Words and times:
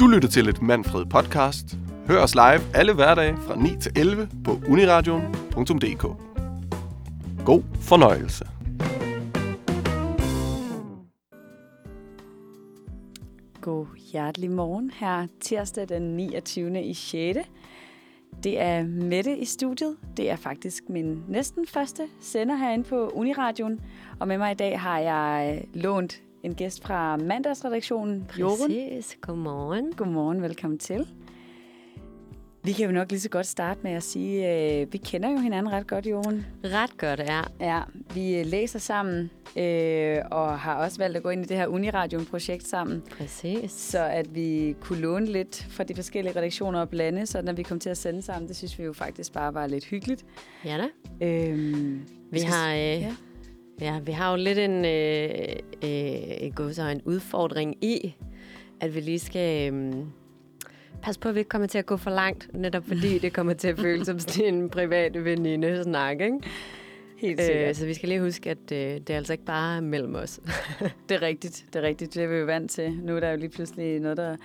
Du 0.00 0.06
lytter 0.06 0.28
til 0.28 0.48
et 0.48 0.62
Manfred 0.62 1.06
podcast. 1.06 1.76
Hør 2.06 2.18
os 2.18 2.34
live 2.34 2.60
alle 2.74 2.94
hverdage 2.94 3.36
fra 3.36 3.56
9 3.56 3.68
til 3.80 3.92
11 3.96 4.28
på 4.44 4.50
uniradion.dk. 4.68 6.02
God 7.44 7.62
fornøjelse. 7.80 8.44
God 13.60 13.86
hjertelig 14.12 14.50
morgen 14.50 14.90
her 14.94 15.26
tirsdag 15.40 15.88
den 15.88 16.02
29. 16.16 16.82
i 16.82 16.94
6. 16.94 17.38
Det 18.44 18.60
er 18.60 18.84
Mette 18.84 19.38
i 19.38 19.44
studiet. 19.44 19.96
Det 20.16 20.30
er 20.30 20.36
faktisk 20.36 20.84
min 20.88 21.24
næsten 21.28 21.66
første 21.66 22.08
sender 22.20 22.56
herinde 22.56 22.84
på 22.84 23.08
Uniradion. 23.08 23.80
Og 24.20 24.28
med 24.28 24.38
mig 24.38 24.52
i 24.52 24.54
dag 24.54 24.80
har 24.80 24.98
jeg 24.98 25.56
øh, 25.56 25.82
lånt 25.82 26.20
en 26.42 26.54
gæst 26.54 26.82
fra 26.84 27.16
mandagsredaktionen, 27.16 28.30
Jorun. 28.40 28.56
Præcis. 28.70 29.18
Godmorgen. 29.20 29.92
Godmorgen, 29.92 30.42
velkommen 30.42 30.78
til. 30.78 31.06
Vi 32.64 32.72
kan 32.72 32.86
jo 32.86 32.92
nok 32.92 33.10
lige 33.10 33.20
så 33.20 33.28
godt 33.28 33.46
starte 33.46 33.80
med 33.82 33.90
at 33.92 34.02
sige, 34.02 34.54
øh, 34.80 34.92
vi 34.92 34.98
kender 34.98 35.30
jo 35.30 35.38
hinanden 35.38 35.72
ret 35.72 35.86
godt, 35.86 36.06
Jorun. 36.06 36.46
Ret 36.64 36.98
godt, 36.98 37.20
ja. 37.20 37.40
Ja, 37.60 37.82
vi 38.14 38.36
øh, 38.38 38.46
læser 38.46 38.78
sammen, 38.78 39.30
øh, 39.56 40.18
og 40.30 40.58
har 40.58 40.74
også 40.84 40.98
valgt 40.98 41.16
at 41.16 41.22
gå 41.22 41.28
ind 41.30 41.44
i 41.44 41.48
det 41.48 41.56
her 41.56 41.66
Uniradion-projekt 41.66 42.66
sammen. 42.66 43.02
Præcis. 43.18 43.70
Så 43.72 43.98
at 44.04 44.34
vi 44.34 44.76
kunne 44.80 44.98
låne 45.00 45.26
lidt 45.26 45.66
fra 45.70 45.84
de 45.84 45.94
forskellige 45.94 46.36
redaktioner 46.38 46.80
og 46.80 46.88
blande, 46.88 47.26
så 47.26 47.42
når 47.42 47.52
vi 47.52 47.62
kom 47.62 47.80
til 47.80 47.90
at 47.90 47.98
sende 47.98 48.22
sammen, 48.22 48.48
det 48.48 48.56
synes 48.56 48.78
vi 48.78 48.84
jo 48.84 48.92
faktisk 48.92 49.32
bare 49.32 49.54
var 49.54 49.66
lidt 49.66 49.84
hyggeligt. 49.84 50.24
Ja 50.64 50.78
da. 50.78 51.26
Øhm, 51.26 52.00
Vi 52.30 52.38
skal- 52.38 52.52
har, 52.52 52.72
øh, 52.72 52.78
ja. 52.80 53.14
Ja. 53.80 53.98
Vi 53.98 54.12
har 54.12 54.30
jo 54.30 54.36
lidt 54.36 54.58
en, 54.58 54.84
øh, 54.84 55.28
øh, 56.68 56.72
så 56.74 56.82
en 56.82 57.02
udfordring 57.04 57.84
i, 57.84 58.14
at 58.80 58.94
vi 58.94 59.00
lige 59.00 59.18
skal 59.18 59.72
øh, 59.72 59.94
passe 61.02 61.20
på, 61.20 61.28
at 61.28 61.34
vi 61.34 61.40
ikke 61.40 61.48
kommer 61.48 61.68
til 61.68 61.78
at 61.78 61.86
gå 61.86 61.96
for 61.96 62.10
langt, 62.10 62.48
netop 62.54 62.84
fordi 62.88 63.18
det 63.22 63.32
kommer 63.32 63.52
til 63.52 63.68
at 63.68 63.78
føles 63.78 64.06
som 64.06 64.18
sådan 64.18 64.54
en 64.54 64.70
privat 64.70 65.24
veninde-snak, 65.24 66.20
ikke? 66.20 66.38
Helt 67.18 67.40
Øh, 67.40 67.46
sikkert. 67.46 67.76
så 67.76 67.86
vi 67.86 67.94
skal 67.94 68.08
lige 68.08 68.20
huske, 68.20 68.50
at 68.50 68.72
øh, 68.72 68.78
det 68.78 69.10
er 69.10 69.16
altså 69.16 69.32
ikke 69.32 69.44
bare 69.44 69.82
mellem 69.82 70.14
os. 70.14 70.40
Det 71.08 71.14
er 71.14 71.22
rigtigt, 71.22 71.64
det 71.72 71.78
er 71.78 71.82
rigtigt. 71.82 72.14
Det 72.14 72.22
er 72.22 72.26
vi 72.28 72.34
jo 72.36 72.44
vant 72.44 72.70
til. 72.70 72.92
Nu 73.02 73.16
er 73.16 73.20
der 73.20 73.30
jo 73.30 73.36
lige 73.36 73.48
pludselig 73.48 74.00
noget, 74.00 74.16
der 74.16 74.36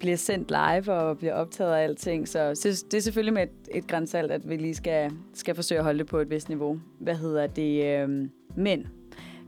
bliver 0.00 0.16
sendt 0.16 0.50
live 0.50 0.92
og 0.92 1.18
bliver 1.18 1.34
optaget 1.34 1.72
af 1.74 1.82
alting. 1.82 2.28
Så 2.28 2.54
så 2.54 2.84
det 2.90 2.96
er 2.96 3.00
selvfølgelig 3.00 3.34
med 3.34 3.42
et, 3.42 3.50
et 3.76 3.86
grænsalt, 3.86 4.32
at 4.32 4.48
vi 4.50 4.56
lige 4.56 4.74
skal, 4.74 5.10
skal 5.34 5.54
forsøge 5.54 5.78
at 5.78 5.84
holde 5.84 5.98
det 5.98 6.06
på 6.06 6.18
et 6.18 6.30
vist 6.30 6.48
niveau. 6.48 6.80
Hvad 7.00 7.14
hedder 7.14 7.46
det? 7.46 7.84
Øhm, 8.02 8.30
men 8.56 8.86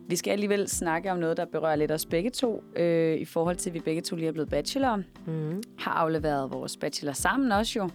vi 0.08 0.16
skal 0.16 0.30
alligevel 0.30 0.69
snakke 0.69 1.12
om 1.12 1.19
noget, 1.19 1.36
der 1.36 1.44
berører 1.44 1.77
lidt 1.77 1.92
os 1.92 2.06
begge 2.06 2.30
to, 2.30 2.62
øh, 2.77 3.16
i 3.16 3.24
forhold 3.24 3.56
til, 3.56 3.70
at 3.70 3.74
vi 3.74 3.80
begge 3.80 4.00
to 4.00 4.16
lige 4.16 4.28
er 4.28 4.33
blevet 4.33 4.48
bachelor. 4.48 5.02
Mm. 5.27 5.62
har 5.78 5.91
afleveret 5.92 6.52
vores 6.52 6.77
bachelor 6.77 7.12
sammen 7.12 7.52
også 7.52 7.78
jo. 7.78 7.91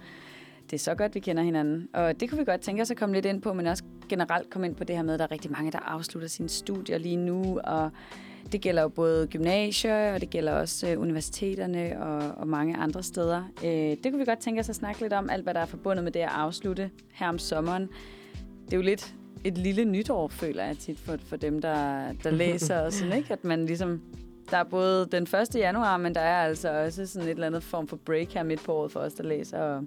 Det 0.65 0.73
er 0.73 0.79
så 0.79 0.95
godt, 0.95 1.15
vi 1.15 1.19
kender 1.19 1.43
hinanden. 1.43 1.87
Og 1.93 2.19
det 2.19 2.29
kunne 2.29 2.39
vi 2.39 2.45
godt 2.45 2.61
tænke 2.61 2.81
os 2.81 2.91
at 2.91 2.97
komme 2.97 3.15
lidt 3.15 3.25
ind 3.25 3.41
på, 3.41 3.53
men 3.53 3.67
også 3.67 3.83
generelt 4.09 4.49
komme 4.49 4.67
ind 4.67 4.75
på 4.75 4.83
det 4.83 4.95
her 4.95 5.03
med, 5.03 5.13
at 5.13 5.19
der 5.19 5.25
er 5.25 5.31
rigtig 5.31 5.51
mange, 5.51 5.71
der 5.71 5.79
afslutter 5.79 6.29
sine 6.29 6.49
studier 6.49 6.97
lige 6.97 7.15
nu. 7.15 7.59
Og 7.63 7.91
det 8.51 8.61
gælder 8.61 8.81
jo 8.81 8.89
både 8.89 9.27
gymnasier, 9.27 10.13
og 10.13 10.21
det 10.21 10.29
gælder 10.29 10.53
også 10.53 10.89
øh, 10.89 11.01
universiteterne 11.01 12.03
og, 12.03 12.31
og 12.37 12.47
mange 12.47 12.77
andre 12.77 13.03
steder. 13.03 13.43
Øh, 13.63 13.69
det 13.71 14.03
kunne 14.03 14.19
vi 14.19 14.25
godt 14.25 14.39
tænke 14.39 14.59
os 14.59 14.69
at 14.69 14.75
snakke 14.75 15.01
lidt 15.01 15.13
om, 15.13 15.29
alt 15.29 15.43
hvad 15.43 15.53
der 15.53 15.59
er 15.59 15.65
forbundet 15.65 16.03
med 16.03 16.11
det 16.11 16.19
at 16.19 16.29
afslutte 16.29 16.89
her 17.11 17.29
om 17.29 17.39
sommeren. 17.39 17.89
Det 18.65 18.73
er 18.73 18.77
jo 18.77 18.83
lidt 18.83 19.15
et 19.43 19.57
lille 19.57 19.85
nytår, 19.85 20.27
føler 20.27 20.63
jeg 20.63 20.77
tit 20.77 20.99
for, 20.99 21.17
for 21.25 21.35
dem, 21.35 21.61
der, 21.61 22.11
der 22.23 22.31
læser 22.31 22.79
og 22.79 22.93
sådan, 22.93 23.17
ikke? 23.17 23.33
At 23.33 23.43
man 23.43 23.65
ligesom 23.65 24.01
der 24.51 24.57
er 24.57 24.63
både 24.63 25.07
den 25.11 25.23
1. 25.23 25.55
januar, 25.55 25.97
men 25.97 26.15
der 26.15 26.21
er 26.21 26.45
altså 26.45 26.69
også 26.69 27.05
sådan 27.05 27.27
et 27.27 27.31
eller 27.31 27.47
andet 27.47 27.63
form 27.63 27.87
for 27.87 27.95
break 27.95 28.33
her 28.33 28.43
midt 28.43 28.63
på 28.63 28.73
året 28.73 28.91
for 28.91 28.99
os, 28.99 29.13
der 29.13 29.23
læser 29.23 29.59
og 29.59 29.85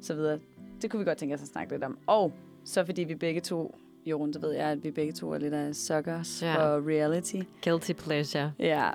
så 0.00 0.14
videre. 0.14 0.38
Det 0.82 0.90
kunne 0.90 0.98
vi 0.98 1.04
godt 1.04 1.18
tænke 1.18 1.34
os 1.34 1.42
at 1.42 1.48
snakke 1.48 1.72
lidt 1.72 1.84
om. 1.84 1.98
Og 2.06 2.32
så 2.64 2.84
fordi 2.84 3.04
vi 3.04 3.14
begge 3.14 3.40
to, 3.40 3.74
Jorun, 4.06 4.32
så 4.32 4.40
ved 4.40 4.52
jeg, 4.52 4.66
at 4.66 4.84
vi 4.84 4.90
begge 4.90 5.12
to 5.12 5.32
er 5.32 5.38
lidt 5.38 5.54
af 5.54 5.74
suckers 5.74 6.42
ja. 6.42 6.54
for 6.56 6.88
reality. 6.88 7.36
Guilty 7.64 7.92
pleasure. 7.92 8.52
Ja, 8.58 8.90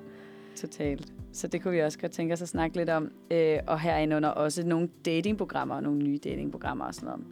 totalt. 0.56 1.14
Så 1.34 1.48
det 1.48 1.64
kunne 1.64 1.74
vi 1.74 1.80
også 1.80 2.00
godt 2.00 2.12
tænke 2.12 2.34
os 2.34 2.42
at 2.42 2.50
snakke 2.50 2.78
lidt 2.78 2.90
om. 2.90 3.12
Øh, 3.32 3.60
og 3.68 3.80
herinde 3.80 4.16
under 4.16 4.30
også 4.30 4.66
nogle 4.66 4.90
datingprogrammer 5.06 5.76
og 5.76 5.84
nogle 5.84 6.00
nye 6.00 6.20
datingprogrammer 6.24 6.86
og 6.86 6.94
sådan 6.94 7.08
noget. 7.10 7.26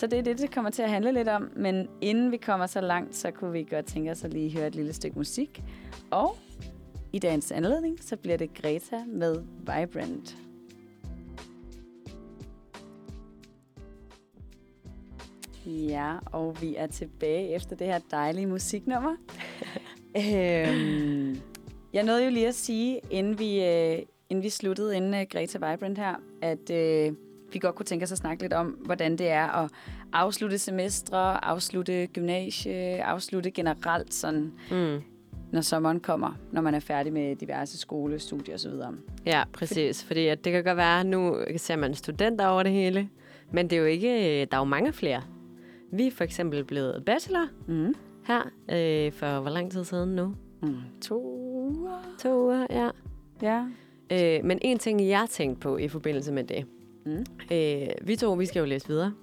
Så 0.00 0.06
det 0.06 0.18
er 0.18 0.22
det, 0.22 0.38
det 0.38 0.54
kommer 0.54 0.70
til 0.70 0.82
at 0.82 0.90
handle 0.90 1.12
lidt 1.12 1.28
om. 1.28 1.50
Men 1.56 1.88
inden 2.00 2.32
vi 2.32 2.36
kommer 2.36 2.66
så 2.66 2.80
langt, 2.80 3.16
så 3.16 3.30
kunne 3.30 3.52
vi 3.52 3.66
godt 3.70 3.86
tænke 3.86 4.10
os 4.10 4.24
at 4.24 4.32
lige 4.32 4.56
høre 4.56 4.66
et 4.66 4.74
lille 4.74 4.92
stykke 4.92 5.18
musik. 5.18 5.62
Og 6.10 6.36
i 7.12 7.18
dagens 7.18 7.52
anledning, 7.52 8.02
så 8.02 8.16
bliver 8.16 8.36
det 8.36 8.54
Greta 8.54 9.04
med 9.06 9.42
Vibrant. 9.58 10.36
Ja, 15.66 16.14
og 16.32 16.62
vi 16.62 16.76
er 16.76 16.86
tilbage 16.86 17.54
efter 17.54 17.76
det 17.76 17.86
her 17.86 18.00
dejlige 18.10 18.46
musiknummer. 18.46 19.16
øhm, 20.16 21.36
jeg 21.92 22.02
nåede 22.02 22.24
jo 22.24 22.30
lige 22.30 22.48
at 22.48 22.54
sige, 22.54 23.00
inden 23.10 23.38
vi, 23.38 23.64
øh, 23.64 23.98
inden 24.28 24.42
vi 24.42 24.48
sluttede, 24.48 24.96
inden 24.96 25.14
øh, 25.14 25.26
Greta 25.30 25.70
Vibrant 25.70 25.98
her, 25.98 26.14
at 26.42 26.70
øh, 26.70 27.12
vi 27.52 27.58
godt 27.58 27.74
kunne 27.74 27.86
tænke 27.86 28.02
os 28.02 28.12
at 28.12 28.18
snakke 28.18 28.42
lidt 28.42 28.52
om, 28.52 28.66
hvordan 28.66 29.16
det 29.16 29.28
er 29.28 29.46
at 29.46 29.70
afslutte 30.12 30.58
semestre, 30.58 31.44
afslutte 31.44 32.06
gymnasie, 32.06 33.04
afslutte 33.04 33.50
generelt 33.50 34.14
sådan, 34.14 34.52
Mm. 34.70 34.98
når 35.52 35.60
sommeren 35.60 36.00
kommer, 36.00 36.32
når 36.52 36.60
man 36.60 36.74
er 36.74 36.80
færdig 36.80 37.12
med 37.12 37.36
diverse 37.36 37.78
skole, 37.78 38.18
studier 38.18 38.54
osv. 38.54 38.70
Ja, 39.26 39.42
præcis. 39.52 40.04
Fordi 40.04 40.26
at 40.26 40.44
det 40.44 40.52
kan 40.52 40.64
godt 40.64 40.76
være, 40.76 41.00
at 41.00 41.06
nu 41.06 41.36
ser 41.56 41.76
man 41.76 41.94
studenter 41.94 42.46
over 42.46 42.62
det 42.62 42.72
hele, 42.72 43.08
men 43.52 43.70
det 43.70 43.76
er 43.76 43.80
jo 43.80 43.86
ikke, 43.86 44.44
der 44.44 44.56
er 44.56 44.60
jo 44.60 44.64
mange 44.64 44.92
flere. 44.92 45.22
Vi 45.92 46.06
er 46.06 46.10
for 46.10 46.24
eksempel 46.24 46.64
blevet 46.64 47.04
bachelor 47.04 47.46
Mm. 47.66 47.94
her 48.26 48.40
øh, 48.68 49.12
for 49.12 49.40
hvor 49.40 49.50
lang 49.50 49.72
tid 49.72 49.84
siden 49.84 50.16
nu? 50.16 50.34
Mm. 50.62 50.74
To 51.02 51.22
uger. 51.70 51.98
To 52.18 52.42
uger, 52.44 52.66
ja. 52.70 52.90
Ja. 53.42 53.64
Øh, 54.12 54.44
men 54.44 54.58
en 54.62 54.78
ting, 54.78 55.08
jeg 55.08 55.26
tænkte 55.30 55.60
på 55.60 55.76
i 55.76 55.88
forbindelse 55.88 56.32
med 56.32 56.44
det. 56.44 56.66
Mm. 57.10 57.24
Øh, 57.52 57.88
vi 58.02 58.16
to, 58.16 58.32
vi 58.32 58.46
skal 58.46 58.60
jo 58.60 58.66
læse 58.66 58.88
videre. 58.88 59.14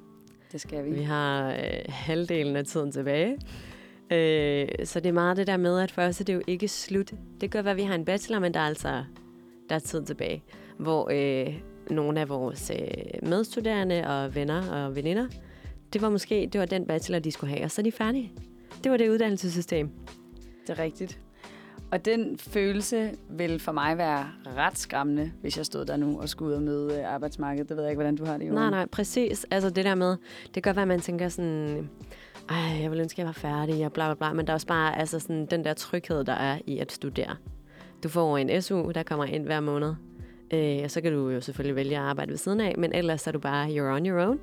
Det 0.51 0.61
skal 0.61 0.85
vi. 0.85 0.91
Vi 0.91 1.01
har 1.01 1.51
øh, 1.51 1.79
halvdelen 1.89 2.55
af 2.55 2.65
tiden 2.65 2.91
tilbage. 2.91 3.37
Øh, 4.11 4.67
så 4.85 4.99
det 4.99 5.09
er 5.09 5.13
meget 5.13 5.37
det 5.37 5.47
der 5.47 5.57
med, 5.57 5.79
at 5.79 5.91
for 5.91 6.01
os 6.01 6.21
er 6.21 6.25
det 6.25 6.33
jo 6.33 6.41
ikke 6.47 6.67
slut. 6.67 7.13
Det 7.41 7.53
være, 7.53 7.71
at 7.71 7.77
vi 7.77 7.83
har 7.83 7.95
en 7.95 8.05
bachelor, 8.05 8.39
men 8.39 8.53
der 8.53 8.59
er 8.59 8.67
altså 8.67 9.03
der 9.69 9.75
er 9.75 9.79
tid 9.79 10.03
tilbage. 10.03 10.43
Hvor 10.77 11.09
øh, 11.11 11.53
nogle 11.89 12.21
af 12.21 12.29
vores 12.29 12.71
øh, 12.79 13.29
medstuderende 13.29 14.07
og 14.07 14.35
venner 14.35 14.71
og 14.71 14.95
veninder, 14.95 15.27
det 15.93 16.01
var 16.01 16.09
måske 16.09 16.49
det 16.53 16.59
var 16.59 16.65
den 16.65 16.85
bachelor, 16.85 17.19
de 17.19 17.31
skulle 17.31 17.53
have, 17.53 17.63
og 17.63 17.71
så 17.71 17.81
er 17.81 17.83
de 17.83 17.91
færdige. 17.91 18.31
Det 18.83 18.91
var 18.91 18.97
det 18.97 19.09
uddannelsessystem. 19.09 19.89
Det 20.67 20.79
er 20.79 20.83
rigtigt. 20.83 21.19
Og 21.91 22.05
den 22.05 22.37
følelse 22.37 23.11
vil 23.29 23.59
for 23.59 23.71
mig 23.71 23.97
være 23.97 24.27
ret 24.57 24.77
skræmmende, 24.77 25.31
hvis 25.41 25.57
jeg 25.57 25.65
stod 25.65 25.85
der 25.85 25.97
nu 25.97 26.21
og 26.21 26.29
skulle 26.29 26.49
ud 26.49 26.55
og 26.55 26.61
møde 26.61 26.99
øh, 26.99 27.13
arbejdsmarkedet. 27.13 27.69
Det 27.69 27.77
ved 27.77 27.83
jeg 27.83 27.91
ikke, 27.91 27.97
hvordan 27.97 28.15
du 28.15 28.25
har 28.25 28.37
det, 28.37 28.47
Johan. 28.47 28.55
Nej, 28.55 28.69
nej, 28.69 28.85
præcis. 28.85 29.45
Altså 29.51 29.69
det 29.69 29.85
der 29.85 29.95
med, 29.95 30.17
det 30.43 30.53
kan 30.53 30.61
godt 30.61 30.75
være, 30.75 30.81
at 30.81 30.87
man 30.87 30.99
tænker 30.99 31.29
sådan, 31.29 31.89
ej, 32.49 32.81
jeg 32.81 32.91
vil 32.91 32.99
ønske, 32.99 33.15
at 33.15 33.17
jeg 33.17 33.25
var 33.25 33.31
færdig, 33.31 33.85
og 33.85 33.93
bla 33.93 34.13
bla 34.13 34.15
bla, 34.15 34.33
men 34.33 34.47
der 34.47 34.53
er 34.53 34.55
også 34.55 34.67
bare 34.67 34.99
altså 34.99 35.19
sådan, 35.19 35.45
den 35.45 35.63
der 35.63 35.73
tryghed, 35.73 36.23
der 36.23 36.33
er 36.33 36.59
i 36.65 36.77
at 36.77 36.91
studere. 36.91 37.35
Du 38.03 38.09
får 38.09 38.37
en 38.37 38.61
SU, 38.61 38.91
der 38.91 39.03
kommer 39.03 39.25
ind 39.25 39.45
hver 39.45 39.59
måned, 39.59 39.95
øh, 40.53 40.79
og 40.83 40.91
så 40.91 41.01
kan 41.01 41.11
du 41.13 41.29
jo 41.29 41.41
selvfølgelig 41.41 41.75
vælge 41.75 41.97
at 41.97 42.03
arbejde 42.03 42.31
ved 42.31 42.37
siden 42.37 42.61
af, 42.61 42.75
men 42.77 42.93
ellers 42.93 43.27
er 43.27 43.31
du 43.31 43.39
bare, 43.39 43.67
you're 43.67 43.95
on 43.95 44.05
your 44.05 44.27
own. 44.27 44.39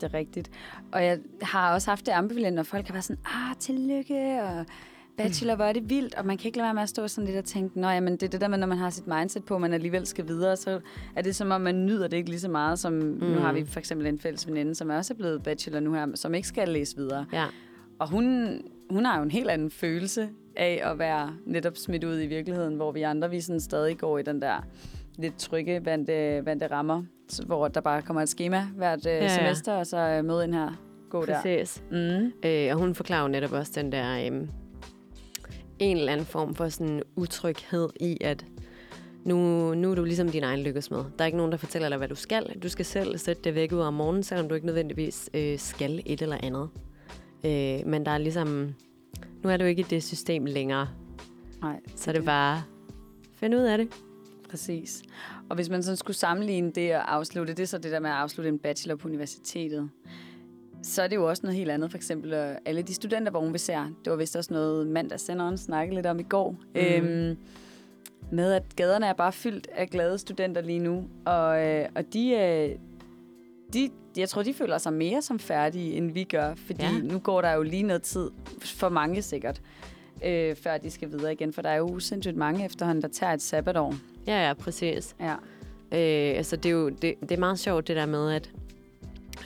Det 0.00 0.14
er 0.14 0.14
rigtigt. 0.14 0.50
Og 0.92 1.04
jeg 1.04 1.18
har 1.42 1.74
også 1.74 1.90
haft 1.90 2.06
det 2.06 2.12
ambivalent, 2.12 2.56
når 2.56 2.62
folk 2.62 2.86
har 2.86 2.92
været 2.92 3.04
sådan, 3.04 3.22
ah, 3.24 3.56
tillykke, 3.58 4.42
og 4.42 4.66
bachelor, 5.16 5.54
hvor 5.54 5.64
er 5.64 5.72
det 5.72 5.90
vildt, 5.90 6.14
og 6.14 6.26
man 6.26 6.36
kan 6.36 6.46
ikke 6.46 6.58
lade 6.58 6.64
være 6.64 6.74
med 6.74 6.82
at 6.82 6.88
stå 6.88 7.08
sådan 7.08 7.26
lidt 7.26 7.38
og 7.38 7.44
tænke, 7.44 7.80
nå 7.80 7.88
jamen, 7.88 8.12
det 8.12 8.22
er 8.22 8.28
det 8.28 8.40
der 8.40 8.48
med, 8.48 8.58
når 8.58 8.66
man 8.66 8.78
har 8.78 8.90
sit 8.90 9.06
mindset 9.06 9.44
på, 9.44 9.54
at 9.54 9.60
man 9.60 9.72
alligevel 9.72 10.06
skal 10.06 10.28
videre, 10.28 10.56
så 10.56 10.80
er 11.16 11.22
det 11.22 11.36
som 11.36 11.50
om, 11.50 11.60
man 11.60 11.86
nyder 11.86 12.08
det 12.08 12.16
ikke 12.16 12.30
lige 12.30 12.40
så 12.40 12.48
meget, 12.48 12.78
som 12.78 12.92
mm. 12.92 13.18
nu 13.20 13.38
har 13.38 13.52
vi 13.52 13.64
for 13.64 13.78
eksempel 13.78 14.06
en 14.06 14.18
fælles 14.18 14.46
veninde, 14.46 14.74
som 14.74 14.90
også 14.90 15.14
er 15.14 15.16
blevet 15.16 15.42
bachelor 15.42 15.80
nu 15.80 15.92
her, 15.92 16.06
som 16.14 16.34
ikke 16.34 16.48
skal 16.48 16.68
læse 16.68 16.96
videre. 16.96 17.26
Ja, 17.32 17.44
Og 17.98 18.08
hun, 18.10 18.56
hun 18.90 19.04
har 19.04 19.16
jo 19.16 19.22
en 19.22 19.30
helt 19.30 19.50
anden 19.50 19.70
følelse 19.70 20.28
af 20.56 20.82
at 20.84 20.98
være 20.98 21.34
netop 21.46 21.76
smidt 21.76 22.04
ud 22.04 22.20
i 22.20 22.26
virkeligheden, 22.26 22.74
hvor 22.74 22.92
vi 22.92 23.02
andre, 23.02 23.30
vi 23.30 23.40
sådan 23.40 23.60
stadig 23.60 23.98
går 23.98 24.18
i 24.18 24.22
den 24.22 24.42
der 24.42 24.66
lidt 25.18 25.38
trygge 25.38 25.84
vante, 25.84 26.40
vante 26.44 26.66
rammer, 26.66 27.02
hvor 27.46 27.68
der 27.68 27.80
bare 27.80 28.02
kommer 28.02 28.22
et 28.22 28.28
schema 28.28 28.66
hvert 28.76 29.06
ja, 29.06 29.22
ja. 29.22 29.28
semester, 29.28 29.72
og 29.72 29.86
så 29.86 29.98
øh, 29.98 30.24
møde 30.24 30.44
ind 30.44 30.54
her, 30.54 30.70
gå 31.10 31.26
der. 31.26 31.34
præcis. 31.34 31.82
Mm. 31.90 32.32
Øh, 32.44 32.68
og 32.72 32.78
hun 32.78 32.94
forklarer 32.94 33.22
jo 33.22 33.28
netop 33.28 33.52
også 33.52 33.72
den 33.74 33.92
der, 33.92 34.26
øh, 34.32 34.48
en 35.82 35.96
eller 35.96 36.12
anden 36.12 36.26
form 36.26 36.54
for 36.54 36.68
sådan 36.68 37.02
utryghed 37.16 37.88
i, 38.00 38.18
at 38.20 38.44
nu, 39.24 39.36
nu 39.74 39.90
er 39.90 39.94
du 39.94 40.04
ligesom 40.04 40.28
din 40.28 40.42
egen 40.42 40.60
lykkesmed. 40.60 40.98
Der 40.98 41.18
er 41.18 41.26
ikke 41.26 41.36
nogen, 41.36 41.52
der 41.52 41.58
fortæller 41.58 41.88
dig, 41.88 41.98
hvad 41.98 42.08
du 42.08 42.14
skal. 42.14 42.58
Du 42.62 42.68
skal 42.68 42.84
selv 42.84 43.18
sætte 43.18 43.42
det 43.42 43.54
væk 43.54 43.72
ud 43.72 43.80
om 43.80 43.94
morgenen, 43.94 44.22
selvom 44.22 44.48
du 44.48 44.54
ikke 44.54 44.66
nødvendigvis 44.66 45.30
øh, 45.34 45.58
skal 45.58 46.02
et 46.06 46.22
eller 46.22 46.38
andet. 46.42 46.68
Øh, 47.44 47.86
men 47.86 48.06
der 48.06 48.10
er 48.10 48.18
ligesom... 48.18 48.74
Nu 49.42 49.50
er 49.50 49.56
du 49.56 49.64
ikke 49.64 49.80
i 49.80 49.86
det 49.90 50.02
system 50.02 50.44
længere, 50.44 50.88
Nej, 51.62 51.80
så 51.96 52.10
er 52.10 52.14
det 52.14 52.24
bare... 52.24 52.62
Find 53.34 53.54
ud 53.54 53.60
af 53.60 53.78
det. 53.78 53.88
Præcis. 54.50 55.02
Og 55.48 55.56
hvis 55.56 55.68
man 55.68 55.82
sådan 55.82 55.96
skulle 55.96 56.16
sammenligne 56.16 56.72
det 56.72 56.96
og 56.96 57.14
afslutte, 57.14 57.54
det 57.54 57.62
er 57.62 57.66
så 57.66 57.78
det 57.78 57.92
der 57.92 58.00
med 58.00 58.10
at 58.10 58.16
afslutte 58.16 58.48
en 58.48 58.58
bachelor 58.58 58.96
på 58.96 59.08
universitetet. 59.08 59.90
Så 60.82 61.02
er 61.02 61.08
det 61.08 61.16
jo 61.16 61.28
også 61.28 61.42
noget 61.42 61.56
helt 61.56 61.70
andet. 61.70 61.90
For 61.90 61.98
eksempel 61.98 62.32
øh, 62.32 62.56
alle 62.64 62.82
de 62.82 62.94
studentervogne, 62.94 63.52
vi 63.52 63.58
ser. 63.58 63.84
Det 64.04 64.10
var 64.10 64.16
vist 64.16 64.36
også 64.36 64.52
noget 64.52 64.86
mandagssenderen 64.86 65.58
snakkede 65.58 65.94
lidt 65.94 66.06
om 66.06 66.20
i 66.20 66.22
går. 66.22 66.50
Mm. 66.50 66.80
Øhm, 66.80 67.36
med 68.30 68.52
at 68.52 68.62
gaderne 68.76 69.06
er 69.06 69.12
bare 69.12 69.32
fyldt 69.32 69.68
af 69.76 69.90
glade 69.90 70.18
studenter 70.18 70.62
lige 70.62 70.78
nu. 70.78 71.04
Og, 71.24 71.66
øh, 71.66 71.88
og 71.94 72.12
de, 72.12 72.30
øh, 72.30 72.78
de, 73.72 73.90
jeg 74.16 74.28
tror, 74.28 74.42
de 74.42 74.54
føler 74.54 74.78
sig 74.78 74.92
mere 74.92 75.22
som 75.22 75.38
færdige, 75.38 75.94
end 75.94 76.12
vi 76.12 76.24
gør. 76.24 76.54
Fordi 76.54 76.84
ja. 76.84 76.98
nu 77.02 77.18
går 77.18 77.40
der 77.42 77.52
jo 77.52 77.62
lige 77.62 77.82
noget 77.82 78.02
tid, 78.02 78.30
for 78.60 78.88
mange 78.88 79.22
sikkert, 79.22 79.62
øh, 80.24 80.56
før 80.56 80.78
de 80.78 80.90
skal 80.90 81.10
videre 81.10 81.32
igen. 81.32 81.52
For 81.52 81.62
der 81.62 81.70
er 81.70 81.76
jo 81.76 81.98
sindssygt 81.98 82.36
mange 82.36 82.64
efterhånden, 82.64 83.02
der 83.02 83.08
tager 83.08 83.32
et 83.32 83.42
sabbatår. 83.42 83.94
Ja, 84.26 84.46
ja, 84.46 84.54
præcis. 84.54 85.16
Ja. 85.20 85.34
Øh, 85.92 86.36
altså, 86.36 86.56
det 86.56 86.66
er 86.66 86.72
jo 86.72 86.88
det, 86.88 87.14
det 87.20 87.32
er 87.32 87.38
meget 87.38 87.58
sjovt, 87.58 87.88
det 87.88 87.96
der 87.96 88.06
med, 88.06 88.32
at 88.32 88.50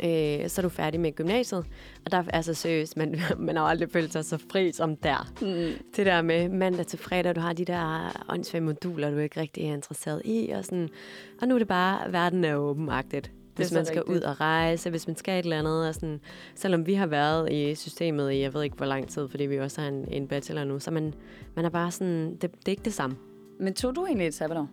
øh, 0.05 0.49
så 0.49 0.61
er 0.61 0.63
du 0.63 0.69
færdig 0.69 1.01
med 1.01 1.13
gymnasiet. 1.13 1.67
Og 2.05 2.11
der 2.11 2.19
er 2.19 2.25
altså 2.33 2.55
seriøst, 2.55 2.97
man, 2.97 3.21
man 3.39 3.57
har 3.57 3.65
aldrig 3.65 3.91
følt 3.91 4.13
sig 4.13 4.25
så 4.25 4.39
fri 4.53 4.73
som 4.73 4.97
der. 4.97 5.33
Mm. 5.41 5.85
Det 5.97 6.07
der 6.07 6.23
med 6.23 6.49
mandag 6.49 6.87
til 6.87 6.99
fredag, 6.99 7.37
du 7.37 7.41
har 7.41 7.53
de 7.53 7.65
der 7.65 8.11
åndssvage 8.29 8.63
moduler, 8.63 9.11
du 9.11 9.19
ikke 9.19 9.41
rigtig 9.41 9.65
er 9.69 9.75
interesseret 9.75 10.23
i. 10.25 10.51
Og, 10.51 10.65
sådan. 10.65 10.89
og 11.41 11.49
nu 11.49 11.55
er 11.55 11.59
det 11.59 11.69
bare, 11.69 12.13
verden 12.13 12.45
er 12.45 12.55
åbenagtigt. 12.55 13.31
Hvis 13.57 13.73
man 13.73 13.87
skal 13.87 13.99
rigtigt. 13.99 14.17
ud 14.17 14.23
og 14.23 14.41
rejse, 14.41 14.91
hvis 14.91 15.07
man 15.07 15.17
skal 15.17 15.39
et 15.39 15.43
eller 15.43 15.59
andet. 15.59 15.89
Og 15.89 15.95
sådan, 15.95 16.21
selvom 16.55 16.87
vi 16.87 16.95
har 16.95 17.07
været 17.07 17.53
i 17.53 17.75
systemet 17.75 18.33
i, 18.33 18.41
jeg 18.41 18.55
ved 18.55 18.63
ikke 18.63 18.77
hvor 18.77 18.87
lang 18.87 19.09
tid, 19.09 19.29
fordi 19.29 19.45
vi 19.45 19.59
også 19.59 19.81
har 19.81 19.89
en, 19.89 20.09
en 20.09 20.29
bachelor 20.29 20.65
nu, 20.65 20.79
så 20.79 20.91
man, 20.91 21.15
man 21.55 21.65
er 21.65 21.69
bare 21.69 21.91
sådan, 21.91 22.31
det, 22.31 22.43
det 22.43 22.67
er 22.67 22.71
ikke 22.71 22.85
det 22.85 22.95
samme. 22.95 23.17
Men 23.61 23.75
tog 23.75 23.97
du 23.97 24.07
egentlig 24.07 24.27
et 24.27 24.35
sabbatår? 24.35 24.69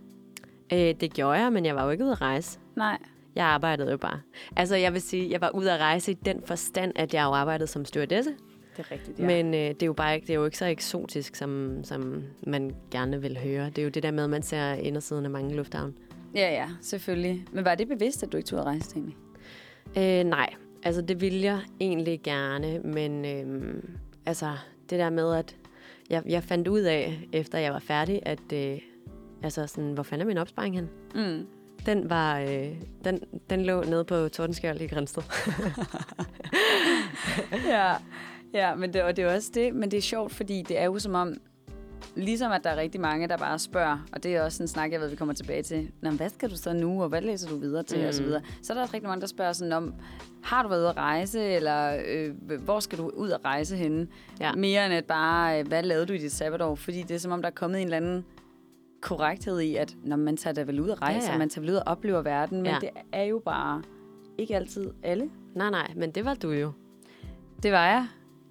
Øh, 0.74 0.96
det 1.00 1.14
gjorde 1.14 1.40
jeg, 1.40 1.54
men 1.54 1.66
jeg 1.66 1.76
var 1.76 1.84
jo 1.84 1.90
ikke 1.90 2.04
ude 2.04 2.12
at 2.12 2.22
rejse. 2.22 2.60
Nej. 2.76 2.98
Jeg 3.36 3.46
arbejdede 3.46 3.92
jo 3.92 3.98
bare. 3.98 4.20
Altså, 4.56 4.76
jeg 4.76 4.94
vil 4.94 5.02
sige, 5.02 5.32
jeg 5.32 5.42
var 5.42 5.50
ude 5.50 5.72
at 5.72 5.80
rejse 5.80 6.12
i 6.12 6.14
den 6.14 6.42
forstand, 6.46 6.92
at 6.96 7.14
jeg 7.14 7.24
jo 7.24 7.30
arbejdede 7.30 7.68
som 7.68 7.86
stewardesse. 7.86 8.32
Det 8.78 8.86
er 8.86 8.92
rigtigt, 8.92 9.20
ja. 9.20 9.26
Men 9.26 9.54
øh, 9.54 9.60
det 9.60 9.84
er 9.84 9.86
jo 9.86 9.94
bare 9.94 10.16
ikke, 10.16 10.28
det 10.28 10.34
er 10.34 10.38
jo 10.38 10.46
ikke 10.46 10.58
så 10.58 10.66
eksotisk, 10.66 11.36
som, 11.36 11.84
som 11.84 12.24
man 12.48 12.76
gerne 12.92 13.22
vil 13.22 13.38
høre. 13.38 13.66
Det 13.66 13.78
er 13.78 13.84
jo 13.84 13.90
det 13.90 14.04
der 14.04 14.12
med, 14.12 14.24
at 14.24 14.30
man 14.30 14.44
ser 14.44 14.74
indersiden 14.74 15.26
af 15.26 15.32
mange 15.32 15.56
lufthavne. 15.56 15.94
Ja, 16.36 16.54
ja, 16.54 16.70
selvfølgelig. 16.82 17.46
Men 17.52 17.66
var 17.66 17.76
det 17.76 17.88
bevidst, 17.88 18.24
at 18.24 18.32
du 18.32 18.38
ikke 18.38 18.48
tog 18.48 18.60
at 18.60 18.66
rejse 18.66 18.96
egentlig? 18.96 19.16
Øh, 19.98 20.30
nej, 20.30 20.54
altså 20.84 21.02
det 21.02 21.22
ville 21.22 21.44
jeg 21.44 21.60
egentlig 21.80 22.22
gerne, 22.24 22.80
men 22.80 23.26
øh, 23.26 23.84
altså 24.26 24.52
det 24.90 25.00
der 25.00 25.10
med, 25.10 25.36
at 25.36 25.56
jeg, 26.10 26.24
jeg 26.26 26.44
fandt 26.44 26.68
ud 26.68 26.82
af, 26.82 27.28
efter 27.32 27.60
jeg 27.60 27.74
var 27.74 27.80
færdig, 27.80 28.22
at 28.26 28.54
øh, 28.54 28.80
altså 29.44 29.68
sådan, 29.68 29.94
hvor 29.94 30.04
fanden 30.04 30.28
er 30.28 30.30
min 30.30 30.38
opsparing 30.38 30.76
hen? 30.76 30.90
Mm. 31.16 31.48
Den 31.86 32.10
var, 32.10 32.40
øh, 32.40 32.70
den, 33.04 33.20
den 33.50 33.64
lå 33.64 33.84
nede 33.84 34.06
på 34.06 34.30
Tordenskjold 34.30 34.82
i 34.82 34.88
Grænsted. 34.88 35.24
ja, 37.76 37.94
ja 38.54 38.76
men, 38.76 38.94
det, 38.94 39.04
og 39.04 39.16
det 39.16 39.24
er 39.24 39.36
også 39.36 39.52
det, 39.54 39.76
men 39.76 39.92
det 39.92 39.98
er 39.98 40.02
sjovt, 40.02 40.32
fordi 40.32 40.62
det 40.62 40.80
er 40.80 40.86
jo 40.86 41.00
som 41.00 41.16
om, 41.16 41.34
ligesom 42.16 42.52
at 42.52 42.64
der 42.64 42.70
er 42.70 42.76
rigtig 42.76 43.02
mange, 43.02 43.28
der 43.28 43.38
bare 43.38 43.60
spørger, 43.60 44.08
og 44.12 44.24
det 44.24 44.36
er 44.36 44.44
også 44.44 44.64
en 44.64 44.68
snak, 44.68 44.92
jeg 44.92 45.02
ved, 45.02 45.10
vi 45.10 45.16
kommer 45.16 45.34
tilbage 45.34 45.64
til, 45.64 45.92
Nå, 46.02 46.10
hvad 46.10 46.30
skal 46.30 46.50
du 46.50 46.58
så 46.58 46.74
nu, 46.74 47.04
og 47.04 47.10
hvad 47.10 47.22
læser 47.22 47.50
du 47.50 47.58
videre 47.58 47.84
til, 47.84 48.00
mm. 48.02 48.08
og 48.08 48.14
så 48.14 48.24
videre. 48.24 48.42
Så 48.62 48.74
er 48.74 48.76
der 48.76 48.82
også 48.82 48.94
rigtig 48.94 49.08
mange, 49.08 49.22
der 49.22 49.28
spørger 49.28 49.54
sådan 49.54 49.74
om, 49.74 49.94
har 50.44 50.64
du 50.64 50.70
været 50.70 50.80
ude 50.80 50.90
at 50.90 50.98
rejse, 50.98 51.44
eller 51.44 52.02
øh, 52.06 52.60
hvor 52.60 52.80
skal 52.80 52.98
du 52.98 53.10
ud 53.10 53.30
at 53.30 53.46
rejse 53.46 53.76
henne? 53.78 54.08
Ja. 54.40 54.56
Mere 54.56 54.86
end 54.86 54.94
at 54.94 55.06
bare, 55.06 55.60
øh, 55.60 55.68
hvad 55.68 55.84
lavede 55.84 56.06
du 56.06 56.14
i 56.14 56.18
dit 56.18 56.32
sabbatår? 56.32 56.76
Fordi 56.76 57.02
det 57.02 57.16
er 57.16 57.20
som 57.20 57.32
om, 57.32 57.42
der 57.42 57.50
er 57.50 57.54
kommet 57.54 57.82
en 57.82 57.88
eller 57.88 57.98
anden 57.98 58.26
korrekthed 59.04 59.60
i, 59.60 59.76
at 59.76 59.96
når 60.04 60.16
man 60.16 60.38
tager 60.38 60.54
da 60.54 60.62
vel 60.62 60.80
ud 60.80 60.90
at 60.90 61.02
rejse, 61.02 61.20
ja, 61.20 61.28
ja. 61.28 61.34
og 61.34 61.40
man 61.40 61.50
tager 61.50 61.62
vel 61.62 61.70
ud 61.70 61.76
og 61.76 61.84
oplever 61.86 62.22
verden, 62.22 62.58
men 62.58 62.72
ja. 62.72 62.78
det 62.82 62.90
er 63.12 63.24
jo 63.24 63.42
bare 63.46 63.84
ikke 64.38 64.56
altid 64.56 64.92
alle. 65.04 65.30
Nej, 65.56 65.70
nej, 65.70 65.94
men 65.96 66.12
det 66.12 66.26
var 66.26 66.34
du 66.34 66.52
jo. 66.52 66.72
Det 67.64 67.72
var 67.72 67.86
jeg 67.86 68.08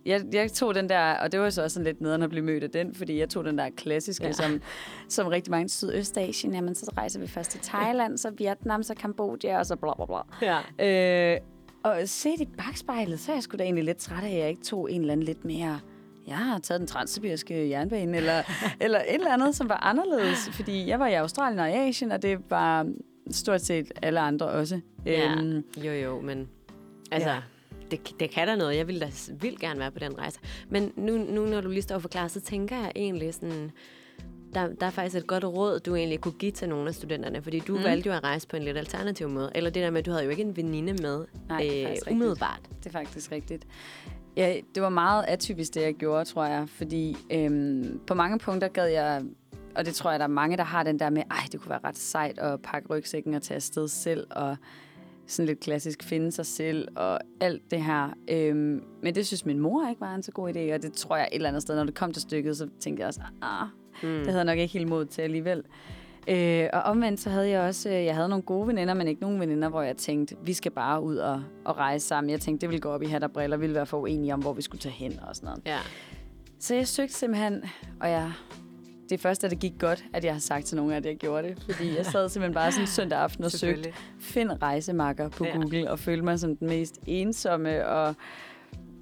jeg, 0.07 0.23
jeg 0.33 0.53
tog 0.53 0.75
den 0.75 0.89
der, 0.89 1.15
og 1.15 1.33
det 1.33 1.41
var 1.41 1.51
så 1.51 1.63
også 1.63 1.75
sådan 1.75 1.85
lidt 1.85 2.01
nederen 2.01 2.23
at 2.23 2.31
blive 2.31 2.45
mødt 2.45 2.65
af 2.65 2.71
den, 2.71 2.95
fordi 2.95 3.19
jeg 3.19 3.29
tog 3.29 3.45
den 3.45 3.59
der 3.59 3.71
klassiske, 3.77 4.27
ja. 4.27 4.33
som, 4.33 4.61
som 5.09 5.27
rigtig 5.27 5.51
mange 5.51 5.69
Sydøstasien, 5.69 6.55
jamen 6.55 6.75
så 6.75 6.93
rejser 6.97 7.21
vi 7.21 7.27
først 7.27 7.51
til 7.51 7.61
Thailand, 7.61 8.19
så 8.19 8.31
Vietnam, 8.31 8.83
så 8.83 8.95
Kambodja, 8.95 9.59
og 9.59 9.67
så 9.67 9.77
bla 9.77 9.91
bla 9.95 10.07
bla. 10.07 10.49
Ja. 10.79 11.35
Øh, 11.35 11.41
og 11.83 11.97
set 12.05 12.41
i 12.41 12.45
bagspejlet, 12.45 13.21
så 13.21 13.33
er 13.33 13.37
jeg 13.37 13.43
sgu 13.43 13.57
da 13.57 13.63
egentlig 13.63 13.85
lidt 13.85 13.97
træt 13.97 14.25
af, 14.25 14.31
at 14.31 14.39
jeg 14.39 14.49
ikke 14.49 14.63
tog 14.63 14.93
en 14.93 15.01
eller 15.01 15.13
anden 15.13 15.27
lidt 15.27 15.45
mere 15.45 15.81
jeg 16.27 16.37
har 16.37 16.59
taget 16.59 16.81
den 16.81 16.89
transsibiriske 16.89 17.69
jernbane, 17.69 18.17
eller, 18.17 18.43
eller 18.81 18.99
et 18.99 19.15
eller 19.15 19.33
andet, 19.33 19.57
som 19.57 19.69
var 19.69 19.77
anderledes. 19.77 20.49
Fordi 20.53 20.89
jeg 20.89 21.01
var 21.01 21.07
i 21.07 21.15
Australien 21.15 21.59
og 21.59 21.71
i 21.71 21.73
Asien, 21.73 22.13
og 22.13 22.23
det 22.23 22.39
var 22.51 22.93
stort 23.31 23.61
set 23.61 23.93
alle 24.03 24.21
andre 24.21 24.47
også. 24.47 24.81
Ja, 25.07 25.33
øhm, 25.33 25.65
jo 25.77 25.93
jo, 25.93 26.21
men 26.21 26.49
altså, 27.11 27.31
ja 27.31 27.41
det, 27.93 28.21
det 28.21 28.31
kan 28.31 28.49
da 28.49 28.57
noget. 28.57 28.77
Jeg 28.77 28.89
vil 28.89 29.01
da 29.01 29.11
vildt 29.41 29.61
gerne 29.61 29.81
være 29.81 29.91
på 29.91 29.99
den 29.99 30.19
rejse. 30.19 30.39
Men 30.69 30.93
nu, 30.97 31.19
nu 31.19 31.47
når 31.47 31.61
du 31.61 31.69
lige 31.69 31.83
står 31.83 31.95
og 31.95 32.03
forklarer, 32.03 32.29
så 32.29 32.41
tænker 32.41 32.77
jeg 32.77 32.93
egentlig 32.97 33.35
sådan... 33.35 33.71
Der, 34.55 34.67
der 34.67 34.87
er 34.87 34.91
faktisk 34.91 35.17
et 35.17 35.27
godt 35.27 35.45
råd, 35.45 35.81
du 35.81 35.95
egentlig 35.95 36.21
kunne 36.21 36.35
give 36.39 36.53
til 36.53 36.69
nogle 36.69 36.89
af 36.89 36.95
studenterne, 36.95 37.43
fordi 37.43 37.59
du 37.59 37.77
mm. 37.77 37.85
valgte 37.85 38.09
jo 38.09 38.15
at 38.15 38.25
rejse 38.25 38.49
på 38.49 38.57
en 38.57 38.63
lidt 38.63 38.79
alternativ 38.79 39.29
måde. 39.29 39.51
Eller 39.55 39.71
det 39.71 39.83
der 39.83 39.91
med, 39.91 39.99
at 39.99 40.07
du 40.07 40.11
havde 40.11 40.25
jo 40.25 40.31
ikke 40.31 40.43
en 40.43 40.57
veninde 40.57 40.93
med 40.93 41.25
Nej, 41.49 41.61
det 41.63 41.83
er 41.83 41.91
øh, 41.91 42.13
umiddelbart. 42.13 42.61
Rigtigt. 42.63 42.85
Det 42.85 42.87
er 42.87 42.99
faktisk 42.99 43.33
rigtigt. 43.33 43.67
Ja, 44.37 44.57
det 44.75 44.83
var 44.83 44.89
meget 44.89 45.25
atypisk, 45.29 45.75
det 45.75 45.83
jeg 45.83 45.95
gjorde, 45.95 46.25
tror 46.25 46.45
jeg, 46.45 46.69
fordi 46.69 47.17
øhm, 47.33 48.01
på 48.07 48.15
mange 48.15 48.39
punkter 48.39 48.69
gad 48.69 48.87
jeg 48.87 49.23
og 49.75 49.87
det 49.87 49.95
tror 49.95 50.11
jeg, 50.11 50.21
der 50.21 50.25
er 50.25 50.29
mange, 50.29 50.57
der 50.57 50.65
har 50.65 50.83
den 50.83 50.99
der 50.99 51.11
med, 51.11 51.23
ej, 51.31 51.47
det 51.53 51.61
kunne 51.61 51.71
være 51.71 51.81
ret 51.85 51.99
sejt 51.99 52.39
at 52.39 52.63
pakke 52.63 52.89
rygsækken 52.89 53.35
og 53.35 53.43
tage 53.43 53.57
afsted 53.57 53.89
selv, 53.89 54.27
og 54.31 54.57
sådan 55.27 55.47
lidt 55.47 55.61
klassisk 55.61 56.03
finde 56.03 56.33
sig 56.33 56.47
selv 56.47 56.89
og 56.97 57.19
alt 57.41 57.71
det 57.71 57.83
her. 57.83 58.11
Øhm, 58.31 58.83
men 59.03 59.15
det 59.15 59.27
synes 59.27 59.47
min 59.47 59.59
mor 59.59 59.89
ikke 59.89 60.01
var 60.01 60.15
en 60.15 60.23
så 60.23 60.33
god 60.33 60.57
idé, 60.57 60.75
og 60.75 60.83
det 60.83 60.93
tror 60.93 61.17
jeg 61.17 61.29
et 61.33 61.35
eller 61.35 61.49
andet 61.49 61.63
sted, 61.63 61.77
når 61.77 61.85
det 61.85 61.95
kom 61.95 62.13
til 62.13 62.23
stykket, 62.23 62.57
så 62.57 62.69
tænkte 62.81 63.01
jeg 63.01 63.09
også, 63.09 63.21
ah, 63.43 63.67
mm. 64.03 64.09
det 64.09 64.27
havde 64.27 64.37
jeg 64.37 64.45
nok 64.45 64.59
ikke 64.59 64.73
helt 64.73 64.89
mod 64.89 65.05
til 65.05 65.23
alligevel. 65.23 65.63
Øh, 66.29 66.69
og 66.73 66.83
omvendt 66.83 67.21
så 67.21 67.31
havde 67.31 67.49
jeg 67.49 67.61
også, 67.61 67.89
øh, 67.89 68.05
jeg 68.05 68.15
havde 68.15 68.29
nogle 68.29 68.43
gode 68.43 68.69
veninder, 68.69 68.95
men 68.95 69.09
ikke 69.09 69.21
nogen 69.21 69.41
veninder, 69.41 69.69
hvor 69.69 69.83
jeg 69.83 69.97
tænkte, 69.97 70.37
vi 70.45 70.53
skal 70.53 70.73
bare 70.73 71.03
ud 71.03 71.17
og, 71.17 71.43
og 71.65 71.77
rejse 71.77 72.07
sammen. 72.07 72.31
Jeg 72.31 72.41
tænkte, 72.41 72.61
det 72.61 72.69
ville 72.69 72.81
gå 72.81 72.89
op 72.89 73.03
i 73.03 73.07
hat 73.07 73.25
og 73.25 73.33
briller, 73.33 73.57
ville 73.57 73.75
være 73.75 73.87
for 73.87 73.99
uenige 73.99 74.35
om, 74.35 74.41
hvor 74.41 74.53
vi 74.53 74.63
skulle 74.63 74.81
tage 74.81 74.93
hen 74.93 75.21
og 75.29 75.37
sådan 75.37 75.47
noget. 75.47 75.63
Ja. 75.67 75.79
Så 76.59 76.75
jeg 76.75 76.89
søgte 76.89 77.15
simpelthen, 77.15 77.65
og 78.01 78.11
jeg 78.11 78.33
det 79.13 79.19
er 79.19 79.23
først, 79.23 79.43
da 79.43 79.49
det 79.49 79.59
gik 79.59 79.73
godt, 79.79 80.05
at 80.13 80.25
jeg 80.25 80.33
har 80.33 80.41
sagt 80.41 80.67
til 80.67 80.77
nogen, 80.77 80.93
at 80.93 81.07
jeg 81.07 81.17
gjorde 81.17 81.49
det. 81.49 81.63
Fordi 81.71 81.97
jeg 81.97 82.07
sad 82.07 82.29
simpelthen 82.29 82.55
bare 82.55 82.73
sådan 82.73 82.87
søndag 82.87 83.19
aften 83.19 83.45
og 83.45 83.51
søgte 83.51 83.93
find 84.21 84.51
rejsemakker 84.63 85.29
på 85.29 85.45
ja. 85.45 85.53
Google, 85.57 85.91
og 85.91 85.99
følte 85.99 86.25
mig 86.25 86.41
som 86.41 86.57
den 86.57 86.69
mest 86.69 86.99
ensomme 87.07 87.87
og 87.87 88.15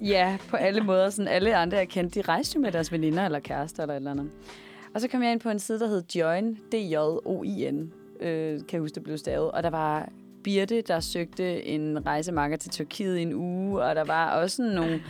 ja, 0.00 0.38
på 0.48 0.56
alle 0.56 0.80
måder. 0.80 1.10
Sådan 1.10 1.28
alle 1.28 1.56
andre, 1.56 1.76
jeg 1.76 1.88
kendte, 1.88 2.20
de 2.20 2.28
rejste 2.28 2.56
jo 2.56 2.60
med 2.60 2.72
deres 2.72 2.92
veninder 2.92 3.24
eller 3.24 3.40
kærester 3.40 3.82
eller 3.82 3.94
et 3.94 3.96
eller 3.96 4.10
andet. 4.10 4.30
Og 4.94 5.00
så 5.00 5.08
kom 5.08 5.22
jeg 5.22 5.32
ind 5.32 5.40
på 5.40 5.50
en 5.50 5.58
side, 5.58 5.80
der 5.80 5.86
hed 5.86 6.02
Join, 6.14 6.54
D-J-O-I-N, 6.54 7.92
øh, 8.20 8.58
kan 8.58 8.66
jeg 8.72 8.80
huske, 8.80 8.94
det 8.94 9.02
blev 9.02 9.18
stavet. 9.18 9.50
Og 9.50 9.62
der 9.62 9.70
var 9.70 10.08
Birte, 10.44 10.80
der 10.80 11.00
søgte 11.00 11.66
en 11.66 12.06
rejsemakker 12.06 12.56
til 12.56 12.70
Tyrkiet 12.70 13.18
i 13.18 13.22
en 13.22 13.34
uge, 13.34 13.82
og 13.82 13.96
der 13.96 14.04
var 14.04 14.42
også 14.42 14.62
nogle 14.62 15.02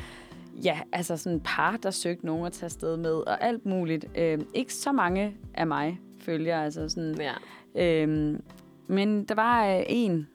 ja, 0.64 0.78
altså 0.92 1.16
sådan 1.16 1.36
et 1.36 1.42
par, 1.44 1.76
der 1.76 1.90
søgte 1.90 2.26
nogen 2.26 2.46
at 2.46 2.52
tage 2.52 2.70
sted 2.70 2.96
med, 2.96 3.12
og 3.12 3.44
alt 3.44 3.66
muligt. 3.66 4.06
Øh, 4.18 4.38
ikke 4.54 4.74
så 4.74 4.92
mange 4.92 5.36
af 5.54 5.66
mig 5.66 6.00
følger, 6.20 6.60
altså 6.60 6.88
sådan. 6.88 7.16
Ja. 7.20 8.04
Øh, 8.04 8.38
men 8.86 9.24
der 9.24 9.34
var 9.34 9.66
øh, 9.66 9.82
en, 9.88 10.28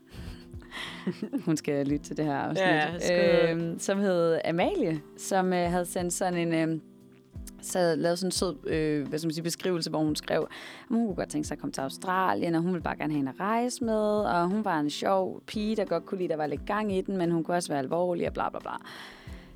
hun 1.46 1.58
skal 1.58 1.88
lytte 1.88 2.06
til 2.06 2.18
det 2.18 2.26
her 2.26 2.38
afsnit, 2.38 3.10
ja, 3.10 3.54
øh, 3.54 3.76
som 3.80 4.00
hed 4.00 4.40
Amalie, 4.46 5.02
som 5.18 5.54
øh, 5.54 5.72
havde 5.72 5.86
sendt 5.86 6.14
sådan 6.14 6.54
en... 6.54 6.70
Øh, 6.70 6.80
så 7.66 7.80
havde 7.80 7.98
lavet 7.98 8.20
sådan 8.20 8.28
en 8.28 8.32
sød 8.32 8.68
øh, 8.68 9.08
hvad 9.08 9.20
skal 9.20 9.28
man 9.28 9.34
sige, 9.34 9.44
beskrivelse, 9.44 9.90
hvor 9.90 10.00
hun 10.00 10.16
skrev, 10.16 10.48
at 10.50 10.88
hun 10.90 11.06
kunne 11.06 11.16
godt 11.16 11.30
tænke 11.30 11.48
sig 11.48 11.56
at 11.56 11.60
komme 11.60 11.72
til 11.72 11.82
Australien, 11.82 12.56
og 12.56 12.62
hun 12.62 12.72
ville 12.72 12.84
bare 12.84 12.98
gerne 12.98 13.14
have 13.14 13.22
en 13.22 13.28
at 13.28 13.40
rejse 13.40 13.84
med, 13.84 14.20
og 14.20 14.48
hun 14.48 14.66
var 14.66 14.80
en 14.80 14.90
sjov 14.90 15.42
pige, 15.48 15.76
der 15.76 15.86
godt 15.86 16.06
kunne 16.06 16.18
lide, 16.18 16.30
der 16.30 16.38
var 16.38 16.48
lidt 16.48 16.66
gang 16.66 16.94
i 16.94 17.02
den, 17.02 17.18
men 17.18 17.32
hun 17.32 17.44
kunne 17.44 17.58
også 17.58 17.70
være 17.70 17.80
alvorlig, 17.80 18.28
og 18.28 18.34
bla 18.34 18.50
bla 18.50 18.60
bla 18.60 18.78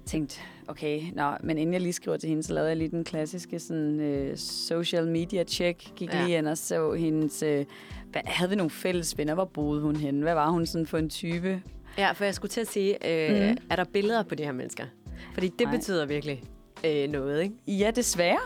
tænkte, 0.09 0.39
okay, 0.67 1.01
nå, 1.13 1.31
men 1.43 1.57
inden 1.57 1.73
jeg 1.73 1.81
lige 1.81 1.93
skriver 1.93 2.17
til 2.17 2.29
hende, 2.29 2.43
så 2.43 2.53
lavede 2.53 2.69
jeg 2.69 2.77
lige 2.77 2.89
den 2.89 3.03
klassiske 3.03 3.59
sådan, 3.59 3.99
øh, 3.99 4.37
social 4.37 5.07
media 5.07 5.43
check. 5.43 5.95
Gik 5.95 6.13
ja. 6.13 6.25
lige 6.25 6.37
ind 6.37 6.47
og 6.47 6.57
så 6.57 6.93
hendes... 6.93 7.43
Øh, 7.43 7.65
hvad, 8.11 8.21
havde 8.25 8.49
vi 8.49 8.55
nogle 8.55 8.69
fælles 8.69 9.17
venner? 9.17 9.33
Hvor 9.33 9.45
boede 9.45 9.81
hun 9.81 9.95
henne? 9.95 10.23
Hvad 10.23 10.33
var 10.33 10.49
hun 10.49 10.65
sådan 10.65 10.87
for 10.87 10.97
en 10.97 11.09
type? 11.09 11.61
Ja, 11.97 12.11
for 12.11 12.23
jeg 12.23 12.35
skulle 12.35 12.49
til 12.49 12.61
at 12.61 12.67
sige, 12.67 13.07
øh, 13.07 13.49
mm. 13.49 13.57
er 13.69 13.75
der 13.75 13.83
billeder 13.83 14.23
på 14.23 14.35
de 14.35 14.43
her 14.43 14.51
mennesker? 14.51 14.85
Fordi 15.33 15.47
det 15.47 15.67
Nej. 15.67 15.75
betyder 15.75 16.05
virkelig 16.05 16.43
øh, 16.83 17.09
noget, 17.09 17.43
ikke? 17.43 17.55
Ja, 17.67 17.91
desværre. 17.91 18.39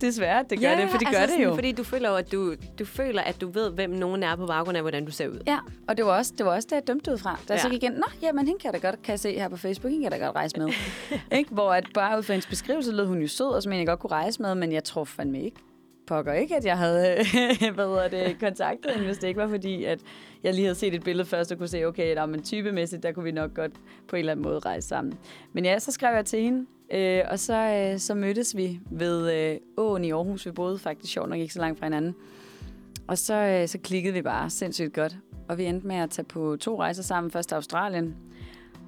Desværre, 0.00 0.44
det 0.50 0.60
gør 0.60 0.70
ja, 0.70 0.82
det, 0.82 0.90
for 0.90 0.98
det 0.98 1.06
altså 1.06 1.20
gør 1.20 1.36
det 1.36 1.44
jo. 1.44 1.54
Fordi 1.54 1.72
du 1.72 1.84
føler 1.84 2.10
at 2.10 2.32
du, 2.32 2.54
du 2.78 2.84
føler, 2.84 3.22
at 3.22 3.40
du 3.40 3.48
ved, 3.48 3.70
hvem 3.70 3.90
nogen 3.90 4.22
er 4.22 4.36
på 4.36 4.46
baggrund 4.46 4.76
af, 4.76 4.82
hvordan 4.82 5.04
du 5.04 5.12
ser 5.12 5.28
ud. 5.28 5.40
Ja, 5.46 5.58
og 5.88 5.96
det 5.96 6.06
var 6.06 6.16
også 6.16 6.32
det, 6.38 6.46
var 6.46 6.54
også 6.54 6.68
det 6.70 6.76
jeg 6.76 6.86
dømte 6.86 7.12
ud 7.12 7.18
fra. 7.18 7.40
Da 7.48 7.54
ja. 7.54 7.60
så 7.60 7.68
gik 7.68 7.82
igen, 7.82 7.92
nå, 7.92 8.06
jamen, 8.22 8.46
hende 8.46 8.60
kan 8.60 8.72
jeg 8.72 8.82
da 8.82 8.88
godt, 8.88 9.02
kan 9.02 9.12
jeg 9.12 9.20
se 9.20 9.32
her 9.32 9.48
på 9.48 9.56
Facebook, 9.56 9.90
hende 9.90 10.04
kan 10.04 10.12
jeg 10.12 10.20
da 10.20 10.26
godt 10.26 10.36
rejse 10.36 10.58
med. 10.58 10.68
ikke? 11.38 11.50
Hvor 11.50 11.72
at 11.72 11.84
bare 11.94 12.18
ud 12.18 12.22
fra 12.22 12.32
hendes 12.32 12.46
beskrivelse 12.46 12.92
lød 12.92 13.06
hun 13.06 13.20
jo 13.20 13.28
sød, 13.28 13.46
og 13.46 13.62
som 13.62 13.72
jeg 13.72 13.86
godt 13.86 14.00
kunne 14.00 14.10
rejse 14.10 14.42
med, 14.42 14.54
men 14.54 14.72
jeg 14.72 14.84
tror 14.84 15.04
fandme 15.04 15.42
ikke, 15.42 15.56
pokker 16.06 16.32
ikke, 16.32 16.56
at 16.56 16.64
jeg 16.64 16.78
havde 16.78 17.16
hvad 17.74 18.10
det, 18.10 18.40
kontaktet 18.40 18.92
hende, 18.92 19.06
hvis 19.06 19.18
det 19.18 19.28
ikke 19.28 19.40
var 19.40 19.48
fordi, 19.48 19.84
at 19.84 20.00
jeg 20.42 20.54
lige 20.54 20.64
havde 20.64 20.74
set 20.74 20.94
et 20.94 21.04
billede 21.04 21.28
først 21.28 21.52
og 21.52 21.58
kunne 21.58 21.68
se, 21.68 21.84
okay, 21.84 22.16
der, 22.16 22.26
men 22.26 22.42
typemæssigt, 22.42 23.02
der 23.02 23.12
kunne 23.12 23.24
vi 23.24 23.32
nok 23.32 23.54
godt 23.54 23.72
på 24.08 24.16
en 24.16 24.20
eller 24.20 24.32
anden 24.32 24.44
måde 24.44 24.58
rejse 24.58 24.88
sammen. 24.88 25.18
Men 25.52 25.64
ja, 25.64 25.78
så 25.78 25.92
skrev 25.92 26.14
jeg 26.14 26.26
til 26.26 26.42
hende, 26.42 26.66
øh, 26.90 27.22
og 27.30 27.38
så, 27.38 27.54
øh, 27.54 27.98
så 27.98 28.14
mødtes 28.14 28.56
vi 28.56 28.80
ved 28.90 29.32
øh, 29.32 29.56
åen 29.76 30.04
i 30.04 30.12
Aarhus. 30.12 30.46
Vi 30.46 30.50
boede 30.50 30.78
faktisk 30.78 31.12
sjovt 31.12 31.28
nok 31.28 31.38
ikke 31.38 31.54
så 31.54 31.60
langt 31.60 31.78
fra 31.78 31.86
hinanden. 31.86 32.14
Og 33.06 33.18
så, 33.18 33.34
øh, 33.34 33.68
så 33.68 33.78
klikkede 33.78 34.14
vi 34.14 34.22
bare 34.22 34.50
sindssygt 34.50 34.94
godt. 34.94 35.16
Og 35.48 35.58
vi 35.58 35.64
endte 35.64 35.86
med 35.86 35.96
at 35.96 36.10
tage 36.10 36.26
på 36.26 36.56
to 36.60 36.80
rejser 36.80 37.02
sammen. 37.02 37.30
Først 37.30 37.48
til 37.48 37.54
Australien, 37.54 38.16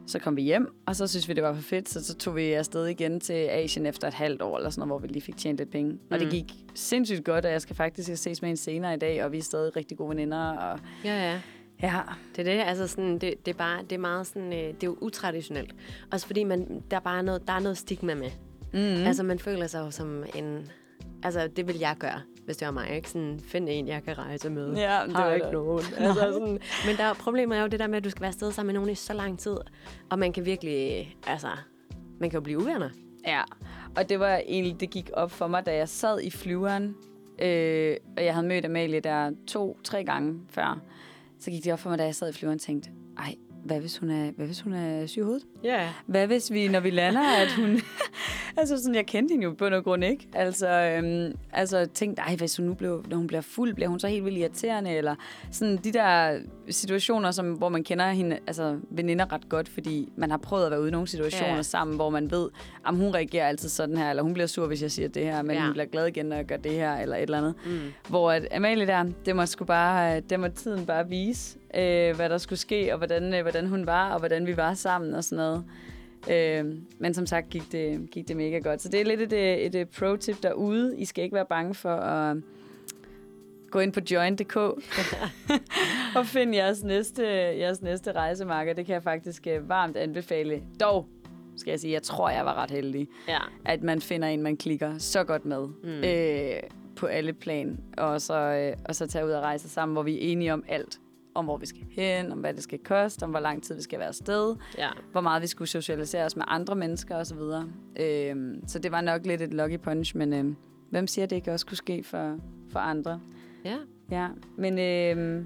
så 0.09 0.19
kom 0.19 0.37
vi 0.37 0.43
hjem, 0.43 0.69
og 0.87 0.97
så 0.97 1.07
synes 1.07 1.29
vi, 1.29 1.33
det 1.35 1.43
var 1.43 1.55
for 1.55 1.63
fedt, 1.63 1.89
så, 1.89 2.05
så 2.05 2.15
tog 2.15 2.37
vi 2.37 2.53
afsted 2.53 2.87
igen 2.87 3.21
til 3.21 3.33
Asien 3.33 3.87
efter 3.87 4.09
et 4.09 4.15
halvt 4.15 4.43
år, 4.43 4.57
eller 4.57 4.71
sådan 4.71 4.89
noget, 4.89 5.01
hvor 5.01 5.07
vi 5.09 5.13
lige 5.13 5.23
fik 5.23 5.37
tjent 5.37 5.59
lidt 5.59 5.71
penge. 5.71 5.93
Mm. 5.93 5.99
Og 6.11 6.19
det 6.19 6.27
Mm. 6.27 6.31
gik 6.31 6.45
sindssygt 6.75 7.25
godt, 7.25 7.45
og 7.45 7.53
jeg 7.53 7.63
skal 7.63 7.77
faktisk 7.77 8.11
ses 8.23 8.43
med 8.43 8.49
hende 8.49 8.61
senere 8.63 8.95
i 8.95 8.99
dag, 8.99 9.25
og 9.25 9.33
vi 9.33 9.39
er 9.39 9.43
stadig 9.43 9.77
rigtig 9.77 9.97
gode 9.99 10.09
veninder. 10.11 10.51
Og 10.53 10.79
Ja, 11.05 11.31
ja. 11.33 11.41
ja, 11.83 12.01
Det 12.37 12.49
er 12.49 12.53
det, 12.55 12.63
altså 12.67 12.87
sådan, 12.87 13.19
det, 13.19 13.35
det, 13.47 13.53
er 13.55 13.59
bare, 13.59 13.83
det 13.83 13.93
er 13.93 13.99
meget 13.99 14.27
sådan, 14.27 14.53
øh, 14.53 14.59
det 14.59 14.83
er 14.83 14.87
jo 14.87 14.97
utraditionelt. 15.01 15.75
Også 16.13 16.27
fordi 16.27 16.45
man, 16.45 16.83
der, 16.91 16.97
er 16.97 17.01
bare 17.01 17.23
noget, 17.23 17.43
der 17.47 17.53
er 17.53 17.61
noget 17.61 17.79
stigma 17.79 18.15
med. 18.15 18.31
mm. 18.73 18.79
Mm. 18.79 19.07
Altså 19.07 19.23
man 19.23 19.39
føler 19.39 19.67
sig 19.67 19.79
jo 19.81 19.91
som 19.91 20.25
en, 20.37 20.69
altså 21.23 21.49
det 21.57 21.67
vil 21.67 21.77
jeg 21.79 21.97
gøre, 21.99 22.21
hvis 22.49 22.57
det 22.57 22.67
var 22.67 22.73
mig, 22.73 22.91
ikke? 22.97 23.11
Sådan, 23.11 23.41
find 23.45 23.69
en, 23.71 23.89
jeg 23.89 24.03
kan 24.05 24.19
rejse 24.19 24.51
med. 24.51 24.75
Ja, 24.75 25.01
det 25.07 25.17
har 25.17 25.25
var 25.27 25.35
ikke 25.35 25.45
det. 25.47 25.53
nogen. 25.53 25.85
Altså, 25.99 26.21
sådan, 26.33 26.59
men 26.87 26.97
der, 26.97 27.05
er- 27.05 27.15
problemet 27.15 27.59
er 27.59 27.63
jo 27.63 27.69
det 27.69 27.81
der 27.81 27.87
med, 27.87 27.97
at 27.97 28.05
du 28.05 28.11
skal 28.11 28.21
være 28.21 28.29
afsted 28.29 28.53
sammen 28.53 28.67
med 28.69 28.75
nogen 28.75 28.91
i 28.91 28.95
så 28.95 29.13
lang 29.13 29.39
tid, 29.39 29.57
og 30.11 30.19
man 30.19 30.33
kan 30.33 30.45
virkelig, 30.45 31.17
altså, 31.27 31.49
man 32.21 32.31
kan 32.31 32.37
jo 32.37 32.41
blive 32.43 32.59
uvenner. 32.59 32.89
Ja, 33.27 33.43
og 33.97 34.09
det 34.09 34.21
var 34.21 34.37
egentlig, 34.37 34.81
det 34.81 34.91
gik 34.91 35.11
op 35.13 35.31
for 35.31 35.47
mig, 35.47 35.67
da 35.67 35.75
jeg 35.77 35.89
sad 35.89 36.21
i 36.21 36.31
flyveren, 36.31 36.95
øh, 37.39 37.97
og 38.17 38.25
jeg 38.25 38.35
havde 38.35 38.47
mødt 38.47 38.65
Amalie 38.65 39.01
der 39.01 39.31
to-tre 39.47 40.05
gange 40.05 40.41
før. 40.49 40.81
Så 41.41 41.51
gik 41.51 41.65
det 41.65 41.73
op 41.73 41.79
for 41.79 41.91
mig, 41.91 41.99
da 41.99 42.05
jeg 42.05 42.15
sad 42.15 42.29
i 42.31 42.33
flyveren 42.33 42.57
og 42.57 42.61
tænkte, 42.61 42.91
ej, 43.19 43.35
hvad 43.69 43.81
hvis 43.81 43.99
hun 43.99 44.11
er, 44.11 44.31
hvad 44.37 44.47
hvis 44.47 44.61
hun 44.61 44.73
er 44.73 45.07
syg 45.07 45.21
i 45.21 45.23
hovedet? 45.23 45.43
Ja. 45.65 45.69
Yeah. 45.69 45.89
Hvad 46.07 46.27
hvis 46.27 46.53
vi, 46.53 46.69
når 46.69 46.81
vi 46.81 46.91
lander, 46.91 47.23
at 47.43 47.53
hun... 47.53 47.81
altså 48.59 48.79
sådan, 48.79 48.95
jeg 48.95 49.07
kendte 49.07 49.33
hende 49.33 49.45
jo 49.45 49.55
på 49.59 49.69
noget 49.69 49.85
grund, 49.85 50.05
ikke? 50.05 50.29
Altså, 50.35 50.69
øhm, 50.69 51.39
altså 51.53 51.87
tænkte, 51.95 52.23
ej, 52.23 52.37
hvis 52.37 52.57
hun 52.57 52.67
nu 52.67 52.75
blev, 52.75 53.05
når 53.11 53.17
hun 53.17 53.27
bliver 53.27 53.41
fuld, 53.41 53.75
bliver 53.75 53.89
hun 53.89 54.01
så 54.01 54.09
helt 54.09 54.25
vildt 54.25 54.39
irriterende? 54.39 54.91
Eller 54.91 55.15
sådan 55.51 55.77
de 55.77 55.93
der 55.93 56.39
situationer, 56.71 57.31
som, 57.31 57.53
hvor 57.53 57.69
man 57.69 57.85
kender 57.85 58.11
hende, 58.11 58.39
altså 58.47 58.79
veninder 58.91 59.33
ret 59.33 59.49
godt, 59.49 59.69
fordi 59.69 60.13
man 60.17 60.31
har 60.31 60.39
prøvet 60.39 60.65
at 60.65 60.71
være 60.71 60.81
ude 60.81 60.89
i 60.89 60.93
nogle 60.93 61.07
situationer 61.09 61.57
ja. 61.57 61.63
sammen, 61.63 61.97
hvor 61.97 62.11
man 62.11 62.31
ved, 62.31 62.49
at 62.87 62.97
hun 62.97 63.15
reagerer 63.15 63.49
altid 63.49 63.69
sådan 63.69 63.97
her, 63.97 64.11
eller 64.11 64.23
hun 64.23 64.33
bliver 64.33 64.47
sur, 64.47 64.67
hvis 64.67 64.83
jeg 64.83 64.91
siger 64.91 65.09
det 65.09 65.25
her, 65.25 65.43
men 65.43 65.57
ja. 65.57 65.65
hun 65.65 65.73
bliver 65.73 65.87
glad 65.87 66.07
igen, 66.07 66.27
når 66.27 66.37
jeg 66.37 66.45
gør 66.45 66.57
det 66.57 66.73
her, 66.73 66.97
eller 66.97 67.17
et 67.17 67.23
eller 67.23 67.39
andet. 67.39 67.55
Mm. 67.67 67.79
Hvor 68.09 68.31
at 68.31 68.49
Amalie 68.53 68.87
der, 68.87 69.05
det 69.27 69.37
må, 69.37 69.47
sgu 69.47 69.65
bare, 69.65 70.21
det 70.21 70.41
må 70.41 70.49
tiden 70.49 70.87
bare 70.87 71.09
vise, 71.09 71.59
øh, 71.75 72.17
hvad 72.17 72.29
der 72.29 72.39
skulle 72.39 72.59
ske, 72.59 72.93
og 72.93 72.99
hvordan, 72.99 73.35
øh, 73.35 73.43
hvordan 73.43 73.67
hun 73.67 73.87
var, 73.87 74.13
og 74.13 74.19
hvordan 74.19 74.47
vi 74.47 74.57
var 74.57 74.75
sammen 74.75 75.15
og 75.15 75.25
sådan 75.25 75.45
noget. 75.45 75.65
Øh, 76.31 76.75
men 76.99 77.15
som 77.15 77.27
sagt 77.27 77.49
gik 77.49 77.73
det, 77.73 78.11
gik 78.11 78.29
det 78.29 78.37
mega 78.37 78.59
godt. 78.59 78.83
Så 78.83 78.89
det 78.89 79.01
er 79.01 79.05
lidt 79.05 79.21
et, 79.21 79.33
øh, 79.33 79.57
et, 79.57 79.75
et 79.75 79.89
pro-tip 79.89 80.43
derude. 80.43 80.99
I 80.99 81.05
skal 81.05 81.25
ikke 81.25 81.35
være 81.35 81.47
bange 81.47 81.75
for 81.75 81.95
at 81.97 82.37
gå 83.71 83.79
ind 83.79 83.93
på 83.93 84.01
join.dk 84.11 84.57
og 86.19 86.27
finde 86.27 86.57
jeres 86.59 86.83
næste, 86.83 87.23
jeres 87.59 87.83
næste 87.83 88.13
rejsemarker. 88.13 88.73
Det 88.73 88.87
kan 88.87 88.93
jeg 88.93 89.03
faktisk 89.03 89.47
øh, 89.47 89.69
varmt 89.69 89.97
anbefale. 89.97 90.63
Dog, 90.81 91.07
skal 91.57 91.71
jeg 91.71 91.81
sige, 91.81 91.93
jeg 91.93 92.03
tror, 92.03 92.31
jeg 92.31 92.45
var 92.45 92.55
ret 92.63 92.71
heldig 92.71 93.09
Ja. 93.29 93.39
at 93.65 93.83
man 93.83 94.01
finder 94.01 94.29
en, 94.29 94.43
man 94.43 94.57
klikker 94.57 94.99
så 94.99 95.25
godt 95.25 95.45
med 95.45 95.67
Mm. 95.67 95.89
øh, 96.05 96.61
på 96.97 97.07
alle 97.07 97.33
plan, 97.33 97.81
og 97.97 98.21
så, 98.21 98.35
øh, 98.41 98.77
og 98.85 98.95
så 98.95 99.07
tage 99.07 99.27
ud 99.27 99.31
og 99.31 99.43
rejse 99.43 99.69
sammen, 99.69 99.95
hvor 99.95 100.03
vi 100.03 100.15
er 100.15 100.33
enige 100.33 100.53
om 100.53 100.65
alt. 100.69 100.99
Om 101.35 101.45
hvor 101.45 101.57
vi 101.57 101.67
skal 101.67 101.83
hen, 101.91 102.33
om 102.33 102.39
hvad 102.39 102.55
det 102.55 102.63
skal 102.63 102.79
koste, 102.79 103.23
om 103.25 103.31
hvor 103.31 103.41
lang 103.41 103.63
tid 103.63 103.75
vi 103.75 103.83
skal 103.83 103.99
være 103.99 104.09
afsted, 104.09 104.57
Ja. 104.79 104.89
hvor 105.13 105.21
meget 105.21 105.43
vi 105.43 105.47
skulle 105.47 105.69
socialisere 105.69 106.25
os 106.25 106.37
med 106.37 106.45
andre 106.49 106.75
mennesker 106.75 107.17
osv. 107.17 107.39
Øh, 108.01 108.37
så 108.67 108.79
det 108.79 108.93
var 108.93 109.01
nok 109.01 109.27
lidt 109.27 109.43
et 109.43 109.55
lucky 109.55 109.79
punch, 109.79 110.17
men 110.17 110.33
øh, 110.33 110.55
hvem 110.91 111.07
siger, 111.07 111.27
det 111.27 111.37
ikke 111.37 111.53
også 111.53 111.67
kunne 111.67 111.77
ske 111.77 112.03
for, 112.03 112.39
for 112.73 112.79
andre? 112.79 113.21
Ja. 113.65 113.77
Ja, 114.11 114.29
men 114.57 114.79
øh, 114.79 115.45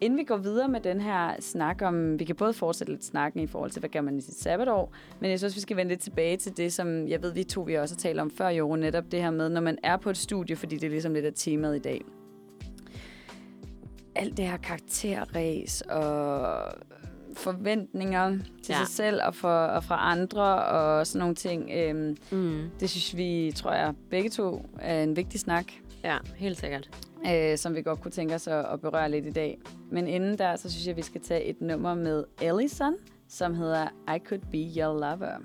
inden 0.00 0.18
vi 0.18 0.24
går 0.24 0.36
videre 0.36 0.68
med 0.68 0.80
den 0.80 1.00
her 1.00 1.34
snak 1.40 1.82
om, 1.82 2.18
vi 2.18 2.24
kan 2.24 2.36
både 2.36 2.52
fortsætte 2.52 2.92
lidt 2.92 3.04
snakken 3.04 3.40
i 3.40 3.46
forhold 3.46 3.70
til, 3.70 3.80
hvad 3.80 3.90
gør 3.90 4.00
man 4.00 4.18
i 4.18 4.20
sit 4.20 4.34
sabbatår, 4.34 4.92
men 5.20 5.30
jeg 5.30 5.38
synes, 5.38 5.56
vi 5.56 5.60
skal 5.60 5.76
vende 5.76 5.88
lidt 5.90 6.00
tilbage 6.00 6.36
til 6.36 6.56
det, 6.56 6.72
som 6.72 7.08
jeg 7.08 7.22
ved, 7.22 7.32
vi 7.32 7.44
to 7.44 7.62
vi 7.62 7.74
også 7.74 7.94
har 7.94 7.98
talt 7.98 8.20
om 8.20 8.30
før, 8.30 8.48
jo, 8.48 8.76
netop 8.76 9.04
det 9.12 9.22
her 9.22 9.30
med, 9.30 9.48
når 9.48 9.60
man 9.60 9.78
er 9.82 9.96
på 9.96 10.10
et 10.10 10.16
studie, 10.16 10.56
fordi 10.56 10.76
det 10.76 10.84
er 10.86 10.90
ligesom 10.90 11.14
lidt 11.14 11.24
af 11.24 11.32
temaet 11.34 11.76
i 11.76 11.78
dag. 11.78 12.00
Alt 14.16 14.36
det 14.36 14.48
her 14.48 14.56
karakterræs 14.56 15.80
og 15.80 16.58
forventninger 17.36 18.30
til 18.62 18.72
Ja. 18.72 18.78
sig 18.78 18.88
selv 18.88 19.20
og, 19.26 19.34
for, 19.34 19.48
og 19.64 19.84
fra 19.84 20.10
andre 20.12 20.64
og 20.64 21.06
sådan 21.06 21.18
nogle 21.18 21.34
ting. 21.34 21.70
Øhm, 21.74 22.16
Mm. 22.30 22.70
det 22.80 22.90
synes 22.90 23.16
vi, 23.16 23.52
tror 23.56 23.72
jeg, 23.72 23.94
begge 24.10 24.30
to 24.30 24.66
er 24.80 25.02
en 25.02 25.16
vigtig 25.16 25.40
snak 25.40 25.64
Ja, 26.04 26.18
helt 26.36 26.58
sikkert. 26.58 26.90
øh, 27.32 27.58
som 27.58 27.74
vi 27.74 27.82
godt 27.82 28.00
kunne 28.00 28.10
tænke 28.10 28.34
os 28.34 28.46
at, 28.46 28.66
at 28.72 28.80
berøre 28.80 29.10
lidt 29.10 29.26
i 29.26 29.30
dag. 29.30 29.58
Men 29.90 30.06
inden 30.06 30.38
der, 30.38 30.56
så 30.56 30.70
synes 30.70 30.86
jeg, 30.86 30.96
vi 30.96 31.02
skal 31.02 31.20
tage 31.20 31.44
et 31.44 31.60
nummer 31.60 31.94
med 31.94 32.24
Ellison, 32.42 32.94
som 33.28 33.54
hedder 33.54 33.88
I 34.16 34.18
Could 34.28 34.42
Be 34.50 34.80
Your 34.80 34.92
Lover. 35.00 35.38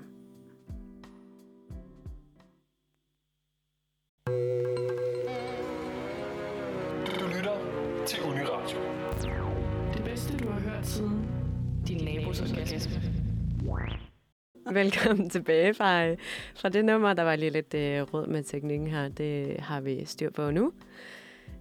Velkommen 14.72 15.30
tilbage 15.30 15.74
fra, 15.74 16.14
fra 16.54 16.68
det 16.68 16.84
nummer. 16.84 17.14
Der 17.14 17.22
var 17.22 17.36
lige 17.36 17.50
lidt 17.50 17.74
øh, 17.74 18.02
råd 18.02 18.26
med 18.26 18.42
teknikken 18.42 18.86
her. 18.86 19.08
Det 19.08 19.60
har 19.60 19.80
vi 19.80 20.04
styr 20.04 20.30
på 20.30 20.50
nu. 20.50 20.72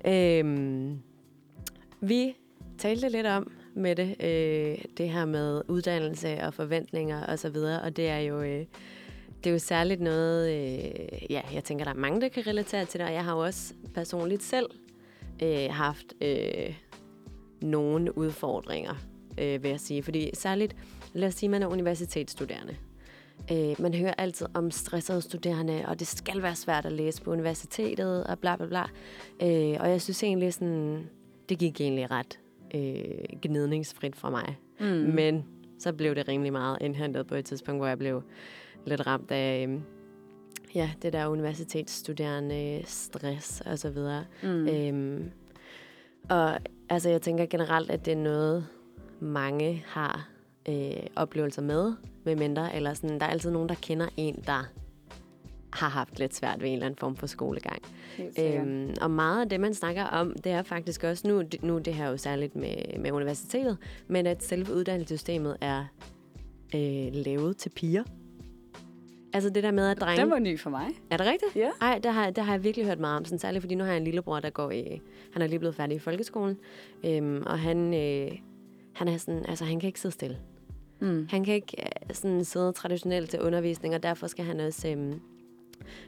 Øhm, 0.07 0.99
vi 2.01 2.35
talte 2.77 3.09
lidt 3.09 3.27
om 3.27 3.51
med 3.75 3.95
det, 3.95 4.15
øh, 4.19 4.85
det 4.97 5.09
her 5.09 5.25
med 5.25 5.61
uddannelse 5.67 6.43
og 6.43 6.53
forventninger 6.53 7.23
osv., 7.23 7.31
og, 7.31 7.39
så 7.39 7.49
videre, 7.49 7.81
og 7.81 7.97
det 7.97 8.09
er 8.09 8.19
jo... 8.19 8.41
Øh, 8.41 8.65
det 9.43 9.49
er 9.49 9.51
jo 9.51 9.59
særligt 9.59 10.01
noget, 10.01 10.49
øh, 10.49 11.31
ja, 11.31 11.41
jeg 11.53 11.63
tænker, 11.63 11.85
der 11.85 11.91
er 11.91 11.97
mange, 11.97 12.21
der 12.21 12.27
kan 12.29 12.47
relatere 12.47 12.85
til 12.85 12.99
det, 12.99 13.07
og 13.07 13.13
jeg 13.13 13.23
har 13.23 13.33
jo 13.33 13.39
også 13.39 13.73
personligt 13.93 14.43
selv 14.43 14.69
øh, 15.43 15.67
haft 15.71 16.13
øh, 16.21 16.75
nogle 17.61 18.17
udfordringer, 18.17 18.95
øh, 19.39 19.63
vil 19.63 19.69
jeg 19.69 19.79
sige. 19.79 20.03
Fordi 20.03 20.29
særligt, 20.33 20.75
lad 21.13 21.27
os 21.27 21.33
sige, 21.33 21.49
man 21.49 21.63
er 21.63 21.67
universitetsstuderende. 21.67 22.75
Øh, 23.51 23.81
man 23.81 23.93
hører 23.93 24.13
altid 24.17 24.47
om 24.53 24.71
stressede 24.71 25.21
studerende, 25.21 25.83
og 25.87 25.99
det 25.99 26.07
skal 26.07 26.41
være 26.41 26.55
svært 26.55 26.85
at 26.85 26.91
læse 26.91 27.21
på 27.21 27.31
universitetet, 27.31 28.23
og 28.23 28.39
bla 28.39 28.55
bla 28.55 28.65
bla. 28.65 28.83
Øh, 29.41 29.77
og 29.79 29.89
jeg 29.89 30.01
synes 30.01 30.23
egentlig 30.23 30.53
sådan, 30.53 31.09
det 31.49 31.59
gik 31.59 31.81
egentlig 31.81 32.11
ret 32.11 32.39
øh, 32.75 33.39
gnidningsfrit 33.41 34.15
for 34.15 34.29
mig. 34.29 34.57
Mm. 34.79 34.85
Men 34.85 35.45
så 35.79 35.93
blev 35.93 36.15
det 36.15 36.27
rimelig 36.27 36.51
meget 36.51 36.77
indhentet 36.81 37.27
på 37.27 37.35
et 37.35 37.45
tidspunkt, 37.45 37.79
hvor 37.79 37.87
jeg 37.87 37.97
blev 37.97 38.23
lidt 38.85 39.07
ramt 39.07 39.31
af 39.31 39.67
øh, 39.67 39.79
ja, 40.75 40.91
det 41.01 41.13
der 41.13 41.27
universitetsstuderende 41.27 42.81
stress 42.85 43.61
og 43.61 43.79
så 43.79 43.89
videre. 43.89 44.25
Mm. 44.43 44.67
Øhm, 44.67 45.31
og 46.29 46.59
altså, 46.89 47.09
jeg 47.09 47.21
tænker 47.21 47.45
generelt, 47.45 47.89
at 47.91 48.05
det 48.05 48.11
er 48.11 48.17
noget, 48.17 48.67
mange 49.19 49.83
har 49.87 50.29
øh, 50.69 51.03
oplevelser 51.15 51.61
med, 51.61 51.93
med 52.23 52.35
mindre, 52.35 52.75
eller 52.75 52.93
sådan, 52.93 53.19
der 53.19 53.25
er 53.25 53.29
altid 53.29 53.51
nogen, 53.51 53.69
der 53.69 53.75
kender 53.75 54.07
en, 54.17 54.43
der 54.47 54.69
har 55.73 55.89
haft 55.89 56.19
lidt 56.19 56.35
svært 56.35 56.61
ved 56.61 56.67
en 56.67 56.73
eller 56.73 56.85
anden 56.85 56.97
form 56.97 57.15
for 57.15 57.27
skolegang. 57.27 57.81
Øhm, 58.39 58.93
og 59.01 59.11
meget 59.11 59.41
af 59.41 59.49
det, 59.49 59.59
man 59.59 59.73
snakker 59.73 60.03
om, 60.03 60.33
det 60.43 60.51
er 60.51 60.63
faktisk 60.63 61.03
også, 61.03 61.27
nu, 61.27 61.43
nu 61.61 61.77
det 61.77 61.93
her 61.93 62.09
jo 62.09 62.17
særligt 62.17 62.55
med, 62.55 62.99
med 62.99 63.11
universitetet, 63.11 63.77
men 64.07 64.27
at 64.27 64.43
selve 64.43 64.73
uddannelsessystemet 64.73 65.57
er 65.61 65.85
øh, 66.75 67.07
lavet 67.13 67.57
til 67.57 67.69
piger. 67.69 68.03
Altså 69.33 69.49
det 69.49 69.63
der 69.63 69.71
med, 69.71 69.89
at 69.89 70.01
drenge... 70.01 70.21
Den 70.21 70.31
var 70.31 70.39
ny 70.39 70.59
for 70.59 70.69
mig. 70.69 70.87
Er 71.09 71.17
det 71.17 71.25
rigtigt? 71.25 71.55
Ja. 71.55 71.69
Ej, 71.81 71.99
det 72.03 72.13
har, 72.13 72.29
det 72.29 72.43
har 72.43 72.53
jeg 72.53 72.63
virkelig 72.63 72.85
hørt 72.85 72.99
meget 72.99 73.17
om, 73.17 73.25
sådan, 73.25 73.39
særligt 73.39 73.61
fordi 73.61 73.75
nu 73.75 73.83
har 73.83 73.91
jeg 73.91 73.97
en 73.97 74.03
lillebror, 74.03 74.39
der 74.39 74.49
går 74.49 74.71
i... 74.71 75.01
Han 75.33 75.41
er 75.41 75.47
lige 75.47 75.59
blevet 75.59 75.75
færdig 75.75 75.95
i 75.95 75.99
folkeskolen, 75.99 76.57
øhm, 77.05 77.43
og 77.45 77.59
han, 77.59 77.93
øh, 77.93 78.31
han 78.99 79.07
er 79.07 79.17
sådan... 79.17 79.45
Altså, 79.47 79.65
han 79.65 79.79
kan 79.79 79.87
ikke 79.87 79.99
sidde 79.99 80.13
stille. 80.13 80.37
Mm. 80.99 81.27
Han 81.29 81.43
kan 81.43 81.53
ikke 81.53 81.75
øh, 82.09 82.15
sådan 82.15 82.45
sidde 82.45 82.71
traditionelt 82.71 83.29
til 83.29 83.41
undervisning, 83.41 83.95
og 83.95 84.03
derfor 84.03 84.27
skal 84.27 84.45
han 84.45 84.59
også... 84.59 84.87
Øhm, 84.87 85.21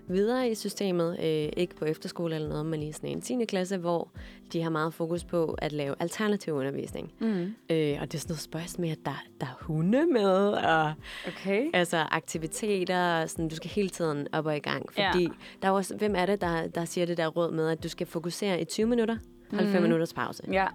videre 0.08 0.50
i 0.50 0.56
systemet. 0.56 1.12
Øh, 1.20 1.50
ikke 1.58 1.76
på 1.76 1.86
efterskole 1.86 2.36
eller 2.36 2.50
noget, 2.50 2.66
men 2.66 2.84
i 2.84 2.92
sådan 2.92 3.10
en 3.10 3.22
10. 3.22 3.46
klasse, 3.46 3.78
hvor 3.78 4.10
de 4.54 4.62
har 4.62 4.70
meget 4.70 4.94
fokus 4.94 5.24
på 5.24 5.46
at 5.58 5.72
lave 5.72 5.96
alternativ 6.00 6.54
undervisning. 6.54 7.12
Mm. 7.20 7.28
Øh, 7.70 7.98
og 8.02 8.12
det 8.12 8.14
er 8.14 8.18
sådan 8.18 8.30
noget 8.32 8.40
spørgsmål 8.40 8.82
med, 8.86 8.92
at 8.92 8.98
der, 9.06 9.24
der 9.42 9.46
er 9.48 9.58
hunde 9.62 10.06
med, 10.06 10.48
og 10.54 10.94
Okay. 11.28 11.70
altså 11.74 11.98
aktiviteter, 11.98 13.26
sådan, 13.26 13.48
du 13.48 13.56
skal 13.56 13.70
hele 13.70 13.90
tiden 13.90 14.28
op 14.34 14.46
og 14.46 14.58
i 14.58 14.60
gang. 14.60 14.86
Fordi 14.94 15.24
Ja. 15.24 15.30
der 15.62 15.68
er 15.68 15.72
også, 15.72 15.96
hvem 15.98 16.16
er 16.16 16.26
det, 16.26 16.42
der, 16.42 16.68
der 16.68 16.86
siger 16.86 17.06
det 17.06 17.18
der 17.18 17.28
råd 17.28 17.52
med, 17.52 17.70
at 17.70 17.84
du 17.84 17.90
skal 17.90 18.08
fokusere 18.08 18.62
i 18.62 18.66
20 18.66 18.88
minutter, 18.88 19.18
hold 19.52 19.66
5 19.66 19.74
Mhm. 19.74 19.82
minutters 19.82 20.14
pause. 20.14 20.44
Ja, 20.52 20.68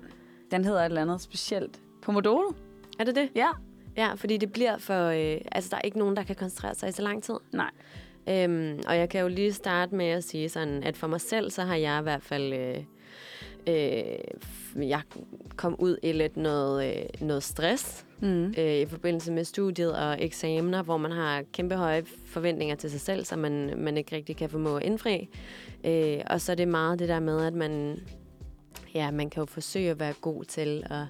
den 0.51 0.65
hedder 0.65 0.81
et 0.81 0.85
eller 0.85 1.03
andet 1.03 1.21
specielt. 1.21 1.81
Pomodoro? 2.07 2.55
Er 2.99 3.05
det 3.05 3.15
det? 3.15 3.29
Ja. 3.35 3.49
Ja, 3.97 4.15
fordi 4.15 4.37
det 4.37 4.53
bliver 4.53 4.79
for... 4.79 5.07
Øh, 5.07 5.41
altså, 5.53 5.71
der 5.71 5.77
er 5.77 5.81
ikke 5.81 5.99
nogen, 5.99 6.17
der 6.17 6.23
kan 6.23 6.37
koncentrere 6.37 6.75
sig 6.75 6.89
i 6.89 6.93
så 6.93 7.03
lang 7.03 7.23
tid. 7.23 7.35
Nej. 7.53 7.71
Øhm, 8.29 8.81
og 8.89 8.97
jeg 8.97 9.09
kan 9.09 9.21
jo 9.21 9.29
lige 9.29 9.53
starte 9.53 9.95
med 9.95 10.07
at 10.07 10.25
sige 10.25 10.49
sådan, 10.49 10.83
at 10.83 10.97
for 10.97 11.07
mig 11.07 11.21
selv, 11.21 11.51
så 11.51 11.63
har 11.63 11.77
jeg 11.77 12.01
i 12.01 12.03
hvert 12.03 12.23
fald... 12.23 12.53
Øh, 12.53 12.77
øh, 13.67 14.89
jeg 14.89 15.01
kom 15.57 15.77
ud 15.79 15.99
i 16.03 16.13
lidt 16.13 16.37
noget, 16.37 16.97
øh, 16.97 17.27
noget 17.27 17.43
stress 17.43 18.03
Mm. 18.21 18.55
øh, 18.59 18.75
i 18.75 18.87
forbindelse 18.87 19.33
med 19.33 19.45
studiet 19.45 19.97
og 19.97 20.17
eksamener, 20.25 20.83
hvor 20.83 20.97
man 20.97 21.11
har 21.11 21.43
kæmpe 21.53 21.75
høje 21.75 22.05
forventninger 22.27 22.77
til 22.77 22.91
sig 22.91 23.01
selv, 23.01 23.25
så 23.25 23.37
man, 23.37 23.73
man 23.77 23.97
ikke 23.97 24.17
rigtig 24.17 24.37
kan 24.37 24.51
formå 24.51 24.77
at 24.77 24.83
indfri. 24.83 25.29
Øh, 25.85 26.21
og 26.27 26.41
så 26.41 26.53
er 26.53 26.57
det 26.57 26.69
meget 26.69 26.99
det 26.99 27.09
der 27.09 27.21
med, 27.21 27.47
at 27.47 27.55
man, 27.55 27.99
ja, 28.95 29.11
man 29.11 29.31
kan 29.31 29.41
jo 29.41 29.47
forsøge 29.47 29.91
at 29.91 30.01
være 30.01 30.15
god 30.21 30.45
til 30.45 30.83
at 30.91 31.07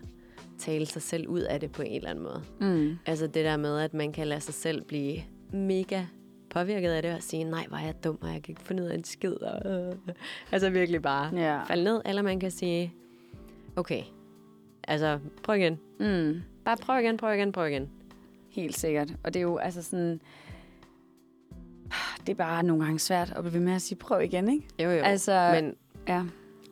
tale 0.59 0.87
sig 0.87 1.03
selv 1.03 1.29
ud 1.29 1.41
af 1.41 1.61
det 1.61 1.73
på 1.73 1.83
en 1.83 1.97
eller 1.97 2.11
anden 2.11 2.25
måde. 2.25 2.43
Mm. 2.61 2.99
Altså 3.07 3.27
det 3.27 3.45
der 3.45 3.57
med, 3.57 3.79
at 3.81 3.95
man 3.95 4.13
kan 4.13 4.27
lade 4.27 4.41
sig 4.41 4.55
selv 4.55 4.83
blive 4.85 5.17
mega 5.53 6.03
påvirket 6.51 6.91
af 6.91 7.03
det 7.03 7.15
og 7.15 7.23
sige, 7.23 7.45
nej, 7.45 7.65
hvor 7.69 7.77
er 7.77 7.85
jeg 7.85 8.05
dum, 8.05 8.19
og 8.21 8.29
jeg 8.33 8.43
kan 8.43 8.53
ikke 8.53 8.63
finde 8.63 8.83
ud 8.83 8.89
af 8.89 8.95
en 8.95 9.05
skid. 9.05 9.33
Og, 9.43 9.71
øh. 9.73 9.95
Altså 10.53 10.71
virkelig 10.71 11.03
bare 11.03 11.37
Ja. 11.37 11.63
falde 11.65 11.85
ned. 11.85 12.01
Eller 12.05 12.23
man 12.23 12.41
kan 12.41 12.51
sige, 12.51 12.93
okay, 13.77 14.03
altså 14.85 15.19
prøv 15.43 15.57
igen. 15.57 15.79
Mm. 16.01 16.43
Bare 16.65 16.77
prøv 16.77 17.01
igen, 17.01 17.17
prøv 17.17 17.35
igen, 17.35 17.53
prøv 17.53 17.69
igen. 17.69 17.89
Helt 18.51 18.79
sikkert. 18.79 19.13
Og 19.25 19.35
det 19.35 19.41
er 19.41 19.45
jo 19.45 19.57
altså 19.57 19.83
sådan... 19.83 20.21
Det 22.21 22.33
er 22.33 22.37
bare 22.37 22.63
nogle 22.63 22.85
gange 22.85 22.99
svært 22.99 23.33
at 23.37 23.43
blive 23.43 23.55
ved 23.55 23.61
med 23.61 23.73
at 23.73 23.83
sige, 23.83 23.99
prøv 23.99 24.23
igen, 24.23 24.49
ikke? 24.49 24.67
Jo, 24.83 24.91
jo. 24.91 25.03
Altså, 25.03 25.51
Men 25.55 25.75
ja. 26.09 26.25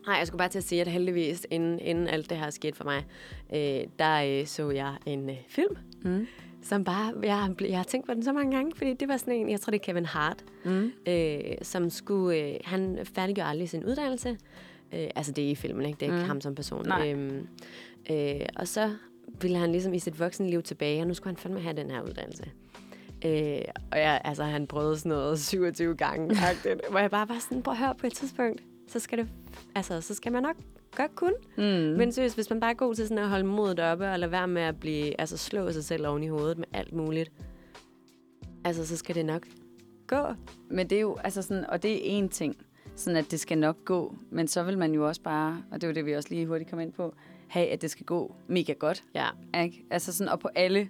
Nej, 0.06 0.16
jeg 0.16 0.26
skulle 0.26 0.38
bare 0.38 0.48
til 0.48 0.58
at 0.58 0.64
sige, 0.64 0.80
at 0.80 0.88
heldigvis, 0.88 1.46
inden, 1.50 1.78
inden 1.78 2.06
alt 2.08 2.30
det 2.30 2.38
her 2.38 2.50
skete 2.50 2.76
for 2.76 2.84
mig, 2.84 3.04
øh, 3.54 3.86
der 3.98 4.40
øh, 4.40 4.46
så 4.46 4.70
jeg 4.70 4.94
en 5.06 5.30
øh, 5.30 5.36
film, 5.48 5.76
Mm. 6.02 6.26
som 6.62 6.84
bare, 6.84 7.12
jeg, 7.22 7.54
jeg 7.60 7.76
har 7.76 7.84
tænkt 7.84 8.06
på 8.06 8.14
den 8.14 8.22
så 8.24 8.32
mange 8.32 8.56
gange, 8.56 8.72
fordi 8.76 8.94
det 8.94 9.08
var 9.08 9.16
sådan 9.16 9.34
en, 9.34 9.50
jeg 9.50 9.60
tror 9.60 9.70
det 9.70 9.78
er 9.80 9.84
Kevin 9.84 10.06
Hart, 10.06 10.44
Mm. 10.64 10.92
øh, 11.08 11.40
som 11.62 11.90
skulle, 11.90 12.38
øh, 12.38 12.54
han 12.64 12.98
færdiggjorde 13.14 13.50
aldrig 13.50 13.68
sin 13.70 13.84
uddannelse. 13.84 14.38
Øh, 14.94 15.08
altså 15.16 15.32
det 15.32 15.44
er 15.44 15.48
i 15.50 15.54
filmen, 15.54 15.86
ikke? 15.86 15.96
Det 16.00 16.08
er 16.08 16.12
ikke 16.12 16.22
Mm. 16.22 16.28
ham 16.28 16.40
som 16.40 16.54
person. 16.54 16.86
Nej. 16.88 17.10
Øhm, 17.12 17.46
øh, 18.10 18.40
og 18.56 18.68
så 18.68 18.90
ville 19.40 19.58
han 19.58 19.72
ligesom 19.72 19.94
i 19.94 19.98
sit 19.98 20.20
voksenliv 20.20 20.62
tilbage, 20.62 21.00
og 21.00 21.06
nu 21.08 21.14
skulle 21.14 21.30
han 21.30 21.36
fandme 21.36 21.60
have 21.60 21.76
den 21.76 21.90
her 21.90 22.02
uddannelse. 22.02 22.44
Øh, 23.24 23.60
og 23.92 23.98
jeg, 23.98 24.20
altså, 24.24 24.44
han 24.44 24.66
prøvede 24.66 24.98
sådan 24.98 25.08
noget 25.10 25.40
27 25.50 25.94
gange, 25.96 26.36
hvor 26.90 26.98
jeg 26.98 27.10
bare 27.10 27.28
var 27.28 27.38
sådan, 27.38 27.62
prøv 27.62 27.72
at 27.72 27.78
høre 27.78 27.94
på 27.94 28.06
et 28.06 28.12
tidspunkt, 28.12 28.62
så 28.88 28.98
skal 28.98 29.18
det, 29.18 29.28
altså, 29.74 30.00
så 30.00 30.14
skal 30.14 30.32
man 30.32 30.42
nok 30.42 30.56
godt 30.96 31.14
kunne. 31.14 31.34
Mm. 31.56 31.98
Men 31.98 32.12
seriøst, 32.12 32.34
hvis 32.34 32.50
man 32.50 32.60
bare 32.60 32.70
er 32.70 32.74
god 32.74 32.94
til 32.94 33.08
sådan 33.08 33.24
at 33.24 33.28
holde 33.28 33.44
modet 33.44 33.80
oppe, 33.80 34.10
og 34.10 34.18
lade 34.18 34.30
være 34.30 34.48
med 34.48 34.62
at 34.62 34.80
blive, 34.80 35.20
altså 35.20 35.36
slå 35.36 35.72
sig 35.72 35.84
selv 35.84 36.06
oven 36.06 36.22
i 36.22 36.28
hovedet 36.28 36.58
med 36.58 36.66
alt 36.72 36.92
muligt, 36.92 37.32
altså 38.64 38.86
så 38.86 38.96
skal 38.96 39.14
det 39.14 39.26
nok 39.26 39.46
gå. 40.06 40.26
Men 40.70 40.90
det 40.90 40.96
er 40.96 41.00
jo, 41.00 41.16
altså 41.24 41.42
sådan, 41.42 41.66
og 41.66 41.82
det 41.82 42.18
er 42.18 42.22
én 42.22 42.28
ting, 42.28 42.56
sådan 42.96 43.16
at 43.16 43.30
det 43.30 43.40
skal 43.40 43.58
nok 43.58 43.84
gå, 43.84 44.14
men 44.30 44.48
så 44.48 44.62
vil 44.62 44.78
man 44.78 44.94
jo 44.94 45.08
også 45.08 45.20
bare, 45.22 45.62
og 45.70 45.80
det 45.80 45.84
er 45.84 45.88
jo 45.88 45.94
det, 45.94 46.06
vi 46.06 46.12
også 46.12 46.28
lige 46.28 46.46
hurtigt 46.46 46.70
kom 46.70 46.80
ind 46.80 46.92
på, 46.92 47.14
have, 47.48 47.68
at 47.68 47.82
det 47.82 47.90
skal 47.90 48.06
gå 48.06 48.34
mega 48.46 48.72
godt, 48.72 49.04
Ja, 49.14 49.28
ikke? 49.62 49.84
Altså 49.90 50.12
sådan, 50.12 50.32
og 50.32 50.40
på 50.40 50.48
alle 50.54 50.88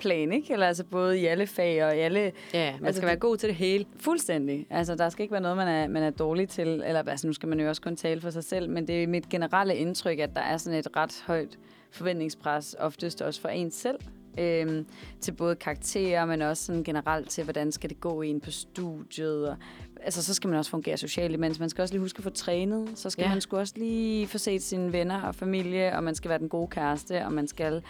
plan, 0.00 0.32
ikke? 0.32 0.52
Eller 0.52 0.66
altså 0.66 0.84
både 0.84 1.20
i 1.20 1.26
alle 1.26 1.46
fag 1.46 1.84
og 1.84 1.96
i 1.96 1.98
alle... 1.98 2.32
ja 2.54 2.72
man 2.72 2.86
Altså, 2.86 2.98
skal 2.98 3.06
være 3.06 3.16
god 3.16 3.36
til 3.36 3.48
det 3.48 3.56
hele. 3.56 3.84
Fuldstændig. 3.96 4.66
Altså, 4.70 4.94
der 4.94 5.08
skal 5.08 5.22
ikke 5.22 5.32
være 5.32 5.42
noget, 5.42 5.56
man 5.56 5.68
er, 5.68 5.88
man 5.88 6.02
er 6.02 6.10
dårlig 6.10 6.48
til. 6.48 6.68
Eller 6.68 7.02
altså, 7.02 7.26
nu 7.26 7.32
skal 7.32 7.48
man 7.48 7.60
jo 7.60 7.68
også 7.68 7.82
kun 7.82 7.96
tale 7.96 8.20
for 8.20 8.30
sig 8.30 8.44
selv, 8.44 8.70
men 8.70 8.86
det 8.86 9.02
er 9.02 9.06
mit 9.06 9.28
generelle 9.28 9.76
indtryk, 9.76 10.18
at 10.18 10.30
der 10.34 10.40
er 10.40 10.56
sådan 10.56 10.78
et 10.78 10.96
ret 10.96 11.22
højt 11.26 11.58
forventningspres, 11.90 12.76
oftest 12.78 13.22
også 13.22 13.40
for 13.40 13.48
en 13.48 13.70
selv, 13.70 13.98
øhm, 14.38 14.86
til 15.20 15.32
både 15.32 15.56
karakterer, 15.56 16.24
men 16.24 16.42
også 16.42 16.64
sådan 16.64 16.84
generelt 16.84 17.30
til, 17.30 17.44
hvordan 17.44 17.72
skal 17.72 17.90
det 17.90 18.00
gå 18.00 18.22
en 18.22 18.40
på 18.40 18.50
studiet. 18.50 19.48
Og, 19.48 19.56
altså, 20.02 20.22
så 20.22 20.34
skal 20.34 20.48
man 20.50 20.58
også 20.58 20.70
fungere 20.70 20.96
socialt 20.96 21.34
imens. 21.34 21.60
Man 21.60 21.68
skal 21.68 21.82
også 21.82 21.94
lige 21.94 22.00
huske 22.02 22.18
at 22.18 22.24
få 22.24 22.30
trænet. 22.30 22.88
Så 22.94 23.10
skal 23.10 23.22
ja. 23.22 23.28
man 23.28 23.40
sgu 23.40 23.56
også 23.56 23.74
lige 23.76 24.26
få 24.26 24.38
set 24.38 24.62
sine 24.62 24.92
venner 24.92 25.22
og 25.22 25.34
familie, 25.34 25.96
og 25.96 26.04
man 26.04 26.14
skal 26.14 26.28
være 26.28 26.38
den 26.38 26.48
gode 26.48 26.68
kæreste, 26.68 27.24
og 27.24 27.32
man 27.32 27.48
skal 27.48 27.82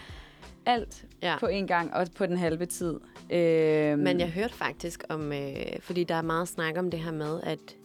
alt 0.65 1.05
Ja. 1.21 1.37
på 1.39 1.47
en 1.47 1.67
gang, 1.67 1.93
og 1.93 2.07
på 2.15 2.25
den 2.25 2.37
halve 2.37 2.65
tid. 2.65 2.99
Øhm, 3.29 3.99
Men 3.99 4.19
jeg 4.19 4.29
hørte 4.29 4.53
faktisk 4.53 5.03
om, 5.09 5.31
øh, 5.33 5.55
fordi 5.79 6.03
der 6.03 6.15
er 6.15 6.21
meget 6.21 6.47
snak 6.47 6.77
om 6.77 6.91
det 6.91 6.99
her 6.99 7.11
med, 7.11 7.39
at 7.43 7.75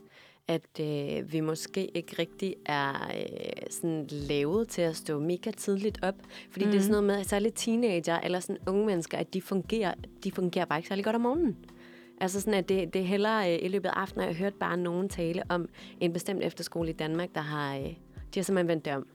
at 0.49 0.81
øh, 0.81 1.33
vi 1.33 1.41
måske 1.41 1.97
ikke 1.97 2.17
rigtig 2.19 2.55
er 2.67 3.11
øh, 3.15 3.71
sådan 3.71 4.07
lavet 4.11 4.69
til 4.69 4.83
at 4.83 4.97
stå 4.97 5.19
mega 5.19 5.51
tidligt 5.51 5.99
op. 6.03 6.15
Fordi 6.51 6.65
mm. 6.65 6.71
det 6.71 6.79
er 6.79 6.83
sådan 6.83 6.91
noget 6.91 7.05
med, 7.05 7.21
at 7.21 7.27
særligt 7.27 7.57
teenager 7.57 8.19
eller 8.19 8.41
sådan 8.41 8.57
unge 8.67 8.87
mennesker, 8.87 9.19
at 9.19 9.35
de 9.35 9.43
fungerer, 9.43 9.95
de 10.25 10.33
fungerer 10.33 10.65
bare 10.65 10.79
ikke 10.79 10.89
særlig 10.89 11.05
godt 11.05 11.17
om 11.17 11.23
morgenen. 11.23 11.57
Altså 12.21 12.41
sådan, 12.41 12.55
at 12.55 12.69
det, 12.69 12.95
det 12.95 13.01
er 13.01 13.07
hellere 13.07 13.55
øh, 13.55 13.65
i 13.65 13.69
løbet 13.69 13.89
af 13.89 13.93
aftenen, 13.93 14.27
jeg 14.29 14.37
har 14.37 14.45
hørt 14.45 14.55
bare 14.55 14.77
nogen 14.77 15.09
tale 15.09 15.43
om 15.49 15.69
en 16.01 16.13
bestemt 16.13 16.43
efterskole 16.43 16.91
i 16.91 16.93
Danmark, 16.93 17.29
der 17.35 17.41
har, 17.41 17.77
øh, 17.77 17.85
de 17.85 17.95
har 18.35 18.43
simpelthen 18.43 18.69
vendt 18.69 18.85
det 18.85 18.95
om. 18.95 19.07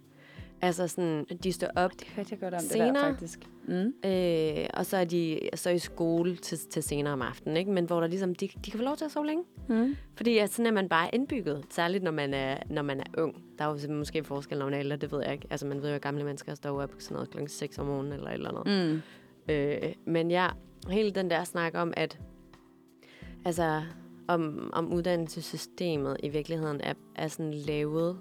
Altså 0.66 0.88
sådan, 0.88 1.26
de 1.44 1.52
står 1.52 1.68
op, 1.76 1.92
Det 2.00 2.08
hørte 2.08 2.30
jeg 2.32 2.40
godt 2.40 2.54
om 2.54 2.60
det 2.60 2.72
Senere. 2.72 2.94
der, 2.94 3.12
faktisk. 3.12 3.40
Mm. 3.68 3.94
Øh, 4.10 4.68
og 4.74 4.86
så 4.86 4.98
er 4.98 5.06
de 5.06 5.40
så 5.56 5.70
i 5.70 5.80
skole 5.80 6.36
til, 6.36 6.58
til 6.58 6.84
senere 6.84 7.14
om 7.14 7.22
aftenen, 7.22 7.58
ikke? 7.58 7.72
men 7.72 7.86
hvor 7.86 8.00
der 8.00 8.08
ligesom, 8.08 8.36
de, 8.36 8.48
de 8.66 8.72
kan 8.72 8.80
få 8.80 8.84
lov 8.84 8.96
til 8.98 9.06
at 9.06 9.12
sove 9.12 9.26
længe. 9.26 9.44
Mm. 9.70 9.96
Fordi 10.16 10.38
at 10.38 10.50
sådan 10.54 10.66
er 10.68 10.72
man 10.72 10.90
bare 10.90 11.10
indbygget, 11.16 11.66
særligt 11.70 12.04
når 12.04 12.12
man 12.12 12.34
er, 12.34 12.58
når 12.70 12.82
man 12.82 13.00
er 13.00 13.04
ung. 13.18 13.44
Der 13.58 13.66
er 13.66 13.88
jo 13.88 13.94
måske 13.94 14.24
forskel, 14.24 14.58
når 14.58 14.66
man 14.66 14.74
er 14.74 14.80
ældre, 14.80 14.96
det 14.96 15.12
ved 15.12 15.22
jeg 15.24 15.34
ikke. 15.34 15.48
Altså 15.50 15.66
man 15.68 15.82
ved 15.82 15.90
jo, 15.90 15.96
at 15.96 16.02
gamle 16.02 16.24
mennesker 16.24 16.56
står 16.56 16.82
op 16.82 16.94
sådan 17.00 17.16
noget 17.16 17.30
klokken 17.30 17.50
6 17.50 17.78
om 17.78 17.86
morgenen 17.86 18.14
eller 18.14 18.28
et 18.28 18.34
eller 18.34 18.50
andet. 18.50 18.94
Mm. 18.94 19.02
Øh, 19.54 19.94
men 20.06 20.32
ja, 20.32 20.48
hele 20.90 21.12
den 21.12 21.30
der 21.30 21.44
snak 21.44 21.76
om, 21.76 21.94
at 21.98 22.20
altså, 23.46 23.82
om, 24.28 24.70
om 24.74 24.94
uddannelsessystemet 24.94 26.18
i 26.24 26.30
virkeligheden 26.30 26.82
er, 26.84 26.94
er 27.16 27.28
sådan 27.28 27.54
lavet 27.54 28.18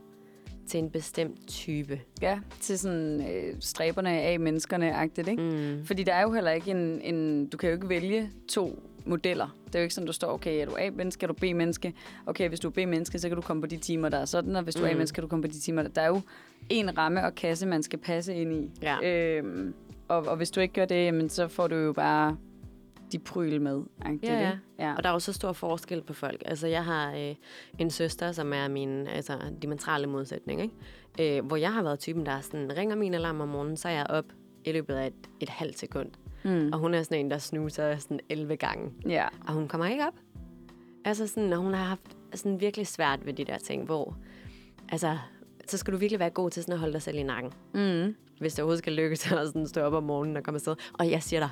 til 0.67 0.79
en 0.81 0.91
bestemt 0.91 1.49
type. 1.49 2.01
Ja, 2.23 2.39
til 2.61 2.79
sådan 2.79 3.21
øh, 3.31 3.55
stræberne 3.61 4.11
af 4.11 4.41
menneskerne-agtigt, 4.41 5.29
ikke? 5.29 5.43
Mm. 5.43 5.85
Fordi 5.87 6.03
der 6.03 6.15
er 6.15 6.23
jo 6.23 6.33
heller 6.33 6.51
ikke 6.51 6.71
en, 6.71 7.01
en... 7.01 7.47
Du 7.47 7.57
kan 7.57 7.69
jo 7.69 7.75
ikke 7.75 7.89
vælge 7.89 8.31
to 8.49 8.83
modeller. 9.07 9.57
Det 9.67 9.75
er 9.75 9.79
jo 9.79 9.83
ikke 9.83 9.95
sådan, 9.95 10.07
du 10.07 10.13
står, 10.13 10.33
okay, 10.33 10.61
er 10.61 10.67
du 10.67 10.77
A-menneske, 10.79 11.25
er 11.25 11.29
du 11.29 11.35
B-menneske? 11.35 11.95
Okay, 12.27 12.49
hvis 12.49 12.61
du 12.61 12.69
er 12.69 12.73
B-menneske, 12.73 13.19
så 13.19 13.29
kan 13.29 13.37
du 13.37 13.43
komme 13.43 13.63
på 13.63 13.67
de 13.67 13.77
timer, 13.77 14.09
der 14.09 14.19
er 14.19 14.25
sådan, 14.25 14.57
og 14.57 14.63
hvis 14.63 14.75
du 14.75 14.83
er 14.83 14.87
Mm. 14.87 14.91
A-menneske, 14.91 15.15
kan 15.15 15.23
du 15.23 15.29
komme 15.29 15.43
på 15.43 15.49
de 15.49 15.61
timer, 15.61 15.83
der, 15.83 15.91
der 15.91 16.03
er 16.03 16.07
jo 16.07 16.21
en 16.71 16.99
ramme 16.99 17.25
og 17.25 17.35
kasse, 17.35 17.67
man 17.67 17.83
skal 17.83 17.99
passe 17.99 18.35
ind 18.35 18.53
i. 18.55 18.71
Ja. 18.83 19.37
Øhm, 19.39 19.75
og, 20.09 20.27
og 20.27 20.37
hvis 20.37 20.51
du 20.51 20.61
ikke 20.61 20.75
gør 20.75 20.85
det, 20.85 21.05
jamen, 21.05 21.29
så 21.29 21.49
får 21.49 21.67
du 21.67 21.77
jo 21.77 21.93
bare 21.93 22.37
de 23.13 23.19
pryl 23.19 23.61
med. 23.61 23.83
agtigt, 24.03 24.25
Ja, 24.33 24.41
ja. 24.41 24.59
ja. 24.79 24.95
Og 24.97 25.03
der 25.03 25.09
er 25.09 25.13
jo 25.13 25.19
så 25.19 25.33
stor 25.33 25.53
forskel 25.53 26.03
på 26.03 26.13
folk. 26.13 26.43
Altså, 26.47 26.67
jeg 26.67 26.85
har 26.85 27.13
øh, 27.15 27.35
en 27.79 27.91
søster, 27.91 28.33
som 28.33 28.53
er 28.53 28.69
min 28.69 29.07
altså, 29.07 29.39
diametrale 29.63 30.07
modsætning, 30.07 30.61
ikke? 30.63 31.37
Øh, 31.39 31.47
hvor 31.47 31.57
jeg 31.57 31.73
har 31.73 31.83
været 31.83 31.99
typen, 31.99 32.27
der 32.27 32.41
sådan, 32.41 32.77
ringer 32.77 32.97
min 32.97 33.15
alarm 33.15 33.41
om 33.41 33.49
morgenen, 33.49 33.77
så 33.77 33.89
er 33.89 33.93
jeg 33.93 34.07
op 34.11 34.25
i 34.65 34.73
løbet 34.73 34.95
af 34.95 35.07
et, 35.07 35.15
et 35.41 35.49
halvt 35.49 35.79
sekund. 35.79 36.09
Mm. 36.45 36.71
Og 36.73 36.79
hun 36.79 36.95
er 36.95 37.03
sådan 37.03 37.19
en, 37.25 37.31
der 37.31 37.39
snuser 37.39 37.97
sådan 37.97 38.21
11 38.29 38.57
gange. 38.57 38.93
ja. 39.09 39.29
Og 39.49 39.53
hun 39.55 39.69
kommer 39.69 39.87
ikke 39.87 40.07
op. 40.07 40.15
Altså 41.05 41.27
sådan, 41.27 41.53
og 41.53 41.59
hun 41.59 41.75
har 41.75 41.85
haft 41.85 42.17
sådan 42.35 42.61
virkelig 42.61 42.87
svært 42.87 43.27
ved 43.27 43.33
de 43.33 43.45
der 43.45 43.59
ting, 43.59 43.85
hvor... 43.85 44.17
Altså, 44.89 45.19
så 45.69 45.79
skal 45.79 45.93
du 45.93 45.99
virkelig 45.99 46.21
være 46.21 46.31
god 46.31 46.51
til 46.51 46.63
sådan 46.63 46.73
at 46.73 46.79
holde 46.79 46.93
dig 46.93 47.03
selv 47.03 47.19
i 47.19 47.23
nakken. 47.23 47.53
Mm. 47.75 48.15
Hvis 48.39 48.55
det 48.55 48.61
overhovedet 48.63 48.79
skal 48.79 48.93
lykkes 48.93 49.33
at 49.33 49.47
sådan 49.47 49.67
stå 49.67 49.81
op 49.81 49.93
om 49.93 50.03
morgenen 50.03 50.37
og 50.37 50.43
komme 50.43 50.57
afsted. 50.57 50.77
Og 50.93 51.11
jeg 51.11 51.23
siger 51.23 51.41
dig, 51.41 51.51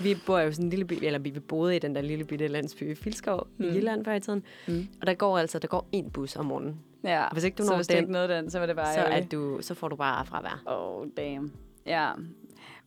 vi 0.00 0.16
bor 0.26 0.38
jo 0.40 0.48
i 0.48 0.52
sådan 0.52 0.66
en 0.66 0.70
lille 0.70 0.84
by, 0.84 0.98
eller 1.02 1.18
vi 1.18 1.30
boede 1.30 1.76
i 1.76 1.78
den 1.78 1.94
der 1.94 2.00
lille 2.00 2.24
bitte 2.24 2.48
landsby 2.48 2.90
i 2.90 2.94
Filskov 2.94 3.46
mm. 3.58 3.64
i 3.64 3.68
Jylland 3.68 4.04
før 4.04 4.14
i 4.14 4.20
tiden. 4.20 4.42
Mm. 4.68 4.88
Og 5.00 5.06
der 5.06 5.14
går 5.14 5.38
altså, 5.38 5.58
der 5.58 5.68
går 5.68 5.88
en 5.92 6.10
bus 6.10 6.36
om 6.36 6.44
morgenen. 6.46 6.76
ja. 7.04 7.24
Og 7.24 7.32
hvis 7.32 7.44
ikke 7.44 7.54
du 7.56 7.62
så 7.62 7.70
når 7.70 7.76
hvis 7.76 7.86
du 7.86 7.92
den, 7.92 8.02
ikke 8.02 8.12
nåede 8.12 8.28
den, 8.28 8.50
så 8.50 8.58
var 8.58 8.66
det 8.66 8.76
bare 8.76 8.94
Så, 8.94 9.00
ærgerligt. 9.00 9.32
du, 9.32 9.58
så 9.60 9.74
får 9.74 9.88
du 9.88 9.96
bare 9.96 10.26
fravær. 10.26 10.62
Oh, 10.66 11.06
damn. 11.16 11.52
Ja. 11.86 12.10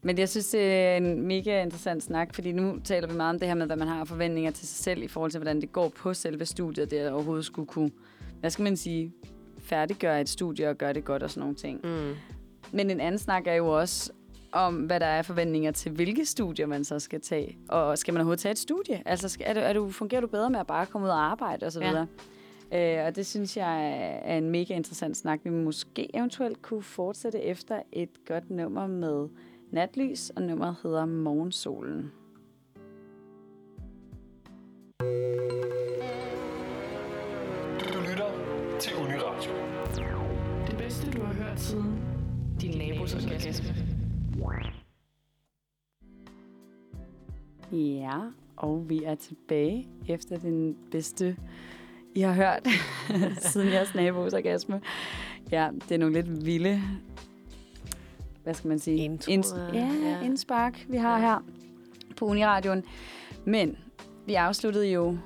Men 0.02 0.18
jeg 0.18 0.30
synes, 0.30 0.48
det 0.50 0.74
er 0.74 0.98
en 0.98 1.28
mega 1.28 1.64
interessant 1.64 2.04
snak, 2.04 2.36
fordi 2.36 2.52
nu 2.52 2.80
taler 2.84 3.08
vi 3.08 3.14
meget 3.14 3.34
om 3.34 3.40
det 3.40 3.48
her 3.48 3.56
med, 3.56 3.66
hvad 3.66 3.76
man 3.78 3.88
har 3.88 4.06
forventninger 4.06 4.52
til 4.52 4.68
sig 4.68 4.84
selv, 4.84 5.04
i 5.04 5.08
forhold 5.08 5.32
til, 5.32 5.38
hvordan 5.40 5.62
det 5.62 5.72
går 5.72 5.90
på 5.90 6.14
selve 6.14 6.46
studiet, 6.46 6.92
det 6.92 6.98
at 6.98 7.12
overhovedet 7.12 7.46
skulle 7.46 7.68
kunne, 7.68 7.92
hvad 8.40 8.50
skal 8.50 8.64
man 8.64 8.78
sige, 8.78 9.14
færdiggøre 9.60 10.22
et 10.22 10.30
studie 10.30 10.70
og 10.70 10.78
gøre 10.78 10.94
det 10.94 11.06
godt 11.06 11.24
og 11.24 11.30
sådan 11.30 11.42
nogle 11.42 11.56
ting. 11.56 11.80
Mm. 11.84 12.14
Men 12.72 12.90
en 12.90 13.00
anden 13.00 13.20
snak 13.20 13.48
er 13.48 13.54
jo 13.54 13.68
også, 13.68 14.12
om, 14.52 14.76
hvad 14.76 15.00
der 15.00 15.06
er 15.06 15.22
forventninger 15.22 15.72
til, 15.72 15.92
hvilke 15.92 16.26
studier 16.26 16.66
man 16.66 16.84
så 16.84 17.00
skal 17.00 17.22
tage. 17.22 17.58
Og 17.70 17.98
skal 17.98 18.14
man 18.14 18.20
overhovedet 18.22 18.40
tage 18.42 18.52
et 18.52 18.60
studie? 18.60 19.02
Altså, 19.06 19.30
skal, 19.30 19.46
er 19.50 19.54
du, 19.54 19.60
er 19.60 19.74
du, 19.74 19.90
fungerer 19.92 20.22
du 20.22 20.28
bedre 20.28 20.50
med 20.50 20.60
at 20.60 20.68
bare 20.68 20.86
komme 20.86 21.06
ud 21.08 21.12
og 21.12 21.20
arbejde 21.32 21.66
og 21.66 21.72
så 21.72 21.80
Ja. 21.82 21.88
videre? 21.90 22.08
Øh, 22.74 23.06
og 23.06 23.16
det 23.16 23.26
synes 23.26 23.58
jeg 23.58 23.92
er 24.26 24.38
en 24.38 24.50
mega 24.50 24.74
interessant 24.76 25.18
snak, 25.18 25.40
vi 25.44 25.50
måske 25.50 26.16
eventuelt 26.16 26.62
kunne 26.62 26.84
fortsætte 26.84 27.42
efter 27.42 27.82
et 27.92 28.10
godt 28.28 28.50
nummer 28.50 28.88
med 28.88 29.28
Natlys, 29.72 30.30
og 30.30 30.42
nummeret 30.42 30.76
hedder 30.84 31.06
Morgensolen. 31.06 32.12
Du 37.80 38.00
lytter 38.10 38.30
til 38.80 38.92
Uniradio. 38.96 39.52
Det 40.68 40.78
bedste, 40.78 41.12
du 41.12 41.22
har 41.22 41.34
hørt 41.34 41.60
siden 41.60 42.00
din 42.62 42.78
nabos 42.78 43.14
orgasme. 43.16 43.97
Ja, 47.72 48.20
og 48.56 48.90
vi 48.90 49.04
er 49.04 49.16
tilbage 49.16 49.88
efter 50.08 50.38
den 50.38 50.78
bedste, 50.92 51.38
I 52.16 52.22
har 52.22 52.34
hørt 52.34 52.68
siden 53.52 53.70
jeres 53.70 53.96
nabos 53.96 54.34
orgasme. 54.34 54.82
Ja, 55.52 55.70
det 55.90 55.92
er 55.92 55.98
nogle 55.98 56.22
lidt 56.22 56.46
vilde, 56.46 56.82
hvad 58.44 58.54
skal 58.54 58.68
man 58.68 58.80
sige? 58.80 59.20
Introer, 59.28 59.74
ja, 59.74 59.92
ja. 60.04 60.22
indspark, 60.22 60.86
vi 60.90 60.98
har 60.98 61.20
her 61.20 61.44
på 62.18 62.26
Uniradioen. 62.26 62.84
Men 63.46 63.78
vi 64.26 64.34
afsluttede 64.34 64.88
jo 64.88 65.18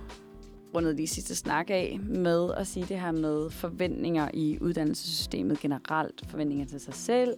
rundet 0.75 0.97
de 0.97 1.07
sidste 1.07 1.35
snak 1.35 1.69
af 1.69 1.99
med 2.03 2.51
at 2.57 2.67
sige 2.67 2.85
det 2.85 2.99
her 2.99 3.11
med 3.11 3.49
forventninger 3.49 4.29
i 4.33 4.57
uddannelsessystemet 4.61 5.59
generelt. 5.59 6.25
Forventninger 6.27 6.65
til 6.65 6.79
sig 6.79 6.93
selv, 6.93 7.33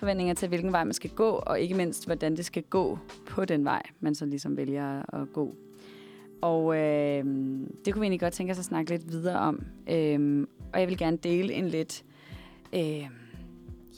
forventninger 0.00 0.34
til, 0.34 0.48
hvilken 0.48 0.72
vej 0.72 0.84
man 0.84 0.92
skal 0.92 1.10
gå, 1.10 1.28
og 1.28 1.60
ikke 1.60 1.74
mindst, 1.74 2.06
hvordan 2.06 2.36
det 2.36 2.44
skal 2.44 2.62
gå 2.62 2.98
på 3.26 3.44
den 3.44 3.64
vej, 3.64 3.82
man 4.00 4.14
så 4.14 4.26
ligesom 4.26 4.56
vælger 4.56 5.14
at 5.14 5.32
gå. 5.32 5.54
Og 6.42 6.76
øh, 6.76 7.24
det 7.84 7.92
kunne 7.92 8.00
vi 8.00 8.04
egentlig 8.04 8.20
godt 8.20 8.32
tænke 8.32 8.50
os 8.50 8.58
at 8.58 8.64
snakke 8.64 8.90
lidt 8.90 9.12
videre 9.12 9.38
om. 9.38 9.64
Øh, 9.90 10.46
og 10.72 10.80
jeg 10.80 10.88
vil 10.88 10.98
gerne 10.98 11.16
dele 11.16 11.52
en 11.52 11.68
lidt, 11.68 12.04
øh, 12.72 13.08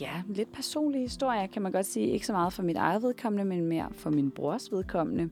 ja, 0.00 0.22
lidt 0.28 0.52
personlig 0.52 1.00
historie, 1.00 1.48
kan 1.48 1.62
man 1.62 1.72
godt 1.72 1.86
sige. 1.86 2.06
Ikke 2.06 2.26
så 2.26 2.32
meget 2.32 2.52
for 2.52 2.62
mit 2.62 2.76
eget 2.76 3.02
vedkommende, 3.02 3.44
men 3.44 3.66
mere 3.66 3.88
for 3.92 4.10
min 4.10 4.30
brors 4.30 4.72
vedkommende. 4.72 5.30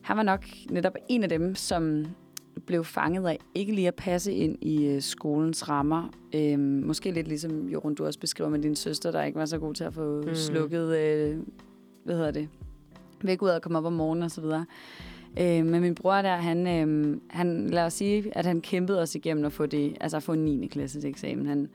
Han 0.00 0.16
var 0.16 0.22
nok 0.22 0.44
netop 0.70 0.94
en 1.08 1.22
af 1.22 1.28
dem, 1.28 1.54
som 1.54 2.06
blev 2.66 2.84
fanget 2.84 3.26
af 3.26 3.38
ikke 3.54 3.74
lige 3.74 3.88
at 3.88 3.94
passe 3.94 4.32
ind 4.32 4.58
i 4.60 4.86
øh, 4.86 5.02
skolens 5.02 5.68
rammer. 5.68 6.08
Øhm, 6.34 6.60
måske 6.60 7.10
lidt 7.10 7.28
ligesom 7.28 7.68
Jorun, 7.68 7.94
du 7.94 8.06
også 8.06 8.18
beskriver 8.18 8.50
med 8.50 8.58
din 8.58 8.76
søster, 8.76 9.10
der 9.10 9.22
ikke 9.22 9.38
var 9.38 9.44
så 9.44 9.58
god 9.58 9.74
til 9.74 9.84
at 9.84 9.94
få 9.94 10.22
mm. 10.22 10.34
Slukket, 10.34 10.96
øh, 10.96 11.38
hvad 12.04 12.16
hedder 12.16 12.30
det, 12.30 12.48
væk 13.22 13.42
ud 13.42 13.48
og 13.48 13.62
komme 13.62 13.78
op 13.78 13.84
om 13.84 13.92
morgenen 13.92 14.22
og 14.22 14.30
så 14.30 14.40
videre. 14.40 14.66
Øh, 15.40 15.66
men 15.66 15.80
min 15.80 15.94
bror 15.94 16.22
der, 16.22 16.36
han, 16.36 16.66
øh, 16.66 17.16
han, 17.30 17.70
lad 17.70 17.84
os 17.84 17.92
sige, 17.92 18.38
at 18.38 18.46
han 18.46 18.60
kæmpede 18.60 19.02
os 19.02 19.14
igennem 19.14 19.44
at 19.44 19.52
få 19.52 19.66
det, 19.66 19.96
altså 20.00 20.16
at 20.16 20.22
få 20.22 20.32
en 20.32 20.44
9. 20.44 20.66
klasses 20.66 21.04
eksamen. 21.04 21.46
Han 21.46 21.68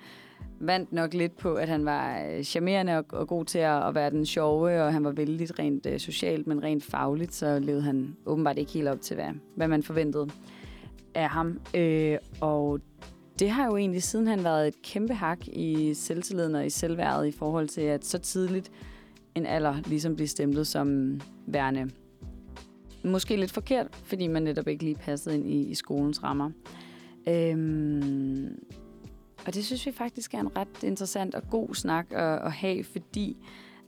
vandt 0.60 0.94
nok 0.94 1.14
lidt 1.14 1.38
på, 1.38 1.54
at 1.54 1.70
han 1.70 1.86
var 1.86 2.24
øh, 2.32 2.44
charmerende 2.44 2.98
og, 2.98 3.06
og 3.10 3.28
god 3.28 3.46
til 3.46 3.60
at, 3.60 3.88
at 3.88 3.96
være 3.96 4.10
den 4.10 4.26
sjove, 4.26 4.84
og 4.84 4.94
han 4.94 5.04
var 5.04 5.12
vældig 5.12 5.60
rent 5.60 5.86
øh, 5.86 6.00
socialt, 6.00 6.48
men 6.48 6.64
rent 6.64 6.84
fagligt, 6.84 7.36
så 7.36 7.60
levede 7.60 7.82
han 7.82 8.16
åbenbart 8.26 8.58
ikke 8.58 8.72
helt 8.72 8.88
op 8.88 9.02
til, 9.02 9.16
hvad, 9.16 9.30
hvad 9.56 9.68
man 9.68 9.84
forventede 9.84 10.30
af 11.16 11.30
ham. 11.30 11.60
Øh, 11.76 12.18
og 12.42 12.80
det 13.40 13.50
har 13.50 13.66
jo 13.66 13.78
egentlig 13.78 14.04
siden 14.04 14.28
han 14.28 14.44
været 14.44 14.68
et 14.68 14.82
kæmpe 14.82 15.14
hak 15.14 15.48
i 15.48 15.94
selvtilliden 15.94 16.56
og 16.56 16.66
i 16.66 16.70
selvværdet 16.70 17.28
i 17.28 17.32
forhold 17.32 17.68
til, 17.68 17.82
at 17.82 18.06
så 18.06 18.18
tidligt 18.18 18.72
en 19.36 19.46
alder 19.46 19.76
ligesom 19.86 20.16
bliver 20.16 20.28
stemplet 20.28 20.68
som 20.68 21.20
værende 21.48 21.90
måske 23.04 23.36
lidt 23.36 23.52
forkert, 23.52 23.88
fordi 24.04 24.28
man 24.28 24.44
netop 24.44 24.68
ikke 24.68 24.84
lige 24.84 24.96
passede 24.96 25.36
ind 25.36 25.48
i, 25.48 25.70
i 25.70 25.76
skolens 25.76 26.24
rammer. 26.24 26.52
Øhm, 27.28 28.60
og 29.46 29.54
det 29.54 29.66
synes 29.66 29.86
vi 29.86 29.92
faktisk 29.92 30.34
er 30.34 30.40
en 30.40 30.58
ret 30.58 30.84
interessant 30.84 31.36
og 31.36 31.50
god 31.50 31.76
snak 31.76 32.06
at, 32.12 32.46
at 32.46 32.52
have, 32.52 32.84
fordi 32.84 33.38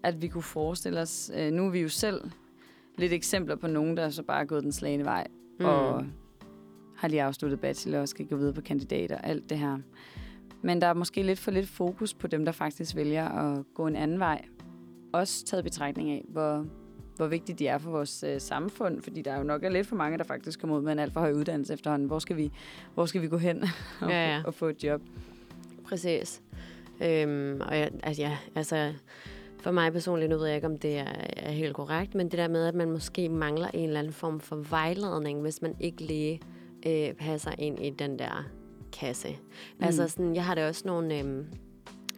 at 0.04 0.22
vi 0.22 0.28
kunne 0.28 0.44
forestille 0.44 1.00
os, 1.00 1.32
øh, 1.36 1.52
nu 1.52 1.66
er 1.66 1.70
vi 1.70 1.80
jo 1.80 1.90
selv 1.90 2.22
lidt 2.98 3.14
eksempler 3.14 3.56
på 3.56 3.68
nogen, 3.68 3.98
der 3.98 4.10
så 4.10 4.24
bare 4.24 4.42
er 4.42 4.46
gået 4.46 4.64
den 4.64 4.72
slagende 4.72 5.06
vej, 5.06 5.28
mm. 5.60 5.66
og 5.66 6.06
har 7.02 7.08
lige 7.08 7.24
afsluttet 7.24 7.60
bachelor 7.60 8.00
og 8.00 8.08
skal 8.08 8.28
gå 8.28 8.36
videre 8.36 8.54
på 8.54 8.62
kandidater, 8.62 9.18
alt 9.18 9.50
det 9.50 9.60
her. 9.60 9.78
Men 10.62 10.82
der 10.82 10.88
er 10.88 10.94
måske 10.94 11.24
lidt 11.24 11.40
for 11.40 11.52
lidt 11.52 11.68
fokus 11.68 12.14
på 12.14 12.28
dem, 12.28 12.46
der 12.46 12.52
faktisk 12.52 12.96
vælger 12.96 13.30
at 13.30 13.64
gå 13.74 13.88
en 13.88 13.96
anden 13.96 14.20
vej. 14.20 14.46
Også 15.14 15.46
taget 15.46 15.64
betragtning 15.64 16.10
af, 16.10 16.26
hvor, 16.28 16.66
hvor 17.16 17.28
vigtigt 17.28 17.60
de 17.60 17.68
er 17.68 17.78
for 17.78 17.92
vores 17.92 18.24
øh, 18.24 18.42
samfund, 18.42 19.02
fordi 19.02 19.22
der 19.22 19.32
er 19.32 19.38
jo 19.38 19.44
nok 19.44 19.64
er 19.64 19.70
lidt 19.70 19.88
for 19.88 19.96
mange, 19.96 20.18
der 20.18 20.24
faktisk 20.24 20.60
kommer 20.60 20.78
ud 20.78 20.82
med 20.82 20.92
en 20.92 21.00
alt 21.00 21.14
for 21.14 21.20
høj 21.20 21.32
uddannelse 21.32 21.74
efterhånden. 21.74 22.08
Hvor 22.08 22.20
skal 22.20 22.38
vi, 22.38 22.52
hvor 22.94 23.06
skal 23.06 23.22
vi 23.22 23.28
gå 23.28 23.38
hen 23.38 23.64
og, 24.02 24.10
Ja, 24.10 24.36
ja. 24.36 24.42
og 24.46 24.54
få 24.54 24.66
et 24.66 24.84
job? 24.84 25.02
Præcis. 25.84 26.42
Øhm, 27.04 27.62
og 27.62 27.78
jeg, 27.78 27.92
altså, 28.04 28.22
ja, 28.22 28.38
altså, 28.56 28.94
for 29.60 29.72
mig 29.72 29.94
personligt, 29.94 30.30
nu 30.30 30.38
ved 30.38 30.46
jeg 30.46 30.56
ikke, 30.56 30.68
om 30.68 30.78
det 30.78 30.98
er, 30.98 31.14
er 31.38 31.52
helt 31.52 31.76
korrekt, 31.76 32.16
men 32.16 32.30
det 32.32 32.38
der 32.38 32.48
med, 32.48 32.66
at 32.66 32.76
man 32.76 32.92
måske 32.92 33.30
mangler 33.30 33.68
en 33.68 33.88
eller 33.88 34.00
anden 34.00 34.14
form 34.14 34.40
for 34.40 34.56
vejledning, 34.56 35.42
hvis 35.42 35.62
man 35.62 35.76
ikke 35.80 36.04
lige 36.04 36.42
øh, 36.88 37.14
passer 37.14 37.52
ind 37.60 37.80
i 37.80 37.90
den 37.90 38.20
der 38.20 38.44
kasse. 38.94 39.30
Mm. 39.30 39.86
Altså 39.86 40.08
sådan, 40.08 40.36
jeg 40.36 40.46
har 40.46 40.56
da 40.56 40.68
også 40.68 40.84
nogle, 40.86 41.20
øh, 41.20 41.46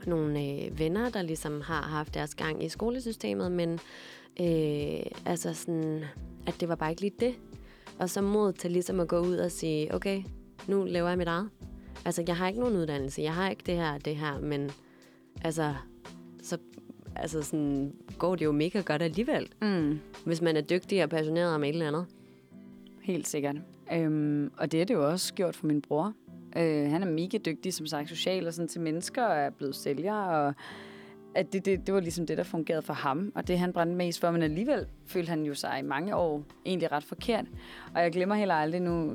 nogle 0.08 0.41
øh, 0.43 0.80
venner, 0.80 1.10
der 1.10 1.21
ligesom 1.21 1.62
har 1.62 1.82
haft 1.82 2.13
deres 2.13 2.36
gang 2.36 2.63
i 2.63 2.69
skolesystemet, 2.69 3.52
men 3.52 3.80
øh, 4.39 5.06
altså 5.26 5.54
sådan, 5.54 6.04
at 6.47 6.56
det 6.60 6.69
var 6.69 6.76
bare 6.76 6.89
ikke 6.89 7.02
lige 7.02 7.15
det. 7.19 7.34
Og 7.99 8.10
så 8.10 8.21
mod 8.21 8.54
til 8.54 8.71
ligesom 8.71 8.99
at 8.99 9.08
gå 9.08 9.19
ud 9.19 9.36
og 9.38 9.52
sige, 9.52 9.95
okay, 9.95 10.23
nu 10.67 10.84
laver 10.84 11.10
jeg 11.10 11.17
mit 11.17 11.28
eget. 11.28 11.49
Altså, 12.06 12.23
jeg 12.28 12.38
har 12.38 12.47
ikke 12.47 12.60
nogen 12.60 12.76
uddannelse, 12.78 13.21
jeg 13.21 13.34
har 13.34 13.49
ikke 13.49 13.63
det 13.65 13.76
her 13.76 13.97
det 13.97 14.15
her, 14.15 14.39
men 14.39 14.71
altså, 15.43 15.73
så 16.43 16.58
altså 17.15 17.41
sådan, 17.41 17.93
går 18.17 18.36
det 18.36 18.45
jo 18.45 18.52
mega 18.52 18.82
godt 18.82 19.02
alligevel, 19.02 19.49
Mm. 19.62 19.99
hvis 20.26 20.41
man 20.41 20.58
er 20.58 20.62
dygtig 20.62 21.04
og 21.04 21.10
passioneret 21.10 21.56
om 21.56 21.63
et 21.63 21.69
eller 21.69 21.88
andet. 21.88 22.06
Helt 23.02 23.28
sikkert. 23.28 23.56
Øhm, 23.91 24.52
og 24.58 24.72
det 24.72 24.82
er 24.82 24.86
det 24.86 24.93
jo 24.93 25.10
også 25.10 25.34
gjort 25.34 25.56
for 25.56 25.67
min 25.67 25.82
bror. 25.82 26.13
Øh, 26.58 26.91
han 26.91 27.04
er 27.04 27.08
mega 27.08 27.38
dygtig, 27.38 27.74
som 27.74 27.86
sagt, 27.86 28.10
social 28.10 28.48
og 28.48 28.54
sådan 28.54 28.67
til 28.67 28.82
mennesker, 28.82 29.24
og 29.24 29.38
er 29.38 29.50
blevet 29.50 29.76
sælger, 29.76 30.15
og 30.15 30.54
at 31.36 31.54
det, 31.54 31.65
det, 31.65 31.88
det 31.88 31.93
var 31.93 32.00
ligesom 32.00 32.26
det, 32.28 32.38
der 32.38 32.43
fungerede 32.43 32.82
for 32.82 32.93
ham, 32.93 33.32
og 33.36 33.48
det 33.48 33.60
han 33.60 33.74
brændte 33.74 33.96
mest 33.96 34.19
for, 34.19 34.32
men 34.32 34.41
alligevel 34.41 34.86
følte 35.06 35.30
han 35.30 35.43
jo 35.43 35.54
sig 35.54 35.80
i 35.80 35.82
mange 35.86 36.15
år 36.15 36.43
egentlig 36.65 36.91
ret 36.91 37.04
forkert. 37.04 37.46
Og 37.96 38.02
jeg 38.02 38.12
glemmer 38.12 38.36
heller 38.36 38.56
aldrig 38.56 38.82
nu, 38.82 39.13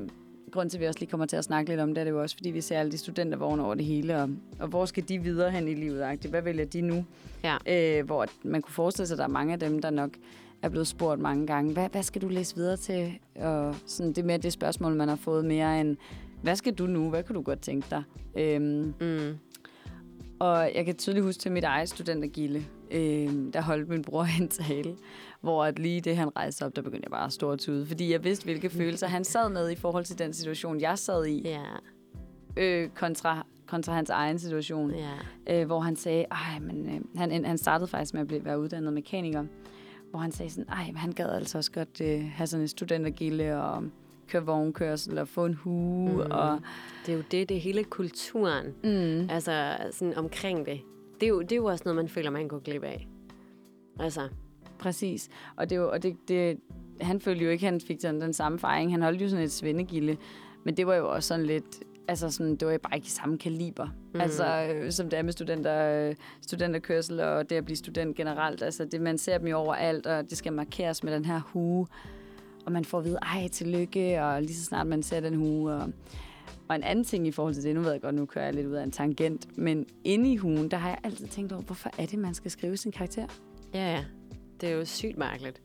grund 0.51 0.69
til, 0.69 0.77
at 0.77 0.81
vi 0.81 0.85
også 0.85 0.99
lige 0.99 1.09
kommer 1.09 1.25
til 1.25 1.35
at 1.35 1.43
snakke 1.43 1.69
lidt 1.69 1.81
om 1.81 1.89
det, 1.93 1.97
er 1.97 2.03
det 2.03 2.11
jo 2.11 2.21
også, 2.21 2.35
fordi 2.35 2.49
vi 2.51 2.61
ser 2.61 2.79
alle 2.79 2.91
de 2.91 2.97
studentervogne 2.97 3.63
over 3.65 3.75
det 3.75 3.85
hele, 3.85 4.21
og, 4.21 4.29
og 4.59 4.67
hvor 4.67 4.85
skal 4.85 5.09
de 5.09 5.19
videre 5.19 5.51
hen 5.51 5.67
i 5.67 5.73
livet? 5.73 6.01
agtigt? 6.01 6.31
Hvad 6.31 6.41
vælger 6.41 6.65
de 6.65 6.81
nu? 6.81 7.05
Ja. 7.43 7.57
Øh, 7.67 8.05
hvor 8.05 8.25
man 8.43 8.61
kunne 8.61 8.73
forestille 8.73 9.07
sig, 9.07 9.15
at 9.15 9.17
der 9.17 9.23
er 9.23 9.27
mange 9.27 9.53
af 9.53 9.59
dem, 9.59 9.81
der 9.81 9.89
nok 9.89 10.11
er 10.61 10.69
blevet 10.69 10.87
spurgt 10.87 11.21
mange 11.21 11.47
gange, 11.47 11.73
hvad, 11.73 11.89
hvad 11.89 12.03
skal 12.03 12.21
du 12.21 12.27
læse 12.27 12.55
videre 12.55 12.77
til? 12.77 13.19
Og 13.35 13.75
sådan, 13.85 14.09
det 14.09 14.17
er 14.17 14.25
mere 14.25 14.37
det 14.37 14.53
spørgsmål, 14.53 14.95
man 14.95 15.07
har 15.09 15.15
fået 15.15 15.45
mere 15.45 15.81
end, 15.81 15.97
hvad 16.41 16.55
skal 16.55 16.73
du 16.73 16.85
nu? 16.87 17.09
Hvad 17.09 17.23
kunne 17.23 17.35
du 17.35 17.41
godt 17.41 17.61
tænke 17.61 17.87
dig? 17.91 18.03
Øhm, 18.37 18.93
Mm. 19.01 19.37
og 20.39 20.69
jeg 20.75 20.85
kan 20.85 20.95
tydeligt 20.95 21.25
huske 21.25 21.39
til 21.41 21.51
mit 21.51 21.63
eget 21.63 21.89
studentergilde, 21.89 22.63
øh, 22.91 23.53
der 23.53 23.61
holdt 23.61 23.89
min 23.89 24.01
bror 24.01 24.23
en 24.41 24.47
tale, 24.47 24.95
hvor 25.41 25.65
at 25.65 25.79
lige 25.79 26.01
det, 26.01 26.17
han 26.17 26.35
rejste 26.35 26.65
op, 26.65 26.75
der 26.75 26.81
begyndte 26.81 27.05
jeg 27.05 27.11
bare 27.11 27.25
at 27.25 27.33
stå 27.33 27.51
og 27.51 27.59
tude, 27.59 27.85
fordi 27.85 28.11
jeg 28.11 28.23
vidste, 28.23 28.45
hvilke 28.45 28.69
følelser 28.69 29.07
han 29.07 29.23
sad 29.23 29.49
med 29.49 29.71
i 29.71 29.75
forhold 29.75 30.05
til 30.05 30.19
den 30.19 30.33
situation, 30.33 30.81
jeg 30.81 30.97
sad 30.97 31.25
i, 31.25 31.41
Ja, 31.45 31.63
øh, 32.57 32.89
kontra, 32.89 33.45
kontra 33.67 33.93
hans 33.93 34.09
egen 34.09 34.39
situation 34.39 34.91
ja. 35.47 35.61
øh, 35.61 35.65
hvor 35.65 35.79
han 35.79 35.95
sagde, 35.95 36.25
men 36.61 36.89
øh, 36.89 37.01
han, 37.15 37.45
han 37.45 37.57
startede 37.57 37.87
faktisk 37.87 38.13
med 38.13 38.21
at 38.21 38.27
blive, 38.27 38.45
være 38.45 38.59
uddannet 38.59 38.93
mekaniker, 38.93 39.45
hvor 40.09 40.19
han 40.19 40.31
sagde 40.31 40.51
sådan, 40.51 40.69
ej, 40.69 40.85
men 40.85 40.95
han 40.95 41.11
gad 41.11 41.29
altså 41.29 41.57
også 41.57 41.71
godt 41.71 42.01
øh, 42.01 42.25
have 42.33 42.47
sådan 42.47 42.61
en 42.61 42.67
studentergilde 42.67 43.63
og 43.63 43.83
køre 44.27 44.45
vognkørsel 44.45 45.17
og 45.17 45.27
få 45.27 45.45
en 45.45 45.53
hue 45.53 46.11
mm. 46.25 46.31
og... 46.31 46.59
Det 47.05 47.11
er 47.11 47.17
jo 47.17 47.23
det, 47.31 47.49
det 47.49 47.57
er 47.57 47.61
hele 47.61 47.83
kulturen, 47.83 48.65
Mm, 48.83 49.29
altså 49.29 49.77
sådan 49.91 50.17
omkring 50.17 50.65
det. 50.65 50.81
Det 51.19 51.25
er, 51.25 51.29
jo, 51.29 51.41
det 51.41 51.51
er 51.51 51.55
jo 51.55 51.65
også 51.65 51.81
noget, 51.85 51.95
man 51.95 52.09
føler, 52.09 52.29
man 52.29 52.47
går 52.47 52.59
glip 52.59 52.83
af. 52.83 53.07
Altså, 53.99 54.29
præcis. 54.79 55.29
Og, 55.55 55.69
det, 55.69 55.75
er 55.75 55.79
jo- 55.79 55.91
og 55.91 56.03
det, 56.03 56.17
det, 56.27 56.57
han 57.01 57.21
følte 57.21 57.45
jo 57.45 57.49
ikke, 57.51 57.67
at 57.67 57.71
han 57.71 57.81
fik 57.81 57.97
sådan 58.01 58.21
den 58.21 58.33
samme 58.33 58.59
fejring. 58.59 58.91
Han 58.91 59.01
holdt 59.01 59.21
jo 59.21 59.29
sådan 59.29 59.45
et 59.45 59.51
svendegilde, 59.51 60.17
men 60.65 60.77
det 60.77 60.87
var 60.87 60.95
jo 60.95 61.11
også 61.13 61.27
sådan 61.27 61.45
lidt... 61.45 61.79
Altså, 62.09 62.31
sådan, 62.31 62.55
det 62.55 62.65
var 62.65 62.71
jo 62.71 62.79
bare 62.79 62.95
ikke 62.95 63.05
i 63.05 63.09
samme 63.09 63.37
kaliber. 63.37 63.85
Mm. 64.13 64.21
Altså, 64.21 64.73
øh, 64.73 64.91
som 64.91 65.09
det 65.09 65.19
er 65.19 65.23
med 65.23 65.33
studenter, 65.33 66.07
øh, 66.09 66.15
studenterkørsel 66.41 67.19
og 67.19 67.49
det 67.49 67.55
at 67.55 67.65
blive 67.65 67.77
student 67.77 68.15
generelt. 68.15 68.63
Altså, 68.63 68.85
det, 68.85 69.01
man 69.01 69.17
ser 69.17 69.37
dem 69.37 69.47
jo 69.47 69.57
overalt, 69.57 70.05
og 70.05 70.29
det 70.29 70.37
skal 70.37 70.53
markeres 70.53 71.03
med 71.03 71.13
den 71.13 71.25
her 71.25 71.41
hue. 71.45 71.87
Og 72.65 72.71
man 72.71 72.85
får 72.85 72.97
at 72.97 73.05
vide, 73.05 73.17
ej, 73.21 73.47
tillykke, 73.47 74.23
og 74.23 74.41
lige 74.41 74.55
så 74.55 74.63
snart 74.65 74.87
man 74.87 75.03
ser 75.03 75.19
den 75.19 75.35
hue. 75.35 75.73
Og, 75.73 75.89
og 76.67 76.75
en 76.75 76.83
anden 76.83 77.05
ting 77.05 77.27
i 77.27 77.31
forhold 77.31 77.53
til 77.53 77.63
det, 77.63 77.75
nu 77.75 77.81
ved 77.81 77.91
jeg 77.91 78.01
godt, 78.01 78.15
nu 78.15 78.25
kører 78.25 78.45
jeg 78.45 78.53
lidt 78.53 78.67
ud 78.67 78.73
af 78.73 78.83
en 78.83 78.91
tangent, 78.91 79.57
men 79.57 79.85
inde 80.03 80.31
i 80.31 80.35
huen, 80.35 80.71
der 80.71 80.77
har 80.77 80.89
jeg 80.89 80.97
altid 81.03 81.27
tænkt 81.27 81.51
over, 81.51 81.61
hvorfor 81.61 81.89
er 81.97 82.05
det, 82.05 82.19
man 82.19 82.33
skal 82.33 82.51
skrive 82.51 82.77
sin 82.77 82.91
karakter? 82.91 83.27
Ja, 83.73 83.91
ja. 83.91 84.05
Det 84.61 84.69
er 84.69 84.73
jo 84.73 84.85
sygt 84.85 85.17
mærkeligt. 85.17 85.61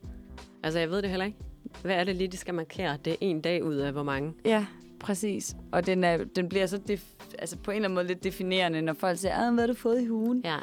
Altså, 0.63 0.79
jeg 0.79 0.89
ved 0.89 1.01
det 1.01 1.09
heller 1.09 1.25
ikke. 1.25 1.37
Hvad 1.81 1.95
er 1.95 2.03
det 2.03 2.15
lige, 2.15 2.27
de 2.27 2.37
skal 2.37 2.53
markere? 2.53 2.97
Det 3.05 3.13
er 3.13 3.17
en 3.21 3.41
dag 3.41 3.63
ud 3.63 3.75
af 3.75 3.91
hvor 3.91 4.03
mange? 4.03 4.33
Ja, 4.45 4.65
præcis. 4.99 5.55
Og 5.71 5.85
den, 5.85 6.03
er, 6.03 6.23
den 6.35 6.49
bliver 6.49 6.65
så 6.65 6.77
def, 6.77 7.03
altså 7.39 7.57
på 7.57 7.71
en 7.71 7.75
eller 7.75 7.87
anden 7.87 7.95
måde 7.95 8.07
lidt 8.07 8.23
definerende, 8.23 8.81
når 8.81 8.93
folk 8.93 9.17
siger, 9.17 9.47
"Ah, 9.47 9.53
hvad 9.53 9.63
har 9.63 9.67
du 9.67 9.73
fået 9.73 10.01
i 10.01 10.09
ugen? 10.09 10.41
Ja. 10.45 10.57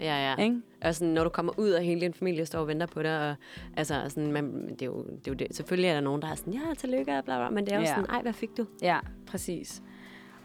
Ja, 0.00 0.30
ja. 0.36 0.42
Ikke? 0.44 0.60
Og 0.84 0.94
sådan, 0.94 1.14
når 1.14 1.24
du 1.24 1.30
kommer 1.30 1.52
ud, 1.58 1.70
og 1.70 1.82
hele 1.82 2.00
din 2.00 2.14
familie 2.14 2.46
står 2.46 2.58
og 2.60 2.68
venter 2.68 2.86
på 2.86 3.02
dig, 3.02 3.30
og 3.30 3.36
altså, 3.76 3.94
sådan, 4.08 4.32
man, 4.32 4.68
det, 4.68 4.82
er 4.82 4.86
jo, 4.86 5.02
det 5.04 5.12
er 5.26 5.30
jo 5.30 5.34
det. 5.34 5.46
Selvfølgelig 5.50 5.88
er 5.88 5.94
der 5.94 6.00
nogen, 6.00 6.22
der 6.22 6.28
er 6.28 6.34
sådan, 6.34 6.52
ja, 6.52 6.60
tillykke, 6.78 7.04
bla, 7.04 7.20
bla, 7.20 7.50
men 7.50 7.64
det 7.66 7.72
er 7.72 7.76
jo 7.76 7.82
Ja. 7.82 7.88
sådan, 7.88 8.06
ej, 8.10 8.22
hvad 8.22 8.32
fik 8.32 8.50
du? 8.56 8.66
Ja, 8.82 8.98
præcis. 9.26 9.82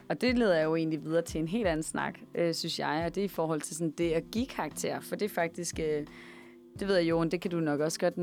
Og 0.10 0.21
det 0.21 0.38
leder 0.38 0.63
jo 0.63 0.76
egentlig 0.76 1.04
videre 1.06 1.21
til 1.21 1.41
en 1.41 1.47
helt 1.47 1.67
anden 1.67 1.84
snak, 1.84 2.19
øh, 2.36 2.54
synes 2.54 2.80
jeg, 2.80 3.04
og 3.06 3.15
det 3.15 3.21
er 3.21 3.26
i 3.26 3.28
forhold 3.28 3.62
til 3.62 3.76
sådan 3.76 3.91
det 3.97 4.12
at 4.12 4.23
give 4.32 4.45
karakter, 4.45 5.00
for 5.00 5.15
det 5.15 5.26
er 5.26 5.30
faktisk, 5.30 5.80
øh, 5.80 6.06
det 6.80 6.88
ved 6.88 6.95
jeg 6.95 7.10
jo, 7.10 7.23
det 7.23 7.41
kan 7.41 7.52
du 7.52 7.60
nok 7.60 7.80
også 7.80 8.00
godt 8.00 8.13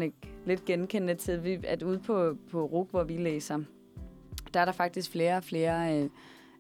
lidt 0.47 0.65
genkende 0.65 1.15
til, 1.15 1.45
vi- 1.45 1.61
at 1.65 1.83
ude 1.83 1.99
på, 1.99 2.37
på 2.51 2.65
RUG, 2.65 2.89
hvor 2.91 3.05
vi 3.05 3.17
læser, 3.17 3.59
der 4.55 4.61
er 4.61 4.65
der 4.65 4.73
faktisk 4.73 5.11
flere 5.11 5.37
og 5.37 5.45
flere 5.45 6.03
øh, 6.03 6.09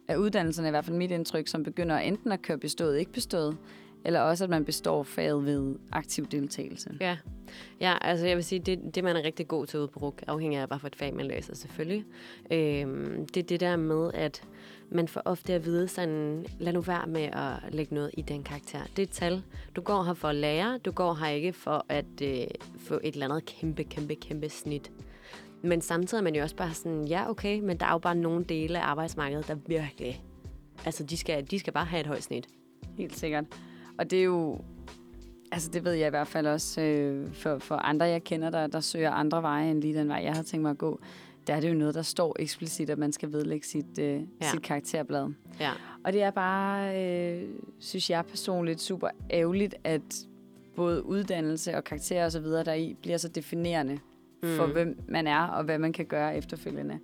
af 0.08 0.16
uddannelserne, 0.16 0.68
i 0.68 0.70
hvert 0.70 0.84
fald 0.84 0.96
mit 0.96 1.10
indtryk, 1.10 1.48
som 1.48 1.62
begynder 1.62 1.98
enten 1.98 2.32
at 2.32 2.42
køre 2.42 2.58
bestået, 2.58 2.98
ikke 2.98 3.12
bestået, 3.12 3.56
eller 4.04 4.20
også 4.20 4.44
at 4.44 4.50
man 4.50 4.64
består 4.64 5.02
faget 5.02 5.44
ved 5.44 5.76
aktiv 5.92 6.26
deltagelse. 6.26 6.90
Ja. 7.00 7.16
ja, 7.80 7.98
altså 8.00 8.26
jeg 8.26 8.36
vil 8.36 8.44
sige, 8.44 8.58
det, 8.58 8.94
det 8.94 9.04
man 9.04 9.16
er 9.16 9.22
rigtig 9.22 9.48
god 9.48 9.66
til 9.66 9.78
ude 9.78 9.88
på 9.88 10.00
RUG, 10.00 10.14
afhænger 10.26 10.62
af, 10.62 10.68
hvad 10.68 10.78
for 10.78 10.86
et 10.86 10.96
fag 10.96 11.14
man 11.14 11.26
læser 11.26 11.54
selvfølgelig, 11.54 12.04
øhm, 12.50 13.26
det 13.26 13.42
er 13.42 13.46
det 13.46 13.60
der 13.60 13.76
med, 13.76 14.10
at 14.14 14.42
man 14.90 15.08
får 15.08 15.22
ofte 15.24 15.54
at 15.54 15.64
vide 15.64 15.88
sådan, 15.88 16.46
lad 16.58 16.72
nu 16.72 16.80
være 16.80 17.06
med 17.06 17.22
at 17.22 17.74
lægge 17.74 17.94
noget 17.94 18.10
i 18.14 18.22
den 18.22 18.42
karakter. 18.42 18.78
Det 18.96 18.98
er 18.98 19.02
et 19.02 19.10
tal. 19.10 19.42
Du 19.76 19.80
går 19.80 20.02
her 20.02 20.14
for 20.14 20.28
at 20.28 20.34
lære, 20.34 20.78
du 20.78 20.90
går 20.90 21.14
her 21.14 21.28
ikke 21.28 21.52
for 21.52 21.86
at 21.88 22.22
øh, 22.22 22.46
få 22.78 23.00
et 23.02 23.14
eller 23.14 23.26
andet 23.26 23.44
kæmpe, 23.44 23.84
kæmpe, 23.84 24.14
kæmpe 24.14 24.48
snit. 24.48 24.90
Men 25.64 25.80
samtidig 25.80 26.20
er 26.20 26.24
man 26.24 26.34
jo 26.34 26.42
også 26.42 26.56
bare 26.56 26.74
sådan, 26.74 27.04
ja 27.04 27.30
okay, 27.30 27.60
men 27.60 27.76
der 27.76 27.86
er 27.86 27.92
jo 27.92 27.98
bare 27.98 28.14
nogle 28.14 28.44
dele 28.44 28.80
af 28.80 28.86
arbejdsmarkedet, 28.86 29.48
der 29.48 29.54
virkelig, 29.66 30.24
altså 30.84 31.04
de 31.04 31.16
skal, 31.16 31.50
de 31.50 31.58
skal 31.58 31.72
bare 31.72 31.84
have 31.84 32.00
et 32.00 32.06
højt 32.06 32.22
snit. 32.22 32.48
Helt 32.98 33.18
sikkert. 33.18 33.44
Og 33.98 34.10
det 34.10 34.18
er 34.18 34.24
jo, 34.24 34.60
altså 35.52 35.70
det 35.70 35.84
ved 35.84 35.92
jeg 35.92 36.06
i 36.06 36.10
hvert 36.10 36.26
fald 36.26 36.46
også 36.46 36.80
øh, 36.80 37.32
for, 37.32 37.58
for 37.58 37.74
andre, 37.74 38.06
jeg 38.06 38.24
kender, 38.24 38.50
der, 38.50 38.66
der 38.66 38.80
søger 38.80 39.10
andre 39.10 39.42
veje 39.42 39.70
end 39.70 39.80
lige 39.80 39.98
den 39.98 40.08
vej, 40.08 40.20
jeg 40.24 40.32
havde 40.32 40.46
tænkt 40.46 40.62
mig 40.62 40.70
at 40.70 40.78
gå. 40.78 41.00
Der 41.46 41.54
er 41.54 41.60
det 41.60 41.68
jo 41.68 41.74
noget, 41.74 41.94
der 41.94 42.02
står 42.02 42.36
eksplicit, 42.38 42.90
at 42.90 42.98
man 42.98 43.12
skal 43.12 43.32
vedlægge 43.32 43.66
sit, 43.66 43.98
øh, 43.98 44.20
ja. 44.40 44.50
Sit 44.50 44.62
karakterblad. 44.62 45.32
Ja. 45.60 45.70
Og 46.04 46.12
det 46.12 46.22
er 46.22 46.30
bare, 46.30 47.04
øh, 47.04 47.48
synes 47.78 48.10
jeg 48.10 48.26
personligt, 48.26 48.80
super 48.80 49.08
ærgerligt, 49.30 49.74
at 49.84 50.26
både 50.76 51.06
uddannelse 51.06 51.76
og 51.76 51.84
karakterer 51.84 52.26
osv., 52.26 52.44
der 52.44 52.72
i 52.72 52.96
bliver 53.02 53.18
så 53.18 53.28
definerende 53.28 53.98
mm. 54.44 54.56
for, 54.56 54.66
hvem 54.66 54.98
man 55.08 55.26
er 55.26 55.40
og 55.40 55.64
hvad 55.64 55.78
man 55.78 55.92
kan 55.92 56.06
gøre 56.06 56.36
efterfølgende. 56.36 56.98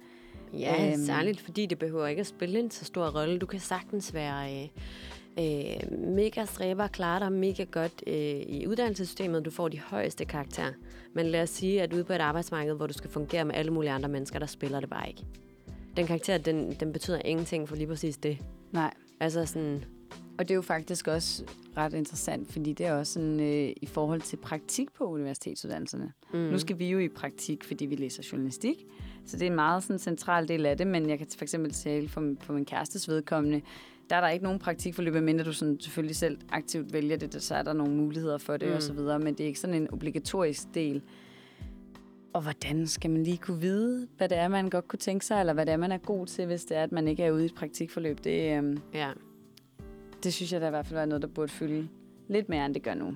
Ja, 0.58 0.92
Øhm. 0.92 1.04
særligt 1.04 1.40
fordi 1.40 1.66
det 1.66 1.78
behøver 1.78 2.06
ikke 2.06 2.20
at 2.20 2.26
spille 2.26 2.58
en 2.58 2.70
så 2.70 2.84
stor 2.84 3.18
rolle. 3.20 3.38
Du 3.38 3.46
kan 3.46 3.60
sagtens 3.60 4.14
være 4.14 4.62
øh, 4.62 4.68
øh, 5.38 5.98
mega 5.98 6.44
stræber 6.44 6.82
og 6.82 6.92
klare 6.92 7.20
dig 7.20 7.32
mega 7.32 7.64
godt 7.64 8.02
øh, 8.06 8.14
i 8.46 8.66
uddannelsessystemet. 8.66 9.44
Du 9.44 9.50
får 9.50 9.68
de 9.68 9.78
højeste 9.80 10.24
karakterer. 10.24 10.72
Men 11.14 11.26
lad 11.26 11.42
os 11.42 11.50
sige, 11.50 11.82
at 11.82 11.92
ude 11.92 12.04
på 12.04 12.12
et 12.12 12.20
arbejdsmarked, 12.20 12.74
hvor 12.74 12.86
du 12.86 12.92
skal 12.92 13.10
fungere 13.10 13.44
med 13.44 13.54
alle 13.54 13.72
mulige 13.72 13.90
andre 13.90 14.08
mennesker, 14.08 14.38
der 14.38 14.46
spiller 14.46 14.80
det 14.80 14.90
bare 14.90 15.08
ikke. 15.08 15.22
Den 15.96 16.06
karakter, 16.06 16.38
den, 16.38 16.72
den 16.80 16.92
betyder 16.92 17.18
ingenting 17.24 17.68
for 17.68 17.76
lige 17.76 17.86
præcis 17.86 18.16
det. 18.16 18.38
Nej. 18.72 18.94
Altså 19.20 19.46
sådan, 19.46 19.84
Og 20.40 20.48
det 20.48 20.54
er 20.54 20.56
jo 20.56 20.62
faktisk 20.62 21.08
også 21.08 21.44
ret 21.76 21.94
interessant, 21.94 22.52
fordi 22.52 22.72
det 22.72 22.86
er 22.86 22.92
også 22.92 23.12
sådan, 23.12 23.40
øh, 23.40 23.72
i 23.82 23.86
forhold 23.86 24.20
til 24.20 24.36
praktik 24.36 24.92
på 24.92 25.04
universitetsuddannelserne. 25.04 26.12
Mm. 26.32 26.38
Nu 26.38 26.58
skal 26.58 26.78
vi 26.78 26.90
jo 26.90 26.98
i 26.98 27.08
praktik, 27.08 27.64
fordi 27.64 27.86
vi 27.86 27.94
læser 27.94 28.28
journalistik, 28.32 28.86
så 29.26 29.36
det 29.36 29.42
er 29.42 29.50
en 29.50 29.54
meget 29.54 29.82
sådan, 29.82 29.98
central 29.98 30.48
del 30.48 30.66
af 30.66 30.76
det, 30.76 30.86
men 30.86 31.08
jeg 31.08 31.18
kan 31.18 31.26
for 31.36 31.44
eksempel 31.44 31.72
tale 31.72 32.08
for, 32.08 32.34
for 32.40 32.52
min 32.52 32.64
kærestes 32.64 33.08
vedkommende, 33.08 33.60
der 34.10 34.16
er 34.16 34.20
der 34.20 34.28
ikke 34.28 34.44
nogen 34.44 34.58
praktikforløb, 34.58 35.14
mindre 35.14 35.44
du 35.44 35.52
sådan, 35.52 35.80
selvfølgelig 35.80 36.16
selv 36.16 36.38
aktivt 36.52 36.92
vælger 36.92 37.16
det, 37.16 37.42
så 37.42 37.54
er 37.54 37.62
der 37.62 37.72
nogle 37.72 37.94
muligheder 37.94 38.38
for 38.38 38.56
det 38.56 38.68
mm. 38.68 38.74
og 38.74 38.82
så 38.82 38.92
videre, 38.92 39.18
men 39.18 39.34
det 39.34 39.44
er 39.44 39.48
ikke 39.48 39.60
sådan 39.60 39.76
en 39.76 39.92
obligatorisk 39.92 40.74
del. 40.74 41.02
Og 42.32 42.42
hvordan 42.42 42.86
skal 42.86 43.10
man 43.10 43.22
lige 43.22 43.38
kunne 43.38 43.60
vide, 43.60 44.08
hvad 44.16 44.28
det 44.28 44.38
er, 44.38 44.48
man 44.48 44.70
godt 44.70 44.88
kunne 44.88 44.98
tænke 44.98 45.26
sig, 45.26 45.40
eller 45.40 45.52
hvad 45.52 45.66
det 45.66 45.72
er, 45.72 45.76
man 45.76 45.92
er 45.92 45.98
god 45.98 46.26
til, 46.26 46.46
hvis 46.46 46.64
det 46.64 46.76
er, 46.76 46.82
at 46.82 46.92
man 46.92 47.08
ikke 47.08 47.22
er 47.22 47.30
ude 47.30 47.42
i 47.42 47.46
et 47.46 47.54
praktikforløb? 47.54 48.24
Det, 48.24 48.56
øhm, 48.56 48.78
ja. 48.94 49.10
Det 50.24 50.34
synes 50.34 50.52
jeg 50.52 50.60
da 50.60 50.66
i 50.66 50.70
hvert 50.70 50.86
fald 50.86 50.98
var 50.98 51.06
noget, 51.06 51.22
der 51.22 51.28
burde 51.28 51.48
fylde 51.52 51.88
lidt 52.28 52.48
mere, 52.48 52.66
end 52.66 52.74
det 52.74 52.82
gør 52.82 52.94
nu. 52.94 53.14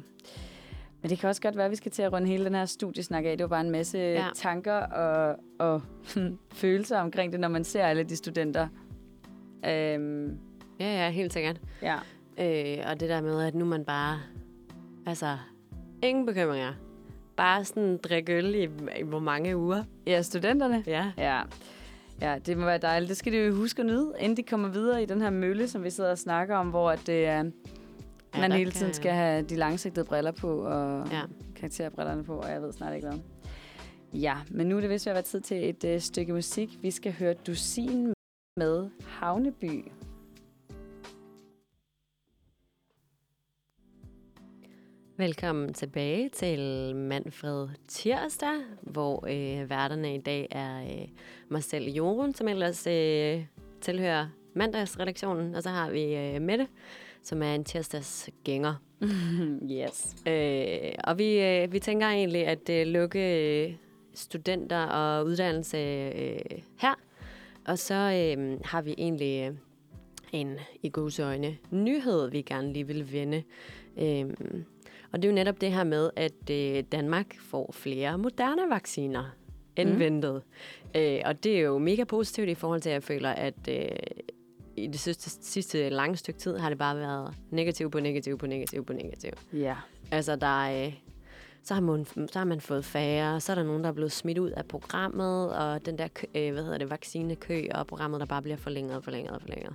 Men 1.02 1.10
det 1.10 1.18
kan 1.18 1.28
også 1.28 1.42
godt 1.42 1.56
være, 1.56 1.64
at 1.64 1.70
vi 1.70 1.76
skal 1.76 1.92
til 1.92 2.02
at 2.02 2.12
runde 2.12 2.26
hele 2.28 2.44
den 2.44 2.54
her 2.54 2.64
studiesnak 2.64 3.24
af. 3.24 3.36
Det 3.38 3.44
var 3.44 3.48
bare 3.48 3.60
en 3.60 3.70
masse 3.70 3.98
ja. 3.98 4.26
Tanker 4.34 4.74
og, 4.74 5.36
og 5.58 5.82
følelser 6.52 6.98
omkring 6.98 7.32
det, 7.32 7.40
når 7.40 7.48
man 7.48 7.64
ser 7.64 7.84
alle 7.84 8.02
de 8.04 8.16
studenter. 8.16 8.68
Øhm, 9.68 10.38
Ja, 10.80 11.04
ja, 11.04 11.10
helt 11.10 11.32
sikkert. 11.32 11.60
ja. 11.82 11.96
Øh, 12.38 12.84
og 12.90 13.00
det 13.00 13.08
der 13.08 13.20
med, 13.20 13.42
at 13.42 13.54
nu 13.54 13.64
man 13.64 13.84
bare... 13.84 14.18
Altså, 15.06 15.36
ingen 16.02 16.26
bekymringer. 16.26 16.72
Bare 17.36 17.64
sådan 17.64 17.96
drikke 17.98 18.32
øl 18.36 18.54
i, 18.54 18.62
i 18.98 19.02
hvor 19.04 19.18
mange 19.18 19.56
uger. 19.56 19.84
ja, 20.06 20.22
studenterne. 20.22 20.84
Ja. 20.86 21.12
Ja. 21.18 21.42
Ja, 22.20 22.38
det 22.46 22.58
må 22.58 22.64
være 22.64 22.78
dejligt. 22.78 23.08
Det 23.08 23.16
skal 23.16 23.32
de 23.32 23.38
jo 23.38 23.54
huske 23.54 23.80
at 23.80 23.86
nyde, 23.86 24.12
inden 24.20 24.36
de 24.36 24.42
kommer 24.42 24.68
videre 24.68 25.02
i 25.02 25.06
den 25.06 25.20
her 25.20 25.30
mølle, 25.30 25.68
som 25.68 25.84
vi 25.84 25.90
sidder 25.90 26.10
og 26.10 26.18
snakker 26.18 26.56
om, 26.56 26.68
hvor 26.70 26.90
at 26.90 27.00
det 27.06 27.26
er, 27.26 27.44
Ja, 28.34 28.40
man 28.40 28.52
hele 28.52 28.70
kan- 28.70 28.78
tiden 28.78 28.94
skal 28.94 29.12
have 29.12 29.42
de 29.42 29.56
langsigtede 29.56 30.04
briller 30.06 30.32
på, 30.32 30.58
og 30.58 31.06
Ja. 31.10 31.20
karakterbrillerne 31.56 32.24
på, 32.24 32.36
og 32.36 32.50
jeg 32.50 32.62
ved 32.62 32.72
snart 32.72 32.94
ikke 32.94 33.08
hvad. 33.08 33.18
Ja, 34.20 34.36
men 34.50 34.66
nu 34.66 34.76
er 34.76 34.80
det 34.80 34.90
vist 34.90 35.06
ved 35.06 35.10
at 35.10 35.14
være 35.14 35.22
tid 35.22 35.40
til 35.40 35.68
et 35.68 35.84
øh, 35.84 36.00
stykke 36.00 36.32
musik. 36.32 36.78
Vi 36.82 36.90
skal 36.90 37.12
høre 37.12 37.34
Dusin 37.34 38.12
med 38.56 38.88
Havneby. 39.06 39.84
Velkommen 45.16 45.74
tilbage 45.74 46.28
til 46.28 46.60
Manfred 46.96 47.68
Tirsdag, 47.88 48.54
hvor 48.80 49.26
øh, 49.26 49.70
værterne 49.70 50.14
i 50.14 50.18
dag 50.18 50.48
er 50.50 50.82
øh, 51.50 51.62
selv, 51.62 51.88
Jorun, 51.88 52.34
som 52.34 52.48
ellers 52.48 52.86
øh, 52.86 53.44
tilhører 53.80 54.28
mandagsredaktionen, 54.54 55.54
og 55.54 55.62
så 55.62 55.68
har 55.68 55.90
vi 55.90 56.16
øh, 56.16 56.42
Mette, 56.42 56.66
som 57.22 57.42
er 57.42 57.54
en 57.54 57.64
tirsdagsgænger. 57.64 58.74
yes. 59.78 60.16
Øh, 60.26 60.92
og 61.04 61.18
vi, 61.18 61.40
øh, 61.40 61.72
vi 61.72 61.78
tænker 61.78 62.06
egentlig 62.06 62.46
at 62.46 62.68
øh, 62.70 62.86
lukke 62.86 63.64
øh, 63.64 63.74
studenter 64.14 64.84
og 64.86 65.26
uddannelse 65.26 65.78
øh, 66.16 66.58
her, 66.78 66.94
og 67.66 67.78
så 67.78 67.94
øh, 67.94 68.60
har 68.64 68.82
vi 68.82 68.94
egentlig 68.98 69.48
øh, 69.48 69.56
en 70.32 70.58
i 70.82 70.92
øjne 71.22 71.56
nyhed, 71.70 72.30
vi 72.30 72.42
gerne 72.42 72.72
lige 72.72 72.86
vil 72.86 73.12
vende. 73.12 73.42
Øh, 73.98 74.24
og 75.14 75.22
det 75.22 75.28
er 75.28 75.32
jo 75.32 75.34
netop 75.34 75.60
det 75.60 75.72
her 75.72 75.84
med, 75.84 76.10
at 76.16 76.50
øh, 76.50 76.84
Danmark 76.92 77.38
får 77.38 77.70
flere 77.72 78.18
moderne 78.18 78.62
vacciner 78.70 79.24
end 79.76 79.90
mm. 79.90 79.98
ventet. 79.98 80.42
Øh, 80.96 81.20
og 81.24 81.44
det 81.44 81.56
er 81.56 81.60
jo 81.60 81.78
mega 81.78 82.04
positivt 82.04 82.48
i 82.48 82.54
forhold 82.54 82.80
til, 82.80 82.90
at 82.90 82.94
jeg 82.94 83.02
føler, 83.02 83.30
at 83.30 83.68
øh, 83.68 83.86
i 84.76 84.86
det 84.86 85.00
sidste, 85.00 85.30
sidste 85.30 85.88
lange 85.88 86.16
stykke 86.16 86.40
tid 86.40 86.56
har 86.56 86.68
det 86.68 86.78
bare 86.78 86.96
været 86.96 87.34
negativ 87.50 87.90
på 87.90 88.00
negativ 88.00 88.38
på 88.38 88.46
negativ 88.46 88.84
på 88.84 88.92
negativ. 88.92 89.30
Ja. 89.52 89.76
Altså, 90.10 90.36
der 90.36 90.64
er, 90.66 90.86
øh, 90.86 90.94
så, 91.62 91.74
har 91.74 91.80
man, 91.80 92.04
så 92.04 92.38
har 92.38 92.44
man 92.44 92.60
fået 92.60 92.84
færre, 92.84 93.40
så 93.40 93.52
er 93.52 93.56
der 93.56 93.62
nogen, 93.62 93.82
der 93.82 93.88
er 93.88 93.94
blevet 93.94 94.12
smidt 94.12 94.38
ud 94.38 94.50
af 94.50 94.66
programmet, 94.66 95.56
og 95.56 95.86
den 95.86 95.98
der 95.98 96.08
øh, 96.34 96.52
hvad 96.52 96.62
hedder 96.62 96.78
det, 96.78 96.90
vaccinekø, 96.90 97.68
og 97.74 97.86
programmet, 97.86 98.20
der 98.20 98.26
bare 98.26 98.42
bliver 98.42 98.56
forlænget 98.56 98.96
og 98.96 99.04
forlænget 99.04 99.32
og 99.32 99.40
forlænget. 99.40 99.74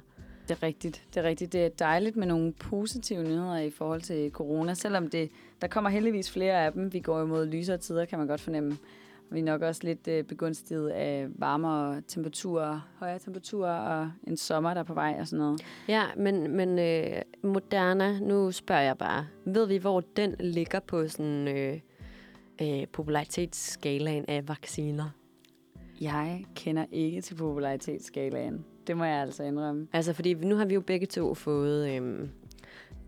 Det 0.50 0.58
er 0.58 0.64
rigtigt. 0.64 1.04
Det 1.14 1.18
er 1.18 1.24
rigtigt. 1.24 1.54
Det 1.54 1.66
er 1.66 1.70
dejligt 1.70 2.16
med 2.16 2.28
nogle 2.28 2.54
positive 2.54 3.24
nyheder 3.24 3.58
i 3.58 3.70
forhold 3.70 4.02
til 4.02 4.32
corona, 4.32 4.74
selvom 4.74 5.10
det, 5.10 5.32
der 5.62 5.68
kommer 5.68 5.90
heldigvis 5.90 6.32
flere 6.32 6.66
af 6.66 6.74
dem. 6.74 6.94
Vi 6.94 7.00
går 7.00 7.22
imod 7.22 7.46
lysere 7.46 7.78
tider, 7.78 8.06
kan 8.06 8.20
man 8.20 8.28
godt 8.28 8.42
fornemme. 8.42 8.78
Vi 9.32 9.40
er 9.40 9.44
nok 9.44 9.62
også 9.62 9.82
lidt 9.84 10.08
øh, 10.08 10.24
begunstiget 10.24 10.90
af 10.90 11.28
varmere 11.30 12.02
temperaturer, 12.08 12.90
højere 13.00 13.20
temperaturer 13.20 13.80
og 13.80 14.12
en 14.28 14.38
sommer, 14.38 14.74
der 14.74 14.82
er 14.82 14.86
på 14.86 14.94
vej 14.94 15.18
og 15.20 15.28
sådan 15.28 15.46
noget. 15.46 15.62
Ja, 15.88 16.04
men, 16.18 16.56
men 16.56 16.80
øh, 16.80 17.22
Moderna, 17.44 18.20
nu 18.20 18.52
spørger 18.52 18.82
jeg 18.82 18.98
bare, 18.98 19.28
ved 19.46 19.68
vi, 19.68 19.78
hvor 19.78 20.02
den 20.02 20.36
ligger 20.40 20.80
på 20.80 21.08
sådan 21.08 21.48
øh, 21.48 21.80
øh, 22.62 22.88
popularitetsskalaen 22.88 24.26
af 24.28 24.48
vacciner? 24.48 25.10
Jeg 26.02 26.46
kender 26.56 26.86
ikke 26.92 27.22
til 27.22 27.36
popularitetsskalaen. 27.36 28.66
Det 28.88 28.98
må 28.98 29.04
jeg 29.04 29.22
altså 29.22 29.44
indrømme. 29.44 29.88
Altså, 29.94 30.14
fordi 30.14 30.34
nu 30.34 30.56
har 30.56 30.66
vi 30.66 30.74
jo 30.74 30.82
begge 30.82 31.06
to 31.06 31.34
fået 31.34 31.90
øh, 31.90 32.28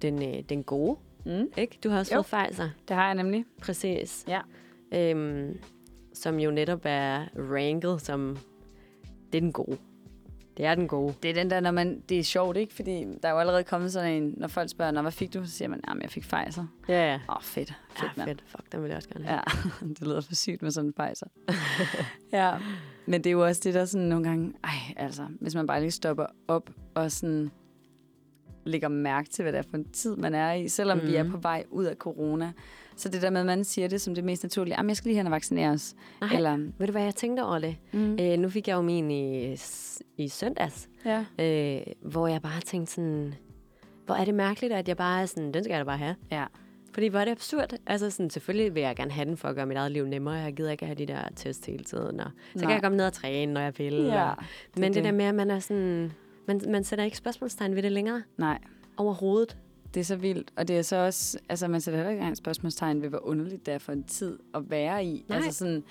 den, 0.01 0.23
øh, 0.23 0.43
den 0.49 0.63
gode, 0.63 0.97
Mm. 1.25 1.47
ikke? 1.57 1.77
Du 1.83 1.89
har 1.89 1.99
også 1.99 2.15
Jo. 2.15 2.21
fået 2.21 2.47
Pfizer. 2.47 2.69
Det 2.87 2.95
har 2.95 3.05
jeg 3.05 3.15
nemlig. 3.15 3.45
Præcis. 3.61 4.25
Ja. 4.27 4.41
Øhm, 4.93 5.57
som 6.13 6.39
jo 6.39 6.51
netop 6.51 6.81
er 6.83 7.25
ranket 7.35 8.01
som, 8.01 8.37
det 9.31 9.37
er 9.37 9.41
den 9.41 9.51
gode. 9.51 9.77
Det 10.61 10.67
er 10.69 10.75
den 10.75 10.87
gode. 10.87 11.13
Det 11.23 11.29
er 11.29 11.33
den 11.33 11.49
der, 11.49 11.59
når 11.59 11.71
man, 11.71 11.99
det 12.09 12.19
er 12.19 12.23
sjovt, 12.23 12.57
ikke? 12.57 12.73
Fordi 12.73 13.05
der 13.23 13.29
er 13.29 13.31
jo 13.33 13.39
allerede 13.39 13.63
kommet 13.63 13.93
sådan 13.93 14.23
en, 14.23 14.33
når 14.37 14.47
folk 14.47 14.69
spørger, 14.69 14.91
Nå, 14.91 15.01
hvad 15.01 15.11
fik 15.11 15.33
du? 15.33 15.45
Så 15.45 15.51
siger 15.51 15.69
man, 15.69 15.79
jamen, 15.87 16.01
jeg 16.01 16.09
fik 16.09 16.23
Pfizer. 16.23 16.65
Ja, 16.87 17.11
ja. 17.11 17.15
Åh, 17.29 17.35
oh, 17.35 17.41
fedt. 17.41 17.73
Fedt, 17.95 18.11
Ja, 18.17 18.25
fedt. 18.25 18.43
Fuck, 18.47 18.71
den 18.71 18.81
vil 18.81 18.87
jeg 18.87 18.97
også 18.97 19.09
gerne 19.09 19.25
have. 19.25 19.41
Ja, 19.83 19.85
det 19.99 20.01
lyder 20.01 20.21
for 20.21 20.35
sygt 20.35 20.61
med 20.61 20.71
sådan 20.71 20.87
en 20.89 20.93
Pfizer. 20.93 21.27
ja, 22.39 22.57
men 23.05 23.23
det 23.23 23.29
er 23.29 23.31
jo 23.31 23.45
også 23.45 23.61
det, 23.63 23.73
der 23.73 23.85
sådan 23.85 24.07
nogle 24.07 24.23
gange... 24.29 24.53
Ej, 24.63 24.69
altså, 24.97 25.27
hvis 25.39 25.55
man 25.55 25.67
bare 25.67 25.79
lige 25.81 25.91
stopper 25.91 26.25
op 26.47 26.69
og 26.95 27.11
sådan 27.11 27.51
lægger 28.65 28.87
mærke 28.87 29.29
til, 29.29 29.43
hvad 29.43 29.51
det 29.53 29.59
er 29.59 29.69
for 29.69 29.77
en 29.77 29.89
tid, 29.89 30.15
man 30.15 30.35
er 30.35 30.53
i, 30.53 30.67
selvom 30.67 30.97
mm. 30.97 31.07
vi 31.07 31.15
er 31.15 31.23
Mhm. 31.23 31.31
på 31.31 31.37
vej 31.37 31.63
ud 31.69 31.85
af 31.85 31.95
corona. 31.95 32.51
Så 33.01 33.09
det 33.09 33.21
der 33.21 33.29
med, 33.29 33.39
at 33.39 33.45
man 33.45 33.63
siger 33.63 33.87
det 33.87 34.01
som 34.01 34.15
det 34.15 34.23
mest 34.23 34.43
naturlige, 34.43 34.75
jamen, 34.77 34.89
jeg 34.89 34.97
skal 34.97 35.09
lige 35.09 35.17
hen 35.17 35.25
og 35.27 35.31
vaccineres. 35.31 35.95
Nej, 36.21 36.29
Eller, 36.35 36.57
ved 36.77 36.87
du 36.87 36.91
hvad, 36.91 37.03
jeg 37.03 37.15
tænkte 37.15 37.41
over 37.43 37.59
det? 37.59 37.75
mm, 37.91 38.17
Øh, 38.21 38.37
nu 38.39 38.49
fik 38.49 38.67
jeg 38.67 38.75
jo 38.75 38.81
min 38.81 39.11
i, 39.11 39.55
i 40.17 40.27
søndags, 40.27 40.89
ja. 41.05 41.25
øh, 41.39 41.81
hvor 42.01 42.27
jeg 42.27 42.41
bare 42.41 42.61
tænkte 42.61 42.93
sådan, 42.93 43.33
hvor 44.05 44.15
er 44.15 44.25
det 44.25 44.33
mærkeligt, 44.33 44.73
at 44.73 44.87
jeg 44.87 44.97
bare 44.97 45.21
er 45.21 45.25
sådan, 45.25 45.51
den 45.53 45.63
skal 45.63 45.71
jeg 45.73 45.79
da 45.79 45.83
bare 45.85 45.97
have. 45.97 46.15
ja. 46.31 46.45
Fordi 46.93 47.07
hvor 47.07 47.19
er 47.19 47.25
det 47.25 47.31
absurd. 47.31 47.73
Altså 47.87 48.09
sådan, 48.09 48.29
selvfølgelig 48.29 48.75
vil 48.75 48.81
jeg 48.83 48.95
gerne 48.95 49.11
have 49.11 49.25
den 49.25 49.37
for 49.37 49.47
at 49.47 49.55
gøre 49.55 49.65
mit 49.65 49.77
eget 49.77 49.91
liv 49.91 50.05
nemmere. 50.05 50.33
Jeg 50.33 50.53
gider 50.53 50.71
ikke 50.71 50.85
have 50.85 50.95
de 50.95 51.05
der 51.05 51.21
test 51.35 51.65
hele 51.65 51.83
tiden. 51.83 52.19
Og 52.19 52.31
så 52.53 52.57
Nej. 52.57 52.61
kan 52.65 52.71
jeg 52.73 52.81
komme 52.81 52.97
ned 52.97 53.05
og 53.05 53.13
træne, 53.13 53.53
når 53.53 53.61
jeg 53.61 53.73
vil. 53.77 53.93
Ja, 53.93 54.29
og, 54.29 54.35
men 54.75 54.83
det, 54.83 54.95
det. 54.95 55.03
der 55.03 55.11
med, 55.11 55.25
at 55.25 55.35
man 55.35 55.51
er 55.51 55.59
sådan... 55.59 56.11
Man, 56.47 56.61
man 56.67 56.83
sætter 56.83 57.05
ikke 57.05 57.17
spørgsmålstegn 57.17 57.75
ved 57.75 57.83
det 57.83 57.91
længere 57.91 58.23
Nej, 58.37 58.59
overhovedet. 58.97 59.57
Det 59.93 59.99
er 59.99 60.03
så 60.03 60.15
vildt. 60.15 60.51
Og 60.55 60.67
det 60.67 60.77
er 60.77 60.81
så 60.81 60.95
også, 60.95 61.37
altså 61.49 61.67
man 61.67 61.81
sætter 61.81 61.97
heller 61.97 62.09
ikke 62.11 62.19
engang 62.19 62.37
spørgsmålstegn 62.37 63.01
ved, 63.01 63.09
hvor 63.09 63.25
underligt 63.27 63.65
det 63.65 63.73
er 63.73 63.77
for 63.77 63.91
en 63.91 64.03
tid 64.03 64.39
at 64.53 64.61
være 64.69 65.05
i. 65.05 65.25
Nej. 65.29 65.37
Altså 65.37 65.51
sådan, 65.51 65.83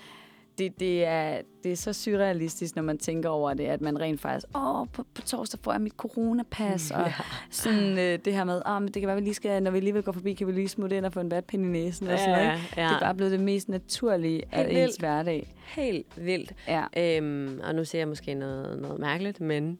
det, 0.57 0.79
det, 0.79 1.05
er, 1.05 1.41
det 1.63 1.71
er 1.71 1.75
så 1.75 1.93
surrealistisk, 1.93 2.75
når 2.75 2.83
man 2.83 2.97
tænker 2.97 3.29
over 3.29 3.53
det, 3.53 3.63
at 3.63 3.81
man 3.81 3.99
rent 4.01 4.21
faktisk, 4.21 4.47
åh, 4.55 4.87
på, 4.93 5.05
på 5.13 5.21
torsdag 5.21 5.59
får 5.63 5.71
jeg 5.71 5.81
mit 5.81 5.93
coronapas, 5.93 6.91
og 6.91 7.11
sådan 7.49 7.97
øh, 7.97 8.19
det 8.25 8.33
her 8.33 8.43
med, 8.43 8.61
åh, 8.67 8.81
men 8.81 8.87
det 8.91 9.01
kan 9.01 9.07
være, 9.07 9.15
vi 9.15 9.21
lige 9.21 9.33
skal, 9.33 9.63
når 9.63 9.71
vi 9.71 9.79
lige 9.79 9.93
vil 9.93 10.03
gå 10.03 10.11
forbi, 10.11 10.33
kan 10.33 10.47
vi 10.47 10.51
lige 10.51 10.67
smutte 10.67 10.97
ind 10.97 11.05
og 11.05 11.13
få 11.13 11.19
en 11.19 11.31
vatpind 11.31 11.65
i 11.65 11.67
næsen, 11.67 12.07
og 12.07 12.19
sådan 12.19 12.31
noget, 12.31 12.59
ja. 12.77 12.83
Det 12.83 12.95
er 12.95 12.99
bare 12.99 13.15
blevet 13.15 13.31
det 13.31 13.39
mest 13.39 13.69
naturlige 13.69 14.43
af 14.51 14.65
Helt 14.65 14.77
ens 14.77 14.77
vildt. 14.77 14.99
hverdag. 14.99 15.53
Helt 15.75 16.25
vildt. 16.25 16.53
Ja. 16.67 16.83
Øhm, 17.17 17.59
og 17.63 17.75
nu 17.75 17.85
siger 17.85 17.99
jeg 17.99 18.07
måske 18.07 18.33
noget, 18.33 18.81
noget 18.81 18.99
mærkeligt, 18.99 19.41
men 19.41 19.79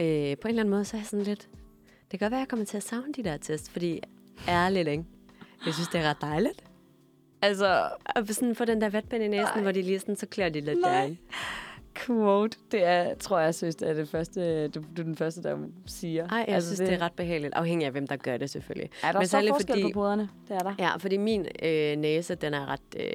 øh, 0.00 0.06
på 0.06 0.08
en 0.08 0.26
eller 0.26 0.36
anden 0.48 0.70
måde, 0.70 0.84
så 0.84 0.96
er 0.96 1.00
jeg 1.00 1.06
sådan 1.06 1.24
lidt... 1.24 1.48
Det 2.14 2.18
kan 2.18 2.26
godt 2.26 2.30
være, 2.32 2.38
at 2.40 2.44
jeg 2.44 2.48
kommer 2.48 2.66
til 2.66 2.76
at 2.76 2.82
savne 2.82 3.12
de 3.16 3.24
der 3.24 3.36
test, 3.36 3.70
fordi 3.70 4.00
ærligt, 4.48 4.88
ikke? 4.88 5.04
Jeg 5.66 5.74
synes, 5.74 5.88
det 5.88 6.00
er 6.00 6.08
ret 6.10 6.16
dejligt. 6.20 6.64
Altså, 7.42 7.88
Og 8.16 8.26
sådan 8.28 8.54
få 8.54 8.64
den 8.64 8.80
der 8.80 8.88
vatpind 8.88 9.22
i 9.24 9.28
næsen, 9.28 9.62
hvor 9.62 9.72
de 9.72 9.82
lige 9.82 9.98
sådan, 9.98 10.16
så 10.16 10.26
klør 10.26 10.48
de 10.48 10.60
lidt 10.60 10.80
Nej. 10.80 10.90
derinde. 10.98 11.16
quote, 11.94 12.56
det 12.72 12.84
er, 12.84 13.14
tror 13.14 13.38
jeg, 13.38 13.54
synes, 13.54 13.76
det 13.76 13.88
er 13.88 13.94
det 13.94 14.08
første, 14.08 14.68
du, 14.68 14.80
du 14.96 15.02
er 15.02 15.04
den 15.04 15.16
første, 15.16 15.42
der 15.42 15.58
siger. 15.86 16.28
Ej, 16.28 16.36
jeg 16.38 16.48
altså, 16.48 16.68
synes, 16.68 16.78
det... 16.78 16.88
det 16.88 16.94
er 16.94 17.00
ret 17.02 17.12
behageligt. 17.12 17.54
Afhængig 17.54 17.86
af, 17.86 17.92
hvem 17.92 18.06
der 18.06 18.16
gør 18.16 18.36
det, 18.36 18.50
selvfølgelig. 18.50 18.90
Er 19.02 19.12
der 19.12 19.18
Men 19.18 19.28
så 19.28 19.44
forskel 19.48 19.72
fordi- 19.72 19.82
på 19.82 19.88
poderne? 19.94 20.28
Det 20.48 20.56
er 20.56 20.58
der. 20.60 20.74
Ja, 20.78 20.96
fordi 20.96 21.16
min 21.16 21.46
øh, 21.62 21.96
næse, 21.96 22.34
den 22.34 22.54
er 22.54 22.66
ret 22.66 22.80
øh, 22.96 23.06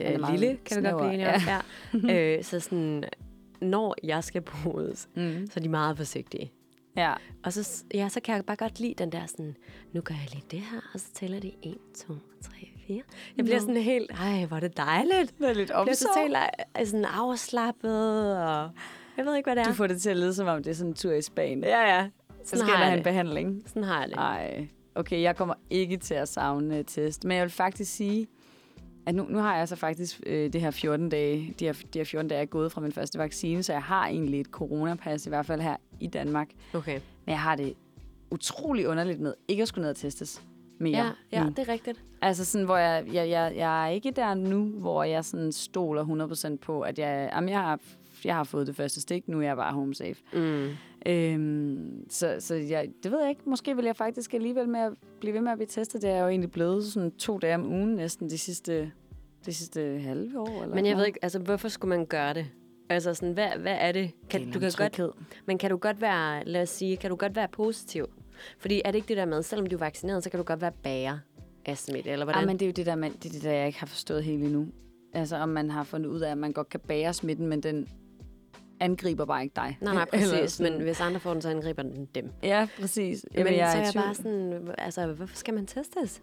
er 0.00 0.12
øh, 0.14 0.20
meget 0.20 0.40
lille, 0.40 0.56
kan 0.64 0.82
vi 0.84 0.88
godt 0.88 0.98
snæver, 0.98 0.98
blive 0.98 1.14
enige 1.14 1.28
om. 2.02 2.08
Ja. 2.08 2.36
øh, 2.36 2.44
så 2.44 2.60
sådan, 2.60 3.04
når 3.60 3.94
jeg 4.02 4.24
skal 4.24 4.40
podes, 4.42 5.08
Mm. 5.14 5.46
så 5.46 5.52
er 5.56 5.60
de 5.62 5.68
meget 5.68 5.96
forsigtige. 5.96 6.52
Ja. 6.98 7.14
Og 7.44 7.52
så, 7.52 7.84
ja, 7.94 8.08
så 8.08 8.20
kan 8.20 8.34
jeg 8.36 8.44
bare 8.44 8.56
godt 8.56 8.80
lide 8.80 8.94
den 8.98 9.12
der 9.12 9.26
sådan, 9.26 9.56
nu 9.92 10.00
gør 10.00 10.14
jeg 10.14 10.28
lige 10.32 10.44
det 10.50 10.60
her, 10.60 10.80
og 10.94 11.00
så 11.00 11.06
tæller 11.14 11.40
de 11.40 11.52
1, 11.62 11.76
2, 12.08 12.14
3, 12.42 12.68
4. 12.86 13.02
Jeg 13.36 13.44
bliver 13.44 13.60
sådan 13.60 13.76
helt, 13.76 14.10
ej, 14.10 14.44
hvor 14.44 14.56
er 14.56 14.60
det 14.60 14.76
dejligt. 14.76 15.38
Det 15.38 15.48
er 15.48 15.54
lidt 15.54 15.58
Jeg 15.58 15.64
bliver 15.66 15.76
omsorg. 15.80 16.14
totalt 16.14 16.36
øh, 16.80 16.86
sådan 16.86 17.04
afslappet, 17.04 18.36
og 18.44 18.70
jeg 19.16 19.24
ved 19.26 19.36
ikke, 19.36 19.46
hvad 19.46 19.56
det 19.56 19.62
er. 19.62 19.66
Du 19.68 19.72
får 19.74 19.86
det 19.86 20.02
til 20.02 20.10
at 20.10 20.16
lyde, 20.16 20.34
som 20.34 20.46
om 20.46 20.62
det 20.62 20.70
er 20.70 20.74
sådan 20.74 20.90
en 20.90 20.94
tur 20.94 21.12
i 21.12 21.22
Spanien. 21.22 21.64
Ja, 21.64 21.96
ja. 21.96 22.08
Så 22.44 22.50
Sådan 22.50 22.66
skal 22.66 22.78
der 22.78 22.84
have 22.84 22.96
en 22.98 23.02
behandling. 23.04 23.62
Sådan 23.66 23.84
har 23.84 24.00
jeg 24.00 24.08
det. 24.08 24.16
Nej. 24.16 24.68
Okay, 24.94 25.22
jeg 25.22 25.36
kommer 25.36 25.54
ikke 25.70 25.96
til 25.96 26.14
at 26.14 26.28
savne 26.28 26.78
øh, 26.78 26.84
test. 26.84 27.24
Men 27.24 27.36
jeg 27.36 27.42
vil 27.42 27.50
faktisk 27.52 27.92
sige, 27.96 28.26
at 29.06 29.14
nu, 29.14 29.26
nu 29.28 29.38
har 29.38 29.56
jeg 29.56 29.68
så 29.68 29.76
faktisk 29.76 30.20
øh, 30.26 30.52
det 30.52 30.60
her 30.60 30.70
14 30.70 31.08
dage, 31.08 31.54
de 31.58 31.64
her, 31.64 31.72
de 31.72 31.98
her 31.98 32.04
14 32.04 32.28
dage 32.28 32.40
er 32.40 32.46
gået 32.46 32.72
fra 32.72 32.80
min 32.80 32.92
første 32.92 33.18
vaccine, 33.18 33.62
så 33.62 33.72
jeg 33.72 33.82
har 33.82 34.06
egentlig 34.06 34.40
et 34.40 34.46
coronapas, 34.46 35.26
i 35.26 35.28
hvert 35.28 35.46
fald 35.46 35.60
her 35.60 35.76
i 36.00 36.06
Danmark. 36.06 36.48
Okay. 36.74 37.00
Men 37.24 37.30
jeg 37.30 37.40
har 37.40 37.56
det 37.56 37.74
utrolig 38.30 38.88
underligt 38.88 39.20
med 39.20 39.34
ikke 39.48 39.62
at 39.62 39.68
skulle 39.68 39.82
ned 39.82 39.90
og 39.90 39.96
testes 39.96 40.42
mere. 40.80 41.04
Ja, 41.04 41.10
ja, 41.32 41.44
nu. 41.44 41.50
det 41.50 41.58
er 41.58 41.68
rigtigt. 41.68 42.02
Altså 42.22 42.44
sådan, 42.44 42.64
hvor 42.64 42.76
jeg, 42.76 43.04
jeg, 43.12 43.30
jeg, 43.30 43.52
jeg 43.56 43.84
er 43.84 43.88
ikke 43.88 44.10
der 44.10 44.34
nu, 44.34 44.64
hvor 44.64 45.04
jeg 45.04 45.24
sådan 45.24 45.52
stoler 45.52 46.04
100% 46.52 46.56
på, 46.56 46.80
at 46.80 46.98
jeg, 46.98 47.30
jamen 47.34 47.48
jeg, 47.48 47.60
har, 47.60 47.80
jeg 48.26 48.34
har 48.34 48.44
fået 48.44 48.66
det 48.66 48.76
første 48.76 49.00
stik, 49.00 49.28
nu 49.28 49.38
er 49.38 49.42
jeg 49.42 49.56
bare 49.56 49.72
home 49.74 49.94
safe. 49.94 50.16
Mm. 50.32 50.68
Øhm, 51.06 52.04
så 52.10 52.36
så 52.38 52.54
jeg, 52.54 52.88
det 53.02 53.12
ved 53.12 53.20
jeg 53.20 53.28
ikke. 53.30 53.42
Måske 53.46 53.76
vil 53.76 53.84
jeg 53.84 53.96
faktisk 53.96 54.34
alligevel 54.34 54.68
med 54.68 54.80
at 54.80 54.92
blive 55.20 55.34
ved 55.34 55.40
med 55.40 55.52
at 55.52 55.58
blive 55.58 55.66
testet. 55.68 56.02
Det 56.02 56.10
er 56.10 56.18
jo 56.22 56.28
egentlig 56.28 56.50
blevet 56.50 56.84
sådan 56.84 57.10
to 57.10 57.38
dage 57.38 57.54
om 57.54 57.66
ugen 57.72 57.94
næsten 57.94 58.30
de 58.30 58.38
sidste, 58.38 58.92
de 59.46 59.52
sidste 59.54 59.98
halve 59.98 60.40
år. 60.40 60.62
Eller 60.62 60.74
Men 60.74 60.84
jeg 60.84 60.92
noget. 60.92 60.96
ved 60.98 61.06
ikke, 61.06 61.18
altså, 61.22 61.38
hvorfor 61.38 61.68
skulle 61.68 61.96
man 61.96 62.06
gøre 62.06 62.34
det? 62.34 62.46
Altså, 62.90 63.14
sådan, 63.14 63.34
hvad, 63.34 63.48
hvad 63.58 63.76
er 63.80 63.92
det? 63.92 64.10
Kan, 64.30 64.40
Det 64.40 64.48
er 64.48 64.52
du 64.52 64.58
kan 64.58 64.68
en 64.68 64.72
godt, 64.78 64.92
tryghed. 64.92 65.12
men 65.46 65.58
kan 65.58 65.70
du 65.70 65.76
godt 65.76 66.00
være, 66.00 66.44
lad 66.44 66.62
os 66.62 66.68
sige, 66.68 66.96
kan 66.96 67.10
du 67.10 67.16
godt 67.16 67.36
være 67.36 67.48
positiv? 67.48 68.06
Fordi 68.58 68.82
er 68.84 68.90
det 68.90 68.98
ikke 68.98 69.08
det 69.08 69.16
der 69.16 69.24
med, 69.24 69.42
selvom 69.42 69.66
du 69.66 69.76
er 69.76 69.80
vaccineret, 69.80 70.24
så 70.24 70.30
kan 70.30 70.38
du 70.38 70.44
godt 70.44 70.60
være 70.60 70.72
bærer 70.82 71.18
af 71.66 71.78
smitte, 71.78 72.10
eller 72.10 72.24
hvordan? 72.26 72.40
Ah, 72.42 72.46
men 72.46 72.56
det 72.58 72.62
er 72.62 72.66
jo 72.68 72.72
det 72.72 72.86
der, 72.86 72.94
man, 72.94 73.12
det 73.12 73.26
er 73.26 73.30
det 73.32 73.42
der, 73.42 73.50
jeg 73.52 73.66
ikke 73.66 73.78
har 73.78 73.86
forstået 73.86 74.24
helt 74.24 74.44
endnu. 74.44 74.66
Altså, 75.12 75.36
om 75.36 75.48
man 75.48 75.70
har 75.70 75.84
fundet 75.84 76.10
ud 76.10 76.20
af, 76.20 76.30
at 76.30 76.38
man 76.38 76.52
godt 76.52 76.68
kan 76.68 76.80
bære 76.80 77.14
smitten, 77.14 77.46
men 77.46 77.62
den 77.62 77.88
angriber 78.80 79.24
bare 79.24 79.42
ikke 79.42 79.52
dig. 79.56 79.78
Nej, 79.80 79.94
nej, 79.94 80.04
præcis. 80.04 80.60
Men 80.60 80.80
hvis 80.80 81.00
andre 81.00 81.20
får 81.20 81.32
den, 81.32 81.42
så 81.42 81.50
angriber 81.50 81.82
den 81.82 82.08
dem. 82.14 82.32
Ja, 82.42 82.68
præcis. 82.80 83.26
Jamen, 83.34 83.54
jeg 83.54 83.72
så 83.72 83.78
er 83.78 83.82
jeg 83.82 83.92
bare 83.94 84.14
sådan, 84.14 84.68
altså, 84.78 85.06
hvorfor 85.06 85.36
skal 85.36 85.54
man 85.54 85.66
testes? 85.66 86.22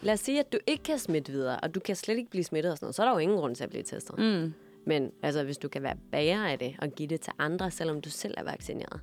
Lad 0.00 0.14
os 0.14 0.20
sige, 0.20 0.40
at 0.40 0.52
du 0.52 0.58
ikke 0.66 0.82
kan 0.82 0.98
smitte 0.98 1.32
videre, 1.32 1.60
og 1.60 1.74
du 1.74 1.80
kan 1.80 1.96
slet 1.96 2.18
ikke 2.18 2.30
blive 2.30 2.44
smittet 2.44 2.72
og 2.72 2.78
sådan 2.78 2.84
noget, 2.84 2.94
så 2.94 3.02
er 3.02 3.06
der 3.06 3.12
jo 3.12 3.18
ingen 3.18 3.38
grund 3.38 3.54
til 3.54 3.64
at 3.64 3.70
blive 3.70 3.82
testet. 3.82 4.18
Mm. 4.18 4.54
Men 4.86 5.10
altså, 5.22 5.44
hvis 5.44 5.58
du 5.58 5.68
kan 5.68 5.82
være 5.82 5.96
bærer 6.12 6.46
af 6.46 6.58
det, 6.58 6.76
og 6.78 6.88
give 6.88 7.08
det 7.08 7.20
til 7.20 7.32
andre, 7.38 7.70
selvom 7.70 8.00
du 8.00 8.10
selv 8.10 8.34
er 8.36 8.44
vaccineret, 8.44 9.00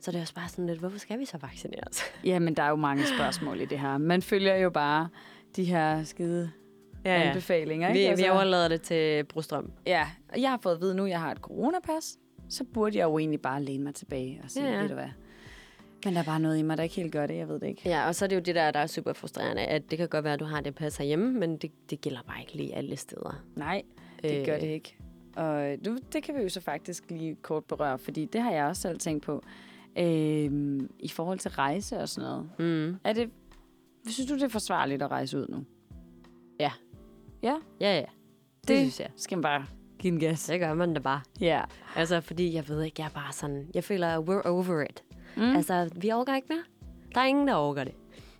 så 0.00 0.10
er 0.10 0.12
det 0.12 0.20
også 0.20 0.34
bare 0.34 0.48
sådan 0.48 0.66
lidt, 0.66 0.78
hvorfor 0.78 0.98
skal 0.98 1.18
vi 1.18 1.24
så 1.24 1.38
vaccineres? 1.38 2.02
Ja, 2.24 2.38
men 2.38 2.54
der 2.54 2.62
er 2.62 2.68
jo 2.68 2.76
mange 2.76 3.06
spørgsmål 3.06 3.60
i 3.60 3.64
det 3.64 3.78
her. 3.78 3.98
Man 3.98 4.22
følger 4.22 4.56
jo 4.56 4.70
bare 4.70 5.08
de 5.56 5.64
her 5.64 6.04
skide 6.04 6.50
ja, 7.04 7.14
ja. 7.20 7.28
anbefalinger. 7.28 7.88
Ikke? 7.94 8.16
Vi, 8.16 8.22
vi 8.22 8.28
overlader 8.28 8.68
det 8.68 8.82
til 8.82 9.24
Brostrøm. 9.24 9.70
Ja, 9.86 10.06
og 10.32 10.40
jeg 10.40 10.50
har 10.50 10.58
fået 10.62 10.74
at 10.74 10.80
vide 10.80 10.94
nu, 10.94 11.04
at 11.04 11.10
jeg 11.10 11.20
har 11.20 11.30
et 11.32 11.38
coronapas. 11.38 12.18
Så 12.48 12.64
burde 12.64 12.98
jeg 12.98 13.04
jo 13.04 13.18
egentlig 13.18 13.40
bare 13.40 13.62
læne 13.62 13.84
mig 13.84 13.94
tilbage 13.94 14.40
og 14.44 14.50
sige, 14.50 14.66
Ja, 14.66 14.72
ja, 14.72 14.80
ved 14.80 14.88
du 14.88 14.94
hvad. 14.94 15.08
Men 16.04 16.14
der 16.14 16.20
er 16.20 16.24
bare 16.24 16.40
noget 16.40 16.58
i 16.58 16.62
mig, 16.62 16.76
der 16.76 16.82
ikke 16.82 16.94
helt 16.96 17.12
gør 17.12 17.26
det. 17.26 17.36
Jeg 17.36 17.48
ved 17.48 17.60
det 17.60 17.66
ikke. 17.66 17.82
Ja, 17.84 18.06
og 18.06 18.14
så 18.14 18.24
er 18.24 18.28
det 18.28 18.36
jo 18.36 18.40
det 18.40 18.54
der, 18.54 18.70
der 18.70 18.80
er 18.80 18.86
super 18.86 19.12
frustrerende, 19.12 19.62
at 19.62 19.90
det 19.90 19.98
kan 19.98 20.08
godt 20.08 20.24
være, 20.24 20.32
at 20.34 20.40
du 20.40 20.44
har 20.44 20.60
det 20.60 20.74
pas 20.74 20.96
herhjemme, 20.96 21.32
men 21.32 21.56
det, 21.56 21.70
det 21.90 22.00
gælder 22.00 22.20
bare 22.26 22.40
ikke 22.40 22.54
lige 22.56 22.74
alle 22.74 22.96
steder. 22.96 23.44
Nej, 23.56 23.82
det 24.22 24.40
Øh. 24.40 24.46
gør 24.46 24.58
det 24.58 24.66
ikke. 24.66 24.96
Og 25.36 25.76
nu, 25.86 25.98
det 26.12 26.22
kan 26.22 26.34
vi 26.36 26.42
jo 26.42 26.48
så 26.48 26.60
faktisk 26.60 27.04
lige 27.10 27.34
kort 27.42 27.64
berøre, 27.64 27.98
fordi 27.98 28.24
det 28.24 28.40
har 28.42 28.52
jeg 28.52 28.64
også 28.64 28.82
selv 28.82 28.98
tænkt 28.98 29.24
på. 29.24 29.42
Øhm, 29.98 30.90
I 30.98 31.08
forhold 31.08 31.38
til 31.38 31.50
rejse 31.50 31.98
og 31.98 32.08
sådan 32.08 32.30
noget. 32.30 32.50
Mm. 32.58 32.96
Er 33.04 33.12
det, 33.12 33.30
synes 34.08 34.28
du, 34.30 34.34
det 34.34 34.42
er 34.42 34.48
forsvarligt 34.48 35.02
at 35.02 35.10
rejse 35.10 35.38
ud 35.38 35.46
nu? 35.48 35.64
Ja. 36.60 36.70
Ja, 37.42 37.56
Ja, 37.80 37.94
ja. 37.96 38.04
Det, 38.60 38.68
det 38.68 38.78
synes 38.78 39.00
jeg. 39.00 39.10
skal 39.16 39.38
man 39.38 39.42
bare 39.42 39.66
give 39.98 40.12
en 40.12 40.20
gas. 40.20 40.44
Det 40.44 40.60
gør 40.60 40.74
man 40.74 40.94
da 40.94 41.00
bare. 41.00 41.20
Ja. 41.40 41.62
Altså, 41.96 42.20
fordi 42.20 42.54
jeg 42.54 42.68
ved 42.68 42.82
ikke, 42.82 42.94
jeg 42.98 43.06
er 43.06 43.10
bare 43.10 43.32
sådan... 43.32 43.68
Jeg 43.74 43.84
føler, 43.84 44.18
we're 44.18 44.48
over 44.48 44.80
it. 44.90 45.02
Mm. 45.36 45.42
Altså, 45.56 45.90
vi 45.96 46.10
overgår 46.10 46.34
ikke 46.34 46.48
mere. 46.50 46.62
Der 47.14 47.20
er 47.20 47.24
ingen, 47.24 47.48
der 47.48 47.54
overgår 47.54 47.84
det. 47.84 47.94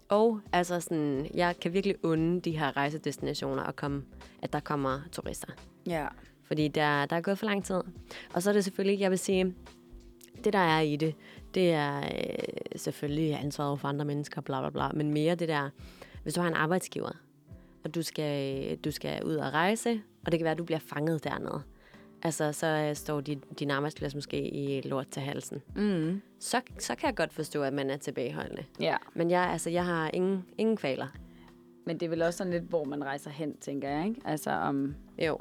Og 0.09 0.41
altså 0.53 0.81
sådan, 0.81 1.27
jeg 1.35 1.61
kan 1.61 1.73
virkelig 1.73 2.05
unde 2.05 2.41
de 2.41 2.59
her 2.59 2.77
rejsedestinationer 2.77 3.63
at 3.63 3.77
komme, 3.77 4.03
at 4.43 4.53
der 4.53 4.61
kommer 4.61 5.01
turister. 5.13 5.49
Ja. 5.87 6.07
Fordi 6.45 6.69
der, 6.69 7.07
der 7.07 7.17
er 7.17 7.21
gået 7.21 7.39
for 7.39 7.47
lang 7.47 7.65
tid. 7.65 7.81
Og 8.35 8.43
så 8.43 8.51
er 8.51 8.55
det 8.55 8.65
selvfølgelig, 8.65 9.01
jeg 9.01 9.11
vil 9.11 9.19
sige, 9.19 9.55
det 10.45 10.53
der 10.53 10.59
er 10.59 10.81
i 10.81 10.97
det, 10.97 11.15
det 11.55 11.73
er 11.73 11.99
øh, 11.99 12.35
selvfølgelig 12.77 13.39
ansvaret 13.41 13.81
for 13.81 13.89
andre 13.89 14.05
mennesker, 14.05 14.41
bla 14.41 14.61
bla 14.61 14.71
bla, 14.71 14.89
men 14.89 15.13
mere 15.13 15.35
det 15.35 15.49
der, 15.49 15.71
hvis 16.23 16.35
du 16.35 16.41
har 16.41 16.49
en 16.49 16.55
arbejdsgiver, 16.55 17.11
og 17.85 17.95
du 17.95 18.03
skal, 18.03 18.77
du 18.77 18.91
skal 18.91 19.25
ud 19.25 19.35
og 19.35 19.53
rejse, 19.53 20.03
og 20.27 20.33
det 20.33 20.39
kan 20.39 20.45
være, 20.45 20.53
at 20.53 20.59
du 20.59 20.65
bliver 20.65 20.79
fanget 20.79 21.25
dernede. 21.25 21.63
Altså, 22.23 22.53
så 22.53 22.67
øh, 22.67 22.97
står 22.97 23.21
din, 23.21 23.43
din 23.59 23.71
arbejdsplads 23.71 24.15
måske 24.15 24.49
i 24.49 24.81
lort 24.81 25.09
til 25.09 25.23
halsen. 25.23 25.63
Mm. 25.77 26.21
Så, 26.39 26.61
så 26.79 26.95
kan 26.95 27.07
jeg 27.07 27.17
godt 27.17 27.33
forstå, 27.33 27.63
at 27.63 27.73
man 27.73 27.91
er 27.91 27.97
tilbageholdende. 27.97 28.65
Ja. 28.81 28.97
Men 29.15 29.31
jeg, 29.31 29.43
altså, 29.43 29.71
jeg 29.71 29.85
har 29.85 30.11
ingen, 30.15 30.45
ingen 30.59 30.77
kvaler. 30.77 31.07
Men 31.87 32.01
det 32.01 32.07
er 32.07 32.11
vel 32.11 32.23
også 32.23 32.37
sådan 32.37 32.53
lidt, 32.53 32.65
hvor 32.65 32.85
man 32.85 33.05
rejser 33.05 33.31
hen, 33.31 33.57
tænker 33.57 33.89
jeg, 33.89 34.07
ikke? 34.07 34.21
Altså 34.25 34.51
om, 34.51 34.95
Jo. 35.19 35.39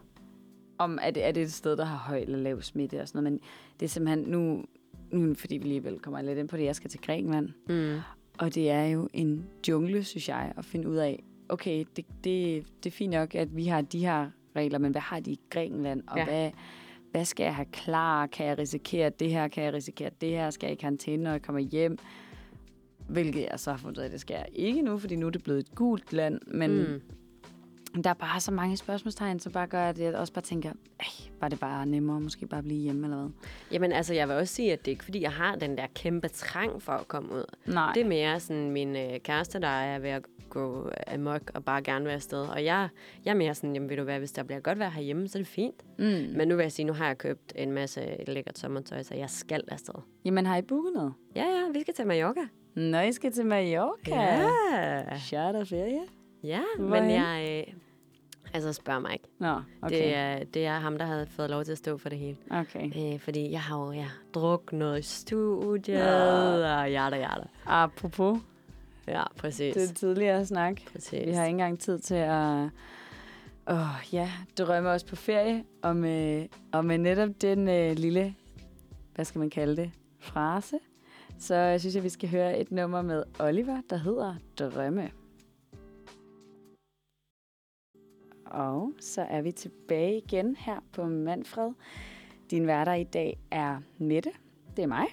om 0.77 0.99
er, 1.01 1.11
det, 1.11 1.25
er 1.25 1.31
det 1.31 1.43
et 1.43 1.53
sted, 1.53 1.77
der 1.77 1.85
har 1.85 1.97
høj 1.97 2.17
eller 2.19 2.37
lav 2.37 2.61
smitte 2.61 3.01
og 3.01 3.07
sådan 3.07 3.23
noget. 3.23 3.33
Men 3.33 3.41
det 3.79 3.85
er 3.85 3.89
simpelthen 3.89 4.25
nu, 4.27 4.65
nu 5.11 5.33
fordi 5.33 5.57
vi 5.57 5.63
alligevel 5.63 5.99
kommer 5.99 6.21
lidt 6.21 6.39
ind 6.39 6.47
på 6.47 6.57
det, 6.57 6.63
jeg 6.63 6.75
skal 6.75 6.89
til 6.89 7.01
Grækenland. 7.01 7.49
Mm. 7.69 7.99
Og 8.39 8.55
det 8.55 8.69
er 8.69 8.83
jo 8.83 9.09
en 9.13 9.47
jungle, 9.67 10.03
synes 10.03 10.29
jeg, 10.29 10.53
at 10.57 10.65
finde 10.65 10.89
ud 10.89 10.95
af, 10.95 11.23
okay, 11.51 11.85
det, 11.95 12.05
det, 12.23 12.65
det 12.83 12.85
er 12.89 12.91
fint 12.91 13.13
nok, 13.13 13.35
at 13.35 13.55
vi 13.55 13.65
har 13.65 13.81
de 13.81 13.99
her 13.99 14.29
regler, 14.55 14.79
men 14.79 14.91
hvad 14.91 15.01
har 15.01 15.19
de 15.19 15.31
i 15.31 15.39
Grækenland? 15.49 16.03
Og 16.07 16.17
Ja. 16.17 16.25
hvad, 16.25 16.51
hvad 17.11 17.25
skal 17.25 17.43
jeg 17.43 17.55
have 17.55 17.65
klar? 17.71 18.27
Kan 18.27 18.45
jeg 18.45 18.57
risikere 18.57 19.09
det 19.09 19.29
her? 19.29 19.47
Kan 19.47 19.63
jeg 19.63 19.73
risikere 19.73 20.09
det 20.21 20.29
her? 20.29 20.49
Skal 20.49 20.67
jeg 20.67 20.77
i 20.77 20.79
karantæne, 20.79 21.23
når 21.23 21.31
jeg 21.31 21.41
kommer 21.41 21.61
hjem? 21.61 21.97
Hvilket 23.09 23.47
jeg 23.51 23.59
så 23.59 23.71
har 23.71 23.77
fundet 23.77 23.97
ud 23.97 24.03
af, 24.03 24.09
det 24.09 24.21
skal 24.21 24.33
jeg 24.33 24.45
ikke 24.53 24.81
nu, 24.81 24.97
fordi 24.97 25.15
nu 25.15 25.25
er 25.27 25.29
det 25.31 25.43
blevet 25.43 25.59
et 25.59 25.75
gult 25.75 26.13
land. 26.13 26.39
Men 26.47 26.71
mm. 27.95 28.01
der 28.01 28.09
er 28.09 28.13
bare 28.13 28.39
så 28.39 28.51
mange 28.51 28.77
spørgsmålstegn, 28.77 29.39
som 29.39 29.51
bare 29.51 29.67
gør, 29.67 29.89
at 29.89 29.99
jeg 29.99 30.15
også 30.15 30.33
bare 30.33 30.41
tænker, 30.43 30.71
var 31.41 31.47
det 31.47 31.59
bare 31.59 31.85
nemmere 31.85 32.21
måske 32.21 32.47
bare 32.47 32.63
blive 32.63 32.79
hjemme 32.79 33.03
eller 33.07 33.17
hvad? 33.17 33.29
Jamen 33.71 33.91
altså, 33.91 34.13
jeg 34.13 34.27
vil 34.27 34.35
også 34.35 34.53
sige, 34.55 34.73
at 34.73 34.79
det 34.79 34.87
er 34.87 34.93
ikke 34.93 35.03
fordi, 35.03 35.21
jeg 35.21 35.31
har 35.31 35.55
den 35.55 35.77
der 35.77 35.87
kæmpe 35.95 36.27
trang 36.27 36.81
for 36.81 36.91
at 36.91 37.07
komme 37.07 37.33
ud. 37.33 37.43
Nej. 37.65 37.93
Det 37.93 38.01
er 38.01 38.07
mere 38.07 38.39
sådan 38.39 38.71
min 38.71 38.95
øh, 38.95 39.19
kæreste, 39.23 39.59
der 39.61 39.67
er 39.67 39.99
ved 39.99 40.09
at 40.09 40.23
gå 40.51 40.89
amok 41.07 41.51
og 41.53 41.65
bare 41.65 41.81
gerne 41.81 42.05
være 42.05 42.13
afsted. 42.13 42.41
Og 42.41 42.65
jeg, 42.65 42.89
jeg 43.25 43.31
er 43.31 43.35
mere 43.35 43.55
sådan, 43.55 43.73
jamen 43.73 43.89
ved 43.89 43.97
du 43.97 44.03
hvad, 44.03 44.19
hvis 44.19 44.31
der 44.31 44.43
bliver 44.43 44.59
godt 44.59 44.79
vejr 44.79 44.89
herhjemme, 44.89 45.27
så 45.27 45.37
er 45.37 45.39
det 45.39 45.47
fint. 45.47 45.83
Mm. 45.99 46.05
Men 46.37 46.47
nu 46.47 46.55
vil 46.55 46.63
jeg 46.63 46.71
sige, 46.71 46.85
nu 46.85 46.93
har 46.93 47.07
jeg 47.07 47.17
købt 47.17 47.53
en 47.55 47.71
masse 47.71 48.01
lækkert 48.27 48.57
sommertøj, 48.57 49.03
så 49.03 49.15
jeg 49.15 49.29
skal 49.29 49.63
afsted. 49.67 49.93
Jamen, 50.25 50.45
har 50.45 50.57
I 50.57 50.61
booket 50.61 50.93
noget? 50.93 51.13
Ja, 51.35 51.43
ja, 51.45 51.71
vi 51.73 51.81
skal 51.81 51.93
til 51.93 52.07
Mallorca. 52.07 52.41
Nå, 52.75 52.99
I 52.99 53.11
skal 53.11 53.31
til 53.31 53.45
Mallorca. 53.45 54.15
Ja, 54.15 55.17
Charterferie. 55.17 56.01
ja 56.43 56.61
men 56.77 56.87
Hvorhen? 56.87 57.11
jeg... 57.11 57.65
Øh, 57.67 57.73
altså, 58.53 58.73
spørg 58.73 59.01
mig 59.01 59.13
ikke. 59.13 59.25
Nå, 59.39 59.61
okay. 59.81 59.95
Det, 59.95 60.15
er, 60.15 60.43
det 60.43 60.65
er 60.65 60.79
ham, 60.79 60.97
der 60.97 61.05
havde 61.05 61.27
fået 61.27 61.49
lov 61.49 61.63
til 61.63 61.71
at 61.71 61.77
stå 61.77 61.97
for 61.97 62.09
det 62.09 62.17
hele. 62.17 62.37
Okay. 62.51 63.13
Øh, 63.13 63.19
fordi 63.19 63.51
jeg 63.51 63.61
har 63.61 63.85
jo 63.85 63.91
ja, 63.91 64.07
drukket 64.33 64.73
noget 64.79 64.99
i 64.99 65.03
studiet, 65.03 66.61
og 66.77 66.91
jada, 66.91 67.15
jada. 67.15 67.43
Apropos, 67.65 68.39
Ja, 69.11 69.23
præcis. 69.37 69.75
det 69.75 69.95
tidligere 69.95 70.45
snak. 70.45 70.81
præcis. 70.91 71.25
Vi 71.25 71.31
har 71.31 71.45
ikke 71.45 71.51
engang 71.51 71.79
tid 71.79 71.99
til 71.99 72.15
at 72.15 72.69
åh, 73.67 74.13
ja, 74.13 74.31
drømme 74.57 74.89
os 74.89 75.03
på 75.03 75.15
ferie. 75.15 75.63
Og 75.81 75.95
med, 75.95 76.47
og 76.71 76.85
med 76.85 76.97
netop 76.97 77.29
den 77.41 77.69
øh, 77.69 77.91
lille, 77.91 78.35
hvad 79.15 79.25
skal 79.25 79.39
man 79.39 79.49
kalde 79.49 79.75
det, 79.75 79.91
frase, 80.19 80.79
så 81.39 81.55
jeg 81.55 81.79
synes 81.79 81.95
jeg, 81.95 82.03
vi 82.03 82.09
skal 82.09 82.29
høre 82.29 82.59
et 82.59 82.71
nummer 82.71 83.01
med 83.01 83.23
Oliver, 83.39 83.81
der 83.89 83.97
hedder 83.97 84.35
Drømme. 84.59 85.11
Og 88.45 88.93
så 88.99 89.21
er 89.21 89.41
vi 89.41 89.51
tilbage 89.51 90.17
igen 90.17 90.55
her 90.55 90.79
på 90.91 91.05
Manfred. 91.05 91.71
Din 92.51 92.67
værter 92.67 92.93
i 92.93 93.03
dag 93.03 93.39
er 93.51 93.81
Mette, 93.97 94.31
det 94.75 94.83
er 94.83 94.87
mig. 94.87 95.05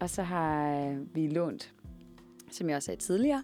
Og 0.00 0.10
så 0.10 0.22
har 0.22 0.78
øh, 0.80 1.14
vi 1.14 1.26
lånt, 1.28 1.73
som 2.54 2.68
jeg 2.68 2.76
også 2.76 2.86
sagde 2.86 3.00
tidligere, 3.00 3.42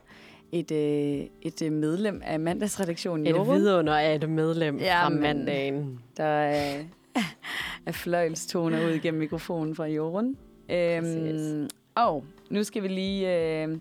et, 0.53 0.71
øh, 0.71 1.27
et 1.43 1.63
øh, 1.63 1.73
medlem 1.73 2.23
af 2.25 2.41
mandagsredaktionen 2.41 3.27
Et 3.27 3.31
Jorun, 3.31 3.57
vidunder 3.57 3.97
af 3.97 4.15
et 4.15 4.31
medlem 4.31 4.79
Ja, 4.79 5.05
fra 5.05 5.09
mandagen. 5.09 5.99
der 6.17 6.49
øh, 6.49 6.85
er 7.87 7.93
fløjlstoner 7.93 8.87
ud 8.87 8.99
gennem 8.99 9.19
mikrofonen 9.19 9.75
fra 9.75 9.87
Jorun. 9.87 10.37
Øhm, 10.71 11.69
og 11.95 12.25
nu 12.51 12.65
skal 12.65 12.83
vi 12.83 12.89
lige 12.89 13.37
øh, 13.63 13.79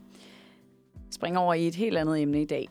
springe 1.12 1.40
over 1.40 1.54
i 1.54 1.68
et 1.68 1.76
helt 1.76 1.98
andet 1.98 2.22
emne 2.22 2.42
i 2.42 2.46
dag. 2.46 2.70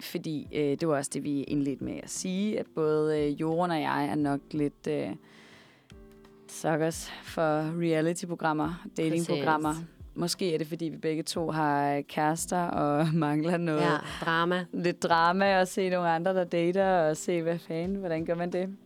Fordi 0.00 0.48
øh, 0.54 0.60
det 0.80 0.88
var 0.88 0.96
også 0.96 1.10
det, 1.14 1.24
vi 1.24 1.42
indledte 1.42 1.84
med 1.84 2.00
at 2.02 2.10
sige, 2.10 2.58
at 2.58 2.66
både 2.74 3.20
øh, 3.22 3.40
Jorun 3.40 3.70
og 3.70 3.80
jeg 3.80 4.04
er 4.06 4.14
nok 4.14 4.40
lidt 4.50 4.86
øh, 4.88 5.08
suckers 6.48 7.10
for 7.22 7.80
reality-programmer, 7.80 8.86
dating-programmer. 8.96 9.72
Præcis. 9.72 9.86
Måske 10.16 10.54
er 10.54 10.58
det, 10.58 10.66
fordi 10.66 10.84
vi 10.84 10.96
begge 10.96 11.22
to 11.22 11.50
har 11.50 12.00
kærester 12.08 12.62
og 12.62 13.08
mangler 13.14 13.56
noget 13.56 13.80
Ja, 13.80 13.96
drama. 14.24 14.64
lidt 14.72 15.02
drama 15.02 15.60
og 15.60 15.68
se 15.68 15.88
nogle 15.88 16.08
andre, 16.08 16.34
der 16.34 16.44
dater, 16.44 17.08
og 17.08 17.16
se, 17.16 17.42
hvad 17.42 17.58
fanden, 17.58 17.96
hvordan 17.96 18.24
gør 18.24 18.34
man 18.34 18.52
det? 18.52 18.76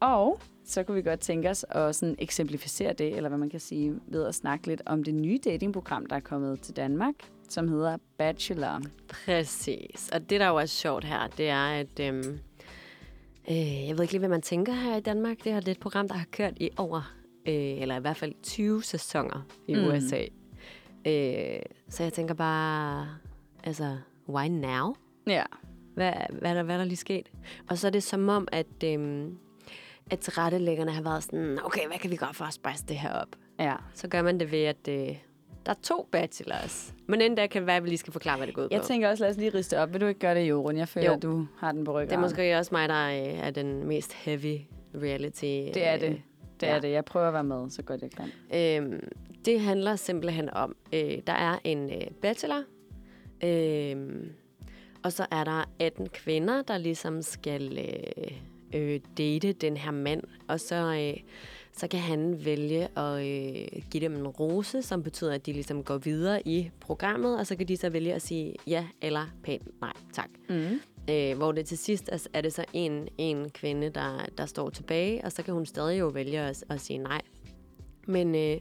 Og 0.00 0.40
så 0.64 0.82
kunne 0.82 0.94
vi 0.94 1.02
godt 1.02 1.20
tænke 1.20 1.50
os 1.50 1.64
at 1.70 1.94
sådan 1.96 2.16
eksemplificere 2.18 2.92
det, 2.92 3.16
eller 3.16 3.28
hvad 3.28 3.38
man 3.38 3.50
kan 3.50 3.60
sige, 3.60 3.94
ved 4.06 4.26
at 4.26 4.34
snakke 4.34 4.66
lidt 4.66 4.82
om 4.86 5.04
det 5.04 5.14
nye 5.14 5.38
datingprogram, 5.44 6.06
der 6.06 6.16
er 6.16 6.20
kommet 6.20 6.60
til 6.60 6.76
Danmark, 6.76 7.14
som 7.48 7.68
hedder 7.68 7.96
Bachelor. 8.18 8.82
Præcis. 9.08 10.10
Og 10.12 10.30
det, 10.30 10.40
der 10.40 10.48
jo 10.48 10.56
er 10.56 10.66
sjovt 10.66 11.04
her, 11.04 11.26
det 11.38 11.48
er, 11.48 11.66
at... 11.66 12.00
Øhm, 12.00 12.38
øh, 13.50 13.86
jeg 13.88 13.94
ved 13.96 14.02
ikke 14.02 14.12
lige, 14.12 14.18
hvad 14.18 14.28
man 14.28 14.42
tænker 14.42 14.72
her 14.72 14.96
i 14.96 15.00
Danmark. 15.00 15.36
Det 15.44 15.52
her 15.52 15.60
det 15.60 15.68
er 15.68 15.72
et 15.72 15.80
program, 15.80 16.08
der 16.08 16.14
har 16.14 16.26
kørt 16.32 16.52
i 16.56 16.70
over, 16.76 17.12
øh, 17.48 17.54
eller 17.54 17.96
i 17.96 18.00
hvert 18.00 18.16
fald 18.16 18.32
20 18.42 18.82
sæsoner 18.82 19.46
i 19.68 19.74
Mm. 19.74 19.80
mm. 19.80 19.86
USA. 19.86 20.20
Øh, 21.06 21.60
så 21.88 22.02
jeg 22.02 22.12
tænker 22.12 22.34
bare, 22.34 23.08
altså, 23.64 23.96
why 24.28 24.46
now? 24.48 24.94
Ja. 25.26 25.42
Hvad, 25.94 26.12
hvad, 26.30 26.50
er 26.50 26.54
der, 26.54 26.62
hvad 26.62 26.74
er 26.74 26.78
der 26.78 26.84
lige 26.84 26.96
sket? 26.96 27.30
Og 27.68 27.78
så 27.78 27.86
er 27.86 27.90
det 27.90 28.02
som 28.02 28.28
om, 28.28 28.48
at, 28.52 28.66
øhm, 28.84 29.38
at 30.10 30.18
tilrettelæggerne 30.18 30.90
har 30.90 31.02
været 31.02 31.22
sådan, 31.22 31.58
okay, 31.64 31.86
hvad 31.86 31.98
kan 31.98 32.10
vi 32.10 32.16
gøre 32.16 32.34
for 32.34 32.44
at 32.44 32.52
spice 32.54 32.84
det 32.88 32.96
her 32.96 33.12
op? 33.12 33.28
Ja. 33.58 33.74
Så 33.94 34.08
gør 34.08 34.22
man 34.22 34.40
det 34.40 34.52
ved, 34.52 34.62
at 34.62 34.88
øh, 34.88 35.16
der 35.66 35.72
er 35.72 35.78
to 35.82 36.08
bachelors. 36.12 36.94
Men 37.06 37.20
inden 37.20 37.36
da 37.36 37.46
kan 37.46 37.62
det 37.62 37.66
være, 37.66 37.76
at 37.76 37.84
vi 37.84 37.88
lige 37.88 37.98
skal 37.98 38.12
forklare, 38.12 38.36
hvad 38.36 38.46
det 38.46 38.54
går 38.54 38.62
ud 38.62 38.68
Jeg 38.70 38.80
på. 38.80 38.86
tænker 38.86 39.08
også, 39.10 39.24
lad 39.24 39.30
os 39.30 39.36
lige 39.36 39.50
riste 39.54 39.78
op. 39.78 39.92
Vil 39.92 40.00
du 40.00 40.06
ikke 40.06 40.20
gøre 40.20 40.34
det, 40.34 40.48
Jorun? 40.48 40.76
Jeg 40.76 40.88
føler, 40.88 41.06
Jo. 41.06 41.12
at 41.16 41.22
du 41.22 41.46
har 41.58 41.72
den 41.72 41.84
på 41.84 41.92
ryggen. 41.92 42.10
Det 42.10 42.16
er 42.16 42.20
måske 42.20 42.58
også 42.58 42.68
mig, 42.74 42.88
der 42.88 43.06
øh, 43.08 43.38
er 43.46 43.50
den 43.50 43.84
mest 43.86 44.12
heavy 44.12 44.56
reality. 44.94 45.44
Det 45.44 45.86
er 45.86 45.96
det. 45.98 46.22
Det 46.60 46.68
er 46.68 46.74
ja. 46.74 46.80
det. 46.80 46.90
Jeg 46.90 47.04
prøver 47.04 47.26
at 47.28 47.32
være 47.34 47.44
med, 47.44 47.70
så 47.70 47.82
godt 47.82 48.02
jeg 48.02 48.10
kan. 48.10 48.30
Øhm, 48.54 49.08
det 49.48 49.60
handler 49.60 49.96
simpelthen 49.96 50.50
om, 50.50 50.76
øh, 50.92 51.18
der 51.26 51.32
er 51.32 51.58
en 51.64 51.92
øh, 51.92 52.06
bachelor, 52.22 52.62
øh, 53.44 53.96
og 55.02 55.12
så 55.12 55.26
er 55.30 55.44
der 55.44 55.64
18 55.78 56.08
kvinder, 56.08 56.62
der 56.62 56.78
ligesom 56.78 57.22
skal 57.22 57.78
øh, 57.78 58.32
øh, 58.74 59.00
date 59.18 59.52
den 59.52 59.76
her 59.76 59.90
mand, 59.90 60.22
og 60.48 60.60
så, 60.60 60.74
øh, 60.74 61.22
så 61.72 61.88
kan 61.88 62.00
han 62.00 62.44
vælge 62.44 62.98
at 62.98 63.26
øh, 63.26 63.82
give 63.90 64.00
dem 64.00 64.14
en 64.14 64.26
rose, 64.26 64.82
som 64.82 65.02
betyder, 65.02 65.32
at 65.32 65.46
de 65.46 65.52
ligesom 65.52 65.84
går 65.84 65.98
videre 65.98 66.48
i 66.48 66.70
programmet, 66.80 67.38
og 67.38 67.46
så 67.46 67.56
kan 67.56 67.68
de 67.68 67.76
så 67.76 67.90
vælge 67.90 68.14
at 68.14 68.22
sige 68.22 68.54
ja 68.66 68.86
eller 69.02 69.26
pænt 69.42 69.80
nej, 69.80 69.92
tak. 70.12 70.30
Mm. 70.48 70.80
Øh, 71.10 71.36
hvor 71.36 71.52
det 71.52 71.66
til 71.66 71.78
sidst 71.78 72.08
er, 72.12 72.26
er 72.32 72.40
det 72.40 72.52
så 72.52 72.64
en, 72.72 73.08
en 73.18 73.50
kvinde, 73.50 73.90
der, 73.90 74.26
der 74.38 74.46
står 74.46 74.70
tilbage, 74.70 75.24
og 75.24 75.32
så 75.32 75.42
kan 75.42 75.54
hun 75.54 75.66
stadig 75.66 75.98
jo 75.98 76.06
vælge 76.06 76.40
at, 76.40 76.64
at 76.68 76.80
sige 76.80 76.98
nej. 76.98 77.20
Men 78.06 78.34
øh, 78.34 78.56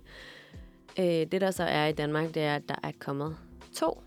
øh, 1.00 1.06
det, 1.06 1.42
der 1.42 1.52
så 1.52 1.64
er 1.64 1.86
i 1.86 1.92
Danmark, 1.92 2.34
det 2.34 2.44
er, 2.44 2.56
at 2.56 2.70
der 2.70 2.76
er 2.84 2.92
kommet 3.00 3.38
to 3.74 4.04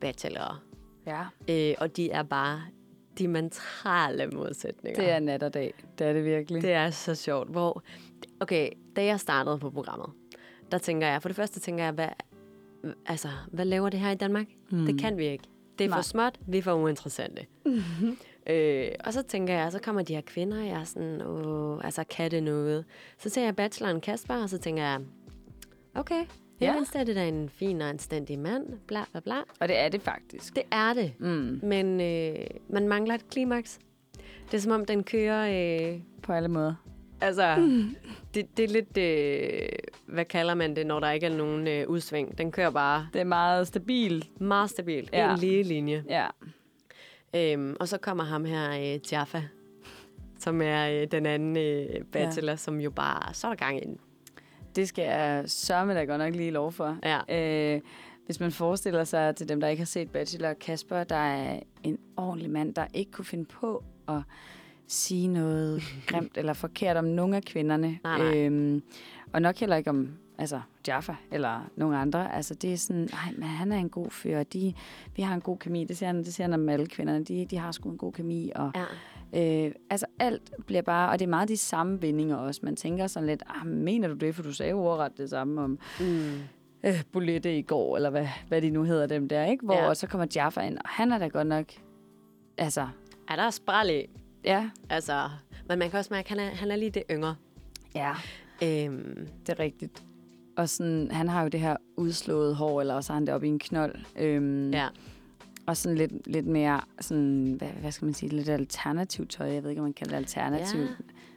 bachelorer. 0.00 0.62
Ja. 1.06 1.24
Øh, 1.48 1.74
og 1.78 1.96
de 1.96 2.10
er 2.10 2.22
bare 2.22 2.62
diametrale 3.18 4.26
modsætninger. 4.26 5.00
Det 5.00 5.10
er 5.10 5.18
nat 5.18 5.42
og 5.42 5.54
dag. 5.54 5.74
Det 5.98 6.06
er 6.06 6.12
det 6.12 6.24
virkelig. 6.24 6.62
det 6.62 6.72
er 6.72 6.90
så 6.90 7.14
sjovt. 7.14 7.50
Hvor, 7.50 7.82
okay, 8.40 8.70
da 8.96 9.04
jeg 9.04 9.20
startede 9.20 9.58
på 9.58 9.70
programmet, 9.70 10.10
der 10.72 10.78
tænker 10.78 11.06
jeg, 11.06 11.22
for 11.22 11.28
det 11.28 11.36
første 11.36 11.60
tænker 11.60 11.84
jeg, 11.84 11.92
hvad, 11.92 12.08
altså, 13.06 13.28
hvad 13.52 13.64
laver 13.64 13.88
det 13.88 14.00
her 14.00 14.10
i 14.10 14.14
Danmark? 14.14 14.46
Mm. 14.70 14.86
Det 14.86 15.00
kan 15.00 15.18
vi 15.18 15.26
ikke. 15.26 15.44
Det 15.78 15.84
er 15.84 15.88
Nej. 15.88 15.98
for 15.98 16.02
småt, 16.02 16.38
vi 16.46 16.58
er 16.58 16.62
for 16.62 16.72
uinteressante. 16.72 17.46
øh, 18.50 18.88
og 19.04 19.12
så 19.12 19.22
tænker 19.22 19.54
jeg, 19.54 19.72
så 19.72 19.78
kommer 19.78 20.02
de 20.02 20.14
her 20.14 20.20
kvinder, 20.20 20.58
og 20.60 20.66
jeg 20.66 20.80
er 20.80 20.84
sådan, 20.84 21.22
åh, 21.22 21.84
altså 21.84 22.04
kan 22.04 22.30
det 22.30 22.42
noget? 22.42 22.84
Så 23.18 23.28
ser 23.28 23.44
jeg 23.44 23.56
bacheloren 23.56 24.00
Kasper, 24.00 24.34
og 24.34 24.48
så 24.48 24.58
tænker 24.58 24.82
jeg, 24.82 25.00
okay, 25.98 26.24
Ja. 26.60 26.72
mindst 26.74 26.94
er 26.96 27.04
det 27.04 27.16
da 27.16 27.28
en 27.28 27.48
fin 27.48 27.80
og 27.80 27.88
anstændig 27.88 28.38
mand, 28.38 28.66
bla 28.86 29.04
bla 29.12 29.20
bla. 29.20 29.36
Og 29.60 29.68
det 29.68 29.78
er 29.78 29.88
det 29.88 30.02
faktisk. 30.02 30.54
Det 30.56 30.62
er 30.70 30.92
det, 30.92 31.12
Mm. 31.18 31.60
men 31.62 32.00
øh, 32.00 32.46
man 32.68 32.88
mangler 32.88 33.14
et 33.14 33.30
klimaks. 33.30 33.78
Det 34.50 34.54
er 34.56 34.60
som 34.60 34.72
om, 34.72 34.84
den 34.84 35.04
kører... 35.04 35.90
Øh, 35.92 36.00
På 36.22 36.32
alle 36.32 36.48
måder. 36.48 36.74
Altså, 37.20 37.56
det, 38.34 38.56
det 38.56 38.64
er 38.64 38.68
lidt, 38.68 38.98
øh, 38.98 39.68
hvad 40.06 40.24
kalder 40.24 40.54
man 40.54 40.76
det, 40.76 40.86
når 40.86 41.00
der 41.00 41.10
ikke 41.10 41.26
er 41.26 41.36
nogen 41.36 41.68
øh, 41.68 41.88
udsving. 41.88 42.38
Den 42.38 42.52
kører 42.52 42.70
bare 42.70 43.08
Det 43.12 43.20
er 43.20 43.24
meget 43.24 43.66
stabilt. 43.66 44.40
meget 44.40 44.70
stabilt. 44.70 45.12
Ja. 45.12 45.26
Ja. 45.26 45.32
En 45.34 45.38
lige 45.38 45.62
linje. 45.62 46.04
Ja. 46.08 46.26
Øhm, 47.34 47.76
og 47.80 47.88
så 47.88 47.98
kommer 47.98 48.24
ham 48.24 48.44
her, 48.44 48.94
øh, 48.94 49.12
Jaffa, 49.12 49.42
som 50.38 50.62
er 50.62 50.90
øh, 50.90 51.06
den 51.10 51.26
anden 51.26 51.56
øh, 51.56 52.04
bachelor, 52.12 52.52
ja. 52.52 52.56
som 52.56 52.80
jo 52.80 52.90
bare, 52.90 53.34
så 53.34 53.46
er 53.46 53.50
der 53.50 53.56
gang 53.56 53.76
i 53.76 53.84
den. 53.86 53.98
Det 54.78 54.88
skal 54.88 55.04
jeg 55.04 55.42
sørme 55.46 55.94
da 55.94 56.04
godt 56.04 56.18
nok 56.18 56.34
lige 56.34 56.50
lov 56.50 56.72
for. 56.72 56.98
Ja. 57.04 57.74
Øh, 57.74 57.80
hvis 58.26 58.40
man 58.40 58.52
forestiller 58.52 59.04
sig 59.04 59.36
til 59.36 59.48
dem, 59.48 59.60
der 59.60 59.68
ikke 59.68 59.80
har 59.80 59.86
set 59.86 60.10
Bachelor, 60.10 60.52
Kasper, 60.52 61.04
der 61.04 61.16
er 61.16 61.60
en 61.82 61.98
ordentlig 62.16 62.50
mand, 62.50 62.74
der 62.74 62.86
ikke 62.94 63.10
kunne 63.12 63.24
finde 63.24 63.44
på 63.44 63.84
at 64.08 64.20
sige 64.86 65.26
noget 65.28 65.82
grimt 66.08 66.38
eller 66.38 66.52
forkert 66.52 66.96
om 66.96 67.04
nogle 67.04 67.36
af 67.36 67.42
kvinderne. 67.42 67.98
Nej, 68.04 68.18
nej. 68.18 68.36
Øhm, 68.36 68.82
og 69.32 69.42
nok 69.42 69.56
heller 69.56 69.76
ikke 69.76 69.90
om 69.90 70.10
altså 70.38 70.60
Jaffa 70.88 71.14
eller 71.32 71.70
nogen 71.76 71.94
andre. 71.94 72.34
Altså 72.34 72.54
det 72.54 72.72
er 72.72 72.76
sådan, 72.76 73.08
nej, 73.12 73.32
men 73.36 73.48
han 73.48 73.72
er 73.72 73.76
en 73.76 73.90
god 73.90 74.10
fyr, 74.10 74.38
og 74.38 74.52
de, 74.52 74.74
vi 75.16 75.22
har 75.22 75.34
en 75.34 75.40
god 75.40 75.58
kemi. 75.58 75.84
Det 75.84 75.96
siger 75.98 76.06
han, 76.06 76.18
det 76.18 76.34
siger 76.34 76.44
han 76.44 76.54
om 76.54 76.68
alle 76.68 76.86
kvinderne. 76.86 77.24
De, 77.24 77.46
de 77.50 77.58
har 77.58 77.72
sgu 77.72 77.90
en 77.90 77.98
god 77.98 78.12
kemi, 78.12 78.52
og 78.54 78.70
Ja. 78.74 78.84
Øh, 79.34 79.72
altså 79.90 80.06
alt 80.18 80.52
bliver 80.66 80.82
bare, 80.82 81.10
og 81.10 81.18
det 81.18 81.24
er 81.24 81.28
meget 81.30 81.48
de 81.48 81.56
samme 81.56 82.02
vendinger 82.02 82.36
også. 82.36 82.60
Man 82.62 82.76
tænker 82.76 83.06
sådan 83.06 83.26
lidt, 83.26 83.42
ah, 83.46 83.66
mener 83.66 84.08
du 84.08 84.14
det, 84.14 84.34
for 84.34 84.42
du 84.42 84.52
sagde 84.52 84.70
jo 84.70 84.78
ordret 84.84 85.18
det 85.18 85.30
samme 85.30 85.60
om 85.60 85.78
Mm. 86.00 86.32
øh, 86.84 87.02
Bolette 87.12 87.58
i 87.58 87.62
går, 87.62 87.96
eller 87.96 88.10
hvad, 88.10 88.26
hvad 88.48 88.62
de 88.62 88.70
nu 88.70 88.82
hedder 88.82 89.06
dem 89.06 89.28
der, 89.28 89.44
ikke? 89.44 89.64
Hvor 89.64 89.74
Ja. 89.74 89.86
ja. 89.86 89.94
så 89.94 90.06
kommer 90.06 90.26
Jaffa 90.36 90.60
ind, 90.60 90.76
og 90.78 90.88
han 90.88 91.12
er 91.12 91.18
da 91.18 91.26
godt 91.28 91.46
nok, 91.46 91.64
altså, 92.58 92.88
Er 93.28 93.36
der 93.36 93.50
spræl 93.50 93.90
i? 93.90 94.06
ja, 94.44 94.70
Altså, 94.90 95.28
men 95.68 95.78
man 95.78 95.90
kan 95.90 95.98
også 95.98 96.14
mærke, 96.14 96.26
at 96.32 96.38
han 96.40 96.48
er, 96.48 96.54
han 96.56 96.70
er 96.70 96.76
lige 96.76 96.90
det 96.90 97.02
yngre. 97.10 97.34
Ja, 97.94 98.12
Øhm, 98.62 99.28
det 99.46 99.48
er 99.52 99.58
rigtigt. 99.60 100.04
Og 100.56 100.68
sådan, 100.68 101.10
han 101.10 101.28
har 101.28 101.42
jo 101.42 101.48
det 101.48 101.60
her 101.60 101.76
udslået 101.96 102.56
hår, 102.56 102.80
eller 102.80 102.94
også 102.94 103.12
har 103.12 103.14
han 103.14 103.26
det 103.26 103.34
oppe 103.34 103.46
i 103.46 103.50
en 103.50 103.58
knold. 103.58 103.94
Øhm, 104.18 104.70
ja. 104.70 104.88
Og 105.68 105.76
sådan 105.76 105.98
lidt, 105.98 106.12
lidt 106.26 106.46
mere, 106.46 106.80
sådan, 107.00 107.54
hvad, 107.58 107.68
hvad 107.68 107.92
skal 107.92 108.04
man 108.04 108.14
sige, 108.14 108.30
lidt 108.30 108.48
alternativt 108.48 109.30
tøj. 109.30 109.46
Jeg 109.52 109.62
ved 109.62 109.70
ikke, 109.70 109.80
om 109.80 109.84
man 109.84 109.92
kalder 109.92 110.10
det 110.12 110.16
alternativt. 110.18 110.82
Ja, 110.82 110.88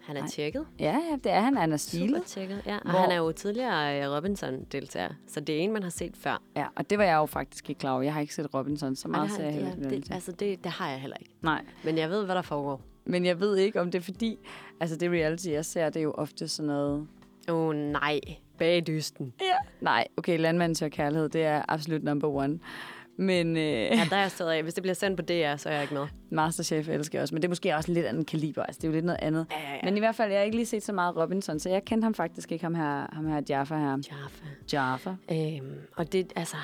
han 0.06 0.18
er 0.18 0.28
tjekket. 0.28 0.66
Ja, 0.80 0.98
ja, 1.12 1.16
det 1.24 1.32
er 1.32 1.40
han. 1.40 1.58
Han 1.58 1.72
er 1.74 1.78
Super 1.78 1.98
stilet. 2.06 2.24
tjekket, 2.26 2.62
ja. 2.66 2.76
Og 2.78 2.90
Hvor- 2.92 3.00
han 3.00 3.12
er 3.12 3.16
jo 3.18 3.32
tidligere 3.32 4.02
øh, 4.04 4.12
Robinson-deltager, 4.12 5.10
så 5.28 5.40
det 5.40 5.56
er 5.56 5.60
en, 5.60 5.72
man 5.74 5.84
har 5.84 5.90
set 5.90 6.18
før. 6.18 6.42
Ja, 6.56 6.66
og 6.76 6.90
det 6.90 6.98
var 6.98 7.04
jeg 7.04 7.16
jo 7.16 7.26
faktisk 7.26 7.70
ikke 7.70 7.80
klar 7.80 7.92
over. 7.94 8.02
Jeg 8.02 8.14
har 8.14 8.22
ikke 8.22 8.36
set 8.36 8.54
Robinson 8.54 8.96
så 8.96 9.08
meget, 9.08 9.32
så 9.32 9.42
jeg 9.44 9.54
heller 9.54 9.72
ikke 9.72 9.90
det, 9.90 10.04
det, 10.08 10.14
altså 10.14 10.32
det, 10.32 10.64
det 10.64 10.72
har 10.72 10.90
jeg 10.90 11.00
heller 11.00 11.18
ikke. 11.20 11.32
Nej, 11.42 11.62
Men 11.84 11.98
jeg 11.98 12.10
ved, 12.10 12.26
hvad 12.26 12.36
der 12.36 12.42
foregår. 12.42 12.82
men 13.06 13.26
jeg 13.26 13.40
ved 13.40 13.58
ikke, 13.58 13.82
om 13.82 13.92
det 13.92 14.00
er 14.00 14.04
fordi... 14.04 14.38
Altså, 14.80 14.96
det 14.96 15.12
reality, 15.12 15.48
jeg 15.50 15.66
ser, 15.66 15.86
det 15.90 15.96
er 16.00 16.04
jo 16.04 16.12
ofte 16.12 16.48
sådan 16.48 16.68
noget... 16.68 17.08
Åh 17.50 17.56
oh, 17.68 17.76
nej, 17.76 18.20
bag 18.58 18.88
dysten. 18.88 19.34
Ja. 19.42 19.56
Nej, 19.82 20.08
okay, 20.18 20.40
Landmanden 20.40 20.76
søger 20.76 20.90
kærlighed, 20.90 21.30
det 21.30 21.44
er 21.44 21.62
absolut 21.68 22.04
number 22.04 22.28
one. 22.28 22.60
Men 23.18 23.58
øh, 23.58 23.64
Ja, 23.64 24.08
der 24.10 24.16
er 24.16 24.22
jeg 24.22 24.32
stadig 24.32 24.58
af. 24.58 24.64
Hvis 24.64 24.74
det 24.74 24.84
bliver 24.84 24.94
sendt 24.94 25.18
på 25.18 25.22
DR, 25.22 25.56
så 25.56 25.70
er 25.70 25.74
jeg 25.74 25.82
ikke 25.82 25.94
med. 25.94 26.08
Masterchef 26.30 26.90
elsker 26.90 27.18
jeg 27.20 27.22
også, 27.22 27.36
men 27.36 27.42
det 27.42 27.48
er 27.48 27.50
måske 27.50 27.76
også 27.76 27.92
en 27.92 27.94
lidt 27.96 28.06
anden 28.06 28.26
kaliber. 28.26 28.64
Altså, 28.64 28.80
det 28.80 28.84
er 28.84 28.88
jo 28.88 28.94
lidt 28.94 29.06
noget 29.06 29.20
andet. 29.22 29.46
Ja, 29.52 29.70
ja, 29.70 29.76
ja. 29.76 29.80
Men 29.84 29.98
i 29.98 30.00
hvert 30.00 30.16
fald, 30.16 30.32
jeg 30.32 30.40
har 30.40 30.46
ikke 30.46 30.58
lige 30.58 30.66
set 30.66 30.84
så 30.84 30.94
meget 30.94 31.18
Robinson, 31.18 31.60
så 31.60 31.70
jeg 31.70 31.86
kendte 31.86 32.06
ham 32.06 32.14
faktisk 32.14 32.52
ikke, 32.52 32.66
ham 32.66 32.76
her, 32.76 33.08
ham 33.14 33.28
her 33.28 33.42
Jaffa 33.50 33.76
her. 33.78 33.98
Jaffa. 34.12 34.46
Jaffa. 34.74 35.10
Øhm, 35.32 35.78
og 35.96 36.14
det, 36.14 36.34
altså, 36.36 36.58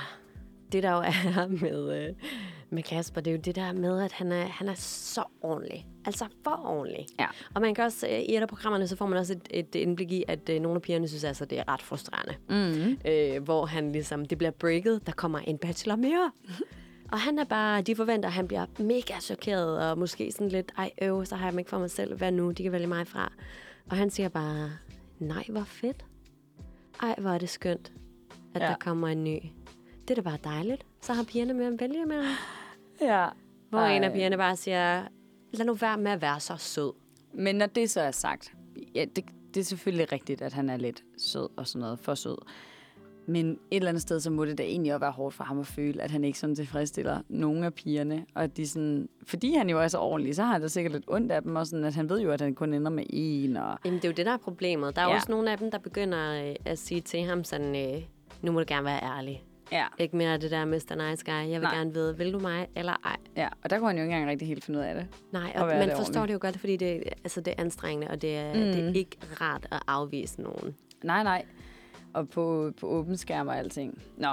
det 0.71 0.83
der 0.83 0.91
jo 0.91 0.97
er 0.97 1.47
med, 1.61 2.03
øh, 2.07 2.13
med 2.69 2.83
Kasper, 2.83 3.21
det 3.21 3.31
er 3.31 3.35
jo 3.35 3.41
det 3.41 3.55
der 3.55 3.73
med, 3.73 4.01
at 4.01 4.11
han 4.11 4.31
er, 4.31 4.45
han 4.45 4.69
er 4.69 4.73
så 4.77 5.23
ordentlig. 5.41 5.87
Altså 6.05 6.25
for 6.43 6.61
ordentlig. 6.65 7.05
Ja. 7.19 7.25
Og 7.55 7.61
man 7.61 7.75
kan 7.75 7.83
også, 7.83 8.07
øh, 8.07 8.19
i 8.19 8.35
et 8.35 8.41
af 8.41 8.47
programmerne, 8.47 8.87
så 8.87 8.95
får 8.95 9.07
man 9.07 9.19
også 9.19 9.33
et, 9.33 9.47
et 9.49 9.75
indblik 9.75 10.11
i, 10.11 10.23
at 10.27 10.49
øh, 10.49 10.61
nogle 10.61 10.75
af 10.75 10.81
pigerne 10.81 11.07
synes 11.07 11.23
altså, 11.23 11.45
det 11.45 11.59
er 11.59 11.63
ret 11.67 11.81
frustrerende. 11.81 12.35
Mm. 12.49 12.97
øh, 13.11 13.43
hvor 13.43 13.65
han 13.65 13.91
ligesom, 13.91 14.25
det 14.25 14.37
bliver 14.37 14.51
breaket, 14.51 15.01
der 15.05 15.11
kommer 15.11 15.39
en 15.39 15.57
bachelor 15.57 15.95
mere. 15.95 16.31
Og 17.11 17.19
han 17.19 17.39
er 17.39 17.43
bare, 17.43 17.81
de 17.81 17.95
forventer, 17.95 18.29
at 18.29 18.33
han 18.33 18.47
bliver 18.47 18.65
mega 18.79 19.19
chokeret, 19.21 19.89
og 19.89 19.97
måske 19.97 20.31
sådan 20.31 20.49
lidt, 20.49 20.71
ej 20.77 20.91
øv, 21.01 21.25
så 21.25 21.35
har 21.35 21.45
jeg 21.45 21.51
dem 21.51 21.59
ikke 21.59 21.69
for 21.69 21.79
mig 21.79 21.91
selv, 21.91 22.17
hvad 22.17 22.31
nu, 22.31 22.51
de 22.51 22.63
kan 22.63 22.71
vælge 22.71 22.87
mig 22.87 23.07
fra. 23.07 23.31
Og 23.89 23.97
han 23.97 24.09
siger 24.09 24.29
bare, 24.29 24.71
nej, 25.19 25.45
hvor 25.49 25.63
fedt. 25.63 26.05
Ej, 27.01 27.15
hvor 27.17 27.29
er 27.29 27.37
det 27.37 27.49
skønt, 27.49 27.91
at 28.53 28.61
ja. 28.61 28.67
der 28.67 28.75
kommer 28.79 29.07
en 29.07 29.23
ny. 29.23 29.39
Det 30.07 30.09
er 30.09 30.15
da 30.15 30.21
bare 30.21 30.37
dejligt. 30.43 30.85
Så 31.07 31.13
har 31.13 31.23
pigerne 31.23 31.53
med 31.53 31.65
at 31.65 31.79
vælge 31.79 32.05
med 32.05 32.23
Ja. 33.01 33.27
Hvor 33.69 33.79
Ej. 33.79 33.95
en 33.95 34.03
af 34.03 34.13
pigerne 34.13 34.37
bare 34.37 34.55
siger, 34.55 35.03
lad 35.51 35.65
nu 35.65 35.73
være 35.73 35.97
med 35.97 36.11
at 36.11 36.21
være 36.21 36.39
så 36.39 36.55
sød. 36.57 36.93
Men 37.33 37.55
når 37.55 37.65
det 37.65 37.89
så 37.89 38.01
er 38.01 38.11
sagt, 38.11 38.53
ja, 38.95 39.05
det, 39.15 39.25
det 39.53 39.59
er 39.59 39.63
selvfølgelig 39.63 40.11
rigtigt, 40.11 40.41
at 40.41 40.53
han 40.53 40.69
er 40.69 40.77
lidt 40.77 41.03
sød 41.17 41.49
og 41.57 41.67
sådan 41.67 41.79
noget, 41.79 41.99
for 41.99 42.15
sød. 42.15 42.37
Men 43.25 43.49
et 43.51 43.57
eller 43.71 43.89
andet 43.89 44.01
sted, 44.01 44.19
så 44.19 44.29
må 44.29 44.45
det 44.45 44.57
da 44.57 44.63
egentlig 44.63 44.93
også 44.93 44.99
være 44.99 45.11
hårdt 45.11 45.35
for 45.35 45.43
ham 45.43 45.59
at 45.59 45.67
føle, 45.67 46.01
at 46.01 46.11
han 46.11 46.23
ikke 46.23 46.39
sådan 46.39 46.55
tilfredsstiller 46.55 47.21
nogen 47.29 47.63
af 47.63 47.73
pigerne. 47.73 48.25
Og 48.35 48.43
at 48.43 48.57
de 48.57 48.67
sådan, 48.67 49.09
fordi 49.23 49.53
han 49.53 49.69
jo 49.69 49.79
er 49.79 49.87
så 49.87 49.97
ordentlig, 49.99 50.35
så 50.35 50.43
har 50.43 50.51
han 50.51 50.61
da 50.61 50.67
sikkert 50.67 50.93
lidt 50.93 51.05
ondt 51.07 51.31
af 51.31 51.41
dem, 51.41 51.55
og 51.55 51.67
sådan, 51.67 51.85
at 51.85 51.95
han 51.95 52.09
ved 52.09 52.21
jo, 52.21 52.31
at 52.31 52.41
han 52.41 52.55
kun 52.55 52.73
ender 52.73 52.91
med 52.91 53.03
en. 53.09 53.57
Og, 53.57 53.77
Jamen, 53.85 53.97
det 53.97 54.05
er 54.05 54.09
jo 54.09 54.15
det, 54.15 54.25
der 54.25 54.31
er 54.33 54.37
problemet. 54.37 54.95
Der 54.95 55.01
er 55.01 55.09
ja. 55.09 55.15
også 55.15 55.31
nogle 55.31 55.51
af 55.51 55.57
dem, 55.57 55.71
der 55.71 55.77
begynder 55.77 56.49
øh, 56.49 56.55
at 56.65 56.79
sige 56.79 57.01
til 57.01 57.23
ham 57.23 57.43
sådan, 57.43 57.95
øh, 57.95 58.01
nu 58.41 58.51
må 58.51 58.59
du 58.59 58.65
gerne 58.67 58.85
være 58.85 59.03
ærlig. 59.03 59.43
Ja, 59.71 59.85
Ikke 59.97 60.17
mere 60.17 60.37
det 60.37 60.51
der 60.51 60.65
Mr. 60.65 61.09
Nice 61.09 61.25
Guy. 61.25 61.31
Jeg 61.33 61.47
vil 61.47 61.59
Nej. 61.61 61.75
Gerne 61.75 61.93
vide, 61.93 62.17
vil 62.17 62.33
du 62.33 62.39
mig 62.39 62.67
eller 62.75 62.93
ej? 63.05 63.15
ja, 63.35 63.47
og 63.63 63.69
der 63.69 63.79
kunne 63.79 63.87
han 63.89 63.97
jo 63.97 64.03
ikke 64.03 64.13
engang 64.13 64.31
rigtig 64.31 64.47
helt 64.47 64.63
finde 64.65 64.79
ud 64.79 64.83
af 64.83 64.95
det. 64.95 65.07
Nej, 65.31 65.51
Og 65.55 65.67
man 65.67 65.89
det 65.89 65.97
forstår 65.97 66.01
ordentligt. 66.21 66.27
det 66.27 66.33
jo 66.33 66.39
godt, 66.41 66.57
fordi 66.59 66.77
det, 66.77 67.03
altså, 67.23 67.41
det 67.41 67.53
er 67.57 67.61
anstrengende, 67.61 68.07
og 68.11 68.21
det 68.21 68.37
er, 68.37 68.53
mm. 68.53 68.59
det 68.59 68.79
er 68.89 68.93
ikke 68.93 69.17
rart 69.41 69.67
at 69.71 69.79
afvise 69.87 70.41
nogen. 70.41 70.75
Nej, 71.03 71.23
nej. 71.23 71.45
Og 72.13 72.29
på, 72.29 72.71
på 72.79 72.87
åben 72.87 73.17
skærm 73.17 73.47
og 73.47 73.57
alting. 73.57 74.01
Nå. 74.17 74.29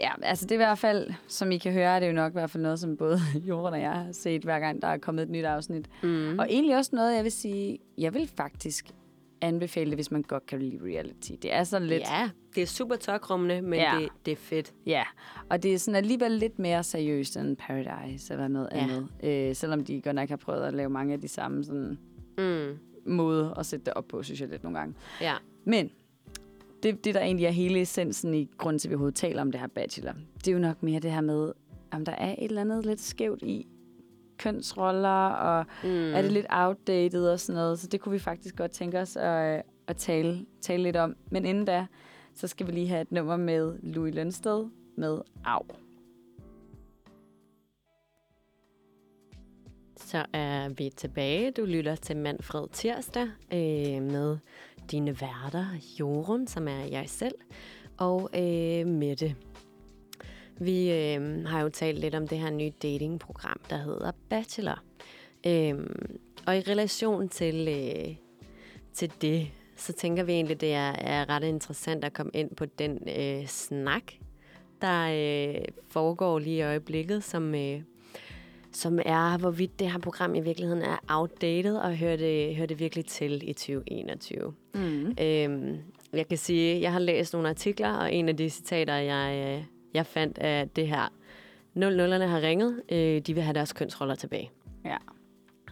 Ja, 0.00 0.10
altså 0.22 0.44
det 0.46 0.50
er 0.50 0.54
i 0.54 0.64
hvert 0.64 0.78
fald, 0.78 1.10
som 1.28 1.50
I 1.52 1.58
kan 1.58 1.72
høre, 1.72 1.96
er 1.96 2.00
det 2.00 2.08
jo 2.08 2.12
nok 2.12 2.32
i 2.32 2.36
hvert 2.36 2.50
fald 2.50 2.62
noget, 2.62 2.80
som 2.80 2.96
både 2.96 3.18
Jorden 3.48 3.74
og 3.74 3.80
jeg 3.80 3.92
har 3.92 4.12
set, 4.12 4.42
hver 4.42 4.58
gang 4.60 4.82
der 4.82 4.88
er 4.88 4.98
kommet 4.98 5.22
et 5.22 5.30
nyt 5.30 5.44
afsnit. 5.44 5.88
Mm. 6.02 6.38
Og 6.38 6.46
egentlig 6.50 6.76
også 6.76 6.90
noget, 6.96 7.16
jeg 7.16 7.24
vil 7.24 7.32
sige, 7.32 7.78
jeg 7.98 8.14
vil 8.14 8.30
faktisk 8.36 8.86
anbefale 9.42 9.90
det, 9.90 9.96
hvis 9.96 10.10
man 10.10 10.22
godt 10.22 10.46
kan 10.46 10.58
lide 10.58 10.78
reality. 10.84 11.32
Det 11.42 11.54
er 11.54 11.64
sådan 11.64 11.88
lidt... 11.88 12.02
Ja, 12.02 12.30
det 12.54 12.62
er 12.62 12.66
super 12.66 12.96
tokrummende, 12.96 13.62
men 13.62 13.78
Ja. 13.78 13.98
det, 14.00 14.08
det 14.26 14.32
er 14.32 14.36
fedt. 14.36 14.72
Ja, 14.86 15.02
og 15.50 15.62
det 15.62 15.74
er 15.74 15.78
sådan 15.78 15.96
alligevel 15.96 16.30
lidt 16.32 16.58
mere 16.58 16.82
seriøst 16.82 17.36
end 17.36 17.56
Paradise 17.56 18.32
eller 18.32 18.48
noget 18.48 18.68
Ja. 18.72 18.78
andet. 18.78 19.08
Øh, 19.24 19.54
selvom 19.56 19.84
de 19.84 20.00
godt 20.02 20.16
nok 20.16 20.28
har 20.28 20.36
prøvet 20.36 20.62
at 20.62 20.74
lave 20.74 20.90
mange 20.90 21.12
af 21.14 21.20
de 21.20 21.28
samme 21.28 21.64
sådan, 21.64 21.98
Mm. 22.38 22.78
måde 23.06 23.54
at 23.58 23.66
sætte 23.66 23.84
det 23.84 23.94
op 23.94 24.08
på, 24.08 24.22
synes 24.22 24.40
jeg 24.40 24.48
lidt 24.48 24.62
nogle 24.62 24.78
gange. 24.78 24.94
Ja. 25.20 25.34
Men 25.64 25.90
det, 26.82 27.04
det, 27.04 27.14
der 27.14 27.20
egentlig 27.20 27.46
er 27.46 27.50
hele 27.50 27.80
essensen 27.80 28.34
i 28.34 28.50
grund 28.58 28.78
til, 28.78 28.88
at 28.88 28.90
vi 28.90 28.94
overhovedet 28.94 29.16
taler 29.16 29.42
om 29.42 29.52
det 29.52 29.60
her 29.60 29.66
bachelor, 29.68 30.12
det 30.38 30.48
er 30.48 30.52
jo 30.52 30.58
nok 30.58 30.82
mere 30.82 31.00
det 31.00 31.12
her 31.12 31.20
med, 31.20 31.52
om 31.90 32.04
der 32.04 32.12
er 32.12 32.30
et 32.32 32.44
eller 32.44 32.60
andet 32.60 32.86
lidt 32.86 33.00
skævt 33.00 33.42
i 33.42 33.66
kønsroller, 34.42 35.28
og 35.28 35.66
mm. 35.84 36.14
er 36.14 36.22
det 36.22 36.32
lidt 36.32 36.46
outdated 36.50 37.28
og 37.28 37.40
sådan 37.40 37.58
noget. 37.58 37.78
Så 37.78 37.86
det 37.86 38.00
kunne 38.00 38.12
vi 38.12 38.18
faktisk 38.18 38.56
godt 38.56 38.70
tænke 38.70 39.00
os 39.00 39.16
at, 39.16 39.62
at 39.86 39.96
tale, 39.96 40.46
tale 40.60 40.82
lidt 40.82 40.96
om. 40.96 41.16
Men 41.30 41.44
inden 41.44 41.64
da, 41.64 41.86
så 42.34 42.48
skal 42.48 42.66
vi 42.66 42.72
lige 42.72 42.88
have 42.88 43.00
et 43.00 43.12
nummer 43.12 43.36
med 43.36 43.78
Louis 43.82 44.14
Lønsted 44.14 44.66
med 44.96 45.20
Au. 45.44 45.62
Så 49.96 50.26
er 50.32 50.68
vi 50.68 50.90
tilbage. 50.96 51.50
Du 51.50 51.64
lytter 51.64 51.94
til 51.94 52.16
Manfred 52.16 52.68
Tirsdag 52.72 53.28
øh, 53.52 54.02
med 54.02 54.38
dine 54.90 55.20
værter, 55.20 55.66
Jorun, 56.00 56.46
som 56.46 56.68
er 56.68 56.84
jeg 56.90 57.04
selv, 57.06 57.34
og 57.98 58.30
øh, 58.34 58.86
Mette. 58.86 59.36
Vi 60.64 60.92
øh, 60.92 61.46
har 61.46 61.60
jo 61.60 61.68
talt 61.68 61.98
lidt 61.98 62.14
om 62.14 62.28
det 62.28 62.38
her 62.38 62.50
nye 62.50 62.72
datingprogram, 62.82 63.60
der 63.70 63.76
hedder 63.76 64.12
Bachelor. 64.28 64.82
Øh, 65.46 65.74
og 66.46 66.56
i 66.56 66.60
relation 66.60 67.28
til, 67.28 67.68
øh, 67.68 68.14
til 68.92 69.12
det, 69.22 69.48
så 69.76 69.92
tænker 69.92 70.22
vi 70.22 70.32
egentlig, 70.32 70.60
det 70.60 70.74
er, 70.74 70.92
er 70.92 71.28
ret 71.28 71.44
interessant 71.44 72.04
at 72.04 72.12
komme 72.12 72.32
ind 72.34 72.56
på 72.56 72.66
den 72.66 72.98
øh, 73.18 73.46
snak, 73.46 74.02
der 74.80 75.08
øh, 75.12 75.64
foregår 75.88 76.38
lige 76.38 76.56
i 76.56 76.62
øjeblikket, 76.62 77.24
som... 77.24 77.54
Øh, 77.54 77.82
som 78.74 78.98
er, 79.04 79.38
hvorvidt 79.38 79.78
det 79.78 79.90
her 79.90 79.98
program 79.98 80.34
i 80.34 80.40
virkeligheden 80.40 80.82
er 80.82 80.96
outdated, 81.08 81.76
og 81.76 81.96
hører 81.96 82.16
det, 82.16 82.56
hører 82.56 82.66
det 82.66 82.78
virkelig 82.78 83.06
til 83.06 83.48
i 83.48 83.52
2021. 83.52 84.54
Mm. 84.74 85.14
Øhm, 85.20 85.78
jeg 86.12 86.28
kan 86.28 86.38
sige, 86.38 86.80
jeg 86.80 86.92
har 86.92 86.98
læst 86.98 87.32
nogle 87.32 87.48
artikler, 87.48 87.92
og 87.92 88.14
en 88.14 88.28
af 88.28 88.36
de 88.36 88.50
citater, 88.50 88.94
jeg, 88.94 89.58
øh, 89.58 89.64
jeg 89.94 90.06
fandt 90.06 90.38
af 90.38 90.68
det 90.68 90.88
her, 90.88 91.08
00'erne 91.76 92.26
har 92.26 92.40
ringet, 92.40 92.82
øh, 92.92 93.20
de 93.20 93.34
vil 93.34 93.42
have 93.42 93.54
deres 93.54 93.72
kønsroller 93.72 94.14
tilbage. 94.14 94.50
Ja. 94.84 94.96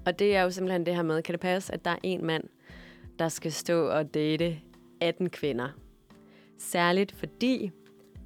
Og 0.07 0.19
det 0.19 0.37
er 0.37 0.43
jo 0.43 0.51
simpelthen 0.51 0.87
det 0.87 0.95
her 0.95 1.03
med, 1.03 1.23
kan 1.23 1.33
det 1.33 1.41
passe, 1.41 1.75
at 1.75 1.85
der 1.85 1.91
er 1.91 1.99
en 2.03 2.27
mand, 2.27 2.45
der 3.19 3.29
skal 3.29 3.53
stå 3.53 3.87
og 3.87 4.15
date 4.15 4.59
18 5.01 5.31
kvinder? 5.31 5.69
Særligt 6.59 7.13
fordi, 7.13 7.71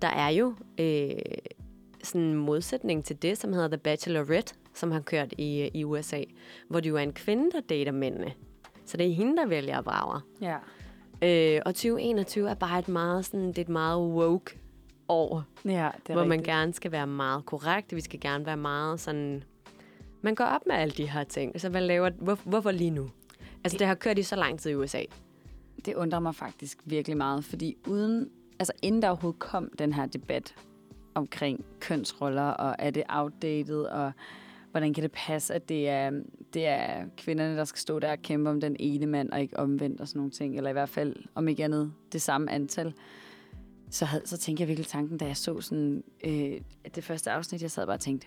der 0.02 0.08
er 0.08 0.28
jo 0.28 0.54
øh, 0.80 1.10
sådan 2.02 2.20
en 2.20 2.34
modsætning 2.34 3.04
til 3.04 3.22
det, 3.22 3.38
som 3.38 3.52
hedder 3.52 3.68
The 3.68 3.78
Bachelorette, 3.78 4.54
som 4.74 4.90
har 4.90 5.00
kørt 5.00 5.34
i, 5.38 5.70
i 5.74 5.84
USA, 5.84 6.22
hvor 6.68 6.80
det 6.80 6.90
jo 6.90 6.96
er 6.96 7.00
en 7.02 7.12
kvinde, 7.12 7.50
der 7.50 7.60
dater 7.60 7.92
mændene. 7.92 8.32
Så 8.84 8.96
det 8.96 9.06
er 9.06 9.14
hende, 9.14 9.36
der 9.36 9.46
vælger 9.46 9.78
at 9.78 9.86
vrage. 9.86 10.20
Ja. 10.40 10.56
Øh, 11.22 11.62
og 11.66 11.74
2021 11.74 12.50
er 12.50 12.54
bare 12.54 12.78
et 12.78 12.88
meget, 12.88 13.24
sådan, 13.24 13.48
det 13.48 13.58
er 13.58 13.62
et 13.62 13.68
meget 13.68 14.00
woke 14.00 14.58
år, 15.08 15.44
Ja, 15.64 15.90
det 16.02 16.08
er 16.08 16.12
hvor 16.12 16.24
man 16.24 16.30
rigtigt. 16.30 16.46
gerne 16.46 16.72
skal 16.72 16.92
være 16.92 17.06
meget 17.06 17.44
korrekt. 17.46 17.94
Vi 17.96 18.00
skal 18.00 18.20
gerne 18.20 18.46
være 18.46 18.56
meget 18.56 19.00
sådan... 19.00 19.44
Man 20.22 20.34
går 20.34 20.44
op 20.44 20.66
med 20.66 20.74
alle 20.74 20.94
de 20.94 21.10
her 21.10 21.24
ting. 21.24 21.60
Så 21.60 21.68
hvad 21.68 21.80
laver... 21.80 22.10
Hvor, 22.10 22.38
hvorfor 22.44 22.70
lige 22.70 22.90
nu? 22.90 23.10
Altså, 23.64 23.78
det 23.78 23.86
har 23.86 23.94
kørt 23.94 24.18
i 24.18 24.22
så 24.22 24.36
lang 24.36 24.58
tid 24.58 24.70
i 24.70 24.74
USA. 24.74 25.02
Det 25.84 25.94
undrer 25.94 26.20
mig 26.20 26.34
faktisk 26.34 26.78
virkelig 26.84 27.16
meget, 27.16 27.44
fordi 27.44 27.76
uden, 27.88 28.28
altså 28.58 28.72
inden 28.82 29.02
der 29.02 29.08
overhovedet 29.08 29.38
kom 29.38 29.70
den 29.78 29.92
her 29.92 30.06
debat 30.06 30.54
omkring 31.14 31.64
kønsroller, 31.80 32.42
og 32.42 32.76
er 32.78 32.90
det 32.90 33.02
outdated, 33.08 33.82
og 33.82 34.12
hvordan 34.70 34.94
kan 34.94 35.02
det 35.02 35.12
passe, 35.12 35.54
at 35.54 35.68
det 35.68 35.88
er, 35.88 36.10
det 36.54 36.66
er 36.66 37.04
kvinderne, 37.16 37.56
der 37.56 37.64
skal 37.64 37.78
stå 37.78 37.98
der 37.98 38.12
og 38.12 38.22
kæmpe 38.22 38.50
om 38.50 38.60
den 38.60 38.76
ene 38.78 39.06
mand, 39.06 39.30
og 39.30 39.40
ikke 39.40 39.58
omvendt 39.58 40.00
og 40.00 40.08
sådan 40.08 40.18
nogle 40.18 40.30
ting, 40.30 40.56
eller 40.56 40.70
i 40.70 40.72
hvert 40.72 40.88
fald, 40.88 41.16
om 41.34 41.48
ikke 41.48 41.64
andet, 41.64 41.92
det 42.12 42.22
samme 42.22 42.50
antal. 42.50 42.94
Så, 43.94 44.04
havde, 44.04 44.26
så 44.26 44.38
tænkte 44.38 44.60
jeg 44.60 44.68
virkelig 44.68 44.86
tanken, 44.86 45.18
da 45.18 45.26
jeg 45.26 45.36
så 45.36 45.60
sådan, 45.60 46.04
øh, 46.24 46.60
at 46.84 46.96
det 46.96 47.04
første 47.04 47.30
afsnit, 47.30 47.62
jeg 47.62 47.70
sad 47.70 47.86
bare 47.86 47.96
og 47.96 48.00
tænkte, 48.00 48.26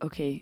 okay, 0.00 0.38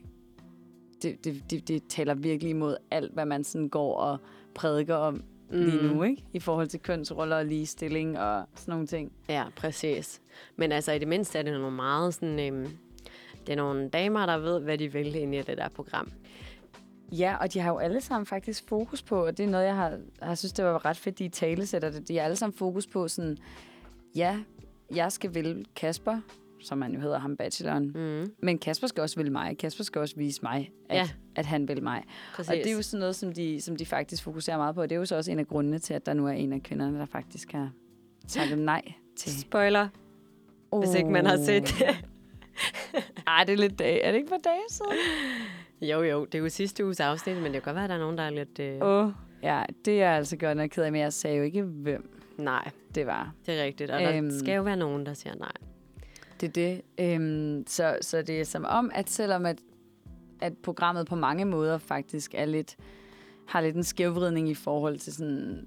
det, 1.02 1.24
det, 1.24 1.50
det, 1.50 1.68
det 1.68 1.82
taler 1.88 2.14
virkelig 2.14 2.50
imod 2.50 2.76
alt, 2.90 3.12
hvad 3.12 3.26
man 3.26 3.44
sådan 3.44 3.68
går 3.68 3.96
og 3.96 4.18
prædiker 4.54 4.94
om 4.94 5.24
lige 5.50 5.82
nu, 5.82 6.02
ikke? 6.02 6.24
I 6.32 6.40
forhold 6.40 6.68
til 6.68 6.80
kønsroller 6.80 7.36
og 7.36 7.44
ligestilling 7.44 8.18
og 8.18 8.44
sådan 8.54 8.72
nogle 8.72 8.86
ting. 8.86 9.12
Ja, 9.28 9.44
præcis. 9.56 10.20
Men 10.56 10.72
altså, 10.72 10.92
i 10.92 10.98
det 10.98 11.08
mindste 11.08 11.38
er 11.38 11.42
det 11.42 11.52
nogle 11.52 11.76
meget 11.76 12.14
sådan... 12.14 12.40
Øhm, 12.40 12.68
det 13.46 13.52
er 13.52 13.56
nogle 13.56 13.88
damer, 13.88 14.26
der 14.26 14.38
ved, 14.38 14.60
hvad 14.60 14.78
de 14.78 14.92
vil 14.92 15.14
ind 15.14 15.34
i 15.34 15.38
det 15.38 15.58
der 15.58 15.68
program. 15.68 16.12
Ja, 17.12 17.36
og 17.40 17.52
de 17.52 17.60
har 17.60 17.72
jo 17.72 17.78
alle 17.78 18.00
sammen 18.00 18.26
faktisk 18.26 18.68
fokus 18.68 19.02
på, 19.02 19.26
og 19.26 19.38
det 19.38 19.44
er 19.44 19.50
noget, 19.50 19.64
jeg 19.64 19.76
har, 19.76 19.98
har 20.22 20.34
synes, 20.34 20.52
det 20.52 20.64
var 20.64 20.84
ret 20.84 20.96
fedt, 20.96 21.18
de 21.18 21.28
tale 21.28 21.66
sætter 21.66 21.90
det. 21.90 22.08
De 22.08 22.16
har 22.16 22.24
alle 22.24 22.36
sammen 22.36 22.58
fokus 22.58 22.86
på 22.86 23.08
sådan, 23.08 23.36
ja, 24.16 24.38
jeg 24.94 25.12
skal 25.12 25.34
vælge 25.34 25.64
Kasper, 25.76 26.20
som 26.60 26.82
han 26.82 26.94
jo 26.94 27.00
hedder 27.00 27.18
ham 27.18 27.36
bacheloren, 27.36 27.86
Mm. 27.94 28.32
men 28.42 28.58
Kasper 28.58 28.86
skal 28.86 29.00
også 29.02 29.16
vælge 29.16 29.30
mig. 29.32 29.58
Kasper 29.58 29.84
skal 29.84 30.00
også 30.00 30.16
vise 30.16 30.40
mig, 30.42 30.70
at, 30.88 30.96
Ja. 30.96 31.08
at 31.36 31.46
han 31.46 31.68
vil 31.68 31.82
mig. 31.82 32.04
Præcis. 32.34 32.50
Og 32.50 32.56
det 32.56 32.66
er 32.66 32.72
jo 32.72 32.82
sådan 32.82 33.00
noget, 33.00 33.16
som 33.16 33.32
de, 33.32 33.60
som 33.60 33.76
de 33.76 33.86
faktisk 33.86 34.22
fokuserer 34.22 34.56
meget 34.56 34.74
på, 34.74 34.82
og 34.82 34.90
det 34.90 34.94
er 34.96 34.98
jo 34.98 35.04
så 35.06 35.16
også 35.16 35.30
en 35.32 35.38
af 35.38 35.46
grundene 35.46 35.78
til, 35.78 35.94
at 35.94 36.06
der 36.06 36.14
nu 36.14 36.26
er 36.26 36.30
en 36.32 36.52
af 36.52 36.62
kvinderne, 36.62 36.98
der 36.98 37.06
faktisk 37.06 37.52
har 37.52 37.70
takket 38.28 38.58
nej 38.72 38.82
til. 39.16 39.40
Spoiler, 39.40 39.88
hvis 40.78 40.94
ikke 40.94 41.10
man 41.10 41.26
har 41.26 41.36
set 41.36 41.62
det. 41.62 42.04
Ej, 43.26 43.44
det 43.44 43.52
er 43.52 43.56
lidt 43.56 43.78
dag. 43.78 44.00
Er 44.04 44.10
det 44.10 44.18
ikke 44.18 44.28
for 44.28 44.36
dage 44.44 44.60
siden? 44.70 44.92
jo, 45.90 46.02
jo, 46.02 46.24
det 46.24 46.34
er 46.34 46.42
jo 46.42 46.48
sidste 46.48 46.84
uges 46.84 47.00
afsnit, 47.00 47.36
men 47.36 47.44
det 47.44 47.52
kan 47.52 47.62
godt 47.62 47.74
være, 47.74 47.84
at 47.84 47.90
der 47.90 47.96
er 47.96 48.00
nogen, 48.00 48.18
der 48.18 48.24
er 48.24 48.30
lidt... 48.30 48.58
Øh... 48.58 48.78
Åh, 48.82 49.06
oh, 49.06 49.12
ja, 49.42 49.62
det 49.84 49.94
er 50.02 50.06
jeg 50.06 50.16
altså 50.16 50.36
godt 50.36 50.56
nok 50.56 50.68
ked 50.70 50.82
af, 50.82 50.92
men 50.92 51.00
jeg 51.00 51.12
sagde 51.12 51.36
jo 51.36 51.42
ikke, 51.42 51.62
hvem 51.62 52.15
Nej, 52.38 52.70
det 52.94 53.06
var. 53.06 53.34
det 53.46 53.58
er 53.60 53.64
rigtigt. 53.64 53.90
Og 53.90 54.00
der 54.00 54.16
Øhm. 54.18 54.30
skal 54.30 54.54
jo 54.56 54.62
være 54.62 54.76
nogen, 54.76 55.06
der 55.06 55.14
siger 55.14 55.34
nej. 55.34 55.52
Det 56.40 56.48
er 56.48 56.52
det. 56.52 56.82
Øhm, 57.00 57.64
så, 57.66 57.98
så 58.00 58.22
det 58.22 58.40
er 58.40 58.44
som 58.44 58.64
om, 58.68 58.90
at 58.94 59.10
selvom 59.10 59.46
at, 59.46 59.58
at 60.40 60.52
programmet 60.62 61.06
på 61.06 61.14
mange 61.16 61.44
måder 61.44 61.78
faktisk 61.78 62.34
er 62.34 62.44
lidt, 62.44 62.76
har 63.48 63.60
lidt 63.60 63.76
en 63.76 63.84
skævvridning 63.84 64.48
i 64.48 64.54
forhold 64.54 64.98
til 64.98 65.12
sådan, 65.12 65.66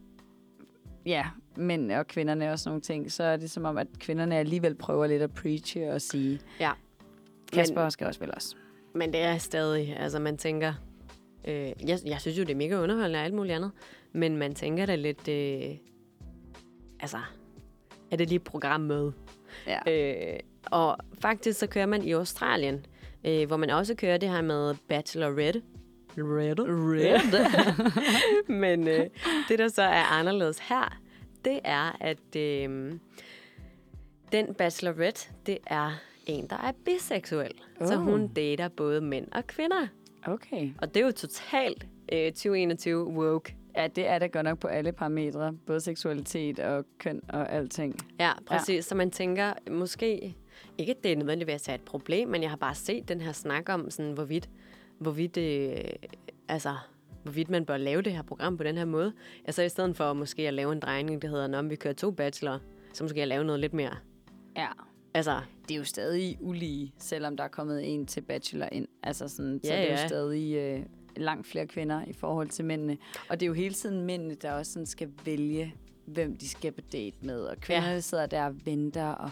ja, 1.05 1.25
mænd 1.55 1.91
og 1.91 2.07
kvinderne 2.07 2.51
og 2.51 2.59
sådan 2.59 2.69
nogle 2.69 2.81
ting, 2.81 3.11
så 3.11 3.23
er 3.23 3.37
det 3.37 3.51
som 3.51 3.65
om, 3.65 3.77
at 3.77 3.87
kvinderne 3.99 4.37
alligevel 4.37 4.75
prøver 4.75 5.07
lidt 5.07 5.21
at 5.21 5.33
preache 5.33 5.91
og 5.93 6.01
sige, 6.01 6.39
Ja. 6.59 6.71
Kasper 7.53 7.81
men, 7.81 7.91
skal 7.91 8.07
også 8.07 8.19
vel 8.19 8.31
også. 8.35 8.55
Men 8.93 9.13
det 9.13 9.21
er 9.21 9.37
stadig, 9.37 9.97
altså 9.99 10.19
man 10.19 10.37
tænker... 10.37 10.73
Øh, 11.47 11.53
jeg, 11.87 11.99
jeg 12.05 12.21
synes 12.21 12.37
jo, 12.37 12.43
det 12.43 12.51
er 12.51 12.55
mega 12.55 12.75
underholdende 12.81 13.19
og 13.19 13.23
alt 13.25 13.33
muligt 13.33 13.55
andet. 13.55 13.71
Men 14.13 14.37
man 14.37 14.55
tænker 14.55 14.85
da 14.85 14.95
lidt... 14.95 15.27
Øh, 15.27 15.75
altså, 16.99 17.19
er 18.11 18.15
det 18.15 18.27
lige 18.27 18.35
et 18.35 18.43
program 18.43 18.81
med? 18.81 19.11
Ja. 19.67 19.79
Øh, 19.87 20.39
og 20.65 20.97
faktisk 21.21 21.59
så 21.59 21.67
kører 21.67 21.85
man 21.85 22.03
i 22.03 22.11
Australien, 22.11 22.85
øh, 23.25 23.47
hvor 23.47 23.57
man 23.57 23.69
også 23.69 23.95
kører 23.95 24.17
det 24.17 24.29
her 24.29 24.41
med 24.41 24.75
Bachelorette. 24.87 25.61
Red. 26.17 26.59
Red. 26.59 27.33
Men 28.61 28.87
øh, 28.87 29.05
det, 29.49 29.59
der 29.59 29.67
så 29.67 29.81
er 29.81 30.03
anderledes 30.03 30.59
her, 30.59 30.99
det 31.45 31.59
er, 31.63 31.97
at 31.99 32.35
øh, 32.35 32.93
den 34.31 34.53
Bachelorette, 34.53 35.29
det 35.45 35.57
er 35.67 35.91
en, 36.25 36.47
der 36.47 36.55
er 36.55 36.71
biseksuel. 36.85 37.51
Oh. 37.81 37.87
Så 37.87 37.95
hun 37.95 38.27
dater 38.27 38.67
både 38.67 39.01
mænd 39.01 39.27
og 39.31 39.47
kvinder. 39.47 39.87
Okay. 40.25 40.71
Og 40.77 40.93
det 40.93 41.01
er 41.01 41.05
jo 41.05 41.11
totalt 41.11 41.87
øh, 42.13 42.31
2021 42.31 43.05
woke. 43.05 43.55
Ja, 43.75 43.87
det 43.87 44.07
er 44.07 44.19
det 44.19 44.31
godt 44.31 44.43
nok 44.43 44.59
på 44.59 44.67
alle 44.67 44.91
parametre. 44.91 45.53
Både 45.65 45.81
seksualitet 45.81 46.59
og 46.59 46.85
køn 46.97 47.21
og 47.29 47.51
alting. 47.51 47.95
Ja, 48.19 48.31
præcis. 48.45 48.75
Ja. 48.75 48.81
Så 48.81 48.95
man 48.95 49.11
tænker, 49.11 49.53
måske 49.71 50.35
ikke, 50.77 50.91
at 50.91 51.03
det 51.03 51.11
er 51.11 51.15
nødvendigvis 51.15 51.67
er 51.67 51.73
et 51.73 51.81
problem, 51.81 52.27
men 52.27 52.41
jeg 52.41 52.49
har 52.49 52.57
bare 52.57 52.75
set 52.75 53.07
den 53.09 53.21
her 53.21 53.31
snak 53.31 53.69
om, 53.69 53.89
sådan, 53.89 54.11
hvorvidt, 54.11 54.49
hvorvidt, 54.99 55.37
øh, 55.37 55.75
altså, 56.47 56.75
hvorvidt 57.23 57.49
man 57.49 57.65
bør 57.65 57.77
lave 57.77 58.01
det 58.01 58.13
her 58.13 58.21
program 58.21 58.57
på 58.57 58.63
den 58.63 58.77
her 58.77 58.85
måde. 58.85 59.13
Altså 59.45 59.61
i 59.61 59.69
stedet 59.69 59.97
for 59.97 60.13
måske 60.13 60.47
at 60.47 60.53
lave 60.53 60.71
en 60.71 60.79
drejning, 60.79 61.21
der 61.21 61.27
hedder, 61.27 61.59
om 61.59 61.69
vi 61.69 61.75
kører 61.75 61.93
to 61.93 62.11
bachelor, 62.11 62.59
så 62.93 63.03
måske 63.03 63.21
at 63.21 63.27
lave 63.27 63.43
noget 63.43 63.59
lidt 63.59 63.73
mere. 63.73 63.95
Ja. 64.57 64.67
Altså, 65.13 65.39
Det 65.67 65.73
er 65.73 65.77
jo 65.77 65.83
stadig 65.83 66.37
ulige, 66.41 66.93
selvom 66.97 67.37
der 67.37 67.43
er 67.43 67.47
kommet 67.47 67.93
en 67.93 68.05
til 68.05 68.21
bachelor 68.21 68.67
ind. 68.71 68.87
Altså 69.03 69.27
sådan, 69.27 69.59
så 69.63 69.73
Ja, 69.73 69.79
det 69.81 69.85
er 69.87 69.93
jo 69.93 69.99
ja. 69.99 70.07
stadig 70.07 70.55
øh, 70.55 70.85
langt 71.19 71.47
flere 71.47 71.67
kvinder 71.67 72.05
i 72.07 72.13
forhold 72.13 72.49
til 72.49 72.65
mændene. 72.65 72.97
Og 73.29 73.39
det 73.39 73.45
er 73.45 73.47
jo 73.47 73.53
hele 73.53 73.73
tiden 73.73 74.01
mændene, 74.01 74.35
der 74.35 74.51
også 74.51 74.73
sådan 74.73 74.85
skal 74.85 75.09
vælge, 75.25 75.75
hvem 76.05 76.37
de 76.37 76.49
skal 76.49 76.71
på 76.71 76.81
date 76.81 77.17
med. 77.21 77.41
Og 77.41 77.57
kvinderne 77.57 77.93
ja. 77.93 77.99
sidder 77.99 78.25
der 78.25 78.45
og 78.45 78.65
venter 78.65 79.07
og 79.07 79.29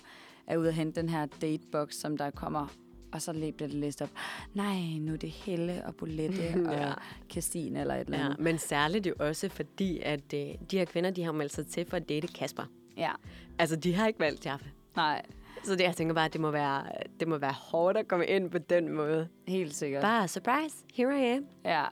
er 0.47 0.57
ude 0.57 0.67
at 0.67 0.73
hente 0.73 1.01
den 1.01 1.09
her 1.09 1.25
datebox, 1.25 1.93
som 1.93 2.17
der 2.17 2.29
kommer. 2.29 2.67
Og 3.11 3.21
så 3.21 3.33
bliver 3.33 3.51
det 3.69 3.73
læst 3.73 4.01
op. 4.01 4.09
Nej, 4.53 4.79
nu 4.99 5.13
er 5.13 5.17
det 5.17 5.29
Helle 5.29 5.85
og 5.85 5.95
Bolette 5.95 6.43
Ja. 6.71 6.89
og 6.89 6.95
Christine 7.31 7.81
eller 7.81 7.95
et 7.95 7.99
eller 8.05 8.17
ja. 8.17 8.25
andet. 8.25 8.39
Men 8.39 8.57
særligt 8.57 9.07
jo 9.07 9.13
også 9.19 9.49
fordi, 9.49 9.99
at 9.99 10.33
øh, 10.33 10.39
de 10.71 10.77
her 10.77 10.85
kvinder, 10.85 11.11
de 11.11 11.23
har 11.23 11.31
meldt 11.31 11.53
sig 11.53 11.67
til 11.67 11.85
for 11.85 11.97
at 11.97 12.09
date 12.09 12.27
Kasper. 12.27 12.63
Ja. 12.97 13.11
Altså, 13.59 13.75
de 13.75 13.93
har 13.93 14.07
ikke 14.07 14.19
valgt 14.19 14.45
Jaffe. 14.45 14.65
Nej, 14.95 15.21
Så 15.67 15.75
det, 15.75 15.83
jeg 15.83 15.95
tænker 15.95 16.13
bare, 16.13 16.25
at 16.25 16.33
det 16.33 16.41
må, 16.41 16.51
være, 16.51 16.83
det 17.19 17.27
må 17.27 17.37
være 17.37 17.53
hårdt 17.53 17.97
at 17.97 18.07
komme 18.07 18.25
ind 18.25 18.51
på 18.51 18.57
den 18.57 18.91
måde. 18.91 19.27
helt 19.47 19.75
sikkert. 19.75 20.01
Bare, 20.01 20.27
surprise, 20.27 20.75
here 20.93 21.21
I 21.21 21.37
am. 21.37 21.45
Ja, 21.65 21.83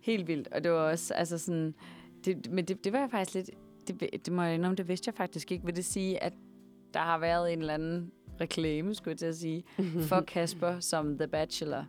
helt 0.00 0.28
vildt. 0.28 0.48
Og 0.48 0.64
det 0.64 0.72
var 0.72 0.78
også, 0.78 1.14
altså 1.14 1.38
sådan, 1.38 1.74
det, 2.24 2.50
men 2.50 2.64
det, 2.64 2.84
det 2.84 2.92
var 2.92 2.98
jeg 2.98 3.10
faktisk 3.10 3.34
lidt, 3.34 3.50
det, 3.88 4.26
det 4.26 4.32
må 4.32 4.42
jeg 4.42 4.54
indrømme, 4.54 4.76
det 4.76 4.88
vidste 4.88 5.08
jeg 5.08 5.14
faktisk 5.14 5.52
ikke. 5.52 5.64
Vil 5.64 5.76
det 5.76 5.84
sige, 5.84 6.22
at 6.22 6.32
der 6.94 7.00
har 7.00 7.18
været 7.18 7.52
en 7.52 7.58
eller 7.58 7.74
anden 7.74 8.12
reklame, 8.40 8.94
skulle 8.94 9.12
jeg 9.12 9.18
til 9.18 9.26
at 9.26 9.36
sige, 9.36 9.64
for 10.08 10.20
Kasper 10.20 10.80
som 10.80 11.18
The 11.18 11.28
Bachelor. 11.28 11.84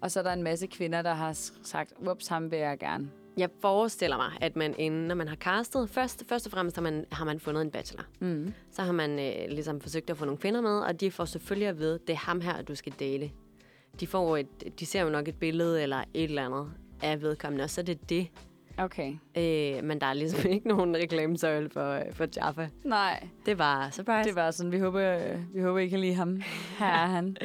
Og 0.00 0.10
så 0.10 0.18
er 0.18 0.22
der 0.22 0.32
en 0.32 0.42
masse 0.42 0.66
kvinder, 0.66 1.02
der 1.02 1.14
har 1.14 1.32
sagt, 1.62 1.92
whoops, 2.02 2.26
ham 2.26 2.50
vil 2.50 2.58
jeg 2.58 2.78
gerne. 2.78 3.10
Jeg 3.40 3.50
forestiller 3.60 4.16
mig, 4.16 4.32
at 4.40 4.56
man 4.56 4.74
inden, 4.78 5.08
når 5.08 5.14
man 5.14 5.28
har 5.28 5.36
castet, 5.36 5.90
først, 5.90 6.24
først 6.28 6.46
og 6.46 6.52
fremmest 6.52 6.76
har 6.76 6.82
man, 6.82 7.04
har 7.12 7.24
man 7.24 7.40
fundet 7.40 7.62
en 7.62 7.70
bachelor. 7.70 8.04
Mm. 8.20 8.52
Så 8.72 8.82
har 8.82 8.92
man 8.92 9.10
øh, 9.10 9.48
ligesom 9.48 9.80
forsøgt 9.80 10.10
at 10.10 10.16
få 10.16 10.24
nogle 10.24 10.38
kvinder 10.38 10.60
med, 10.60 10.78
og 10.80 11.00
de 11.00 11.10
får 11.10 11.24
selvfølgelig 11.24 11.68
at 11.68 11.78
vide, 11.78 11.98
det 12.06 12.12
er 12.12 12.16
ham 12.16 12.40
her, 12.40 12.62
du 12.62 12.74
skal 12.74 12.92
date. 12.92 13.30
De, 14.00 14.06
får 14.06 14.36
et, 14.36 14.80
de 14.80 14.86
ser 14.86 15.02
jo 15.02 15.08
nok 15.10 15.28
et 15.28 15.34
billede 15.34 15.82
eller 15.82 16.04
et 16.14 16.24
eller 16.24 16.44
andet 16.44 16.72
af 17.02 17.22
vedkommende, 17.22 17.64
og 17.64 17.70
så 17.70 17.80
er 17.80 17.84
det 17.84 18.10
det. 18.10 18.28
Okay. 18.84 19.12
Øh, 19.36 19.84
men 19.84 20.00
der 20.00 20.06
er 20.06 20.12
ligesom 20.14 20.50
ikke 20.50 20.68
nogen 20.68 20.96
reklamesøjle 20.96 21.70
for, 21.70 22.02
for 22.12 22.26
Jaffa. 22.36 22.68
Nej, 22.84 23.28
Det 23.46 23.58
var 23.58 23.90
surprise. 23.90 24.28
det 24.28 24.36
var 24.36 24.50
sådan, 24.50 24.72
vi 24.72 24.78
håber, 24.78 25.16
øh, 25.18 25.54
vi 25.54 25.60
håber, 25.62 25.78
I 25.78 25.88
kan 25.88 26.00
lide 26.00 26.14
ham. 26.14 26.40
Her 26.78 26.86
er 26.86 27.06
han. 27.06 27.36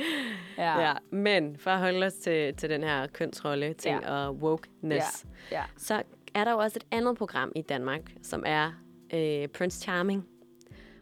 Ja. 0.58 0.80
Ja, 0.82 0.94
men 1.12 1.58
for 1.58 1.72
at 1.72 1.80
holde 1.80 2.06
os 2.06 2.14
til, 2.14 2.56
til 2.56 2.70
den 2.70 2.84
her 2.84 3.08
kønsrolle 3.08 3.74
ting 3.74 4.02
Ja. 4.02 4.12
og 4.28 4.36
wokeness, 4.36 5.26
ja. 5.52 5.64
så 5.78 6.04
er 6.36 6.44
der 6.44 6.52
jo 6.52 6.58
også 6.58 6.80
et 6.82 6.86
andet 6.98 7.18
program 7.18 7.52
i 7.56 7.62
Danmark, 7.62 8.02
som 8.22 8.44
er 8.46 8.72
øh, 9.14 9.48
Prince 9.48 9.80
Charming. 9.82 10.26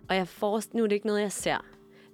Og 0.09 0.15
jeg 0.15 0.27
forest, 0.27 0.73
nu 0.73 0.83
er 0.83 0.87
det 0.87 0.95
ikke 0.95 1.07
noget, 1.07 1.21
jeg 1.21 1.31
ser, 1.31 1.57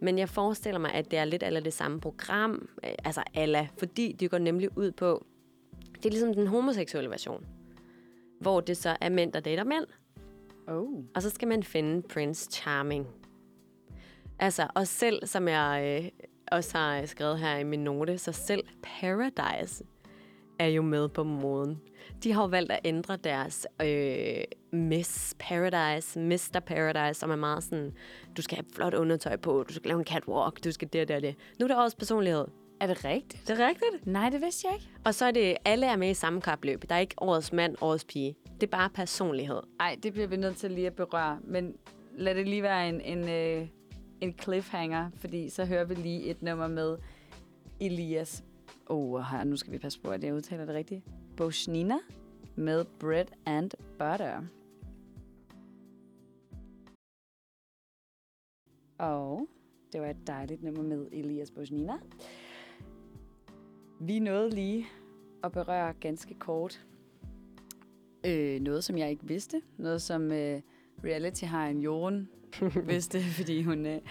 men 0.01 0.17
jeg 0.17 0.29
forestiller 0.29 0.79
mig, 0.79 0.91
at 0.93 1.11
det 1.11 1.19
er 1.19 1.25
lidt 1.25 1.43
eller 1.43 1.59
det 1.59 1.73
samme 1.73 2.01
program, 2.01 2.69
øh, 2.83 2.91
altså 3.05 3.23
alla, 3.33 3.67
fordi 3.77 4.11
det 4.19 4.31
går 4.31 4.37
nemlig 4.37 4.77
ud 4.77 4.91
på, 4.91 5.25
det 5.95 6.05
er 6.05 6.09
ligesom 6.09 6.33
den 6.33 6.47
homoseksuelle 6.47 7.09
version, 7.09 7.45
hvor 8.39 8.59
det 8.59 8.77
så 8.77 8.97
er 9.01 9.09
mænd, 9.09 9.33
der 9.33 9.39
dater 9.39 9.63
mænd, 9.63 9.85
Oh. 10.67 11.03
og 11.15 11.21
så 11.21 11.29
skal 11.29 11.47
man 11.47 11.63
finde 11.63 12.01
Prince 12.01 12.51
Charming. 12.51 13.07
Altså, 14.39 14.67
og 14.75 14.87
selv, 14.87 15.27
som 15.27 15.47
jeg 15.47 16.01
øh, 16.03 16.09
også 16.51 16.77
har 16.77 17.05
skrevet 17.05 17.39
her 17.39 17.57
i 17.57 17.63
min 17.63 17.79
note, 17.83 18.17
så 18.17 18.31
selv 18.31 18.63
Paradise 18.83 19.83
er 20.59 20.67
jo 20.67 20.81
med 20.81 21.09
på 21.09 21.23
moden. 21.23 21.81
De 22.23 22.31
har 22.31 22.41
jo 22.41 22.47
valgt 22.47 22.71
at 22.71 22.79
ændre 22.83 23.17
deres 23.17 23.67
øh, 23.81 24.43
Miss 24.79 25.35
Paradise, 25.39 26.19
Mr. 26.19 26.59
Paradise, 26.65 27.19
som 27.19 27.31
er 27.31 27.35
meget 27.35 27.63
sådan, 27.63 27.93
du 28.37 28.41
skal 28.41 28.55
have 28.55 28.65
flot 28.73 28.93
undertøj 28.93 29.37
på, 29.37 29.63
du 29.69 29.73
skal 29.73 29.89
lave 29.89 29.99
en 29.99 30.05
catwalk, 30.05 30.63
du 30.63 30.71
skal 30.71 30.89
det 30.93 31.01
og 31.01 31.07
det 31.07 31.15
og 31.15 31.21
det. 31.21 31.35
Nu 31.59 31.63
er 31.63 31.67
der 31.67 31.75
også 31.75 31.97
personlighed. 31.97 32.45
Er 32.81 32.87
det 32.87 33.05
rigtigt? 33.05 33.47
Det 33.47 33.59
er 33.59 33.67
rigtigt. 33.67 34.07
Nej, 34.07 34.29
det 34.29 34.41
vidste 34.41 34.67
jeg 34.67 34.75
ikke. 34.75 34.89
Og 35.05 35.15
så 35.15 35.25
er 35.25 35.31
det, 35.31 35.57
alle 35.65 35.85
er 35.85 35.95
med 35.95 36.09
i 36.09 36.13
samme 36.13 36.41
kapløb. 36.41 36.89
Der 36.89 36.95
er 36.95 36.99
ikke 36.99 37.15
årets 37.17 37.53
mand, 37.53 37.75
årets 37.81 38.05
pige. 38.05 38.35
Det 38.53 38.63
er 38.63 38.71
bare 38.71 38.89
personlighed. 38.89 39.59
Ej, 39.79 39.97
det 40.03 40.13
bliver 40.13 40.27
vi 40.27 40.37
nødt 40.37 40.57
til 40.57 40.71
lige 40.71 40.87
at 40.87 40.95
berøre. 40.95 41.39
Men 41.43 41.75
lad 42.13 42.35
det 42.35 42.47
lige 42.47 42.63
være 42.63 42.89
en, 42.89 43.01
en, 43.01 43.29
øh, 43.29 43.67
en 44.21 44.35
cliffhanger, 44.41 45.09
fordi 45.15 45.49
så 45.49 45.65
hører 45.65 45.83
vi 45.85 45.93
lige 45.93 46.23
et 46.23 46.41
nummer 46.41 46.67
med 46.67 46.97
Elias. 47.79 48.43
Oh, 48.85 49.23
nu 49.45 49.55
skal 49.55 49.73
vi 49.73 49.77
passe 49.77 49.99
på, 50.01 50.09
at 50.09 50.23
jeg 50.23 50.33
udtaler 50.33 50.65
det 50.65 50.75
rigtigt. 50.75 51.03
Bosnina 51.37 51.97
med 52.55 52.85
Bread 52.99 53.25
and 53.45 53.71
Butter. 53.97 54.41
Og 58.97 59.47
det 59.93 60.01
var 60.01 60.07
et 60.07 60.27
dejligt 60.27 60.63
nummer 60.63 60.83
med 60.83 61.07
Elias 61.11 61.51
Bosnina. 61.51 61.93
Vi 64.01 64.19
nåede 64.19 64.49
lige 64.49 64.87
at 65.43 65.51
berøre 65.51 65.93
ganske 65.93 66.33
kort 66.33 66.85
øh, 68.25 68.61
noget, 68.61 68.83
som 68.83 68.97
jeg 68.97 69.09
ikke 69.09 69.27
vidste. 69.27 69.61
Noget, 69.77 70.01
som 70.01 70.31
øh, 70.31 70.61
reality 71.03 71.43
har 71.43 71.67
en 71.67 71.81
Jorgen 71.81 72.29
vidste, 72.93 73.21
fordi 73.21 73.63
hun... 73.63 73.85
Øh, 73.85 74.01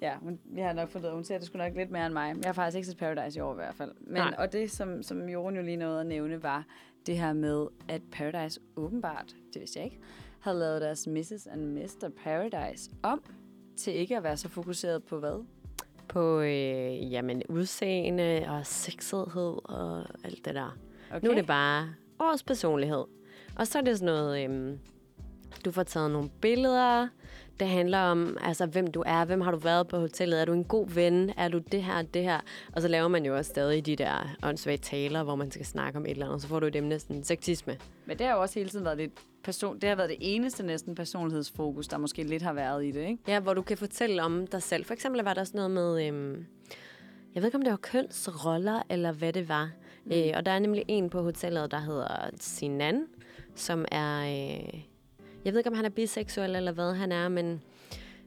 ja, 0.00 0.16
hun, 0.16 0.40
vi 0.44 0.60
har 0.60 0.72
nok 0.72 0.88
fundet 0.88 1.06
ud 1.06 1.10
af, 1.10 1.14
hun 1.14 1.24
ser 1.24 1.38
det 1.38 1.46
sgu 1.46 1.58
nok 1.58 1.76
lidt 1.76 1.90
mere 1.90 2.06
end 2.06 2.12
mig. 2.12 2.36
Jeg 2.36 2.48
har 2.48 2.52
faktisk 2.52 2.76
ikke 2.76 2.88
set 2.88 2.96
Paradise 2.96 3.38
i 3.38 3.40
år 3.40 3.52
i 3.52 3.54
hvert 3.54 3.74
fald. 3.74 3.92
Men, 4.00 4.14
Nej. 4.14 4.34
og 4.38 4.52
det, 4.52 4.70
som, 4.70 5.02
som 5.02 5.28
Jorgen 5.28 5.56
jo 5.56 5.62
lige 5.62 5.76
nåede 5.76 6.00
at 6.00 6.06
nævne, 6.06 6.42
var 6.42 6.66
det 7.06 7.18
her 7.18 7.32
med, 7.32 7.66
at 7.88 8.02
Paradise 8.12 8.60
åbenbart, 8.76 9.36
det 9.54 9.60
vidste 9.60 9.78
jeg 9.78 9.84
ikke, 9.84 9.98
havde 10.40 10.58
lavet 10.58 10.80
deres 10.80 11.06
Mrs. 11.06 11.46
and 11.46 11.72
Mr. 11.72 12.10
Paradise 12.24 12.90
om 13.02 13.22
til 13.76 13.94
ikke 13.94 14.16
at 14.16 14.22
være 14.22 14.36
så 14.36 14.48
fokuseret 14.48 15.04
på 15.04 15.18
hvad? 15.18 15.44
På 16.12 16.40
øh, 16.40 17.12
jamen, 17.12 17.42
udseende 17.48 18.44
og 18.48 18.66
sexethed 18.66 19.58
og 19.64 20.04
alt 20.24 20.44
det 20.44 20.54
der. 20.54 20.76
Okay. 21.10 21.26
Nu 21.26 21.30
er 21.30 21.34
det 21.34 21.46
bare 21.46 21.94
årets 22.20 22.42
personlighed. 22.42 23.04
Og 23.56 23.66
så 23.66 23.78
er 23.78 23.82
det 23.82 23.98
sådan 23.98 24.14
noget, 24.14 24.44
øhm, 24.44 24.78
du 25.64 25.72
får 25.72 25.82
taget 25.82 26.10
nogle 26.10 26.30
billeder. 26.40 27.08
Det 27.60 27.68
handler 27.68 27.98
om, 27.98 28.36
altså, 28.40 28.66
hvem 28.66 28.86
du 28.86 29.02
er. 29.06 29.24
Hvem 29.24 29.40
har 29.40 29.50
du 29.50 29.56
været 29.56 29.88
på 29.88 29.98
hotellet? 29.98 30.40
Er 30.40 30.44
du 30.44 30.52
en 30.52 30.64
god 30.64 30.88
ven? 30.88 31.32
Er 31.36 31.48
du 31.48 31.58
det 31.58 31.82
her 31.82 32.02
det 32.02 32.22
her? 32.22 32.40
Og 32.72 32.82
så 32.82 32.88
laver 32.88 33.08
man 33.08 33.26
jo 33.26 33.36
også 33.36 33.48
stadig 33.48 33.86
de 33.86 33.96
der 33.96 34.36
åndssvage 34.42 34.78
taler, 34.78 35.22
hvor 35.22 35.36
man 35.36 35.50
skal 35.50 35.66
snakke 35.66 35.98
om 35.98 36.04
et 36.04 36.10
eller 36.10 36.26
andet. 36.26 36.42
Så 36.42 36.48
får 36.48 36.60
du 36.60 36.70
emne, 36.74 36.98
sådan 36.98 37.24
sexisme. 37.24 37.78
Men 38.06 38.18
det 38.18 38.26
har 38.26 38.34
jo 38.34 38.40
også 38.40 38.58
hele 38.58 38.70
tiden 38.70 38.84
været 38.84 38.96
lidt 38.96 39.12
person, 39.44 39.78
det 39.78 39.88
har 39.88 39.96
været 39.96 40.08
det 40.08 40.18
eneste 40.20 40.66
næsten 40.66 40.94
personlighedsfokus, 40.94 41.88
der 41.88 41.98
måske 41.98 42.22
lidt 42.22 42.42
har 42.42 42.52
været 42.52 42.84
i 42.84 42.90
det, 42.90 43.00
ikke? 43.08 43.18
Ja, 43.28 43.40
hvor 43.40 43.54
du 43.54 43.62
kan 43.62 43.78
fortælle 43.78 44.22
om 44.22 44.46
dig 44.46 44.62
selv. 44.62 44.84
For 44.84 44.94
eksempel 44.94 45.22
var 45.22 45.34
der 45.34 45.44
sådan 45.44 45.58
noget 45.58 45.70
med, 45.70 46.06
øhm, 46.06 46.46
jeg 47.34 47.42
ved 47.42 47.48
ikke 47.48 47.58
om 47.58 47.62
det 47.62 47.70
var 47.70 47.76
kønsroller, 47.76 48.82
eller 48.90 49.12
hvad 49.12 49.32
det 49.32 49.48
var. 49.48 49.70
Mm. 50.04 50.12
Øh, 50.12 50.32
og 50.34 50.46
der 50.46 50.52
er 50.52 50.58
nemlig 50.58 50.84
en 50.88 51.10
på 51.10 51.22
hotellet, 51.22 51.70
der 51.70 51.80
hedder 51.80 52.30
Sinan, 52.40 53.06
som 53.54 53.84
er, 53.92 54.20
øh, 54.20 54.80
jeg 55.44 55.52
ved 55.52 55.60
ikke 55.60 55.70
om 55.70 55.76
han 55.76 55.84
er 55.84 55.90
biseksuel 55.90 56.56
eller 56.56 56.72
hvad 56.72 56.94
han 56.94 57.12
er, 57.12 57.28
men 57.28 57.62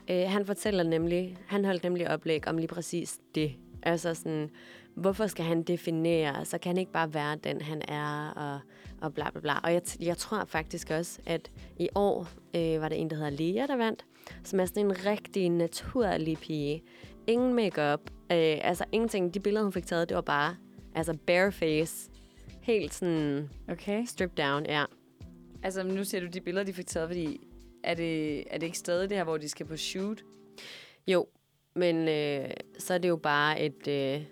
øh, 0.09 0.24
han 0.28 0.45
fortæller 0.45 0.84
nemlig, 0.84 1.38
han 1.47 1.66
holdt 1.66 1.84
nemlig 1.84 2.09
oplæg 2.09 2.47
om 2.47 2.57
lige 2.57 2.68
præcis 2.68 3.20
det. 3.36 3.55
Altså 3.84 4.13
sådan, 4.13 4.49
hvorfor 4.95 5.28
skal 5.28 5.45
han 5.45 5.63
definere, 5.63 6.45
så 6.45 6.57
kan 6.57 6.70
han 6.70 6.78
ikke 6.78 6.91
bare 6.91 7.13
være 7.13 7.36
den, 7.43 7.61
han 7.61 7.82
er, 7.88 8.30
og, 8.30 8.59
og 9.01 9.13
bla 9.13 9.30
bla 9.30 9.41
bla. 9.41 9.59
Og 9.63 9.74
jeg, 9.74 9.82
jeg 9.99 10.18
tror 10.18 10.45
faktisk 10.45 10.91
også, 10.91 11.20
at 11.26 11.51
i 11.80 11.89
år 11.95 12.28
øh, 12.55 12.82
var 12.82 12.89
det 12.89 13.01
en, 13.01 13.09
der 13.09 13.16
hedder 13.16 13.30
Lea, 13.30 13.68
der 13.68 13.76
vandt, 13.76 14.05
som 14.43 14.59
er 14.59 14.66
sådan 14.66 14.86
en 14.86 15.05
rigtig 15.05 15.49
naturlig 15.49 16.38
pige. 16.38 16.84
Ingen 17.28 17.53
makeup, 17.53 17.99
øh, 18.32 18.57
altså 18.61 18.86
ingenting. 18.91 19.34
De 19.34 19.39
billeder, 19.39 19.63
hun 19.63 19.74
fik 19.74 19.86
taget, 19.86 20.09
det 20.09 20.16
var 20.16 20.22
bare 20.22 20.55
altså 20.95 21.18
bare 21.28 21.51
face. 21.51 22.09
Helt 22.61 22.93
sådan 22.93 23.49
Okay. 23.72 24.05
stripped 24.05 24.45
down, 24.45 24.66
ja. 24.66 24.86
Altså, 25.66 25.84
nu 25.84 26.03
ser 26.03 26.20
du 26.20 26.26
de 26.26 26.41
billeder, 26.41 26.66
de 26.66 26.74
fik 26.74 26.88
taget, 26.88 27.09
fordi 27.09 27.47
er 27.84 27.93
det, 27.93 28.43
er 28.53 28.57
det 28.57 28.66
ikke 28.66 28.78
stadig 28.78 29.09
det 29.09 29.18
her, 29.18 29.24
hvor 29.24 29.38
de 29.38 29.49
skal 29.49 29.66
på 29.66 29.78
shoot? 29.78 30.24
Jo, 31.07 31.28
men 31.76 32.07
øh, 32.07 32.49
så 32.78 32.93
er 32.93 32.97
det 32.97 33.09
jo 33.09 33.16
bare 33.16 33.61
et... 33.61 33.88
Øh, 33.88 34.26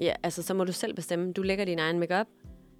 ja, 0.00 0.14
altså, 0.22 0.42
så 0.42 0.54
må 0.54 0.64
du 0.64 0.72
selv 0.72 0.94
bestemme. 0.94 1.32
Du 1.32 1.42
lægger 1.42 1.64
din 1.64 1.78
egen 1.78 1.98
makeup. 1.98 2.26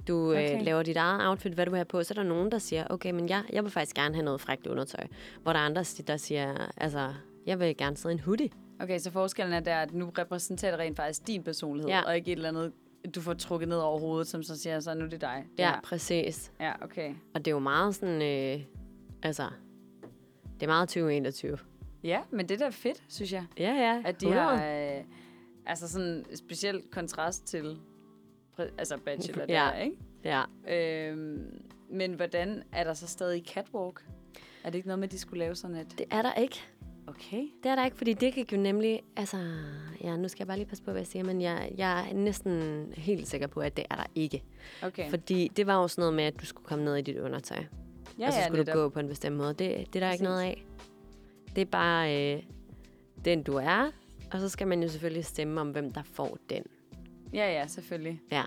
Du 0.09 0.31
okay. 0.31 0.45
Okay. 0.45 0.59
øh, 0.59 0.64
laver 0.64 0.83
dit 0.83 0.97
eget 0.97 1.28
outfit, 1.28 1.53
hvad 1.53 1.66
du 1.66 1.74
have 1.74 1.85
på. 1.85 2.03
Så 2.03 2.14
er 2.14 2.22
der 2.22 2.28
nogen, 2.28 2.53
der 2.53 2.59
siger, 2.59 2.87
okay, 2.91 3.11
men 3.11 3.28
jeg, 3.28 3.45
jeg 3.53 3.64
vil 3.64 3.70
faktisk 3.72 3.97
gerne 3.97 4.14
have 4.14 4.24
noget 4.24 4.41
frækt 4.41 4.66
undertøj. 4.66 5.07
Hvor 5.43 5.53
der 5.53 5.61
er 5.61 5.64
andre, 5.64 5.85
der 6.07 6.16
siger, 6.16 6.72
altså, 6.76 7.12
jeg 7.47 7.61
vil 7.61 7.76
gerne 7.76 7.97
sidde 7.97 8.12
i 8.12 8.16
en 8.16 8.20
hoodie. 8.20 8.51
Okay, 8.81 8.99
så 8.99 9.11
forskellen 9.11 9.55
er 9.55 9.61
der, 9.61 9.76
at 9.76 9.95
nu 9.95 10.12
repræsenterer 10.18 10.70
det 10.72 10.81
rent 10.81 10.97
faktisk 10.97 11.26
din 11.26 11.43
personlighed, 11.43 11.91
Ja. 11.91 12.03
og 12.03 12.16
ikke 12.16 12.33
et 12.33 12.37
eller 12.37 12.49
andet, 12.49 12.72
du 13.15 13.21
får 13.21 13.35
trukket 13.35 13.69
ned 13.69 13.77
over 13.79 13.99
hovedet, 14.01 14.27
som 14.27 14.43
så 14.43 14.59
siger, 14.61 14.81
så 14.81 14.95
nu 14.95 15.05
er 15.05 15.09
det 15.09 15.21
dig. 15.21 15.45
Det 15.53 15.59
Ja, 15.59 15.71
her. 15.71 15.81
præcis. 15.81 16.53
Ja, 16.61 16.73
okay. 16.85 17.15
Og 17.35 17.45
det 17.45 17.47
er 17.51 17.55
jo 17.55 17.59
meget 17.59 17.95
sådan, 17.95 18.23
øh, 18.23 18.65
altså, 19.23 19.49
det 20.55 20.63
er 20.63 20.67
meget 20.67 20.89
2021. 20.89 21.59
Ja, 22.05 22.21
men 22.31 22.49
det 22.49 22.55
er 22.61 22.65
da 22.65 22.69
fedt, 22.71 23.03
synes 23.09 23.33
jeg. 23.33 23.45
Ja, 23.59 23.73
ja. 23.73 24.03
At 24.05 24.21
de 24.21 24.27
100. 24.27 24.59
har, 24.59 24.97
øh, 24.99 25.05
altså 25.67 25.89
sådan 25.89 26.25
specielt 26.35 26.91
kontrast 26.91 27.47
til, 27.47 27.79
altså 28.79 28.99
bachelor 29.05 29.45
Ja. 29.49 29.55
der, 29.55 29.73
ikke? 29.79 29.97
Ja. 30.25 30.43
Øhm, 30.69 31.63
men 31.91 32.15
hvordan 32.15 32.63
er 32.73 32.85
der 32.85 32.95
så 32.95 33.07
stadig 33.07 33.45
catwalk? 33.47 34.05
Er 34.65 34.71
det 34.71 34.75
ikke 34.75 34.89
noget 34.89 34.99
med, 34.99 35.09
at 35.09 35.13
de 35.13 35.19
skulle 35.19 35.39
lave 35.39 35.55
sådan 35.55 35.77
et... 35.77 35.95
Det 35.99 36.07
er 36.11 36.23
der 36.23 36.35
ikke. 36.35 36.61
Okay. 37.11 37.43
Det 37.63 37.71
er 37.71 37.75
der 37.75 37.85
ikke, 37.85 37.97
fordi 37.97 38.13
det 38.13 38.35
gik 38.35 38.53
jo 38.53 38.57
nemlig... 38.59 39.03
Altså, 39.17 39.37
ja, 40.01 40.17
nu 40.17 40.29
skal 40.29 40.41
jeg 40.41 40.47
bare 40.47 40.57
lige 40.57 40.69
passe 40.69 40.85
på, 40.85 40.91
hvad 40.91 41.01
jeg 41.01 41.07
siger, 41.07 41.25
men 41.25 41.41
jeg, 41.41 41.73
jeg 41.77 42.11
er 42.11 42.15
næsten 42.15 42.85
helt 42.97 43.29
sikker 43.29 43.47
på, 43.47 43.61
at 43.61 43.77
det 43.77 43.85
er 43.91 43.95
der 43.97 44.07
ikke. 44.15 44.43
Okay. 44.83 45.11
Fordi 45.11 45.51
det 45.57 45.67
var 45.67 45.75
jo 45.75 45.89
sådan 45.89 46.03
noget 46.03 46.15
med, 46.15 46.25
at 46.25 46.41
du 46.41 46.47
skulle 46.47 46.67
komme 46.67 46.85
ned 46.85 46.97
i 46.97 47.03
dit 47.03 47.17
undertøj. 47.19 47.65
ja, 48.19 48.27
og 48.27 48.33
så 48.33 48.39
skulle 48.43 48.59
netop. 48.59 48.75
du 48.75 48.81
gå 48.81 48.89
på 48.89 49.01
en 49.01 49.09
bestemt 49.09 49.37
måde. 49.37 49.49
Det, 49.49 49.59
det 49.59 49.73
er 49.97 50.01
der 50.01 50.01
Præcis. 50.01 50.21
ikke 50.21 50.25
noget 50.25 50.43
af. 50.43 50.65
Det 51.57 51.63
er 51.63 51.67
bare 51.67 52.35
øh, 52.35 52.43
den, 53.25 53.43
du 53.43 53.53
er. 53.57 53.91
Og 54.33 54.41
så 54.41 54.49
skal 54.49 54.67
man 54.67 54.83
jo 54.83 54.89
selvfølgelig 54.89 55.25
stemme 55.25 55.61
om, 55.61 55.71
hvem 55.71 55.93
der 55.93 56.03
får 56.03 56.39
den. 56.51 56.63
Ja, 57.33 57.53
ja, 57.53 57.67
selvfølgelig. 57.67 58.21
Ja. 58.31 58.43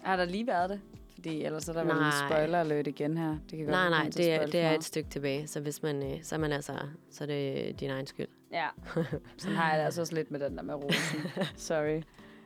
Har 0.00 0.16
der 0.16 0.24
lige 0.24 0.46
været 0.46 0.70
det? 0.70 0.80
Fordi 1.24 1.44
ellers 1.44 1.68
er 1.68 1.72
der 1.72 1.84
vel 1.84 1.90
en 1.90 1.96
Nej. 1.96 2.28
spoiler 2.28 2.60
alert 2.60 2.86
igen 2.86 3.18
her. 3.18 3.28
Det 3.28 3.50
kan 3.50 3.58
godt 3.58 3.70
Nej, 3.70 3.88
nej, 3.88 4.10
det 4.16 4.32
er, 4.32 4.46
det 4.46 4.60
er 4.60 4.70
et 4.70 4.84
stykke 4.84 5.10
tilbage. 5.10 5.46
Så 5.46 5.60
hvis 5.60 5.82
man, 5.82 6.12
øh, 6.12 6.22
så 6.22 6.34
er 6.34 6.38
man 6.38 6.52
altså, 6.52 6.72
så 7.10 7.24
er 7.24 7.28
det 7.28 7.80
din 7.80 7.90
egen 7.90 8.06
skyld. 8.06 8.28
Ja, 8.52 8.68
sådan 9.38 9.56
har 9.56 9.70
jeg 9.70 9.78
det 9.78 9.84
altså 9.84 10.00
også 10.00 10.14
lidt 10.14 10.30
med 10.30 10.40
den 10.40 10.56
der 10.56 10.62
med 10.62 10.74
rosen. 10.74 11.20
Sorry. 11.56 12.02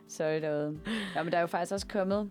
Sorry 0.09 0.43
derude. 0.43 0.81
Ja, 1.15 1.23
men 1.23 1.33
der 1.33 1.39
er 1.39 1.41
jo 1.41 1.47
faktisk 1.47 1.73
også 1.73 1.87
kommet 1.87 2.31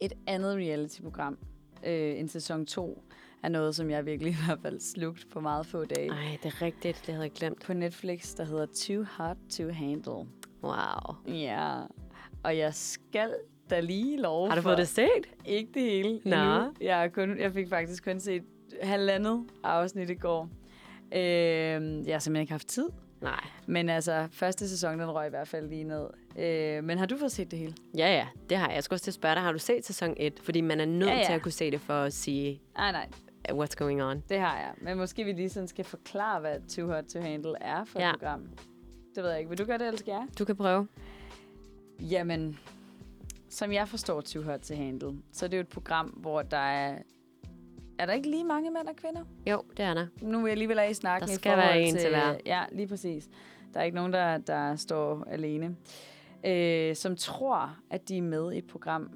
et 0.00 0.12
andet 0.26 0.56
reality-program. 0.56 1.38
Øh, 1.86 2.18
en 2.18 2.28
sæson 2.28 2.66
2 2.66 3.02
af 3.42 3.52
noget, 3.52 3.76
som 3.76 3.90
jeg 3.90 4.06
virkelig 4.06 4.32
i 4.32 4.36
hvert 4.46 4.58
fald 4.62 4.80
slugt 4.80 5.26
på 5.32 5.40
meget 5.40 5.66
få 5.66 5.84
dage. 5.84 6.10
Ej, 6.10 6.38
det 6.42 6.54
er 6.54 6.62
rigtigt. 6.62 7.02
Det 7.06 7.14
havde 7.14 7.24
jeg 7.24 7.32
glemt. 7.32 7.62
På 7.62 7.72
Netflix, 7.72 8.34
der 8.34 8.44
hedder 8.44 8.66
Too 8.66 9.04
Hot 9.16 9.36
to 9.50 9.68
Handle. 9.68 10.26
Wow. 10.62 11.34
Ja, 11.34 11.80
og 12.44 12.58
jeg 12.58 12.74
skal 12.74 13.34
da 13.70 13.80
lige 13.80 14.20
love 14.20 14.48
Har 14.48 14.56
du 14.56 14.62
fået 14.62 14.78
det 14.78 14.88
set? 14.88 15.28
Ikke 15.44 15.70
det 15.74 15.82
hele 15.82 16.08
endnu. 16.08 16.72
Jeg, 16.80 17.10
kun, 17.12 17.38
jeg 17.38 17.52
fik 17.52 17.68
faktisk 17.68 18.04
kun 18.04 18.20
set 18.20 18.42
halvandet 18.82 19.44
afsnit 19.64 20.10
i 20.10 20.14
går. 20.14 20.48
Øh, 21.12 21.20
jeg 21.20 22.14
har 22.14 22.18
simpelthen 22.18 22.36
ikke 22.36 22.52
haft 22.52 22.66
tid. 22.68 22.88
Nej. 23.20 23.44
Men 23.66 23.88
altså, 23.88 24.28
første 24.30 24.68
sæson, 24.68 24.98
den 25.00 25.10
røg 25.10 25.26
i 25.26 25.30
hvert 25.30 25.48
fald 25.48 25.68
lige 25.68 25.84
ned. 25.84 26.06
Øh, 26.38 26.84
men 26.84 26.98
har 26.98 27.06
du 27.06 27.16
fået 27.18 27.32
set 27.32 27.50
det 27.50 27.58
hele? 27.58 27.74
Ja, 27.96 28.08
ja, 28.14 28.26
det 28.50 28.58
har 28.58 28.66
jeg. 28.68 28.74
Jeg 28.74 28.84
skulle 28.84 28.96
også 28.96 29.04
til 29.04 29.10
at 29.10 29.14
spørge 29.14 29.34
dig, 29.34 29.42
har 29.42 29.52
du 29.52 29.58
set 29.58 29.84
sæson 29.86 30.14
1? 30.16 30.40
Fordi 30.42 30.60
man 30.60 30.80
er 30.80 30.84
nødt 30.84 31.10
Ja, 31.10 31.16
ja, 31.16 31.24
til 31.26 31.32
at 31.32 31.42
kunne 31.42 31.52
se 31.52 31.70
det 31.70 31.80
for 31.80 31.94
at 31.94 32.12
sige, 32.12 32.60
Nej, 32.76 32.92
nej, 32.92 33.08
uh, 33.52 33.58
what's 33.58 33.74
going 33.76 34.02
on. 34.02 34.22
det 34.28 34.38
har 34.40 34.56
jeg. 34.58 34.70
Men 34.78 34.98
måske 34.98 35.24
vi 35.24 35.32
lige 35.32 35.48
sådan 35.48 35.68
skal 35.68 35.84
forklare, 35.84 36.40
hvad 36.40 36.56
Too 36.68 36.86
Hot 36.86 37.04
to 37.04 37.20
Handle 37.20 37.52
er 37.60 37.84
for. 37.84 38.00
Ja. 38.00 38.10
et 38.10 38.18
program. 38.20 38.42
Det 39.14 39.22
ved 39.22 39.30
jeg 39.30 39.38
ikke. 39.38 39.48
Vil 39.48 39.58
du 39.58 39.64
gøre 39.64 39.78
det, 39.78 39.86
eller 39.86 39.98
skal 39.98 40.12
jeg? 40.12 40.26
Du 40.38 40.44
kan 40.44 40.56
prøve. 40.56 40.88
Jamen, 42.00 42.58
som 43.56 43.72
jeg 43.72 43.88
forstår 43.88 44.20
Too 44.20 44.42
Hot 44.42 44.60
to 44.60 44.74
Handle, 44.74 45.12
så 45.32 45.44
er 45.44 45.48
det 45.48 45.56
jo 45.56 45.60
et 45.60 45.68
program, 45.68 46.06
hvor 46.06 46.42
der 46.42 46.56
er... 46.56 46.98
Er 47.98 48.06
der 48.06 48.12
ikke 48.12 48.30
lige 48.30 48.44
mange 48.44 48.70
mænd 48.70 48.88
og 48.88 48.96
kvinder? 48.96 49.24
Jo, 49.46 49.62
det 49.76 49.84
er 49.84 49.94
der. 49.94 50.06
Nu 50.22 50.38
vil 50.38 50.44
jeg 50.44 50.52
alligevel 50.52 50.78
af 50.78 50.90
i 50.90 50.94
snakken 50.94 51.28
Der 51.28 51.34
i 51.34 51.36
skal 51.36 51.50
forhold 51.52 51.68
være 51.68 51.80
en 51.80 51.96
til 51.96 52.08
hver. 52.08 52.36
Ja, 52.46 52.64
lige 52.72 52.88
præcis. 52.88 53.28
Der 53.74 53.80
er 53.80 53.84
ikke 53.84 53.94
nogen, 53.94 54.12
der, 54.12 54.38
der 54.38 54.76
står 54.76 55.24
alene. 55.30 55.76
Øh, 56.46 56.96
som 56.96 57.16
tror, 57.16 57.76
at 57.90 58.08
de 58.08 58.18
er 58.18 58.22
med 58.22 58.52
i 58.52 58.58
et 58.58 58.66
program. 58.66 59.10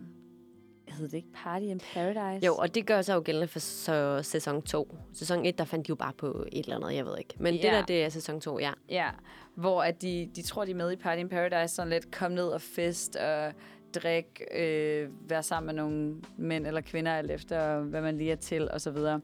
Hedder 0.89 1.11
det 1.11 1.17
ikke 1.17 1.33
Party 1.35 1.65
in 1.65 1.81
Paradise? 1.95 2.47
Jo, 2.47 2.57
og 2.57 2.75
det 2.75 2.87
gør 2.87 3.03
sig 3.03 3.15
jo 3.15 3.23
gældende 3.25 3.49
for 3.49 3.59
så 3.59 4.21
sæson 4.23 4.63
2. 4.63 4.97
Sæson 5.13 5.47
1, 5.47 5.59
der 5.59 5.65
fandt 5.65 5.87
de 5.87 5.89
jo 5.89 5.95
bare 5.95 6.13
på 6.13 6.45
et 6.53 6.65
eller 6.65 6.77
andet, 6.77 6.95
jeg 6.95 7.07
ved 7.07 7.19
ikke. 7.19 7.35
Men 7.39 7.55
ja. 7.55 7.63
det 7.63 7.73
der, 7.73 7.83
det 7.83 8.05
er 8.05 8.09
sæson 8.09 8.41
2, 8.41 8.59
ja. 8.59 8.73
Ja, 8.89 9.11
hvor 9.55 9.83
at 9.83 10.03
de, 10.03 10.31
de 10.37 10.43
tror, 10.43 10.65
de 10.65 10.71
er 10.71 10.75
med 10.75 10.93
i 10.93 10.97
Party 10.97 11.21
in 11.21 11.29
Paradise, 11.29 11.75
sådan 11.75 11.91
lidt 11.91 12.11
kom 12.11 12.33
ned 12.33 12.49
og 12.49 12.61
fest 12.61 13.17
og 13.17 13.53
drik, 13.95 14.43
øh, 14.55 15.09
være 15.29 15.43
sammen 15.43 15.67
med 15.67 15.83
nogle 15.85 16.17
mænd 16.37 16.67
eller 16.67 16.81
kvinder, 16.81 17.13
alt 17.13 17.31
efter 17.31 17.81
hvad 17.81 18.03
man 18.03 18.19
lige 18.19 18.33
er 18.33 18.37
til, 18.37 18.71
og 18.71 18.81
så 18.81 18.91
videre. 18.91 19.21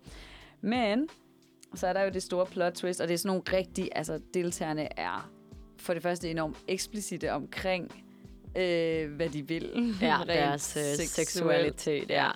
Men 0.60 1.08
så 1.74 1.86
er 1.86 1.92
der 1.92 2.02
jo 2.02 2.10
det 2.10 2.22
store 2.22 2.46
plot 2.46 2.72
twist, 2.72 3.00
og 3.00 3.08
det 3.08 3.14
er 3.14 3.18
sådan 3.18 3.28
nogle 3.28 3.58
rigtige, 3.58 3.96
altså 3.96 4.20
deltagerne 4.34 4.98
er 4.98 5.30
for 5.78 5.94
det 5.94 6.02
første 6.02 6.30
enormt 6.30 6.56
eksplicite 6.68 7.32
omkring, 7.32 8.04
øh, 8.56 9.14
hvad 9.14 9.28
de 9.28 9.48
vil. 9.48 9.94
Ja, 10.02 10.16
Rent 10.18 10.28
deres 10.28 10.76
øh, 10.76 10.82
seksuelt. 10.82 11.10
seksualitet, 11.10 12.10
ja. 12.10 12.30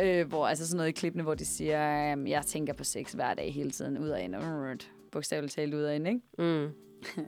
Øh, 0.00 0.28
hvor 0.28 0.46
altså 0.46 0.66
sådan 0.66 0.76
noget 0.76 0.88
i 0.88 0.92
klippene, 0.92 1.22
hvor 1.22 1.34
de 1.34 1.44
siger, 1.44 2.16
øh, 2.16 2.30
jeg 2.30 2.46
tænker 2.46 2.72
på 2.72 2.84
sex 2.84 3.12
hver 3.12 3.34
dag 3.34 3.54
hele 3.54 3.70
tiden, 3.70 3.98
ud 3.98 4.08
og 4.08 4.20
ind, 4.22 4.34
bogstaveligt 5.12 5.54
talt 5.54 5.74
ud 5.74 5.82
og 5.82 5.96
ind, 5.96 6.08
ikke? 6.08 6.20
Mm. 6.38 6.68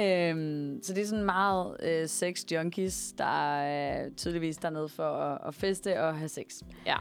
Øhm, 0.00 0.80
så 0.82 0.94
det 0.94 1.02
er 1.02 1.06
sådan 1.06 1.24
meget 1.24 1.76
øh, 1.82 2.06
sex 2.08 2.44
junkies, 2.52 3.12
der 3.18 3.58
er 3.60 4.10
tydeligvis 4.16 4.56
dernede 4.56 4.88
for 4.88 5.02
at, 5.10 5.38
at 5.48 5.54
feste 5.54 6.02
og 6.02 6.16
have 6.18 6.28
sex. 6.28 6.62
Ja. 6.86 6.96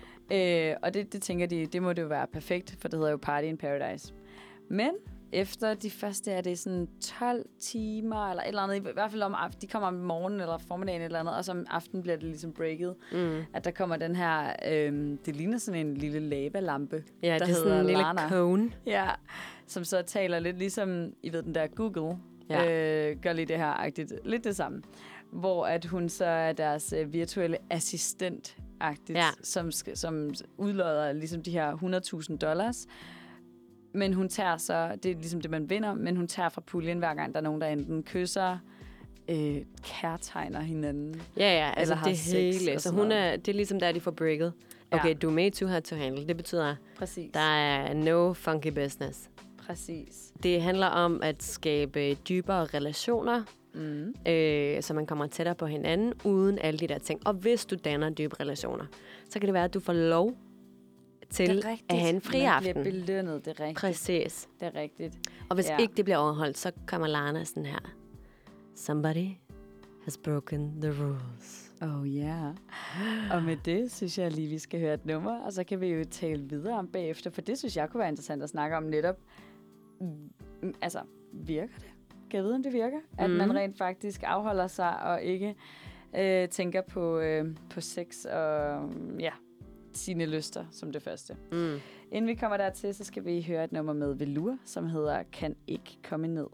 Øh, 0.71 0.75
og 0.81 0.93
det, 0.93 1.13
det 1.13 1.21
tænker 1.21 1.45
de, 1.47 1.65
det 1.65 1.81
må 1.83 1.93
det 1.93 2.01
jo 2.01 2.07
være 2.07 2.27
perfekt, 2.27 2.75
for 2.81 2.87
det 2.87 2.99
hedder 2.99 3.11
jo 3.11 3.17
Party 3.17 3.45
in 3.47 3.57
Paradise. 3.57 4.13
Men 4.69 4.89
efter 5.31 5.73
de 5.73 5.89
første 5.91 6.31
er 6.31 6.41
det 6.41 6.59
sådan 6.59 6.87
12 7.01 7.45
timer, 7.59 8.29
eller 8.29 8.43
et 8.43 8.47
eller 8.47 8.61
andet, 8.61 8.75
i 8.75 8.93
hvert 8.93 9.11
fald 9.11 9.21
om 9.23 9.33
aftenen, 9.35 9.61
de 9.61 9.67
kommer 9.67 9.87
om 9.87 9.93
morgenen 9.93 10.41
eller 10.41 10.57
formiddagen 10.57 11.01
eller 11.01 11.19
andet, 11.19 11.35
og 11.35 11.45
så 11.45 11.51
om 11.51 11.65
aftenen 11.69 12.01
bliver 12.03 12.15
det 12.15 12.25
ligesom 12.25 12.53
breaket, 12.53 12.95
Mm. 13.11 13.41
at 13.53 13.65
der 13.65 13.71
kommer 13.71 13.97
den 13.97 14.15
her, 14.15 14.53
øhm, 14.71 15.17
det 15.25 15.35
ligner 15.35 15.57
sådan 15.57 15.87
en 15.87 15.93
lille 15.97 16.19
lavalampe, 16.19 17.03
Ja, 17.23 17.27
der 17.27 17.37
det 17.39 17.49
er 17.49 17.53
sådan 17.53 17.63
hedder 17.67 17.79
en 17.79 17.85
lille 17.85 18.01
Lana. 18.01 18.29
cone. 18.29 18.71
Ja, 18.85 19.09
som 19.67 19.83
så 19.83 20.01
taler 20.01 20.39
lidt 20.39 20.57
ligesom, 20.57 21.13
I 21.23 21.31
ved, 21.33 21.43
den 21.43 21.55
der 21.55 21.67
Google, 21.67 22.17
ja. 22.49 23.09
Øh, 23.09 23.17
gør 23.21 23.33
lige 23.33 23.45
det 23.45 23.57
her 23.57 23.79
agtigt. 23.79 24.13
Lidt 24.25 24.43
det 24.43 24.55
samme. 24.55 24.81
Hvor 25.31 25.65
at 25.65 25.85
hun 25.85 26.09
så 26.09 26.25
er 26.25 26.53
deres 26.53 26.93
øh, 26.97 27.13
virtuelle 27.13 27.57
assistent 27.69 28.57
agtigt, 28.79 29.17
Ja. 29.17 29.27
som, 29.43 29.71
som 29.93 30.29
udlodder 30.57 31.13
ligesom 31.13 31.43
de 31.43 31.51
her 31.51 31.71
100.000 32.31 32.37
dollars. 32.37 32.87
Men 33.93 34.13
hun 34.13 34.29
tager 34.29 34.57
så, 34.57 34.95
det 35.03 35.11
er 35.11 35.15
ligesom 35.15 35.41
det, 35.41 35.51
man 35.51 35.69
vinder, 35.69 35.93
men 35.93 36.15
hun 36.17 36.27
tager 36.27 36.49
fra 36.49 36.61
puljen 36.61 36.97
hver 36.97 37.13
gang, 37.13 37.33
der 37.33 37.39
er 37.39 37.43
nogen, 37.43 37.61
der 37.61 37.67
enten 37.67 38.03
kysser, 38.03 38.57
øh, 39.29 39.57
kærtegner 39.83 40.61
hinanden. 40.61 41.21
Ja, 41.37 41.53
ja, 41.57 41.71
altså 41.77 41.93
Eller 41.93 42.03
det 42.03 42.17
hele. 42.17 42.79
Så 42.79 42.83
sådan 42.83 42.99
hun 42.99 43.11
er, 43.11 43.35
det 43.37 43.47
er 43.47 43.53
ligesom 43.55 43.79
der, 43.79 43.91
de 43.91 43.99
får 43.99 44.11
breaket. 44.11 44.53
Okay, 44.91 45.07
Ja. 45.09 45.13
du 45.13 45.27
er 45.29 45.33
made 45.33 45.49
too 45.49 45.67
hard 45.69 45.83
to 45.83 45.95
handle. 45.95 46.27
Det 46.27 46.37
betyder, 46.37 46.75
Præcis. 46.97 47.31
der 47.33 47.39
er 47.39 47.93
no 47.93 48.33
funky 48.33 48.67
business. 48.67 49.29
Præcis. 49.67 50.33
Det 50.43 50.61
handler 50.61 50.87
om 50.87 51.19
at 51.23 51.43
skabe 51.43 52.13
dybere 52.13 52.65
relationer, 52.65 53.43
Mm. 53.73 54.13
øh, 54.27 54.81
så 54.83 54.93
man 54.93 55.05
kommer 55.05 55.27
tættere 55.27 55.55
på 55.55 55.65
hinanden, 55.65 56.13
uden 56.25 56.59
alle 56.59 56.79
de 56.79 56.87
der 56.87 56.97
ting. 56.99 57.27
Og 57.27 57.33
hvis 57.33 57.65
du 57.65 57.75
danner 57.75 58.09
dybe 58.09 58.39
relationer, 58.39 58.85
så 59.29 59.39
kan 59.39 59.47
det 59.47 59.53
være, 59.53 59.63
at 59.63 59.73
du 59.73 59.79
får 59.79 59.93
lov 59.93 60.33
til 61.29 61.63
at 61.89 61.97
have 61.99 62.09
en 62.09 62.21
fri 62.21 62.37
Man 62.37 62.47
aften. 62.47 62.73
bliver 62.73 62.83
belønnet, 62.83 63.45
det 63.45 63.51
er 63.51 63.59
rigtigt. 63.59 63.77
Præcis. 63.79 64.47
Det 64.59 64.65
er 64.67 64.75
rigtigt. 64.75 65.15
Og 65.49 65.55
hvis 65.55 65.69
ja. 65.69 65.77
ikke 65.77 65.93
det 65.97 66.05
bliver 66.05 66.17
overholdt, 66.17 66.57
så 66.57 66.71
kommer 66.85 67.07
Lana 67.07 67.43
sådan 67.43 67.65
her. 67.65 67.79
Somebody 68.75 69.27
has 70.03 70.17
broken 70.17 70.81
the 70.81 70.91
rules. 71.03 71.71
Oh 71.81 72.15
ja. 72.15 72.21
Yeah. 72.25 73.35
Og 73.35 73.43
med 73.43 73.57
det 73.65 73.91
synes 73.91 74.17
jeg 74.17 74.31
lige, 74.31 74.47
vi 74.47 74.59
skal 74.59 74.79
høre 74.79 74.93
et 74.93 75.05
nummer, 75.05 75.39
og 75.39 75.53
så 75.53 75.63
kan 75.63 75.81
vi 75.81 75.87
jo 75.87 76.03
tale 76.11 76.43
videre 76.49 76.79
om 76.79 76.87
bagefter, 76.87 77.29
for 77.29 77.41
det 77.41 77.57
synes 77.59 77.77
jeg 77.77 77.89
kunne 77.89 77.99
være 77.99 78.09
interessant 78.09 78.43
at 78.43 78.49
snakke 78.49 78.77
om 78.77 78.83
netop. 78.83 79.15
Mm, 80.01 80.73
Altså, 80.81 80.99
virker 81.33 81.75
det? 81.75 81.87
Kan 82.29 82.37
jeg 82.37 82.43
vide, 82.43 82.55
om 82.55 82.63
det 82.63 82.73
virker? 82.73 82.99
At 83.17 83.29
man 83.29 83.47
Mhm. 83.47 83.57
rent 83.57 83.77
faktisk 83.77 84.23
afholder 84.25 84.67
sig 84.67 85.01
og 85.03 85.21
ikke 85.21 85.55
øh, 86.17 86.49
tænker 86.49 86.81
på, 86.81 87.19
øh, 87.19 87.45
på 87.69 87.81
sex 87.81 88.25
og 88.25 88.81
mm, 88.83 89.19
ja, 89.19 89.31
sine 89.93 90.25
lyster 90.25 90.65
som 90.71 90.91
det 90.91 91.01
første. 91.01 91.35
Mm. 91.51 91.75
Inden 92.11 92.27
vi 92.27 92.35
kommer 92.35 92.57
dertil, 92.57 92.93
så 92.95 93.03
skal 93.03 93.25
vi 93.25 93.41
høre 93.47 93.63
et 93.63 93.71
nummer 93.71 93.93
med 93.93 94.13
Velour, 94.13 94.57
som 94.65 94.85
hedder 94.89 95.23
Kan 95.31 95.55
ikke 95.67 95.97
komme 96.09 96.27
ned. 96.27 96.47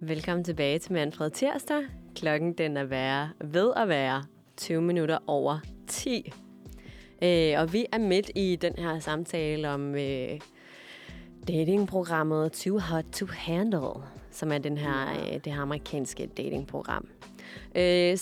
Velkommen 0.00 0.44
tilbage 0.44 0.78
til 0.78 0.92
Manfred 0.92 1.30
Tirsdag. 1.30 1.82
Klokken 2.16 2.52
den 2.52 2.76
er 2.76 2.84
være, 2.84 3.30
ved 3.40 3.72
at 3.76 3.88
være 3.88 4.24
20 4.56 4.82
minutter 4.82 5.18
over 5.26 5.58
10. 5.86 6.32
Øh, 7.24 7.60
og 7.60 7.72
vi 7.72 7.86
er 7.92 7.98
midt 7.98 8.30
i 8.34 8.56
den 8.56 8.72
her 8.78 8.98
samtale 8.98 9.70
om 9.70 9.94
øh, 9.94 10.40
datingprogrammet 11.48 12.52
Too 12.52 12.78
Hot 12.78 13.04
to 13.12 13.26
Handle, 13.26 14.02
som 14.30 14.52
er 14.52 14.58
den 14.58 14.78
her, 14.78 15.10
øh, 15.10 15.44
det 15.44 15.52
her 15.52 15.60
amerikanske 15.60 16.26
datingprogram. 16.26 17.08
Øh, 17.76 18.18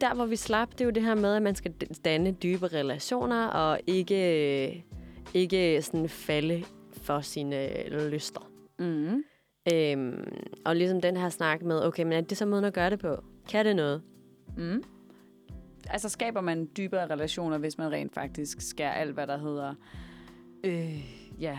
der, 0.00 0.14
hvor 0.14 0.26
vi 0.26 0.36
slap, 0.36 0.70
det 0.72 0.80
er 0.80 0.84
jo 0.84 0.90
det 0.90 1.02
her 1.02 1.14
med, 1.14 1.34
at 1.34 1.42
man 1.42 1.54
skal 1.54 1.72
danne 2.04 2.30
dybe 2.30 2.66
relationer 2.66 3.46
og 3.46 3.80
ikke, 3.86 4.66
øh, 4.66 4.82
ikke 5.34 5.82
sådan 5.82 6.08
falde 6.08 6.64
for 6.92 7.20
sine 7.20 7.68
lyster. 8.10 8.50
Mm. 8.78 9.24
Øhm, 9.72 10.32
og 10.64 10.76
ligesom 10.76 11.00
den 11.00 11.16
her 11.16 11.28
snak 11.28 11.62
med, 11.62 11.84
okay, 11.84 12.02
men 12.02 12.12
er 12.12 12.20
det 12.20 12.38
så 12.38 12.46
måden 12.46 12.64
at 12.64 12.74
gøre 12.74 12.90
det 12.90 12.98
på? 12.98 13.16
Kan 13.48 13.66
det 13.66 13.76
noget? 13.76 14.02
Mm. 14.56 14.82
Altså 15.90 16.08
skaber 16.08 16.40
man 16.40 16.68
dybere 16.76 17.06
relationer, 17.06 17.58
hvis 17.58 17.78
man 17.78 17.92
rent 17.92 18.14
faktisk 18.14 18.60
skærer 18.60 18.92
alt, 18.92 19.14
hvad 19.14 19.26
der 19.26 19.38
hedder 19.38 19.74
øh, 20.64 21.04
ja, 21.40 21.58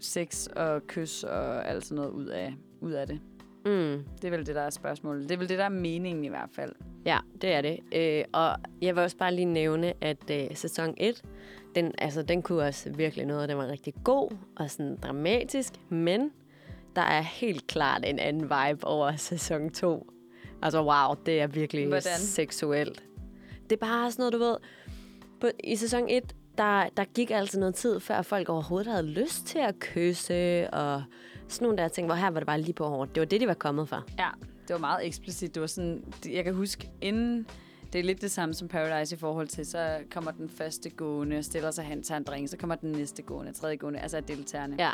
sex 0.00 0.46
og 0.46 0.86
kys 0.86 1.24
og 1.24 1.68
alt 1.68 1.84
sådan 1.84 1.96
noget 1.96 2.10
ud 2.10 2.26
af, 2.26 2.54
ud 2.80 2.92
af 2.92 3.06
det. 3.06 3.20
Mm. 3.64 4.04
Det 4.22 4.24
er 4.24 4.30
vel 4.30 4.46
det, 4.46 4.54
der 4.54 4.60
er 4.60 4.70
spørgsmålet. 4.70 5.28
Det 5.28 5.34
er 5.34 5.38
vel 5.38 5.48
det, 5.48 5.58
der 5.58 5.64
er 5.64 5.68
meningen 5.68 6.24
i 6.24 6.28
hvert 6.28 6.50
fald. 6.52 6.72
Ja, 7.06 7.18
det 7.40 7.52
er 7.52 7.60
det. 7.60 7.78
Øh, 7.94 8.24
og 8.32 8.56
jeg 8.82 8.96
vil 8.96 9.02
også 9.02 9.16
bare 9.16 9.34
lige 9.34 9.44
nævne, 9.44 9.92
at 10.00 10.30
øh, 10.30 10.56
sæson 10.56 10.94
1, 10.96 11.22
den, 11.74 11.94
altså, 11.98 12.22
den 12.22 12.42
kunne 12.42 12.62
også 12.62 12.90
virkelig 12.92 13.26
noget, 13.26 13.48
den 13.48 13.58
var 13.58 13.66
rigtig 13.66 13.94
god 14.04 14.30
og 14.56 14.70
sådan 14.70 14.96
dramatisk, 14.96 15.72
men 15.88 16.30
der 16.96 17.02
er 17.02 17.20
helt 17.20 17.66
klart 17.66 18.04
en 18.06 18.18
anden 18.18 18.42
vibe 18.42 18.86
over 18.86 19.16
sæson 19.16 19.70
2. 19.70 20.12
Altså 20.62 20.82
wow, 20.82 21.14
det 21.26 21.40
er 21.40 21.46
virkelig 21.46 21.86
Hvordan? 21.86 22.18
seksuelt. 22.18 23.02
Det 23.70 23.72
er 23.72 23.86
bare 23.86 24.10
sådan 24.10 24.22
noget, 24.22 24.32
du 24.32 24.38
ved, 24.38 24.56
på, 25.40 25.46
i 25.64 25.76
sæson 25.76 26.08
1, 26.08 26.34
der, 26.58 26.88
der 26.96 27.04
gik 27.04 27.30
altså 27.30 27.58
noget 27.60 27.74
tid, 27.74 28.00
før 28.00 28.22
folk 28.22 28.48
overhovedet 28.48 28.92
havde 28.92 29.06
lyst 29.06 29.46
til 29.46 29.58
at 29.58 29.78
kysse, 29.78 30.70
og 30.74 31.02
sådan 31.48 31.64
nogle 31.66 31.78
der 31.78 31.88
ting, 31.88 32.06
hvor 32.06 32.14
her 32.14 32.30
var 32.30 32.40
det 32.40 32.46
bare 32.46 32.60
lige 32.60 32.72
på 32.72 32.86
hårdt. 32.86 33.14
Det 33.14 33.20
var 33.20 33.26
det, 33.26 33.40
de 33.40 33.46
var 33.46 33.54
kommet 33.54 33.88
for. 33.88 34.04
Ja, 34.18 34.28
det 34.68 34.74
var 34.74 34.78
meget 34.78 35.06
eksplicit. 35.06 35.54
Det 35.54 35.60
var 35.60 35.66
sådan, 35.66 36.04
jeg 36.30 36.44
kan 36.44 36.54
huske, 36.54 36.90
inden 37.00 37.46
det 37.92 37.98
er 37.98 38.02
lidt 38.04 38.20
det 38.22 38.30
samme 38.30 38.54
som 38.54 38.68
Paradise 38.68 39.16
i 39.16 39.18
forhold 39.18 39.48
til, 39.48 39.66
så 39.66 39.98
kommer 40.10 40.30
den 40.30 40.48
første 40.48 40.90
gående 40.90 41.38
og 41.38 41.44
stiller 41.44 41.70
sig 41.70 41.84
hen, 41.84 42.02
tager 42.02 42.18
en 42.18 42.24
drink, 42.24 42.48
så 42.48 42.56
kommer 42.56 42.76
den 42.76 42.92
næste 42.92 43.22
gående, 43.22 43.52
tredje 43.52 43.76
gående, 43.76 44.00
altså 44.00 44.16
af 44.16 44.24
deltagerne. 44.24 44.76
Ja. 44.78 44.90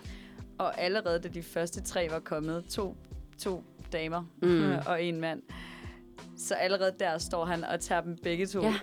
Og 0.59 0.81
allerede 0.81 1.19
da 1.19 1.29
de 1.29 1.43
første 1.43 1.81
tre 1.83 2.09
var 2.11 2.19
kommet, 2.19 2.65
to, 2.65 2.97
to 3.39 3.65
damer 3.93 4.25
Mm. 4.43 4.73
og 4.91 5.03
en 5.03 5.21
mand, 5.21 5.43
så 6.39 6.55
allerede 6.55 6.93
der 7.01 7.19
står 7.19 7.45
han 7.45 7.65
og 7.65 7.81
tager 7.81 8.01
dem 8.01 8.17
begge 8.23 8.47
to 8.47 8.61
Ja. 8.63 8.75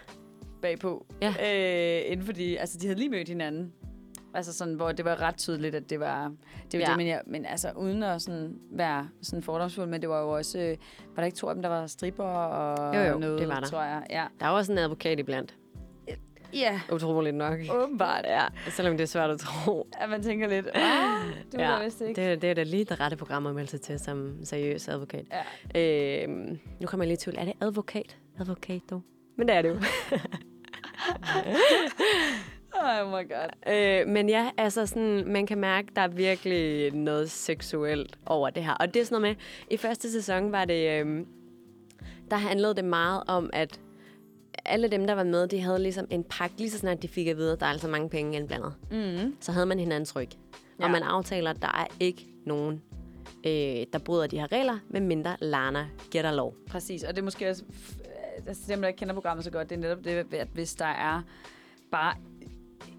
bagpå. 0.61 1.05
Ja. 1.21 1.29
Øh, 1.29 2.11
inden 2.11 2.25
fordi, 2.25 2.55
altså 2.55 2.77
de 2.81 2.87
havde 2.87 2.99
lige 2.99 3.09
mødt 3.09 3.27
hinanden. 3.27 3.73
Altså 4.33 4.53
sådan, 4.53 4.73
hvor 4.73 4.91
det 4.91 5.05
var 5.05 5.21
ret 5.21 5.37
tydeligt, 5.37 5.75
at 5.75 5.89
det 5.89 5.99
var 5.99 6.31
det, 6.71 6.79
var 6.79 6.85
Ja. 6.85 6.89
det 6.89 6.97
men, 6.97 7.07
jeg, 7.07 7.21
men 7.27 7.45
altså 7.45 7.71
uden 7.77 8.03
at 8.03 8.21
sådan 8.21 8.55
være 8.71 9.09
sådan 9.21 9.43
fordomsfuld, 9.43 9.87
men 9.89 10.01
det 10.01 10.09
var 10.09 10.21
jo 10.21 10.29
også, 10.29 10.59
øh, 10.59 10.77
var 11.15 11.21
der 11.21 11.25
ikke 11.25 11.37
to 11.37 11.47
af 11.47 11.55
dem, 11.55 11.61
der 11.61 11.69
var 11.69 11.87
stripper 11.87 12.23
og 12.23 12.95
Jo, 12.95 13.01
jo, 13.01 13.17
noget, 13.19 13.39
det 13.39 13.47
var 13.47 13.59
der. 13.59 13.67
tror 13.67 13.81
jeg. 13.81 14.03
Ja, 14.09 14.25
Der 14.39 14.45
var 14.47 14.53
også 14.53 14.71
en 14.71 14.77
advokat 14.77 15.19
iblandt. 15.19 15.55
Ja 16.53 16.81
Utroligt 16.91 17.35
nok. 17.35 17.59
åbenbart. 17.71 18.25
Ja, 18.25 18.45
selvom 18.69 18.97
det 18.97 19.03
er 19.03 19.07
svært 19.07 19.29
at 19.29 19.39
tro. 19.39 19.87
At 20.01 20.09
man 20.09 20.23
tænker 20.23 20.47
lidt, 20.47 20.67
ah, 20.73 21.25
det 21.51 21.59
var 21.59 21.77
ja, 21.77 21.83
vist 21.83 22.01
ikke. 22.01 22.29
det, 22.31 22.41
det 22.41 22.49
er 22.49 22.53
da 22.53 22.63
lige 22.63 22.85
det 22.85 22.99
rette 22.99 23.17
program 23.17 23.45
at 23.47 23.55
melde 23.55 23.69
sig 23.69 23.81
til 23.81 23.99
som 23.99 24.45
seriøs 24.45 24.87
advokat. 24.87 25.25
Ja. 25.75 26.23
Øhm, 26.23 26.59
nu 26.79 26.87
kommer 26.87 27.03
jeg 27.03 27.07
lige 27.07 27.13
i 27.15 27.17
tvivl. 27.17 27.37
Er 27.37 27.45
det 27.45 27.53
advokat? 27.61 28.17
Advokat, 28.39 28.81
dog? 28.89 29.01
Men 29.37 29.47
det 29.47 29.55
er 29.55 29.61
det 29.61 29.69
jo. 29.69 29.75
Oh 32.81 33.07
my 33.07 33.29
god. 33.29 33.73
øh, 33.73 34.07
men 34.07 34.29
ja, 34.29 34.49
altså 34.57 34.85
sådan, 34.85 35.23
man 35.27 35.45
kan 35.47 35.57
mærke, 35.57 35.87
der 35.95 36.01
er 36.01 36.07
virkelig 36.07 36.91
noget 36.93 37.31
seksuelt 37.31 38.17
over 38.25 38.49
det 38.49 38.63
her. 38.63 38.73
Og 38.73 38.93
det 38.93 38.99
er 39.01 39.05
sådan 39.05 39.21
noget 39.21 39.37
med, 39.37 39.45
i 39.71 39.77
første 39.77 40.11
sæson 40.11 40.51
var 40.51 40.65
det, 40.65 40.99
øhm, 40.99 41.25
der 42.31 42.37
handlede 42.37 42.75
det 42.75 42.85
meget 42.85 43.23
om, 43.27 43.49
at 43.53 43.79
alle 44.65 44.87
dem, 44.87 45.07
der 45.07 45.13
var 45.13 45.23
med, 45.23 45.47
de 45.47 45.59
havde 45.61 45.79
ligesom 45.79 46.07
en 46.09 46.23
pakke, 46.23 46.57
lige 46.57 46.69
så 46.69 46.77
snart 46.77 47.01
de 47.01 47.07
fik 47.07 47.27
at 47.27 47.37
vide, 47.37 47.51
at 47.51 47.59
der 47.59 47.65
er 47.65 47.69
altså 47.69 47.87
mange 47.87 48.09
penge 48.09 48.37
indblandet. 48.37 48.73
Mm. 48.91 49.35
så 49.39 49.51
havde 49.51 49.65
man 49.65 49.79
hinandens 49.79 50.15
ryg. 50.15 50.29
Ja. 50.79 50.85
Og 50.85 50.91
man 50.91 51.03
aftaler, 51.03 51.49
at 51.49 51.61
der 51.61 51.67
er 51.67 51.87
ikke 51.99 52.27
nogen, 52.45 52.81
øh, 53.45 53.85
der 53.93 53.99
bryder 54.05 54.27
de 54.27 54.39
her 54.39 54.51
regler, 54.51 54.79
medmindre 54.89 55.35
Lana 55.41 55.87
gætter 56.11 56.31
lov. 56.31 56.55
Præcis, 56.67 57.03
og 57.03 57.15
det 57.15 57.21
er 57.21 57.25
måske 57.25 57.49
også, 57.49 57.63
altså 58.47 58.63
dem, 58.67 58.81
der 58.81 58.87
ikke 58.87 58.97
kender 58.97 59.13
programmet 59.13 59.45
så 59.45 59.51
godt, 59.51 59.69
det 59.69 59.75
er 59.75 59.79
netop 59.79 60.03
det, 60.03 60.33
at 60.33 60.47
hvis 60.53 60.75
der 60.75 60.85
er 60.85 61.21
bare 61.91 62.15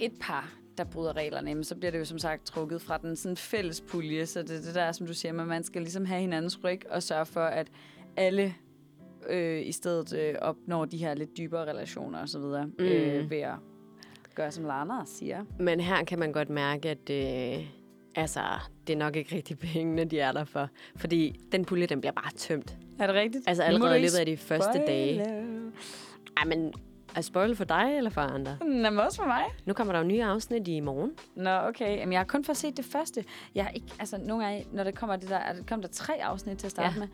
et 0.00 0.12
par, 0.20 0.52
der 0.78 0.84
bryder 0.84 1.16
reglerne, 1.16 1.64
så 1.64 1.74
bliver 1.74 1.90
det 1.90 1.98
jo 1.98 2.04
som 2.04 2.18
sagt 2.18 2.46
trukket 2.46 2.82
fra 2.82 2.98
den 2.98 3.16
sådan 3.16 3.36
fælles 3.36 3.80
pulje, 3.80 4.26
så 4.26 4.42
det 4.42 4.50
er 4.50 4.60
det 4.60 4.74
der, 4.74 4.92
som 4.92 5.06
du 5.06 5.14
siger, 5.14 5.40
at 5.40 5.46
man 5.46 5.64
skal 5.64 5.82
ligesom 5.82 6.04
have 6.04 6.20
hinandens 6.20 6.64
ryg 6.64 6.80
og 6.90 7.02
sørge 7.02 7.26
for, 7.26 7.44
at 7.44 7.68
alle 8.16 8.54
øh, 9.28 9.66
i 9.66 9.72
stedet 9.72 10.12
øh, 10.18 10.34
opnår 10.40 10.84
de 10.84 10.96
her 10.96 11.14
lidt 11.14 11.36
dybere 11.38 11.62
relationer 11.70 12.18
og 12.18 12.28
så 12.28 12.38
videre, 12.38 12.66
mm. 12.66 12.84
øh, 12.84 13.30
ved 13.30 13.38
at 13.38 13.54
gøre, 14.34 14.50
som 14.50 14.64
Lana 14.64 14.94
siger. 15.04 15.44
Men 15.58 15.80
her 15.80 16.04
kan 16.04 16.18
man 16.18 16.32
godt 16.32 16.50
mærke, 16.50 16.90
at 16.90 17.10
øh, 17.10 17.66
altså, 18.14 18.40
det 18.86 18.92
er 18.92 18.96
nok 18.96 19.16
ikke 19.16 19.36
rigtig 19.36 19.58
pengene, 19.58 20.04
de 20.04 20.20
er 20.20 20.32
der 20.32 20.44
for. 20.44 20.68
Fordi 20.96 21.40
den 21.52 21.64
pulje, 21.64 21.86
den 21.86 22.00
bliver 22.00 22.12
bare 22.12 22.30
tømt. 22.36 22.76
Er 22.98 23.06
det 23.06 23.16
rigtigt? 23.16 23.44
Altså 23.48 23.62
allerede 23.62 23.98
i 23.98 24.02
løbet 24.02 24.14
af 24.18 24.26
de 24.26 24.36
første 24.36 24.72
spoile. 24.72 24.86
dage. 24.86 25.20
Ej, 26.36 26.44
men 26.46 26.72
er 27.16 27.20
spoil 27.20 27.56
for 27.56 27.64
dig 27.64 27.94
eller 27.96 28.10
for 28.10 28.20
andre? 28.20 28.56
Nå, 28.60 28.66
men 28.90 28.98
også 28.98 29.18
for 29.18 29.26
mig. 29.26 29.42
Nu 29.66 29.72
kommer 29.72 29.92
der 29.92 30.00
jo 30.00 30.06
nye 30.06 30.24
afsnit 30.24 30.68
i 30.68 30.80
morgen. 30.80 31.10
Nå, 31.36 31.50
okay. 31.50 31.96
Jamen, 31.98 32.12
jeg 32.12 32.20
har 32.20 32.24
kun 32.24 32.44
fået 32.44 32.56
set 32.56 32.76
det 32.76 32.84
første. 32.84 33.24
Jeg 33.54 33.64
har 33.64 33.70
ikke, 33.70 33.86
altså, 33.98 34.18
nogle 34.18 34.44
gange, 34.44 34.66
når 34.72 34.84
der 34.84 34.90
kommer 34.90 35.16
det 35.16 35.28
der, 35.28 35.36
er 35.36 35.52
der 35.52 35.62
kom 35.68 35.80
der 35.82 35.88
tre 35.88 36.12
afsnit 36.24 36.58
til 36.58 36.66
at 36.66 36.70
starte 36.70 36.94
Ja. 36.94 37.00
med, 37.00 37.08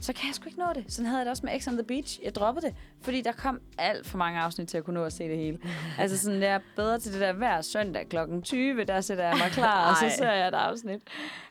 så 0.00 0.12
kan 0.12 0.26
jeg 0.26 0.34
sgu 0.34 0.46
ikke 0.46 0.58
nå 0.58 0.66
det. 0.74 0.84
Sådan 0.88 1.06
havde 1.06 1.18
jeg 1.18 1.26
det 1.26 1.30
også 1.30 1.46
med 1.46 1.60
X 1.60 1.68
on 1.68 1.74
the 1.74 1.82
Beach. 1.82 2.20
Jeg 2.24 2.34
droppede 2.34 2.66
det, 2.66 2.74
fordi 3.00 3.20
der 3.20 3.32
kom 3.32 3.60
alt 3.78 4.06
for 4.06 4.18
mange 4.18 4.40
afsnit 4.40 4.68
til 4.68 4.78
at 4.78 4.84
kunne 4.84 4.94
nå 4.94 5.04
at 5.04 5.12
se 5.12 5.24
det 5.28 5.36
hele. 5.36 5.58
altså 5.98 6.18
sådan, 6.18 6.42
jeg 6.42 6.54
er 6.54 6.60
bedre 6.76 6.98
til 6.98 7.12
det 7.12 7.20
der 7.20 7.32
hver 7.32 7.60
søndag 7.60 8.08
klokken 8.08 8.42
20, 8.42 8.84
der 8.84 9.00
sætter 9.00 9.24
jeg 9.24 9.36
mig 9.36 9.50
klar, 9.50 9.90
og 9.90 9.96
så 9.96 10.16
ser 10.18 10.32
jeg 10.32 10.48
et 10.48 10.54
afsnit. 10.54 11.02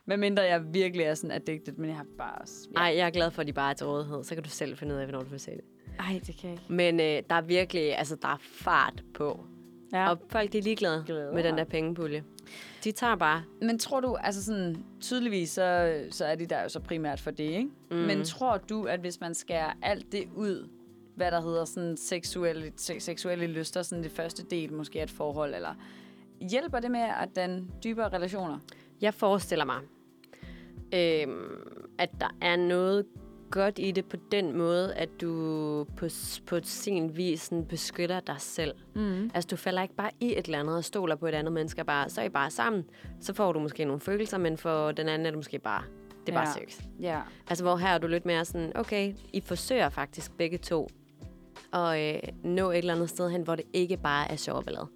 Men 0.06 0.20
mindre 0.20 0.42
jeg 0.42 0.74
virkelig 0.74 1.04
er 1.04 1.14
sådan 1.14 1.30
addicted, 1.30 1.72
men 1.72 1.88
jeg 1.88 1.96
har 1.96 2.06
bare... 2.18 2.46
Ja. 2.74 2.80
Ej, 2.80 2.94
jeg 2.96 3.06
er 3.06 3.10
glad 3.10 3.30
for, 3.30 3.40
at 3.40 3.46
de 3.46 3.52
bare 3.52 3.70
er 3.70 3.74
til 3.74 3.86
rådighed. 3.86 4.24
Så 4.24 4.34
kan 4.34 4.44
du 4.44 4.50
selv 4.50 4.76
finde 4.76 4.94
ud 4.94 5.00
af, 5.00 5.06
hvornår 5.06 5.24
du 5.24 5.30
vil 5.30 5.40
se 5.40 5.50
det. 5.50 5.64
Ej, 5.98 6.20
det 6.26 6.36
kan 6.36 6.50
jeg 6.50 6.58
ikke. 6.58 6.72
Men 6.72 7.00
øh, 7.00 7.22
der 7.30 7.34
er 7.34 7.40
virkelig, 7.40 7.98
altså 7.98 8.16
der 8.22 8.28
er 8.28 8.38
fart 8.40 9.02
på. 9.14 9.44
Ja. 9.92 10.10
Og 10.10 10.18
folk 10.28 10.52
de 10.52 10.58
er 10.58 10.62
ligeglade 10.62 11.04
Glæder 11.06 11.34
med 11.34 11.42
den 11.42 11.58
der 11.58 11.64
pengepulje. 11.64 12.24
De 12.88 12.92
tager 12.92 13.16
bare. 13.16 13.42
Men 13.62 13.78
tror 13.78 14.00
du, 14.00 14.14
altså 14.14 14.44
sådan, 14.44 14.76
tydeligvis, 15.00 15.50
så, 15.50 15.98
så 16.10 16.24
er 16.24 16.34
de 16.34 16.46
der 16.46 16.62
jo 16.62 16.68
så 16.68 16.80
primært 16.80 17.20
for 17.20 17.30
det, 17.30 17.44
ikke? 17.44 17.70
Mm. 17.90 17.96
Men 17.96 18.24
tror 18.24 18.56
du, 18.56 18.84
at 18.84 19.00
hvis 19.00 19.20
man 19.20 19.34
skærer 19.34 19.72
alt 19.82 20.12
det 20.12 20.24
ud, 20.36 20.68
hvad 21.16 21.30
der 21.30 21.40
hedder 21.40 21.64
sådan 21.64 21.96
seksuelle, 21.96 22.72
se- 22.76 23.00
seksuelle 23.00 23.46
lyster, 23.46 23.82
sådan 23.82 24.04
det 24.04 24.12
første 24.12 24.42
del 24.50 24.72
måske 24.72 24.98
af 24.98 25.02
et 25.02 25.10
forhold, 25.10 25.54
eller 25.54 25.74
hjælper 26.50 26.80
det 26.80 26.90
med 26.90 27.00
at 27.00 27.28
den 27.36 27.70
dybere 27.84 28.08
relationer? 28.08 28.58
Jeg 29.00 29.14
forestiller 29.14 29.64
mig, 29.64 29.80
øhm, 30.94 31.88
at 31.98 32.10
der 32.20 32.36
er 32.40 32.56
noget 32.56 33.06
godt 33.50 33.78
i 33.78 33.90
det 33.90 34.04
på 34.04 34.16
den 34.32 34.56
måde, 34.58 34.94
at 34.94 35.08
du 35.20 35.86
på, 35.96 36.06
på 36.46 36.58
sin 36.62 37.16
vis 37.16 37.40
sådan 37.40 37.64
beskytter 37.66 38.20
dig 38.20 38.36
selv. 38.38 38.74
Mm. 38.94 39.30
Altså, 39.34 39.48
du 39.50 39.56
falder 39.56 39.82
ikke 39.82 39.94
bare 39.94 40.10
i 40.20 40.32
et 40.38 40.44
eller 40.44 40.58
andet 40.60 40.76
og 40.76 40.84
stoler 40.84 41.16
på 41.16 41.26
et 41.26 41.34
andet 41.34 41.52
menneske. 41.52 41.84
Bare, 41.84 42.08
så 42.08 42.20
er 42.20 42.24
I 42.24 42.28
bare 42.28 42.50
sammen. 42.50 42.84
Så 43.20 43.34
får 43.34 43.52
du 43.52 43.60
måske 43.60 43.84
nogle 43.84 44.00
følelser, 44.00 44.38
men 44.38 44.58
for 44.58 44.92
den 44.92 45.08
anden 45.08 45.26
er 45.26 45.30
det 45.30 45.38
måske 45.38 45.58
bare, 45.58 45.82
det 46.26 46.32
er 46.34 46.36
bare 46.38 46.48
Ja. 46.58 46.64
sex. 46.66 46.80
Ja. 47.00 47.20
Altså, 47.48 47.64
hvor 47.64 47.76
her 47.76 47.88
er 47.88 47.98
du 47.98 48.06
lidt 48.06 48.26
mere 48.26 48.44
sådan, 48.44 48.72
okay, 48.74 49.14
I 49.32 49.40
forsøger 49.40 49.88
faktisk 49.88 50.32
begge 50.36 50.58
to 50.58 50.88
at 51.72 52.14
øh, 52.14 52.20
nå 52.44 52.70
et 52.70 52.78
eller 52.78 52.94
andet 52.94 53.08
sted 53.10 53.30
hen, 53.30 53.42
hvor 53.42 53.54
det 53.54 53.64
ikke 53.72 53.96
bare 53.96 54.30
er 54.30 54.36
sjov 54.36 54.56
og 54.56 54.64
ballade. 54.64 54.86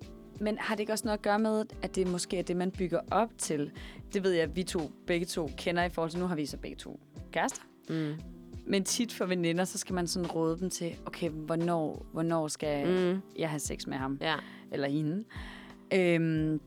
Men 0.40 0.59
har 0.59 0.74
det 0.74 0.80
ikke 0.80 0.92
også 0.92 1.05
noget 1.05 1.18
at 1.18 1.22
gøre 1.22 1.38
med, 1.38 1.64
at 1.82 1.94
det 1.96 2.07
måske 2.07 2.38
er 2.38 2.42
det, 2.42 2.57
man 2.57 2.70
bygger 2.70 3.00
op 3.11 3.28
til? 3.38 3.70
Det 4.14 4.24
ved 4.24 4.30
jeg, 4.32 4.42
at 4.42 4.57
vi 4.57 4.62
to, 4.62 4.90
begge 5.07 5.26
to 5.26 5.50
kender 5.57 5.84
i 5.84 5.88
forhold 5.88 6.11
til, 6.11 6.20
nu 6.20 6.26
har 6.26 6.34
vi 6.36 6.46
så 6.46 6.57
begge 6.57 6.76
to 6.76 7.00
kærester. 7.32 7.62
Mm. 7.88 8.14
Men 8.66 8.84
tit 8.84 9.12
for 9.12 9.24
veninder, 9.26 9.64
så 9.64 9.78
skal 9.78 9.94
man 9.94 10.06
sådan 10.06 10.26
råde 10.30 10.58
dem 10.60 10.70
til, 10.70 10.96
okay, 11.06 11.30
hvornår, 11.30 12.06
hvornår 12.12 12.48
skal 12.48 12.86
Mm. 13.14 13.20
jeg 13.38 13.50
have 13.50 13.60
sex 13.60 13.86
med 13.86 13.96
ham? 13.96 14.18
Ja. 14.20 14.34
Eller 14.72 14.88
hende? 14.88 15.24
Øhm, 15.94 16.60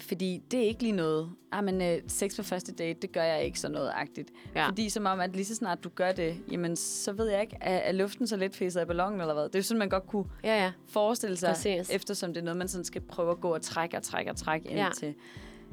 fordi 0.00 0.42
det 0.50 0.60
er 0.60 0.64
ikke 0.64 0.82
lige 0.82 0.92
noget. 0.92 1.30
Ah, 1.52 1.64
men 1.64 1.82
øh, 1.82 1.98
sex 2.08 2.36
på 2.36 2.42
første 2.42 2.72
date, 2.72 3.00
det 3.02 3.12
gør 3.12 3.22
jeg 3.22 3.44
ikke 3.44 3.60
så 3.60 3.68
noget-agtigt. 3.68 4.30
Ja. 4.54 4.68
Fordi 4.68 4.88
som 4.88 5.06
om, 5.06 5.20
at 5.20 5.32
lige 5.36 5.44
så 5.44 5.54
snart 5.54 5.84
du 5.84 5.88
gør 5.88 6.12
det, 6.12 6.36
jamen 6.50 6.76
så 6.76 7.12
ved 7.12 7.26
jeg 7.30 7.40
ikke, 7.40 7.56
er, 7.60 7.76
er 7.76 7.92
luften 7.92 8.26
så 8.26 8.36
lidt 8.36 8.56
fæset 8.56 8.80
af 8.80 8.86
ballonen 8.86 9.20
eller 9.20 9.34
hvad? 9.34 9.44
Det 9.44 9.54
er 9.54 9.58
jo 9.58 9.62
sådan, 9.62 9.78
man 9.78 9.88
godt 9.88 10.06
kunne 10.06 10.24
Ja, 10.44 10.62
ja. 10.64 10.72
forestille 10.88 11.36
sig, 11.36 11.48
Præcis. 11.48 11.90
eftersom 11.90 12.34
det 12.34 12.40
er 12.40 12.44
noget, 12.44 12.56
man 12.56 12.68
sådan 12.68 12.84
skal 12.84 13.00
prøve 13.00 13.30
at 13.30 13.40
gå 13.40 13.54
og 13.54 13.62
trække 13.62 13.96
og 13.96 14.02
trække 14.02 14.30
og 14.30 14.36
trække 14.36 14.68
ind 14.68 14.78
Ja. 14.78 14.88
til. 14.96 15.14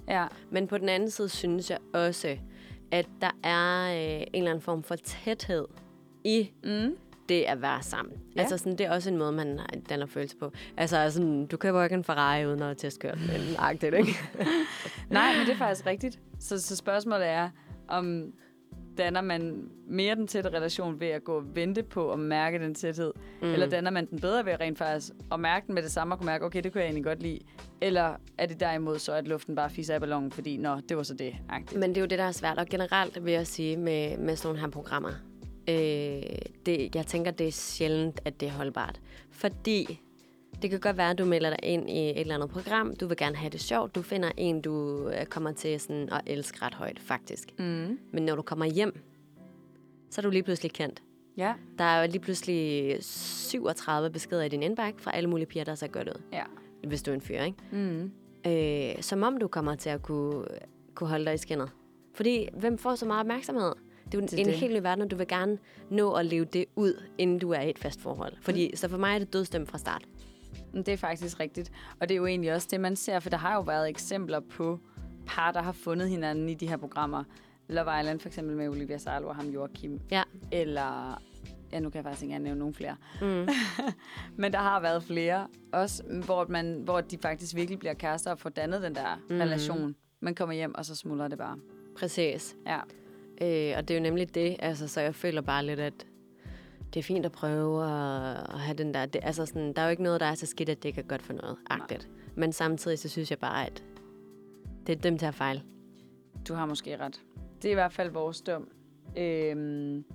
Ja. 0.08 0.26
Men 0.52 0.68
på 0.68 0.78
den 0.78 0.90
anden 0.90 1.10
side 1.12 1.30
synes 1.30 1.70
jeg 1.70 1.78
også, 1.94 2.38
at 2.92 3.08
der 3.22 3.32
er 3.44 3.92
øh, 3.94 4.22
en 4.22 4.28
eller 4.34 4.50
anden 4.50 4.62
form 4.62 4.84
for 4.84 4.96
tæthed 4.96 5.68
i 6.24 6.50
Mm. 6.64 6.96
det 7.30 7.42
at 7.42 7.62
være 7.62 7.82
sammen. 7.84 8.16
Ja. 8.36 8.42
Altså 8.42 8.58
sådan, 8.58 8.78
det 8.78 8.86
er 8.86 8.92
også 8.92 9.10
en 9.10 9.18
måde, 9.18 9.32
man 9.32 9.60
danner 9.90 10.06
følelse 10.06 10.38
på. 10.38 10.52
Altså 10.78 11.10
sådan, 11.12 11.46
du 11.46 11.58
køber 11.58 11.84
ikke 11.84 11.94
en 11.94 12.04
Ferrari 12.04 12.46
uden 12.46 12.62
at 12.62 12.78
testkøre 12.78 13.16
den. 13.16 13.56
Agtigt, 13.60 13.96
ikke? 13.96 14.20
Nej, 15.10 15.38
men 15.38 15.46
det 15.46 15.54
er 15.54 15.58
faktisk 15.58 15.86
rigtigt. 15.86 16.20
Så, 16.40 16.62
så 16.62 16.76
spørgsmålet 16.76 17.28
er, 17.28 17.50
om 17.88 18.34
danner 18.98 19.22
man 19.22 19.70
mere 19.88 20.16
den 20.16 20.28
tætte 20.28 20.50
relation 20.50 21.00
ved 21.00 21.08
at 21.08 21.24
gå 21.24 21.36
og 21.36 21.56
vente 21.56 21.84
på 21.84 22.12
at 22.12 22.20
mærke 22.20 22.60
den 22.60 22.76
tæthed? 22.76 23.14
Mm. 23.42 23.48
Eller 23.48 23.70
danner 23.70 23.92
man 23.92 24.06
den 24.06 24.20
bedre 24.20 24.46
ved 24.46 24.60
rent 24.60 24.78
faktisk 24.78 25.14
at 25.32 25.40
mærke 25.40 25.68
den 25.68 25.76
med 25.76 25.84
det 25.84 25.92
samme 25.92 26.14
og 26.14 26.20
kunne 26.20 26.26
mærke, 26.26 26.46
okay, 26.46 26.64
det 26.64 26.72
kunne 26.72 26.82
jeg 26.82 26.88
egentlig 26.88 27.04
godt 27.04 27.22
lide? 27.22 27.40
Eller 27.82 28.16
er 28.38 28.46
det 28.46 28.60
derimod 28.60 29.00
så, 29.00 29.14
at 29.14 29.28
luften 29.28 29.56
bare 29.56 29.70
fiser 29.70 29.94
af 29.94 30.00
ballonen, 30.00 30.32
fordi, 30.32 30.58
nå, 30.58 30.80
det 30.90 30.98
var 30.98 31.04
så 31.04 31.14
det, 31.14 31.36
agtigt. 31.50 31.80
Men 31.80 31.90
det 31.90 31.98
er 31.98 32.02
jo 32.02 32.08
det, 32.08 32.20
der 32.20 32.26
er 32.26 32.32
svært. 32.32 32.58
Og 32.58 32.68
generelt 32.68 33.26
vil 33.26 33.34
jeg 33.34 33.48
sige 33.48 33.78
med, 33.78 34.18
med 34.18 34.36
sådan 34.36 34.48
nogle 34.48 34.60
her 34.60 34.70
programmer, 34.70 35.12
øh, 35.70 35.76
det, 36.66 36.96
jeg 36.96 37.08
tænker, 37.08 37.32
det 37.32 37.48
er 37.48 37.52
sjældent, 37.52 38.22
at 38.26 38.40
det 38.40 38.48
er 38.48 38.52
holdbart. 38.52 39.02
Fordi 39.32 40.02
det 40.62 40.70
kan 40.70 40.80
godt 40.80 40.98
være, 40.98 41.10
at 41.10 41.18
du 41.18 41.26
melder 41.26 41.50
dig 41.50 41.60
ind 41.64 41.90
i 41.90 42.10
et 42.10 42.20
eller 42.20 42.36
andet 42.36 42.50
program. 42.50 42.96
Du 42.96 43.08
vil 43.08 43.18
gerne 43.18 43.36
have 43.36 43.50
det 43.50 43.62
sjovt. 43.62 43.96
Du 43.96 44.02
finder 44.02 44.32
en, 44.38 44.62
du 44.62 45.08
øh, 45.10 45.26
kommer 45.26 45.52
til 45.52 45.80
sådan 45.80 46.10
at 46.12 46.22
elske 46.26 46.58
ret 46.62 46.74
højt, 46.74 47.00
faktisk. 47.00 47.60
Mm. 47.60 48.00
Men 48.14 48.24
når 48.26 48.36
du 48.36 48.42
kommer 48.42 48.66
hjem, 48.66 49.04
så 50.10 50.22
er 50.22 50.24
du 50.24 50.30
lige 50.30 50.44
pludselig 50.44 50.72
kendt. 50.74 51.02
Ja. 51.38 51.54
Der 51.78 51.84
er 51.84 52.08
lige 52.08 52.20
pludselig 52.22 52.98
37 53.04 54.10
beskeder 54.10 54.44
i 54.44 54.50
din 54.50 54.64
indbakke 54.64 55.02
fra 55.02 55.16
alle 55.16 55.30
mulige 55.30 55.48
piger, 55.48 55.66
der 55.66 55.76
ser 55.76 55.88
godt 55.88 56.08
ud. 56.08 56.22
Ja. 56.34 56.44
Hvis 56.88 57.04
du 57.04 57.12
er 57.12 57.16
en 57.16 57.22
fyr, 57.22 57.42
ikke? 57.42 57.58
Mm. 57.72 58.12
Øh, 58.52 59.02
som 59.04 59.24
om 59.24 59.38
du 59.38 59.48
kommer 59.48 59.76
til 59.76 59.90
at 59.90 60.02
kunne, 60.02 60.46
kunne 60.96 61.10
holde 61.10 61.26
dig 61.26 61.34
i 61.34 61.38
skinnet. 61.38 61.70
Fordi 62.14 62.48
hvem 62.54 62.78
får 62.78 62.96
så 62.96 63.06
meget 63.06 63.20
opmærksomhed? 63.20 63.72
Det 64.06 64.18
er 64.18 64.22
jo 64.22 64.28
Det 64.28 64.40
en 64.40 64.46
det. 64.46 64.54
helt 64.54 64.74
ny 64.74 64.82
verden, 64.82 65.02
og 65.04 65.12
du 65.12 65.16
vil 65.16 65.28
gerne 65.28 65.58
nå 65.90 66.14
at 66.14 66.26
leve 66.26 66.46
det 66.46 66.66
ud, 66.76 67.02
inden 67.18 67.40
du 67.40 67.52
er 67.52 67.62
i 67.62 67.70
et 67.70 67.80
fast 67.80 68.02
forhold. 68.02 68.34
Fordi, 68.42 68.68
mm. 68.68 68.76
Så 68.76 68.88
for 68.88 68.98
mig 68.98 69.16
er 69.16 69.20
det 69.20 69.34
dødstemt 69.34 69.70
fra 69.70 69.78
start. 69.78 70.06
Det 70.74 70.88
er 70.88 70.98
faktisk 70.98 71.40
rigtigt. 71.40 71.72
Og 72.00 72.10
det 72.10 72.16
er 72.16 72.18
jo 72.18 72.26
egentlig 72.26 72.54
også 72.54 72.68
det, 72.72 72.82
man 72.82 72.96
ser, 72.96 73.20
for 73.20 73.30
der 73.30 73.38
har 73.38 73.56
jo 73.56 73.62
været 73.62 73.90
eksempler 73.90 74.40
på 74.40 74.80
par, 75.28 75.52
der 75.52 75.62
har 75.62 75.72
fundet 75.72 76.10
hinanden 76.10 76.50
i 76.50 76.54
de 76.54 76.68
her 76.68 76.78
programmer. 76.78 77.24
Love 77.68 78.00
Island 78.00 78.20
for 78.20 78.30
eksempel 78.30 78.56
med 78.56 78.70
Olivia 78.70 78.98
Salo 78.98 79.28
og 79.28 79.36
ham 79.36 79.50
Joachim. 79.50 80.00
Ja. 80.12 80.24
Eller, 80.52 81.22
ja 81.72 81.80
nu 81.80 81.90
kan 81.90 81.98
jeg 81.98 82.04
faktisk 82.04 82.24
ikke 82.24 82.40
nævne 82.40 82.60
nogen 82.60 82.74
flere. 82.74 82.96
Mm. 83.22 83.48
Men 84.42 84.54
der 84.54 84.60
har 84.60 84.80
været 84.80 85.04
flere, 85.04 85.48
også 85.74 86.04
hvor, 86.26 86.46
man, 86.50 86.82
hvor 86.84 87.02
de 87.02 87.18
faktisk 87.18 87.56
virkelig 87.56 87.80
bliver 87.80 87.94
kærester 87.94 88.32
og 88.32 88.40
får 88.40 88.50
dannet 88.50 88.82
den 88.82 88.96
der 88.96 89.16
mm. 89.30 89.38
relation. 89.38 89.96
Man 90.20 90.36
kommer 90.36 90.56
hjem, 90.56 90.76
og 90.76 90.86
så 90.86 90.96
smuldrer 90.96 91.28
det 91.28 91.38
bare. 91.38 91.58
Præcis. 91.98 92.56
Ja. 92.66 92.80
Øh, 93.42 93.78
og 93.78 93.88
det 93.88 93.94
er 93.94 93.96
jo 93.96 94.04
nemlig 94.04 94.36
det, 94.36 94.56
altså, 94.60 94.88
så 94.88 95.02
jeg 95.02 95.16
føler 95.16 95.42
bare 95.42 95.66
lidt, 95.66 95.80
at 95.80 96.06
det 96.94 97.00
er 97.00 97.04
fint 97.04 97.26
at 97.26 97.32
prøve 97.32 97.84
at, 97.84 98.60
have 98.60 98.78
den 98.78 98.94
der... 98.94 99.06
Det, 99.06 99.22
altså 99.24 99.46
sådan, 99.46 99.74
der 99.74 99.82
er 99.82 99.86
jo 99.86 99.92
ikke 99.92 100.04
noget, 100.04 100.20
der 100.20 100.26
er 100.26 100.36
så 100.36 100.46
skidt, 100.46 100.70
at 100.70 100.84
det 100.84 100.90
ikke 100.90 101.02
er 101.02 101.06
godt 101.06 101.22
for 101.22 101.34
noget. 101.34 101.58
Agtigt. 101.70 102.10
Men 102.36 102.54
samtidig 102.54 103.00
så 103.00 103.10
synes 103.10 103.32
jeg 103.32 103.40
bare, 103.40 103.66
at 103.66 103.84
det 104.88 104.98
er 104.98 105.02
dem 105.02 105.18
til 105.18 105.26
at 105.26 105.36
fejle. 105.36 105.62
Du 106.48 106.54
har 106.54 106.66
måske 106.66 106.98
ret. 106.98 107.22
Det 107.62 107.68
er 107.68 107.72
i 107.72 107.74
hvert 107.74 107.94
fald 107.94 108.10
vores 108.10 108.42
dom. 108.42 108.68
Øhm, 109.18 110.06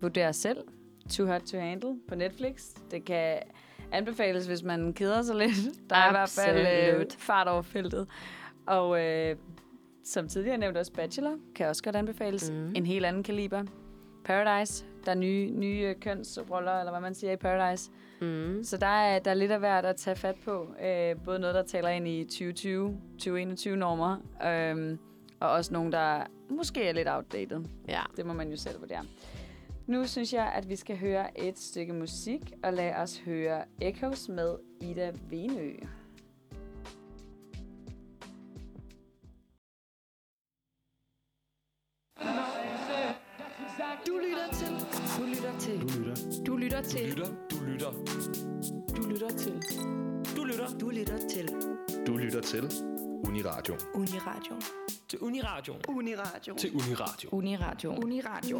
vurder 0.00 0.32
selv. 0.32 0.58
Too 1.10 1.26
Hot 1.26 1.42
to 1.42 1.58
Handle 1.58 1.96
på 2.08 2.14
Netflix. 2.14 2.74
Det 2.90 3.04
kan 3.04 3.38
anbefales, 3.92 4.46
hvis 4.46 4.62
man 4.62 4.92
keder 4.92 5.22
sig 5.22 5.36
lidt. 5.36 5.90
Der 5.90 5.96
er 5.96 6.08
i 6.08 6.12
hvert 6.12 6.28
fald 6.28 6.58
øh, 6.58 6.88
Absolut. 6.88 7.12
fart 7.18 7.48
over 7.48 7.62
feltet. 7.62 8.08
Og 8.66 9.04
øh, 9.04 9.36
som 10.04 10.28
tidligere 10.28 10.58
nævnt 10.58 10.76
også 10.76 10.92
Bachelor, 10.92 11.36
kan 11.54 11.66
også 11.66 11.82
godt 11.82 11.96
anbefales. 11.96 12.50
Mm. 12.50 12.72
En 12.74 12.86
helt 12.86 13.06
anden 13.06 13.22
kaliber. 13.22 13.64
Paradise. 14.24 14.84
Der 15.06 15.12
er 15.12 15.16
nye, 15.16 15.50
nye 15.50 15.94
kønsroller, 16.00 16.78
eller 16.78 16.92
hvad 16.92 17.00
man 17.00 17.14
siger 17.14 17.32
i 17.32 17.36
Paradise. 17.36 17.90
Mm. 18.20 18.60
Så 18.64 18.76
der 18.76 18.86
er, 18.86 19.18
der 19.18 19.30
er 19.30 19.34
lidt 19.34 19.52
af 19.52 19.58
hvert 19.58 19.84
at 19.84 19.96
tage 19.96 20.16
fat 20.16 20.36
på. 20.44 20.66
Øh, 20.84 21.16
både 21.24 21.38
noget, 21.38 21.54
der 21.54 21.62
taler 21.62 21.88
ind 21.88 22.08
i 22.08 22.24
2020, 22.24 23.00
2021-normer, 23.22 24.16
øhm, 24.46 24.98
og 25.40 25.50
også 25.50 25.72
nogle, 25.72 25.92
der 25.92 26.22
måske 26.50 26.88
er 26.88 26.92
lidt 26.92 27.08
outdated. 27.08 27.64
Ja. 27.88 28.00
Det 28.16 28.26
må 28.26 28.32
man 28.32 28.50
jo 28.50 28.56
selv 28.56 28.80
vurdere. 28.80 29.04
Nu 29.86 30.06
synes 30.06 30.32
jeg, 30.32 30.52
at 30.54 30.68
vi 30.68 30.76
skal 30.76 30.98
høre 30.98 31.40
et 31.40 31.58
stykke 31.58 31.92
musik, 31.92 32.52
og 32.62 32.72
lad 32.72 32.94
os 32.94 33.18
høre 33.18 33.64
Echoes 33.80 34.28
med 34.28 34.56
Ida 34.80 35.12
Venø. 35.30 35.72
Du 44.06 44.18
lytter 44.18 44.48
til. 44.52 44.85
Du 45.16 45.24
lytter 45.26 45.58
til. 45.58 45.80
Du 45.80 45.86
lytter. 45.86 46.14
Du 46.46 46.56
lytter 46.56 46.82
til. 46.82 47.08
Lytter. 47.08 47.26
Du 47.50 47.64
lytter. 47.66 47.90
Du 48.96 49.02
lytter 49.02 49.28
til. 49.28 49.52
Du 50.36 50.44
lytter. 50.44 50.78
Du 50.80 50.90
lytter 50.90 51.18
til 51.28 51.48
Du 52.06 52.16
lytter 52.16 52.40
til 52.40 52.72
Uniradio. 53.28 53.74
Uniradio. 53.94 54.54
Til 55.08 55.18
Uniradio. 55.20 55.74
Uniradio. 55.88 56.54
Til 56.56 56.70
Uniradio. 56.74 57.28
Uniradio. 57.32 57.90
Uniradio. 58.02 58.58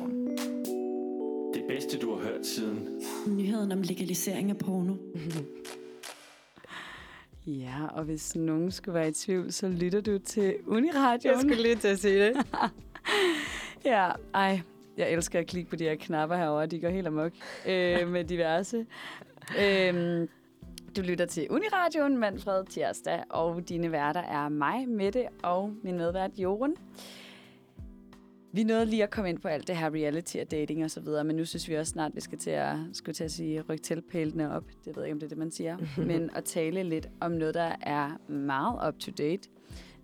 Det 1.54 1.64
bedste, 1.68 1.98
du 1.98 2.14
har 2.14 2.22
hørt 2.24 2.46
siden. 2.46 2.88
Nyheden 3.26 3.72
om 3.72 3.82
legalisering 3.82 4.50
af 4.50 4.58
porno. 4.58 4.94
Ja, 7.46 7.86
og 7.90 8.04
hvis 8.04 8.36
nogen 8.36 8.70
skulle 8.70 8.94
være 8.94 9.08
i 9.08 9.12
tvivl, 9.12 9.52
så 9.52 9.68
lytter 9.68 10.00
du 10.00 10.18
til 10.18 10.54
Uniradio. 10.66 11.30
Jeg 11.30 11.40
skulle 11.40 11.62
lige 11.62 11.76
til 11.76 11.88
at 11.88 11.98
sige 11.98 12.18
det. 12.26 12.36
Ja, 13.84 14.10
ej. 14.34 14.60
Jeg 14.96 15.12
elsker 15.12 15.38
at 15.38 15.46
klikke 15.46 15.70
på 15.70 15.76
de 15.76 15.84
her 15.84 15.94
knapper 15.94 16.36
herovre. 16.36 16.66
De 16.66 16.80
går 16.80 16.88
helt 16.88 17.06
amok 17.06 17.32
øh, 17.66 18.08
med 18.08 18.24
diverse. 18.24 18.86
Øhm, 19.62 20.28
du 20.96 21.02
lytter 21.02 21.26
til 21.26 21.46
Uniradioen, 21.50 22.18
Manfred 22.18 22.64
Tirsdag, 22.64 23.22
og 23.30 23.68
dine 23.68 23.92
værter 23.92 24.22
er 24.22 24.48
mig, 24.48 24.88
Mette, 24.88 25.28
og 25.42 25.72
min 25.82 25.96
medvært 25.96 26.30
Jorun. 26.38 26.76
Vi 28.52 28.64
nåede 28.64 28.86
lige 28.86 29.02
at 29.02 29.10
komme 29.10 29.30
ind 29.30 29.38
på 29.38 29.48
alt 29.48 29.68
det 29.68 29.76
her 29.76 29.90
reality 29.90 30.36
og 30.36 30.50
dating 30.50 30.84
og 30.84 30.90
så 30.90 31.00
videre, 31.00 31.24
men 31.24 31.36
nu 31.36 31.44
synes 31.44 31.68
vi 31.68 31.74
også 31.74 31.90
snart, 31.90 32.14
vi 32.14 32.20
skal 32.20 32.38
til 32.38 32.50
at, 32.50 32.76
skulle 32.92 33.14
til 33.14 33.24
at 33.24 33.30
sige, 33.30 33.60
rykke 33.60 33.82
tilpælene 33.82 34.52
op. 34.52 34.64
Det 34.84 34.96
ved 34.96 35.02
jeg 35.02 35.04
ikke, 35.04 35.12
om 35.12 35.20
det 35.20 35.26
er 35.26 35.28
det, 35.28 35.38
man 35.38 35.50
siger. 35.50 35.76
men 36.10 36.30
at 36.36 36.44
tale 36.44 36.82
lidt 36.82 37.08
om 37.20 37.32
noget, 37.32 37.54
der 37.54 37.72
er 37.80 38.30
meget 38.32 38.88
up-to-date. 38.88 39.48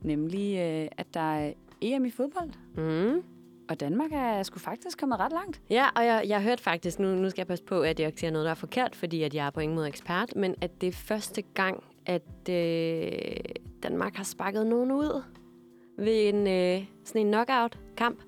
Nemlig, 0.00 0.58
øh, 0.58 0.88
at 0.96 1.06
der 1.14 1.20
er 1.20 1.52
EM 1.80 2.04
i 2.04 2.10
fodbold. 2.10 2.50
Mm. 2.76 3.22
Og 3.68 3.80
Danmark 3.80 4.10
er 4.12 4.42
sgu 4.42 4.58
faktisk 4.58 4.98
kommet 4.98 5.20
ret 5.20 5.32
langt. 5.32 5.60
Ja, 5.70 5.88
og 5.96 6.06
jeg, 6.06 6.24
jeg 6.26 6.36
har 6.36 6.42
hørt 6.42 6.60
faktisk, 6.60 6.98
nu, 6.98 7.14
nu 7.14 7.30
skal 7.30 7.40
jeg 7.40 7.46
passe 7.46 7.64
på, 7.64 7.80
at 7.80 8.00
jeg 8.00 8.06
ikke 8.06 8.20
siger 8.20 8.30
noget, 8.30 8.44
der 8.44 8.50
er 8.50 8.54
forkert, 8.54 8.96
fordi 8.96 9.22
at 9.22 9.34
jeg 9.34 9.46
er 9.46 9.50
på 9.50 9.60
ingen 9.60 9.76
måde 9.76 9.88
ekspert, 9.88 10.36
men 10.36 10.54
at 10.60 10.80
det 10.80 10.86
er 10.86 10.92
første 10.92 11.42
gang, 11.42 11.84
at 12.06 12.48
øh, 12.50 13.38
Danmark 13.82 14.16
har 14.16 14.24
sparket 14.24 14.66
nogen 14.66 14.92
ud 14.92 15.22
ved 15.98 16.28
en, 16.28 16.46
øh, 16.46 16.86
sådan 17.04 17.20
en 17.20 17.26
knockout-kamp. 17.26 18.22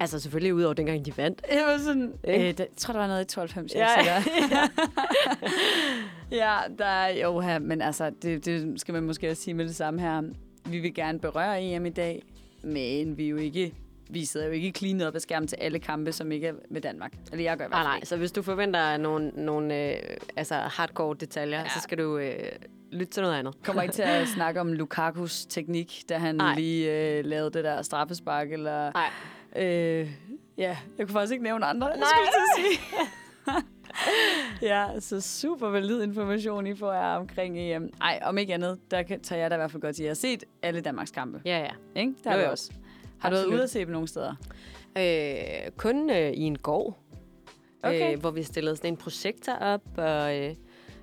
Altså 0.00 0.20
selvfølgelig 0.20 0.54
ud 0.54 0.62
over 0.62 0.74
dengang 0.74 1.06
de 1.06 1.16
vandt. 1.16 1.42
Jeg 1.52 1.64
var 1.66 1.78
sådan... 1.78 2.12
Øh, 2.24 2.34
Ikke? 2.34 2.48
det, 2.48 2.58
jeg 2.60 2.68
tror, 2.76 2.92
der 2.92 3.00
var 3.00 3.06
noget 3.06 3.24
i 3.24 3.26
92, 3.26 3.74
jeg 3.74 3.88
Ja, 4.04 4.12
ja. 4.12 4.22
ja, 6.46 6.74
der 6.78 6.84
er 6.84 7.22
jo 7.22 7.40
her, 7.40 7.58
men 7.58 7.82
altså, 7.82 8.10
det, 8.22 8.44
det 8.44 8.80
skal 8.80 8.94
man 8.94 9.02
måske 9.02 9.30
også 9.30 9.42
sige 9.42 9.54
med 9.54 9.64
det 9.64 9.76
samme 9.76 10.00
her. 10.00 10.22
vi 10.64 10.78
vil 10.78 10.94
gerne 10.94 11.18
berøre 11.18 11.62
EM 11.62 11.86
i 11.86 11.90
dag, 11.90 12.22
men 12.62 13.16
vi 13.16 13.24
er 13.24 13.28
jo 13.28 13.36
ikke 13.36 13.74
vi 14.12 14.24
sidder 14.24 14.46
jo 14.46 14.52
ikke 14.52 14.72
cleanet 14.76 15.06
op 15.06 15.14
af 15.14 15.20
skærmen 15.20 15.46
til 15.48 15.56
alle 15.60 15.78
kampe, 15.78 16.12
som 16.12 16.32
ikke 16.32 16.46
er 16.46 16.52
med 16.70 16.80
Danmark. 16.80 17.12
Eller 17.32 17.44
jeg 17.44 17.56
gør 17.58 17.64
i 17.64 17.68
hvert 17.68 17.70
Nej, 17.70 17.82
fald 17.92 18.00
nej. 18.00 18.04
Så 18.04 18.16
hvis 18.16 18.32
du 18.32 18.42
forventer 18.42 18.96
nogle, 18.96 19.28
nogle 19.28 19.90
øh, 19.92 20.16
altså 20.36 20.54
hardcore 20.54 21.16
detaljer, 21.20 21.60
ja. 21.60 21.68
Så 21.68 21.80
skal 21.80 21.98
du 21.98 22.18
øh, 22.18 22.34
lytte 22.92 23.12
til 23.12 23.22
noget 23.22 23.38
andet. 23.38 23.54
kommer 23.64 23.82
ikke 23.82 23.94
til 23.94 24.02
at 24.02 24.28
snakke 24.36 24.60
om 24.60 24.72
Lukakus 24.72 25.46
teknik, 25.46 26.02
da 26.08 26.18
han 26.18 26.34
Nej. 26.34 26.54
lige 26.54 26.90
øh, 27.18 27.24
lavede 27.24 27.50
det 27.50 27.64
der 27.64 27.82
straffespark, 27.82 28.52
eller... 28.52 28.92
Nej. 28.92 29.10
Øh, 29.66 30.10
ja, 30.58 30.76
jeg 30.98 31.06
kunne 31.06 31.12
faktisk 31.12 31.32
ikke 31.32 31.44
nævne 31.44 31.66
andre, 31.66 31.86
Nej. 31.86 31.96
Skulle 31.96 32.28
jeg 32.66 32.78
sige. 32.78 32.80
ja, 34.72 35.00
så 35.00 35.20
super 35.20 35.68
valid 35.68 36.02
information, 36.02 36.66
I 36.66 36.76
får 36.76 36.92
her 36.92 37.00
omkring 37.16 37.58
EM. 37.58 37.90
Ej, 38.00 38.20
om 38.22 38.38
ikke 38.38 38.54
andet, 38.54 38.78
der 38.90 39.02
kan, 39.02 39.20
tager 39.20 39.42
jeg 39.42 39.50
da 39.50 39.56
i 39.56 39.58
hvert 39.58 39.70
fald 39.70 39.80
godt 39.82 39.96
til. 39.96 40.02
Jeg 40.02 40.10
har 40.10 40.14
set 40.14 40.44
alle 40.62 40.80
Danmarks 40.80 41.10
kampe, 41.10 41.40
Ja, 41.44 41.58
ja. 41.58 42.00
ikke? 42.00 42.14
Der 42.24 42.34
Jo, 42.36 42.40
jo. 42.44 42.50
også. 42.50 42.72
Har 43.22 43.30
du 43.30 43.36
været 43.36 43.46
ude 43.46 43.62
at 43.62 43.70
se 43.70 43.80
dem 43.80 43.88
nogle 43.88 44.08
steder? 44.08 44.34
Øh, 44.98 45.70
kun 45.76 46.10
øh, 46.10 46.30
i 46.32 46.40
en 46.42 46.58
gård, 46.58 46.98
Okay. 47.84 48.12
øh, 48.12 48.20
hvor 48.20 48.30
vi 48.30 48.42
stillede 48.42 48.76
sådan 48.76 48.92
en 48.92 48.96
projektor 48.96 49.52
op, 49.52 49.82
og 49.96 50.38
øh, 50.38 50.54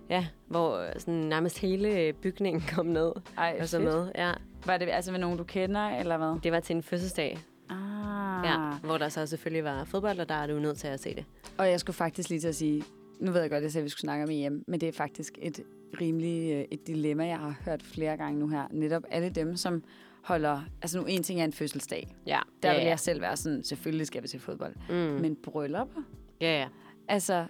ja, 0.09 0.27
hvor 0.47 0.77
øh, 0.77 0.89
sådan 0.97 1.13
nærmest 1.13 1.59
hele 1.59 2.13
bygningen 2.13 2.63
kom 2.75 2.85
ned 2.85 3.11
Ej, 3.37 3.57
og 3.61 3.67
så 3.69 3.77
fedt. 3.77 3.89
med. 3.89 4.11
Ja, 4.15 4.33
Var 4.65 4.77
det 4.77 4.89
altså 4.89 5.11
med 5.11 5.19
nogen, 5.19 5.37
du 5.37 5.43
kender, 5.43 5.87
eller 5.89 6.17
hvad? 6.17 6.39
det 6.43 6.51
var 6.51 6.59
til 6.59 6.75
en 6.75 6.83
fødselsdag, 6.83 7.39
Ah. 7.69 8.45
ja, 8.45 8.57
hvor 8.83 8.97
der 8.97 9.09
så 9.09 9.25
selvfølgelig 9.25 9.63
var 9.63 9.83
fodbold, 9.83 10.19
og 10.19 10.29
der 10.29 10.35
er 10.35 10.47
du 10.47 10.59
nødt 10.59 10.77
til 10.77 10.87
at 10.87 10.99
se 10.99 11.15
det. 11.15 11.25
Og 11.57 11.69
jeg 11.69 11.79
skulle 11.79 11.95
faktisk 11.95 12.29
lige 12.29 12.39
til 12.39 12.47
at 12.47 12.55
sige, 12.55 12.83
nu 13.19 13.31
ved 13.31 13.41
jeg 13.41 13.49
godt, 13.49 13.57
at 13.57 13.63
jeg 13.63 13.71
sagde, 13.71 13.81
at 13.81 13.85
vi 13.85 13.89
skulle 13.89 14.01
snakke 14.01 14.23
om 14.23 14.29
EM, 14.31 14.63
men 14.67 14.81
det 14.81 14.89
er 14.89 14.93
faktisk 14.93 15.37
et 15.41 15.59
rimelig 16.01 16.53
øh, 16.53 16.65
et 16.71 16.87
dilemma, 16.87 17.25
jeg 17.27 17.37
har 17.39 17.55
hørt 17.65 17.83
flere 17.83 18.17
gange 18.17 18.39
nu 18.39 18.47
her. 18.47 18.63
Netop 18.71 19.03
alle 19.11 19.29
dem, 19.29 19.55
som 19.55 19.83
holder... 20.23 20.61
Altså 20.81 20.99
nu, 20.99 21.05
en 21.05 21.23
ting 21.23 21.41
er 21.41 21.45
en 21.45 21.53
fødselsdag. 21.53 22.07
Ja, 22.27 22.39
Der 22.63 22.69
ja, 22.69 22.75
vil 22.75 22.83
ja. 22.83 22.89
jeg 22.89 22.99
selv 22.99 23.21
være 23.21 23.37
sådan, 23.37 23.63
selvfølgelig 23.63 24.07
skal 24.07 24.23
vi 24.23 24.27
til 24.27 24.39
fodbold. 24.39 24.75
Mm. 24.89 24.95
Men 24.95 25.35
bryllupper? 25.43 26.01
Ja, 26.41 26.59
ja. 26.59 26.67
Altså, 27.07 27.45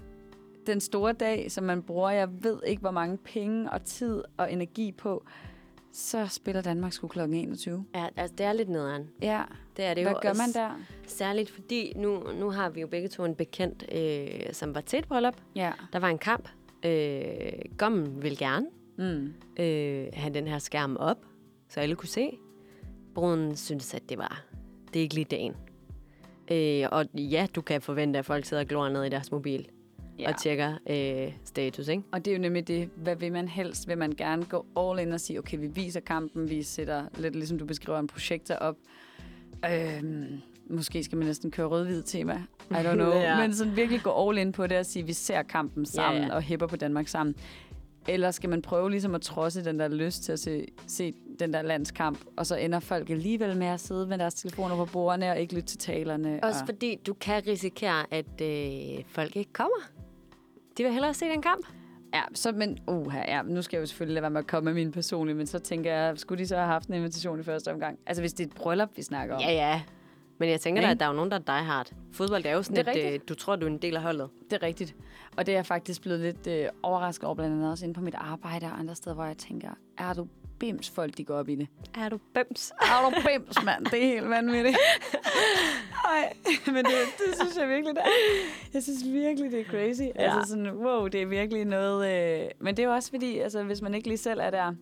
den 0.68 0.82
store 0.82 1.14
dag, 1.14 1.52
som 1.52 1.64
man 1.64 1.84
bruger, 1.84 2.10
jeg 2.10 2.30
ved 2.44 2.60
ikke, 2.68 2.80
hvor 2.82 2.92
mange 2.92 3.18
penge 3.18 3.72
og 3.72 3.84
tid 3.84 4.24
og 4.38 4.52
energi 4.54 4.92
på, 4.92 5.26
så 5.92 6.28
spiller 6.28 6.62
Danmark 6.62 6.94
sgu 6.94 7.08
kl. 7.08 7.20
21. 7.20 7.86
ja 7.96 8.08
altså, 8.16 8.36
det 8.38 8.46
er 8.46 8.54
lidt 8.54 8.70
nederen. 8.70 9.10
Ja, 9.22 9.44
Det 9.78 9.86
er 9.86 9.94
det 9.94 10.04
hvad 10.04 10.14
jo 10.14 10.20
gør 10.22 10.34
man 10.34 10.52
der? 10.54 10.80
Særligt 11.08 11.50
fordi, 11.50 11.94
nu, 11.96 12.24
nu 12.40 12.50
har 12.52 12.70
vi 12.70 12.82
jo 12.82 12.88
begge 12.88 13.08
to 13.08 13.26
en 13.26 13.36
bekendt, 13.36 13.86
øh, 13.96 14.54
som 14.54 14.76
var 14.76 14.82
til 14.82 15.00
et 15.00 15.08
bryllup. 15.08 15.36
Ja. 15.56 15.72
Der 15.94 16.00
var 16.00 16.08
en 16.08 16.18
kamp. 16.18 16.50
Øh, 16.86 17.52
Gommen 17.78 18.22
vil 18.24 18.38
gerne 18.38 18.66
Mm. 18.98 19.34
øh, 19.64 20.08
have 20.14 20.34
den 20.34 20.48
her 20.48 20.60
skærm 20.60 20.98
op, 21.00 21.26
så 21.70 21.80
alle 21.80 21.96
kunne 21.96 22.10
se. 22.10 22.38
Bruden 23.14 23.56
synes, 23.56 23.94
at 23.94 24.10
det 24.10 24.18
var 24.18 24.44
det 24.94 25.00
er 25.00 25.04
ikke 25.04 25.16
lige 25.16 25.26
dagen. 25.26 25.54
Øh, 26.52 26.90
og 26.92 27.06
ja, 27.14 27.48
du 27.56 27.62
kan 27.62 27.82
forvente, 27.82 28.20
at 28.20 28.26
folk 28.26 28.46
sidder 28.46 28.64
og 28.64 28.68
glor 28.68 28.90
ned 28.90 29.04
i 29.04 29.10
deres 29.10 29.32
mobil 29.32 29.68
ja. 30.20 30.30
Og 30.30 30.42
tjekker 30.42 30.74
øh, 30.90 31.34
status, 31.44 31.88
ikke? 31.88 32.04
Og 32.12 32.26
det 32.26 32.32
er 32.32 32.36
jo 32.36 32.42
nemlig 32.42 32.68
det, 32.68 32.90
hvad 32.96 33.16
vil 33.16 33.32
man 33.32 33.48
helst? 33.48 33.88
Vil 33.88 33.98
man 33.98 34.12
gerne 34.12 34.46
gå 34.46 34.66
all 34.78 35.00
in 35.00 35.14
og 35.14 35.20
sige, 35.20 35.40
okay, 35.40 35.58
vi 35.60 35.68
viser 35.68 36.00
kampen, 36.00 36.50
vi 36.50 36.64
sætter 36.64 37.06
lidt 37.18 37.36
ligesom 37.36 37.60
du 37.60 37.66
beskriver 37.66 38.00
en 38.00 38.08
projektor 38.08 38.56
op. 38.56 38.76
Øhm, 39.72 40.42
måske 40.70 41.04
skal 41.04 41.18
man 41.18 41.28
næsten 41.28 41.52
køre 41.52 41.68
rød-hvid 41.68 42.04
tema. 42.04 42.44
I 42.72 42.74
don't 42.74 42.94
know. 42.94 43.12
Ja. 43.20 43.42
Men 43.42 43.54
sådan 43.54 43.76
virkelig 43.76 44.02
gå 44.04 44.30
all 44.30 44.38
in 44.38 44.52
på 44.52 44.68
det 44.68 44.78
og 44.78 44.86
sige, 44.86 45.06
vi 45.06 45.14
ser 45.14 45.44
kampen 45.44 45.86
sammen 45.86 46.22
Ja, 46.22 46.28
ja. 46.28 46.36
og 46.36 46.42
hæpper 46.42 46.68
på 46.68 46.76
Danmark 46.76 47.08
sammen. 47.08 47.36
Eller 48.10 48.32
skal 48.32 48.50
man 48.50 48.62
prøve 48.62 48.92
ligesom 48.92 49.16
at 49.16 49.22
trodse 49.22 49.66
den 49.66 49.80
der 49.80 49.88
lyst 49.88 50.24
til 50.24 50.32
at 50.32 50.40
se, 50.40 50.68
se 50.88 51.14
den 51.40 51.54
der 51.54 51.62
landskamp, 51.62 52.20
og 52.38 52.46
så 52.46 52.56
ender 52.56 52.80
folk 52.80 53.10
alligevel 53.10 53.58
med 53.58 53.68
at 53.68 53.80
sidde 53.80 54.08
med 54.08 54.18
deres 54.18 54.34
telefoner 54.34 54.76
på 54.76 54.86
bordene 54.86 55.32
og 55.32 55.40
ikke 55.40 55.56
lytte 55.56 55.68
til 55.68 55.78
talerne. 55.78 56.40
Også 56.44 56.60
og... 56.62 56.66
fordi 56.66 57.00
du 57.08 57.14
kan 57.14 57.44
risikere, 57.48 58.06
at 58.14 58.42
øh, 58.42 59.04
folk 59.08 59.36
ikke 59.36 59.54
kommer. 59.54 59.78
De 60.78 60.84
vil 60.84 60.92
hellere 60.92 61.14
se 61.14 61.26
den 61.26 61.42
kamp. 61.42 61.66
Ja, 62.14 62.22
så, 62.34 62.52
men 62.52 62.78
uh, 62.88 63.14
ja, 63.28 63.42
nu 63.42 63.62
skal 63.62 63.78
jeg 63.78 63.82
jo 63.82 63.86
selvfølgelig 63.86 64.14
lade 64.14 64.22
være 64.22 64.30
med 64.30 64.40
at 64.40 64.48
komme 64.48 64.66
med 64.66 64.74
min 64.84 64.92
personlige, 64.92 65.36
men 65.36 65.48
så 65.48 65.60
tænker 65.60 65.94
jeg, 65.94 66.20
skulle 66.20 66.44
de 66.44 66.48
så 66.48 66.56
have 66.56 66.68
haft 66.68 66.88
en 66.88 66.94
invitation 66.94 67.40
i 67.40 67.44
første 67.44 67.72
omgang? 67.72 68.00
Altså 68.06 68.22
hvis 68.22 68.34
det 68.34 68.44
er 68.44 68.48
et 68.48 68.56
bryllup, 68.56 68.90
vi 68.96 69.02
snakker 69.02 69.36
om. 69.36 69.42
Ja, 69.42 69.52
ja. 69.52 69.82
Men 70.40 70.50
jeg 70.50 70.62
tænker 70.62 70.82
da, 70.82 70.92
at 70.92 71.00
der 71.00 71.06
er 71.06 71.10
jo 71.10 71.16
nogen, 71.16 71.32
der 71.32 71.38
er 71.38 71.42
die 71.60 71.66
hard. 71.66 71.92
Fodbold 72.14 72.46
er 72.46 72.52
jo 72.52 72.64
sådan, 72.64 72.86
Det 72.86 73.04
er 73.04 73.08
at 73.08 73.14
øh, 73.14 73.20
du 73.30 73.36
tror, 73.36 73.56
du 73.56 73.66
er 73.66 73.70
en 73.70 73.78
del 73.78 73.96
af 73.96 74.02
holdet. 74.02 74.30
Det 74.50 74.54
er 74.54 74.64
rigtigt. 74.64 74.96
Og 75.38 75.46
det 75.46 75.52
er 75.52 75.58
jeg 75.58 75.66
faktisk 75.66 76.02
blevet 76.02 76.20
lidt 76.20 76.48
øh, 76.48 76.66
overrasket 76.84 77.24
over, 77.24 77.36
blandt 77.36 77.56
andet 77.56 77.72
også 77.72 77.86
inde 77.86 77.94
på 77.94 78.02
mit 78.02 78.16
arbejde 78.16 78.66
og 78.66 78.80
andre 78.80 78.96
steder, 78.96 79.16
hvor 79.16 79.26
jeg 79.26 79.38
tænker, 79.38 79.70
er 79.98 80.14
du 80.14 80.28
bims 80.60 80.90
folk, 80.90 81.18
de 81.18 81.24
går 81.24 81.36
op 81.36 81.50
i 81.50 81.56
det? 81.56 81.68
Er 81.96 82.10
du 82.10 82.20
bøms? 82.34 82.72
Er 82.82 83.10
du 83.10 83.16
bims, 83.28 83.64
mand? 83.66 83.86
Det 83.86 84.04
er 84.04 84.08
helt 84.08 84.30
vanvittigt. 84.30 84.78
Nej, 86.06 86.34
men 86.66 86.86
det, 86.86 86.94
det 87.18 87.36
synes 87.42 87.58
jeg 87.58 87.70
virkelig, 87.70 87.96
det 87.96 88.02
er. 88.04 88.10
Jeg 88.74 88.84
synes 88.84 89.06
virkelig, 89.06 89.52
det 89.52 89.60
er 89.60 89.66
crazy. 89.66 90.02
Ja. 90.02 90.12
Altså 90.16 90.50
sådan, 90.50 90.72
wow, 90.72 91.08
det 91.08 91.22
er 91.22 91.26
virkelig 91.26 91.66
noget... 91.66 92.08
Øh, 92.42 92.50
men 92.60 92.78
det 92.78 92.84
er 92.84 92.88
jo 92.88 92.94
også 92.94 93.10
fordi, 93.10 93.40
altså, 93.40 93.64
hvis 93.64 93.82
man 93.82 93.94
ikke 93.94 94.08
lige 94.08 94.18
selv 94.18 94.40
er 94.40 94.50
der... 94.50 94.74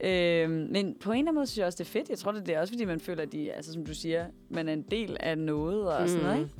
Øh, 0.00 0.50
men 0.50 0.96
på 1.00 1.12
en 1.12 1.18
eller 1.18 1.22
anden 1.28 1.34
måde 1.34 1.46
synes 1.46 1.58
jeg 1.58 1.66
også, 1.66 1.76
det 1.76 1.84
er 1.84 1.90
fedt. 1.90 2.08
Jeg 2.10 2.18
tror, 2.18 2.32
det 2.32 2.48
er 2.48 2.60
også, 2.60 2.72
fordi 2.72 2.84
man 2.84 3.00
føler, 3.00 3.22
at 3.22 3.32
de, 3.32 3.52
altså, 3.52 3.72
som 3.72 3.86
du 3.86 3.94
siger, 3.94 4.26
man 4.50 4.68
er 4.68 4.72
en 4.72 4.82
del 4.82 5.16
af 5.20 5.38
noget 5.38 5.88
og 5.88 6.08
sådan 6.08 6.24
noget, 6.24 6.38
ikke? 6.38 6.50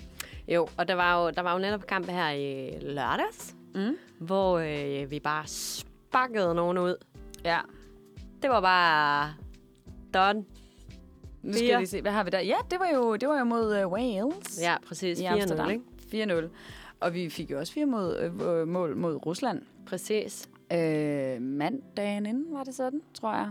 Jo, 0.54 0.68
og 0.76 0.88
der 0.88 0.94
var 0.94 1.22
jo, 1.24 1.30
der 1.30 1.42
var 1.42 1.52
jo 1.52 1.58
netop 1.58 1.86
kamp 1.86 2.06
her 2.10 2.30
i 2.30 2.70
lørdags, 2.80 3.52
Mm. 3.74 3.96
hvor 4.18 4.58
øh, 4.58 5.10
vi 5.10 5.20
bare 5.20 5.46
sparkede 5.46 6.54
nogen 6.54 6.78
ud. 6.78 6.94
Ja. 7.44 7.58
Det 8.42 8.50
var 8.50 8.60
bare 8.60 9.34
done. 10.14 10.44
Nu 11.42 11.52
skal 11.52 11.66
jeg 11.66 11.78
lige 11.78 11.86
se, 11.88 12.02
hvad 12.02 12.12
har 12.12 12.24
vi 12.24 12.30
der? 12.30 12.40
Ja, 12.40 12.54
det 12.70 12.80
var 12.80 12.88
jo, 12.94 13.16
det 13.16 13.28
var 13.28 13.38
jo 13.38 13.44
mod 13.44 13.84
uh, 13.84 13.92
Wales. 13.92 14.58
Ja, 14.62 14.76
præcis. 14.86 15.20
i 15.20 15.24
4-0, 15.24 15.26
Amsterdam. 15.32 15.70
ikke? 15.70 16.24
4-0. 16.34 16.48
Og 17.00 17.14
vi 17.14 17.28
fik 17.30 17.50
jo 17.50 17.58
også 17.58 17.72
fire 17.72 17.86
mod, 17.86 18.16
øh, 18.48 18.68
mål 18.68 18.96
mod 18.96 19.26
Rusland. 19.26 19.62
Præcis. 19.86 20.48
Øh, 20.72 21.42
mandagen 21.42 22.26
inden, 22.26 22.54
var 22.54 22.64
det 22.64 22.74
sådan, 22.74 23.00
tror 23.14 23.32
jeg. 23.34 23.50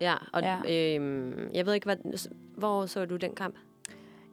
Ja, 0.00 0.14
og 0.32 0.42
Ja. 0.42 0.94
Øhm, 0.94 1.50
jeg 1.54 1.66
ved 1.66 1.74
ikke, 1.74 1.84
hvad, 1.84 2.28
hvor 2.56 2.86
så 2.86 3.04
du 3.04 3.16
den 3.16 3.34
kamp? 3.34 3.54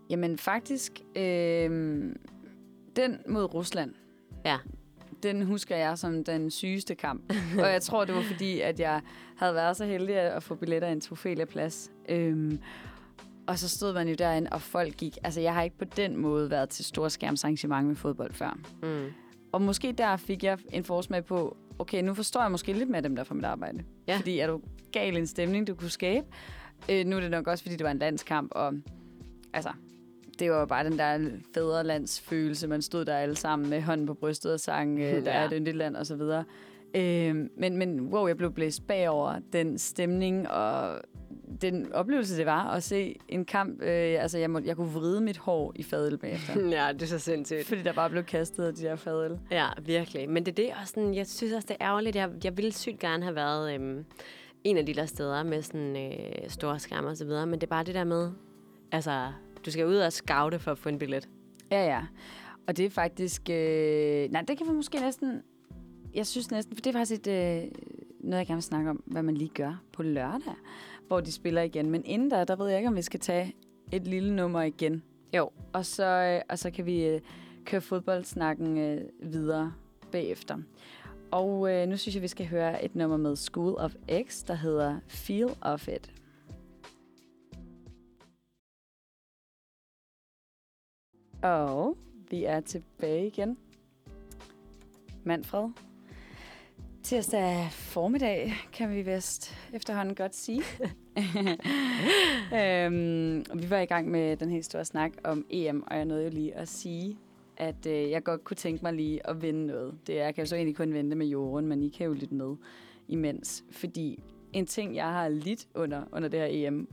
Jamen 0.10 0.38
faktisk, 0.38 0.92
øh, 1.16 2.02
den 2.96 3.18
mod 3.28 3.54
Rusland, 3.54 3.94
Ja. 4.46 4.58
den 5.24 5.42
husker 5.42 5.76
jeg 5.76 5.98
som 5.98 6.24
den 6.24 6.52
sygeste 6.52 6.96
kamp. 6.96 7.34
og 7.64 7.72
jeg 7.72 7.82
tror, 7.82 8.06
det 8.06 8.16
var 8.16 8.22
fordi, 8.22 8.60
at 8.62 8.80
jeg 8.80 9.02
havde 9.38 9.54
været 9.56 9.78
så 9.78 9.86
heldig 9.86 10.16
at 10.16 10.44
få 10.44 10.56
billetter 10.56 10.88
i 10.88 10.92
en 10.92 11.02
Tofelia-plads. 11.02 11.92
Øhm, 12.10 12.60
og 13.48 13.60
så 13.60 13.70
stod 13.70 13.94
man 13.94 14.08
jo 14.08 14.16
derinde, 14.16 14.50
og 14.52 14.62
folk 14.62 14.98
gik... 14.98 15.18
Altså, 15.24 15.42
jeg 15.42 15.54
har 15.54 15.64
ikke 15.64 15.78
på 15.78 15.86
den 15.86 16.18
måde 16.18 16.50
været 16.50 16.70
til 16.70 16.86
storskærmsarrangement 16.86 17.88
med 17.88 17.96
fodbold 17.96 18.34
før. 18.34 18.58
Mm. 18.84 19.06
Og 19.52 19.62
måske 19.62 19.92
der 19.92 20.18
fik 20.18 20.44
jeg 20.44 20.58
en 20.74 20.84
forsmag 20.84 21.26
på, 21.26 21.58
okay, 21.80 22.02
nu 22.04 22.14
forstår 22.14 22.42
jeg 22.42 22.52
måske 22.52 22.74
lidt 22.74 22.90
mere 22.90 23.02
dem 23.02 23.16
der 23.16 23.24
fra 23.24 23.36
mit 23.36 23.46
arbejde. 23.46 23.84
Ja. 24.08 24.18
Fordi 24.18 24.40
er 24.40 24.48
du 24.48 24.62
gal 24.92 25.16
i 25.16 25.20
en 25.20 25.28
stemning, 25.28 25.68
du 25.68 25.76
kunne 25.76 25.90
skabe. 25.90 26.26
Øh, 26.92 27.06
nu 27.06 27.16
er 27.16 27.20
det 27.20 27.32
nok 27.32 27.48
også, 27.48 27.64
fordi 27.64 27.76
det 27.76 27.84
var 27.84 27.92
en 27.92 27.98
landskamp, 28.00 28.52
og 28.56 28.74
altså, 29.54 29.70
det 30.40 30.52
var 30.52 30.60
jo 30.60 30.66
bare 30.66 30.84
den 30.90 30.98
der 31.00 31.30
fædrelandsfølelse. 31.54 32.68
Man 32.68 32.82
stod 32.82 33.06
der 33.06 33.18
alle 33.18 33.36
sammen 33.36 33.70
med 33.70 33.82
hånden 33.82 34.08
på 34.08 34.14
brystet 34.14 34.54
og 34.54 34.60
sang, 34.60 35.00
øh, 35.00 35.06
der 35.26 35.32
Ja. 35.32 35.38
er 35.40 35.46
et 35.46 35.52
yndigt 35.56 35.76
land, 35.78 35.96
og 35.96 36.06
så 36.06 36.16
videre. 36.16 36.44
Øh, 36.96 37.36
men, 37.58 37.78
men 37.78 38.02
wow, 38.02 38.28
jeg 38.28 38.38
blev 38.38 38.54
blæst 38.54 38.88
bagover 38.88 39.40
den 39.54 39.78
stemning 39.78 40.50
og 40.50 41.02
den 41.62 41.94
oplevelse, 41.94 42.38
det 42.38 42.46
var 42.46 42.72
at 42.72 42.84
se 42.84 43.16
en 43.28 43.46
kamp. 43.46 43.82
Øh, 43.82 44.22
altså, 44.22 44.38
jeg, 44.38 44.50
må, 44.50 44.60
jeg 44.60 44.76
kunne 44.76 44.94
vride 44.94 45.22
mit 45.22 45.38
hår 45.38 45.74
i 45.76 45.84
fadel 45.84 46.18
bagefter. 46.18 46.68
ja, 46.84 46.94
det 46.94 47.02
er 47.02 47.06
så 47.06 47.20
sindssygt. 47.20 47.66
fordi 47.66 47.82
der 47.82 47.94
bare 47.94 48.10
blev 48.10 48.24
kastet 48.24 48.64
af 48.64 48.74
de 48.74 48.84
der 48.84 48.96
fadel. 48.96 49.40
Ja, 49.52 49.68
virkelig. 49.82 50.30
Men 50.30 50.46
det 50.46 50.52
er 50.52 50.64
det 50.64 50.74
også 50.82 50.94
sådan, 50.94 51.14
jeg 51.14 51.28
synes 51.28 51.54
også, 51.54 51.66
det 51.68 51.78
er 51.80 51.88
ærgerligt. 51.88 52.16
Jeg, 52.16 52.30
jeg 52.44 52.58
ville 52.58 52.74
sygt 52.74 53.00
gerne 53.00 53.24
have 53.24 53.36
været 53.36 53.74
øhm, 53.74 54.06
en 54.64 54.78
af 54.78 54.86
de 54.86 54.94
der 54.94 55.06
steder 55.06 55.44
med 55.44 55.62
sådan 55.62 55.96
øh, 55.98 56.50
store 56.50 56.80
skærme 56.80 57.08
og 57.08 57.18
så 57.18 57.26
videre, 57.26 57.46
men 57.46 57.62
det 57.62 57.68
er 57.68 57.70
bare 57.70 57.84
det 57.84 57.96
der 57.96 58.04
med, 58.04 58.32
altså, 58.92 59.32
du 59.66 59.72
skal 59.72 59.86
ud 59.86 59.96
og 59.96 60.14
scoute 60.14 60.60
for 60.60 60.72
at 60.72 60.78
få 60.78 60.90
en 60.90 61.00
billet. 61.00 61.30
Ja, 61.72 61.86
ja. 61.86 62.02
Og 62.68 62.78
det 62.78 62.86
er 62.86 62.90
faktisk... 62.90 63.42
Øh, 63.50 64.32
nej, 64.32 64.42
det 64.42 64.58
kan 64.58 64.68
vi 64.68 64.72
måske 64.72 65.00
næsten... 65.00 65.42
Jeg 66.14 66.28
synes 66.28 66.52
næsten... 66.52 66.76
For 66.76 66.82
det 66.82 66.96
er 66.96 67.00
faktisk 67.00 67.28
et, 67.28 67.28
øh, 67.28 67.72
noget, 68.20 68.40
jeg 68.40 68.48
gerne 68.48 68.58
vil 68.58 68.64
snakke 68.64 68.90
om, 68.90 69.04
hvad 69.06 69.24
man 69.24 69.38
lige 69.38 69.52
gør 69.54 69.82
på 69.94 70.04
lørdag, 70.04 70.56
hvor 71.08 71.22
de 71.22 71.32
spiller 71.32 71.62
igen. 71.62 71.90
Men 71.90 72.06
inden 72.06 72.32
der, 72.32 72.44
der 72.44 72.56
ved 72.56 72.68
jeg 72.68 72.78
ikke, 72.78 72.90
om 72.90 72.96
vi 72.96 73.02
skal 73.02 73.20
tage 73.20 73.56
et 73.92 74.08
lille 74.08 74.36
nummer 74.36 74.62
igen. 74.62 75.04
Jo. 75.34 75.50
Og 75.74 75.86
så, 75.86 76.06
øh, 76.06 76.42
og 76.50 76.60
så 76.60 76.72
kan 76.72 76.86
vi 76.86 77.06
øh, 77.06 77.22
køre 77.66 77.82
fodboldsnakken 77.82 78.78
øh, 78.78 79.02
videre 79.22 79.74
bagefter. 80.12 80.58
Og 81.32 81.74
øh, 81.74 81.88
nu 81.88 81.98
synes 81.98 82.16
jeg, 82.16 82.22
vi 82.22 82.28
skal 82.28 82.48
høre 82.48 82.86
et 82.86 82.96
nummer 82.96 83.18
med 83.18 83.36
School 83.36 83.76
of 83.78 83.94
X, 84.28 84.44
der 84.44 84.54
hedder 84.54 85.00
Feel 85.08 85.50
of 85.62 85.88
It. 85.88 86.12
Og 91.44 91.98
vi 92.30 92.44
er 92.44 92.60
tilbage 92.60 93.28
igen. 93.28 93.58
Manfred, 95.24 95.70
Tirsdag 97.08 97.68
formiddag, 97.72 98.54
kan 98.74 98.90
vi 98.96 99.02
vist 99.02 99.56
efterhånden 99.74 100.16
godt 100.16 100.36
sige. 100.36 100.62
øhm, 102.60 103.46
vi 103.62 103.70
var 103.70 103.78
i 103.80 103.86
gang 103.86 104.12
med 104.12 104.38
den 104.38 104.50
helt 104.50 104.66
store 104.66 104.86
snak 104.86 105.12
om 105.24 105.46
EM, 105.50 105.84
og 105.88 105.96
jeg 105.98 106.06
nåede 106.06 106.24
jo 106.24 106.30
lige 106.30 106.56
at 106.56 106.68
sige, 106.68 107.18
at 107.58 107.86
øh, 107.86 108.10
jeg 108.10 108.24
godt 108.24 108.44
kunne 108.44 108.56
tænke 108.56 108.84
mig 108.84 108.94
lige 108.94 109.30
at 109.30 109.42
vinde 109.42 109.66
noget. 109.66 109.94
Det 110.08 110.20
er, 110.20 110.24
jeg 110.24 110.36
kan 110.36 110.44
jo 110.44 110.48
så 110.50 110.56
egentlig 110.56 110.76
kun 110.76 110.94
vente 110.94 111.16
med 111.16 111.28
jorden, 111.28 111.68
men 111.70 111.84
I 111.84 111.90
kan 111.90 112.06
jo 112.06 112.14
lytte 112.14 112.36
med 112.36 112.56
imens. 113.08 113.64
Fordi 113.72 114.24
en 114.54 114.66
ting, 114.66 114.96
jeg 114.96 115.08
har 115.08 115.30
lidt 115.30 115.68
under, 115.76 116.04
under 116.12 116.30
det 116.30 116.40
her 116.40 116.48
EM, 116.68 116.88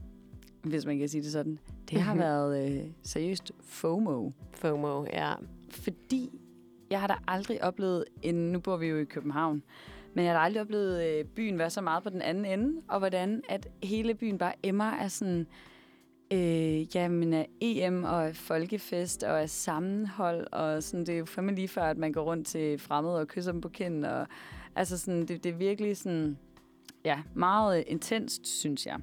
hvis 0.63 0.85
man 0.85 0.99
kan 0.99 1.09
sige 1.09 1.23
det 1.23 1.31
sådan, 1.31 1.59
det 1.89 2.01
har 2.01 2.13
Mhm. 2.13 2.21
været 2.21 2.71
øh, 2.71 2.83
seriøst 3.03 3.51
FOMO. 3.63 4.31
FOMO, 4.53 5.05
ja. 5.13 5.33
Fordi 5.69 6.29
jeg 6.89 6.99
har 6.99 7.07
da 7.07 7.15
aldrig 7.27 7.63
oplevet, 7.63 8.05
en, 8.21 8.35
nu 8.51 8.59
bor 8.59 8.77
vi 8.77 8.87
jo 8.87 8.97
i 8.97 9.03
København, 9.03 9.63
men 10.15 10.25
jeg 10.25 10.33
har 10.33 10.39
aldrig 10.39 10.61
oplevet 10.61 11.03
øh, 11.03 11.25
byen 11.25 11.59
være 11.59 11.69
så 11.69 11.81
meget 11.81 12.03
på 12.03 12.09
den 12.09 12.21
anden 12.21 12.45
ende, 12.45 12.81
og 12.89 12.99
hvordan 12.99 13.41
at 13.49 13.67
hele 13.83 14.13
byen 14.13 14.37
bare 14.37 14.53
emmer 14.63 14.91
af 14.91 15.11
sådan, 15.11 15.47
øh, 16.33 16.95
jamen 16.95 17.33
af 17.33 17.49
EM 17.61 18.03
og 18.03 18.27
af 18.27 18.35
folkefest 18.35 19.23
og 19.23 19.41
af 19.41 19.49
sammenhold, 19.49 20.47
og 20.51 20.83
sådan, 20.83 21.05
det 21.05 21.13
er 21.13 21.19
jo 21.19 21.25
fandme 21.25 21.55
lige 21.55 21.67
før, 21.67 21.83
at 21.83 21.97
man 21.97 22.11
går 22.11 22.23
rundt 22.23 22.47
til 22.47 22.79
fremmede 22.79 23.19
og 23.19 23.27
kysser 23.27 23.51
dem 23.51 23.61
på 23.61 23.69
kinden, 23.69 24.05
og 24.05 24.27
altså 24.75 24.97
sådan, 24.97 25.25
det, 25.25 25.43
det 25.43 25.49
er 25.49 25.57
virkelig 25.57 25.97
sådan, 25.97 26.37
ja, 27.05 27.19
meget 27.33 27.83
intenst, 27.87 28.47
synes 28.47 28.85
jeg. 28.85 28.99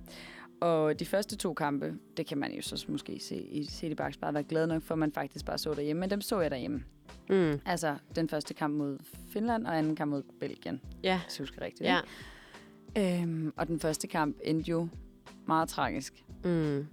Og 0.62 1.00
de 1.00 1.04
første 1.06 1.36
to 1.36 1.54
kampe, 1.54 1.94
det 2.16 2.26
kan 2.26 2.38
man 2.38 2.52
jo 2.52 2.62
så 2.62 2.84
måske 2.88 3.18
se 3.20 3.36
i 3.36 3.64
se 3.64 3.86
i 3.88 3.94
Baks 3.94 4.16
bare 4.16 4.34
være 4.34 4.42
glad 4.42 4.66
nok 4.66 4.82
for, 4.82 4.94
at 4.94 4.98
man 4.98 5.12
faktisk 5.12 5.44
bare 5.44 5.58
så 5.58 5.74
derhjemme. 5.74 6.00
Men 6.00 6.10
dem 6.10 6.20
så 6.20 6.40
jeg 6.40 6.50
derhjemme. 6.50 6.84
Mm. 7.30 7.60
Altså 7.66 7.96
den 8.16 8.28
første 8.28 8.54
kamp 8.54 8.74
mod 8.76 8.98
Finland, 9.32 9.66
og 9.66 9.78
anden 9.78 9.96
kamp 9.96 10.10
mod 10.10 10.22
Belgien, 10.40 10.80
Ja, 11.02 11.20
hvis 11.24 11.38
jeg 11.38 11.42
husker 11.42 11.60
rigtigt. 11.60 11.88
ja. 11.88 12.00
ikke? 12.96 13.22
Øhm, 13.22 13.52
og 13.56 13.66
den 13.68 13.80
første 13.80 14.06
kamp 14.06 14.36
endte 14.44 14.70
jo 14.70 14.88
meget 15.46 15.68
tragisk, 15.68 16.24
Mm. 16.44 16.86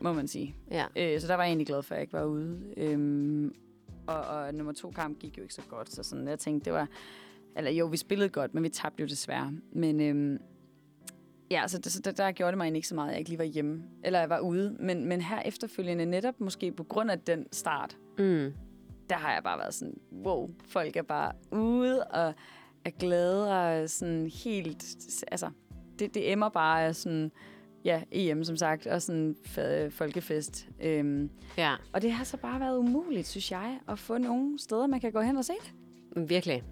må 0.00 0.12
man 0.12 0.28
sige. 0.28 0.54
Ja. 0.70 0.84
Øh, 0.96 1.20
så 1.20 1.26
der 1.26 1.34
var 1.34 1.42
jeg 1.42 1.50
egentlig 1.50 1.66
glad 1.66 1.82
for, 1.82 1.94
at 1.94 1.96
jeg 1.96 2.02
ikke 2.02 2.12
var 2.12 2.24
ude. 2.24 2.60
Øhm, 2.76 3.54
og, 4.06 4.20
og 4.20 4.54
nummer 4.54 4.72
to 4.72 4.90
kamp 4.90 5.18
gik 5.18 5.38
jo 5.38 5.42
ikke 5.42 5.54
så 5.54 5.62
godt, 5.68 5.92
så 5.92 6.02
sådan, 6.02 6.28
jeg 6.28 6.38
tænkte, 6.38 6.64
det 6.64 6.72
var... 6.72 6.88
Eller 7.56 7.70
jo, 7.70 7.86
vi 7.86 7.96
spillede 7.96 8.28
godt, 8.28 8.54
men 8.54 8.62
vi 8.62 8.68
tabte 8.68 9.00
jo 9.00 9.06
desværre. 9.06 9.52
Men 9.72 10.00
øhm, 10.00 10.38
ja, 11.50 11.68
så, 11.68 11.78
det, 11.78 11.92
så 11.92 12.00
der, 12.02 12.10
der 12.12 12.32
gjorde 12.32 12.50
det 12.52 12.58
mig 12.58 12.74
ikke 12.74 12.88
så 12.88 12.94
meget, 12.94 13.08
at 13.08 13.12
jeg 13.12 13.18
ikke 13.18 13.30
lige 13.30 13.38
var 13.38 13.44
hjemme. 13.44 13.82
Eller 14.04 14.18
jeg 14.18 14.30
var 14.30 14.38
ude. 14.38 14.76
Men, 14.80 15.04
men 15.04 15.20
her 15.20 15.42
efterfølgende, 15.42 16.06
netop 16.06 16.40
måske 16.40 16.72
på 16.72 16.84
grund 16.84 17.10
af 17.10 17.18
den 17.20 17.46
start, 17.52 17.96
Mm. 18.18 18.52
der 19.10 19.16
har 19.16 19.32
jeg 19.32 19.42
bare 19.42 19.58
været 19.58 19.74
sådan, 19.74 19.94
wow, 20.26 20.50
folk 20.68 20.96
er 20.96 21.02
bare 21.02 21.32
ude 21.52 22.04
og 22.04 22.34
er 22.84 22.90
glade 22.90 23.60
og 23.60 23.90
sådan 23.90 24.30
helt, 24.44 24.84
altså, 25.32 25.50
det, 25.98 26.14
det 26.14 26.32
emmer 26.32 26.48
bare 26.48 26.84
af 26.86 26.96
sådan, 26.96 27.32
ja, 27.84 28.02
EM 28.10 28.44
som 28.44 28.56
sagt, 28.56 28.86
og 28.86 29.02
sådan 29.02 29.36
fa- 29.46 29.88
folkefest. 29.88 30.68
Øhm, 30.80 31.30
Ja, 31.58 31.74
og 31.92 32.02
det 32.02 32.12
har 32.12 32.24
så 32.24 32.36
bare 32.36 32.60
været 32.60 32.78
umuligt, 32.78 33.26
synes 33.26 33.50
jeg, 33.52 33.78
at 33.88 33.98
få 33.98 34.18
nogle 34.18 34.58
steder, 34.58 34.86
man 34.86 35.00
kan 35.00 35.12
gå 35.12 35.20
hen 35.20 35.36
og 35.36 35.44
se 35.44 35.52
det. 35.52 35.72
virkelig. 36.28 36.62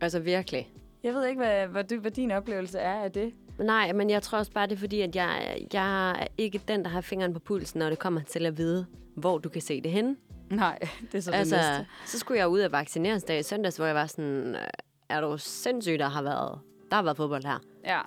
Altså 0.00 0.20
virkelig. 0.20 0.72
Jeg 1.02 1.14
ved 1.14 1.26
ikke, 1.26 1.38
hvad, 1.42 1.66
hvad, 1.66 1.84
du, 1.84 1.98
hvad 2.00 2.10
din 2.10 2.30
oplevelse 2.30 2.78
er 2.78 2.94
af 2.94 3.12
det. 3.12 3.34
Nej, 3.58 3.92
men 3.92 4.10
jeg 4.10 4.22
tror 4.22 4.38
også 4.38 4.52
bare, 4.52 4.66
det 4.66 4.72
er 4.74 4.78
fordi, 4.78 5.00
at 5.00 5.16
jeg, 5.16 5.58
jeg 5.72 6.10
er 6.10 6.26
ikke 6.38 6.60
den, 6.68 6.82
der 6.84 6.88
har 6.90 7.00
fingeren 7.00 7.32
på 7.32 7.38
pulsen, 7.40 7.78
når 7.78 7.88
det 7.88 7.98
kommer 7.98 8.20
til 8.20 8.46
at 8.46 8.58
vide, 8.58 8.86
hvor 9.16 9.38
du 9.38 9.48
kan 9.48 9.62
se 9.62 9.80
det 9.80 9.90
henne. 9.90 10.16
Nej, 10.50 10.78
det 11.12 11.18
er 11.18 11.22
så 11.22 11.30
altså, 11.30 11.56
det 11.56 11.64
næste. 11.78 11.86
så 12.06 12.18
skulle 12.18 12.38
jeg 12.40 12.48
ud 12.48 12.58
af 12.58 12.72
vaccineringsdag 12.72 13.38
i 13.38 13.42
søndags, 13.42 13.76
hvor 13.76 13.86
jeg 13.86 13.94
var 13.94 14.06
sådan, 14.06 14.54
øh, 14.54 14.60
er 15.08 15.20
du 15.20 15.38
sindssyg, 15.38 15.98
der 15.98 16.08
har 16.08 16.22
været, 16.22 16.58
der 16.90 16.96
har 16.96 17.02
været 17.02 17.16
fodbold 17.16 17.44
her. 17.44 17.58
Ja. 17.84 18.00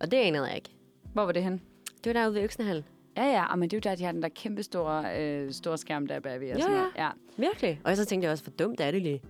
Og 0.00 0.10
det 0.10 0.16
anede 0.16 0.44
jeg 0.46 0.56
ikke. 0.56 0.70
Hvor 1.12 1.24
var 1.24 1.32
det 1.32 1.42
hen? 1.42 1.60
Det 2.04 2.14
var 2.14 2.20
derude 2.20 2.34
ved 2.34 2.42
Øksenhallen. 2.42 2.84
Ja, 3.16 3.24
ja, 3.24 3.44
og 3.52 3.58
men 3.58 3.70
det 3.70 3.76
er 3.76 3.80
jo 3.88 3.90
der, 3.90 3.96
de 3.96 4.04
har 4.04 4.12
den 4.12 4.22
der 4.22 4.28
kæmpe 4.28 4.62
store, 4.62 5.20
øh, 5.20 5.52
store 5.52 5.78
skærm, 5.78 6.06
der 6.06 6.14
er 6.14 6.20
bagved. 6.20 6.50
og 6.50 6.56
Ja, 6.56 6.62
sådan 6.62 6.74
ja. 6.76 6.78
noget. 6.80 6.92
ja. 6.98 7.08
Virkelig. 7.36 7.80
Og 7.84 7.96
så 7.96 8.04
tænkte 8.04 8.24
jeg 8.24 8.32
også, 8.32 8.44
hvor 8.44 8.52
dumt 8.66 8.80
er 8.80 8.90
det 8.90 9.02
lige. 9.02 9.22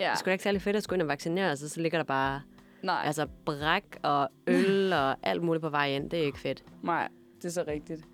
ja. 0.00 0.10
Det 0.10 0.18
skulle 0.18 0.30
da 0.30 0.32
ikke 0.32 0.42
særlig 0.44 0.62
fedt 0.62 0.76
at 0.76 0.82
skulle 0.82 0.96
ind 0.96 1.02
og 1.02 1.08
vaccinere 1.08 1.56
sig, 1.56 1.70
så 1.70 1.80
ligger 1.80 1.98
der 1.98 2.04
bare 2.04 2.42
Nej. 2.82 3.02
altså 3.04 3.26
bræk 3.44 3.84
og 4.02 4.28
øl 4.46 4.79
og 4.96 5.16
alt 5.22 5.42
muligt 5.42 5.62
på 5.62 5.68
vej 5.68 5.88
ind. 5.90 6.10
Det 6.10 6.18
er 6.18 6.22
ikke 6.24 6.38
fedt. 6.38 6.64
Nej, 6.82 7.08
det 7.36 7.44
er 7.44 7.48
så 7.50 7.64
rigtigt. 7.68 8.04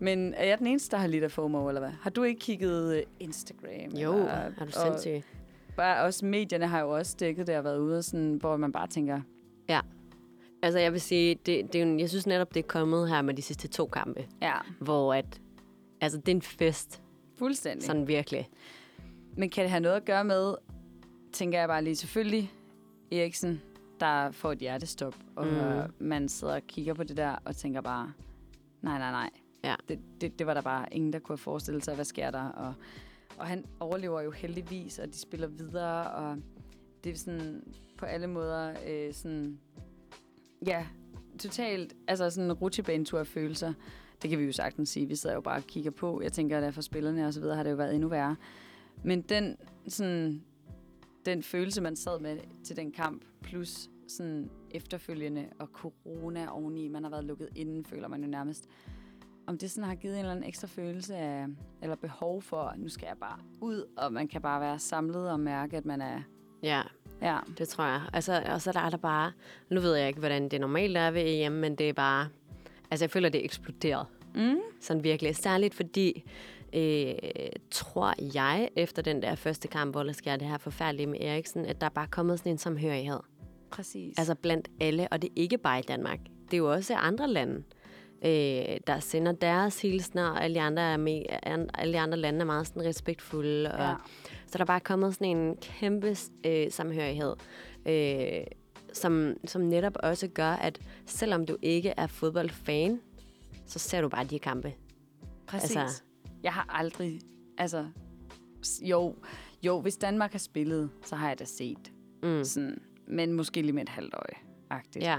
Men 0.00 0.34
er 0.34 0.44
jeg 0.44 0.58
den 0.58 0.66
eneste, 0.66 0.90
der 0.90 0.96
har 0.96 1.06
lidt 1.06 1.24
af 1.24 1.30
FOMO, 1.30 1.68
eller 1.68 1.80
hvad? 1.80 1.90
Har 2.00 2.10
du 2.10 2.22
ikke 2.22 2.40
kigget 2.40 2.96
øh, 2.96 3.02
Instagram? 3.20 3.90
Jo, 3.96 4.12
eller, 4.14 4.28
er 4.32 4.50
du 4.58 4.64
og 4.64 4.72
sindssyg. 4.72 5.22
Bare 5.76 6.02
også 6.04 6.26
medierne 6.26 6.66
har 6.66 6.80
jo 6.80 6.90
også 6.96 7.16
dækket 7.20 7.46
det 7.46 7.56
og 7.56 7.64
været 7.64 7.78
ude, 7.78 7.98
og 7.98 8.04
sådan, 8.04 8.34
hvor 8.34 8.56
man 8.56 8.72
bare 8.72 8.86
tænker, 8.86 9.20
Ja. 9.68 9.80
Altså 10.62 10.78
jeg 10.78 10.92
vil 10.92 11.00
sige, 11.00 11.34
det, 11.34 11.72
det 11.72 11.80
er, 11.82 11.86
jo- 11.86 11.98
jeg 11.98 12.08
synes 12.08 12.26
netop, 12.26 12.54
det 12.54 12.60
er 12.60 12.66
kommet 12.68 13.08
her 13.08 13.22
med 13.22 13.34
de 13.34 13.42
sidste 13.42 13.68
to 13.68 13.86
kampe, 13.86 14.26
ja, 14.42 14.54
hvor 14.80 15.14
at, 15.14 15.40
altså 16.00 16.18
det 16.18 16.28
er 16.28 16.34
en 16.36 16.42
fest, 16.42 17.02
fuldstændig. 17.38 17.82
Sådan. 17.86 17.96
sådan 18.00 18.08
virkelig. 18.08 18.48
Men 19.36 19.50
kan 19.50 19.62
det 19.62 19.70
have 19.70 19.80
noget 19.80 19.96
at 19.96 20.04
gøre 20.04 20.24
med, 20.24 20.54
tænker 21.32 21.58
jeg 21.58 21.68
bare 21.68 21.84
lige 21.84 21.96
selvfølgelig, 21.96 22.52
Eriksen, 23.12 23.62
der 24.00 24.30
får 24.30 24.52
et 24.52 24.58
hjertestop, 24.58 25.14
og 25.36 25.46
Mm. 25.46 25.92
man 26.06 26.28
sidder 26.28 26.54
og 26.54 26.62
kigger 26.66 26.94
på 26.94 27.04
det 27.04 27.16
der, 27.16 27.36
og 27.44 27.56
tænker 27.56 27.80
bare, 27.80 28.12
nej, 28.82 28.98
nej, 28.98 29.10
nej. 29.10 29.30
Ja. 29.64 29.74
Det, 29.88 29.98
det, 30.20 30.38
det 30.38 30.46
var 30.46 30.54
der 30.54 30.60
bare 30.62 30.86
ingen, 30.94 31.12
der 31.12 31.18
kunne 31.18 31.32
have 31.32 31.38
forestillet 31.38 31.84
sig, 31.84 31.94
hvad 31.94 32.04
sker 32.04 32.30
der? 32.30 32.48
Og, 32.48 32.74
og 33.38 33.46
han 33.46 33.64
overlever 33.80 34.20
jo 34.20 34.30
heldigvis, 34.30 34.98
og 34.98 35.06
de 35.08 35.18
spiller 35.18 35.46
videre, 35.46 36.10
og 36.10 36.36
det 37.04 37.12
er 37.12 37.16
sådan 37.16 37.62
på 37.98 38.06
alle 38.06 38.26
måder 38.26 38.74
øh, 38.88 39.14
sådan, 39.14 39.58
ja, 40.66 40.86
totalt, 41.38 41.94
altså 42.08 42.30
sådan 42.30 42.50
en 42.50 42.52
rutsjebanetur 42.52 43.18
af 43.18 43.26
følelser. 43.26 43.72
Det 44.22 44.30
kan 44.30 44.38
vi 44.38 44.44
jo 44.44 44.52
sagtens 44.52 44.88
sige. 44.88 45.06
Vi 45.06 45.14
sidder 45.16 45.34
jo 45.34 45.40
bare 45.40 45.56
og 45.56 45.62
kigger 45.62 45.90
på. 45.90 46.20
Jeg 46.22 46.32
tænker, 46.32 46.58
at 46.58 46.74
for 46.74 46.80
spillerne 46.82 47.26
og 47.26 47.34
så 47.34 47.40
videre 47.40 47.56
har 47.56 47.62
det 47.62 47.70
jo 47.70 47.76
været 47.76 47.94
endnu 47.94 48.08
værre. 48.08 48.36
Men 49.04 49.20
den, 49.22 49.56
sådan, 49.88 50.42
den 51.28 51.42
følelse, 51.42 51.80
man 51.80 51.96
sad 51.96 52.20
med 52.20 52.38
til 52.64 52.76
den 52.76 52.92
kamp, 52.92 53.24
plus 53.42 53.90
sådan 54.08 54.50
efterfølgende 54.70 55.46
og 55.58 55.68
corona 55.72 56.46
oveni, 56.50 56.88
man 56.88 57.02
har 57.02 57.10
været 57.10 57.24
lukket 57.24 57.48
inden, 57.56 57.84
føler 57.84 58.08
man 58.08 58.22
jo 58.22 58.28
nærmest. 58.28 58.68
Om 59.46 59.58
det 59.58 59.70
sådan 59.70 59.88
har 59.88 59.94
givet 59.94 60.14
en 60.14 60.18
eller 60.18 60.32
anden 60.32 60.48
ekstra 60.48 60.68
følelse 60.68 61.16
af, 61.16 61.46
eller 61.82 61.96
behov 61.96 62.42
for, 62.42 62.74
nu 62.76 62.88
skal 62.88 63.06
jeg 63.06 63.16
bare 63.20 63.38
ud, 63.60 63.84
og 63.96 64.12
man 64.12 64.28
kan 64.28 64.42
bare 64.42 64.60
være 64.60 64.78
samlet 64.78 65.30
og 65.30 65.40
mærke, 65.40 65.76
at 65.76 65.84
man 65.84 66.00
er, 66.00 66.22
Ja, 66.62 66.82
ja, 67.22 67.38
det 67.58 67.68
tror 67.68 67.84
jeg. 67.84 68.02
Altså, 68.12 68.42
og 68.46 68.62
så 68.62 68.72
er 68.74 68.90
der 68.90 68.96
bare, 68.96 69.32
nu 69.70 69.80
ved 69.80 69.94
jeg 69.94 70.08
ikke, 70.08 70.18
hvordan 70.18 70.48
det 70.48 70.60
normalt 70.60 70.96
er 70.96 71.10
ved 71.10 71.22
EM, 71.24 71.52
men 71.52 71.74
det 71.74 71.88
er 71.88 71.92
bare, 71.92 72.28
altså 72.90 73.04
jeg 73.04 73.10
føler, 73.10 73.28
det 73.28 73.40
er 73.40 73.44
eksploderet. 73.44 74.06
Mm. 74.34 74.58
Sådan 74.80 75.04
virkelig. 75.04 75.36
Særligt 75.36 75.74
fordi, 75.74 76.24
øh, 76.72 77.12
tror 77.70 78.14
jeg, 78.34 78.68
efter 78.76 79.02
den 79.02 79.22
der 79.22 79.34
første 79.34 79.68
kamp, 79.68 79.94
hvor 79.94 80.02
der 80.02 80.12
sker 80.12 80.36
det 80.36 80.48
her 80.48 80.58
forfærdelige 80.58 81.06
med 81.06 81.20
Eriksen, 81.20 81.66
at 81.66 81.80
der 81.80 81.86
er 81.86 81.90
bare 81.90 82.06
kommet 82.06 82.38
sådan 82.38 82.52
en 82.52 82.58
samhørighed. 82.58 83.18
præcis. 83.70 84.18
Altså 84.18 84.34
blandt 84.34 84.68
alle, 84.80 85.08
og 85.10 85.22
det 85.22 85.28
er 85.28 85.32
ikke 85.36 85.58
bare 85.58 85.78
i 85.78 85.82
Danmark. 85.82 86.18
Det 86.44 86.54
er 86.54 86.58
jo 86.58 86.72
også 86.72 86.94
andre 86.94 87.28
lande, 87.28 87.62
øh, 88.24 88.80
der 88.86 89.00
sender 89.00 89.32
deres 89.32 89.82
hilsner, 89.82 90.28
og 90.28 90.44
alle 90.44 90.54
de 90.54 90.60
andre, 90.60 90.82
er 90.82 90.96
med, 90.96 91.22
alle 91.74 91.92
de 91.92 91.98
andre 92.00 92.18
lande 92.18 92.40
er 92.40 92.44
meget 92.44 92.66
sådan 92.66 92.84
respektfulde. 92.84 93.72
Og, 93.72 93.78
Ja. 93.78 93.94
Så 94.46 94.58
der 94.58 94.64
er 94.64 94.66
bare 94.66 94.80
kommet 94.80 95.14
sådan 95.14 95.36
en 95.36 95.56
kæmpe 95.56 96.16
øh, 96.46 96.70
samhørighed, 96.70 97.34
øh, 97.86 98.44
som, 98.92 99.34
som 99.44 99.60
netop 99.62 99.96
også 100.02 100.28
gør, 100.28 100.50
at 100.50 100.80
selvom 101.06 101.46
du 101.46 101.56
ikke 101.62 101.94
er 101.96 102.06
fodboldfan, 102.06 103.00
så 103.66 103.78
ser 103.78 104.00
du 104.00 104.08
bare 104.08 104.24
de 104.24 104.38
kampe. 104.38 104.74
Præcis. 105.46 105.76
Altså, 105.76 106.02
jeg 106.42 106.52
har 106.52 106.66
aldrig... 106.68 107.20
Altså, 107.58 107.86
jo, 108.82 109.14
jo, 109.62 109.80
hvis 109.80 109.96
Danmark 109.96 110.32
har 110.32 110.38
spillet, 110.38 110.90
så 111.04 111.16
har 111.16 111.28
jeg 111.28 111.38
da 111.38 111.44
set. 111.44 111.92
Mm. 112.22 112.44
Sådan, 112.44 112.78
men 113.06 113.32
måske 113.32 113.62
lige 113.62 113.72
med 113.72 113.82
et 113.82 113.88
halvt 113.88 114.14
øje. 114.14 114.34
Agtigt. 114.70 115.04
Ja, 115.04 115.18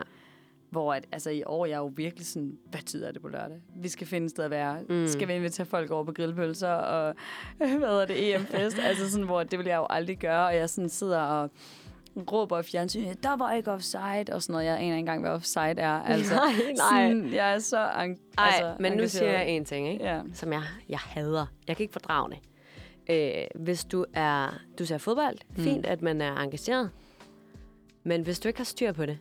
Hvor 0.69 0.93
at, 0.93 1.05
altså, 1.11 1.29
i 1.29 1.43
år 1.45 1.65
er 1.65 1.69
jeg 1.69 1.77
jo 1.77 1.91
virkelig 1.95 2.25
sådan, 2.27 2.57
hvad 2.65 2.81
tyder 2.81 3.11
det 3.11 3.21
på 3.21 3.27
lørdag? 3.27 3.61
Vi 3.75 3.87
skal 3.87 4.07
finde 4.07 4.25
et 4.25 4.31
sted 4.31 4.43
at 4.43 4.51
være. 4.51 4.81
Mm. 4.89 4.95
Mm. 4.95 5.07
Skal 5.07 5.27
vi 5.27 5.33
invitere 5.33 5.65
folk 5.65 5.91
over 5.91 6.03
på 6.03 6.11
grillpølser 6.11 6.69
og 6.71 7.15
hvad 7.57 7.67
hedder 7.67 8.05
det, 8.05 8.35
EM-fest? 8.35 8.79
altså 8.79 9.11
sådan, 9.11 9.25
hvor 9.25 9.43
det 9.43 9.59
vil 9.59 9.67
jeg 9.67 9.77
jo 9.77 9.87
aldrig 9.89 10.17
gøre. 10.19 10.45
Og 10.47 10.55
jeg 10.55 10.69
sådan 10.69 10.89
sidder 10.89 11.19
og 11.21 11.49
råber 12.31 12.59
i 12.59 12.63
fjernsynet, 12.63 13.23
der 13.23 13.35
var 13.35 13.53
ikke 13.53 13.71
offside, 13.71 14.25
og 14.31 14.43
sådan 14.43 14.53
noget. 14.53 14.65
Jeg 14.65 14.73
aner 14.75 14.83
ikke 14.85 14.95
engang, 14.97 15.21
hvad 15.21 15.31
offside 15.31 15.63
er. 15.77 15.91
Altså, 16.13 16.35
Nej, 16.35 16.53
nej. 16.77 17.09
Sådan, 17.09 17.33
jeg 17.33 17.53
er 17.53 17.59
så 17.59 17.77
en, 18.05 18.17
Ej, 18.37 18.45
altså, 18.47 18.75
men 18.79 18.91
nu 18.91 18.93
engageret. 18.93 19.11
siger 19.11 19.31
jeg 19.31 19.49
en 19.49 19.65
ting, 19.65 19.87
ikke? 19.87 20.03
Ja. 20.05 20.21
som 20.33 20.53
jeg, 20.53 20.61
jeg 20.89 20.99
hader. 20.99 21.45
Jeg 21.67 21.75
kan 21.77 21.83
ikke 21.83 21.93
fordrage 21.93 22.29
det. 22.29 22.39
Øh, 23.09 23.61
hvis 23.63 23.85
du 23.85 24.05
er 24.13 24.53
du 24.79 24.85
ser 24.85 24.97
fodbold, 24.97 25.37
Mm. 25.57 25.63
fint, 25.63 25.85
at 25.85 26.01
man 26.01 26.21
er 26.21 26.35
engageret. 26.35 26.89
Men 28.03 28.21
hvis 28.21 28.39
du 28.39 28.47
ikke 28.47 28.59
har 28.59 28.63
styr 28.65 28.91
på 28.91 29.05
det, 29.05 29.19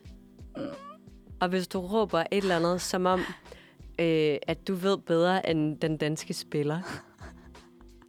og 1.41 1.49
hvis 1.49 1.67
du 1.67 1.79
råber 1.79 2.19
et 2.19 2.25
eller 2.31 2.55
andet, 2.55 2.81
som 2.81 3.05
om, 3.05 3.19
øh, 3.99 4.37
at 4.47 4.67
du 4.67 4.75
ved 4.75 4.97
bedre 4.97 5.49
end 5.49 5.77
den 5.77 5.97
danske 5.97 6.33
spiller, 6.33 6.81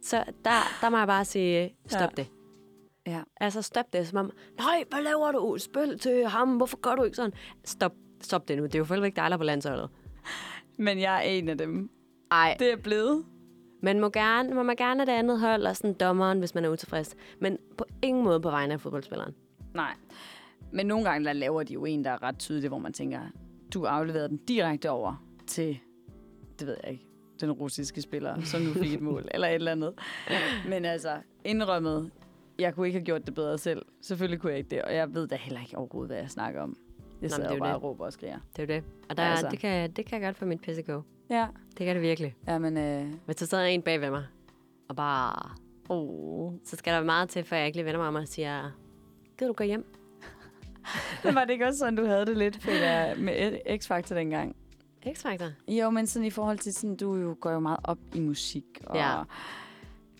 så 0.03 0.23
der, 0.45 0.51
der 0.81 0.89
må 0.89 0.97
jeg 0.97 1.07
bare 1.07 1.25
sige, 1.25 1.75
stop 1.87 2.01
Ja. 2.01 2.07
det. 2.23 2.27
Ja. 3.07 3.21
Altså, 3.39 3.61
stop 3.61 3.93
det. 3.93 4.07
Som 4.07 4.17
om, 4.17 4.31
nej, 4.57 4.83
hvad 4.89 5.01
laver 5.03 5.31
du? 5.31 5.57
Spil 5.57 5.99
til 5.99 6.27
ham. 6.27 6.57
Hvorfor 6.57 6.77
gør 6.77 6.95
du 6.95 7.03
ikke 7.03 7.15
sådan? 7.15 7.33
Stop, 7.65 7.93
stop 8.21 8.47
det 8.47 8.57
nu. 8.57 8.63
Det 8.63 8.75
er 8.75 8.79
jo 8.79 8.83
selvfølgelig 8.85 9.07
ikke 9.07 9.15
dig, 9.15 9.23
der 9.23 9.33
er 9.33 9.37
på 9.37 9.43
landsholdet. 9.43 9.89
Men 10.77 10.99
jeg 10.99 11.15
er 11.17 11.21
en 11.21 11.49
af 11.49 11.57
dem. 11.57 11.89
Ej, 12.31 12.55
Det 12.59 12.71
er 12.71 12.75
blevet. 12.77 13.25
man 13.81 13.99
må 13.99 14.09
gerne, 14.09 14.53
må 14.55 14.63
man 14.63 14.75
gerne 14.75 14.99
have 14.99 15.05
det 15.05 15.19
andet 15.19 15.39
hold, 15.39 15.63
og 15.65 15.75
sådan 15.77 15.93
dommeren, 15.93 16.39
hvis 16.39 16.55
man 16.55 16.65
er 16.65 16.69
utilfreds. 16.69 17.15
Men 17.39 17.57
på 17.77 17.85
ingen 18.01 18.23
måde 18.23 18.41
på 18.41 18.49
vegne 18.49 18.73
af 18.73 18.81
fodboldspilleren. 18.81 19.35
Nej. 19.73 19.91
Men 20.71 20.85
nogle 20.85 21.05
gange 21.09 21.25
der 21.25 21.33
laver 21.33 21.63
de 21.63 21.73
jo 21.73 21.85
en, 21.85 22.03
der 22.03 22.11
er 22.11 22.23
ret 22.23 22.39
tydelig, 22.39 22.67
hvor 22.67 22.77
man 22.77 22.93
tænker, 22.93 23.19
du 23.73 23.85
afleverede 23.85 24.29
den 24.29 24.37
direkte 24.37 24.89
over 24.89 25.23
til, 25.47 25.79
det 26.59 26.67
ved 26.67 26.77
jeg 26.83 26.91
ikke, 26.91 27.07
den 27.41 27.51
russiske 27.51 28.01
spiller, 28.01 28.41
som 28.41 28.61
nu 28.61 28.73
fik 28.73 28.93
et 28.93 29.01
mål, 29.01 29.25
eller 29.33 29.47
et 29.47 29.55
eller 29.55 29.71
andet. 29.71 29.93
Men 30.69 30.85
altså, 30.85 31.17
indrømmet, 31.45 32.11
jeg 32.61 32.75
kunne 32.75 32.87
ikke 32.87 32.99
have 32.99 33.05
gjort 33.05 33.25
det 33.25 33.33
bedre 33.35 33.57
selv. 33.57 33.85
Selvfølgelig 34.01 34.39
kunne 34.41 34.49
jeg 34.51 34.57
ikke 34.57 34.69
det, 34.69 34.81
og 34.81 34.95
jeg 34.95 35.13
ved 35.13 35.27
da 35.27 35.35
heller 35.35 35.61
ikke 35.61 35.77
overhovedet, 35.77 36.09
hvad 36.09 36.17
jeg 36.17 36.29
snakker 36.29 36.61
om. 36.61 36.77
Jeg 37.21 37.31
sidder 37.31 37.43
det 37.43 37.51
er 37.51 37.55
jo 37.55 37.59
bare 37.59 37.69
det. 37.69 37.75
og 37.75 37.83
råber 37.83 38.05
og 38.05 38.13
skriger. 38.13 38.39
Det 38.55 38.69
er 38.69 38.75
jo 38.75 38.79
det. 38.81 38.83
Og 39.09 39.17
der, 39.17 39.23
Altså. 39.23 39.47
det, 39.51 39.59
kan, 39.59 39.91
det 39.91 40.05
kan 40.05 40.21
jeg 40.21 40.27
godt 40.27 40.37
for 40.37 40.45
mit 40.45 40.61
pissegå. 40.61 41.03
Ja. 41.29 41.47
Det 41.77 41.85
kan 41.85 41.95
det 41.95 42.01
virkelig. 42.01 42.35
Ja, 42.47 42.57
men... 42.59 42.77
Øh, 42.77 43.13
Hvis 43.25 43.35
der 43.35 43.45
sidder 43.45 43.63
en 43.63 43.81
bag 43.81 44.01
ved 44.01 44.09
mig, 44.09 44.23
og 44.89 44.95
bare... 44.95 45.49
oh. 45.89 46.53
Så 46.65 46.75
skal 46.75 46.93
der 46.93 47.03
meget 47.03 47.29
til, 47.29 47.43
før 47.43 47.57
jeg 47.57 47.65
ikke 47.65 47.77
lige 47.77 47.85
vender 47.85 47.99
mig 47.99 48.07
om 48.07 48.15
og 48.15 48.27
siger, 48.27 48.71
gider 49.37 49.47
du 49.51 49.53
gå 49.53 49.63
hjem? 49.63 49.85
Men 51.23 51.35
var 51.35 51.45
det 51.45 51.53
ikke 51.53 51.65
også 51.67 51.79
sådan, 51.79 51.95
du 51.95 52.05
havde 52.05 52.25
det 52.25 52.37
lidt 52.37 52.59
Peter, 52.61 53.15
med 53.15 53.57
X-Factor 53.69 54.15
dengang? 54.15 54.55
X-Factor. 55.07 55.71
Jo, 55.73 55.89
men 55.89 56.07
sådan 56.07 56.25
i 56.25 56.29
forhold 56.29 56.57
til, 56.57 56.73
sådan, 56.73 56.95
du 56.95 57.15
jo 57.15 57.37
går 57.39 57.51
jo 57.51 57.59
meget 57.59 57.79
op 57.83 57.97
i 58.15 58.19
musik. 58.19 58.65
Og 58.85 58.95
Ja. 58.95 59.21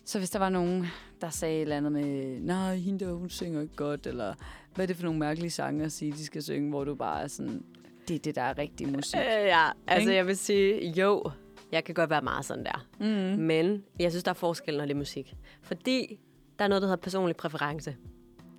Så 0.04 0.18
hvis 0.18 0.30
der 0.30 0.38
var 0.38 0.48
nogen, 0.48 0.86
der 1.20 1.30
sagde 1.30 1.56
et 1.56 1.62
eller 1.62 1.76
andet 1.76 1.92
med, 1.92 2.40
nej, 2.40 2.76
hende 2.76 3.04
der, 3.04 3.12
hun 3.12 3.30
synger 3.30 3.60
ikke 3.60 3.76
godt, 3.76 4.06
eller 4.06 4.34
hvad 4.74 4.84
er 4.84 4.86
det 4.86 4.96
for 4.96 5.04
nogle 5.04 5.18
mærkelige 5.18 5.50
sange 5.50 5.84
at 5.84 5.92
sige, 5.92 6.12
de 6.12 6.24
skal 6.24 6.42
synge, 6.42 6.68
hvor 6.70 6.84
du 6.84 6.94
bare 6.94 7.22
er 7.22 7.26
sådan, 7.26 7.64
det 8.08 8.14
er 8.14 8.18
det, 8.18 8.34
der 8.34 8.42
er 8.42 8.58
rigtig 8.58 8.88
musik. 8.88 9.16
Øh, 9.20 9.24
ja, 9.46 9.70
altså 9.86 10.08
Ikke? 10.08 10.16
jeg 10.16 10.26
vil 10.26 10.36
sige, 10.36 10.90
jo, 10.90 11.30
jeg 11.72 11.84
kan 11.84 11.94
godt 11.94 12.10
være 12.10 12.22
meget 12.22 12.44
sådan 12.44 12.64
der. 12.64 12.86
Mm. 13.00 13.42
Men 13.42 13.84
jeg 13.98 14.10
synes, 14.12 14.24
der 14.24 14.30
er 14.30 14.34
forskel, 14.34 14.76
når 14.76 14.84
det 14.84 14.90
er 14.92 14.98
musik. 14.98 15.34
Fordi 15.62 16.18
der 16.58 16.64
er 16.64 16.68
noget, 16.68 16.82
der 16.82 16.88
hedder 16.88 17.02
personlig 17.02 17.36
præference. 17.36 17.96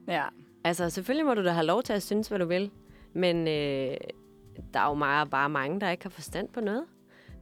Ja. 0.07 0.23
Altså, 0.63 0.89
selvfølgelig 0.89 1.25
må 1.25 1.33
du 1.33 1.43
da 1.43 1.51
have 1.51 1.65
lov 1.65 1.83
til 1.83 1.93
at 1.93 2.03
synes, 2.03 2.27
hvad 2.27 2.39
du 2.39 2.45
vil. 2.45 2.71
Men 3.13 3.47
øh, 3.47 3.97
der 4.73 4.79
er 4.79 4.87
jo 4.87 4.93
meget, 4.93 5.29
bare 5.29 5.49
mange, 5.49 5.79
der 5.79 5.89
ikke 5.89 6.03
har 6.03 6.09
forstand 6.09 6.49
på 6.49 6.61
noget. 6.61 6.83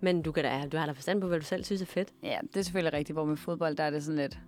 Men 0.01 0.21
du, 0.21 0.31
kan 0.31 0.43
da, 0.43 0.67
du 0.71 0.77
har 0.77 0.85
da 0.85 0.91
forstand 0.91 1.21
på, 1.21 1.27
hvad 1.27 1.39
du 1.39 1.45
selv 1.45 1.63
synes 1.63 1.81
er 1.81 1.85
fedt. 1.85 2.09
ja, 2.23 2.37
det 2.53 2.57
er 2.59 2.63
selvfølgelig 2.63 2.93
rigtigt, 2.97 3.15
hvor 3.15 3.25
med 3.25 3.37
fodbold, 3.37 3.75
der 3.75 3.83
er 3.83 3.89
det 3.89 4.03
sådan 4.03 4.19
lidt, 4.19 4.39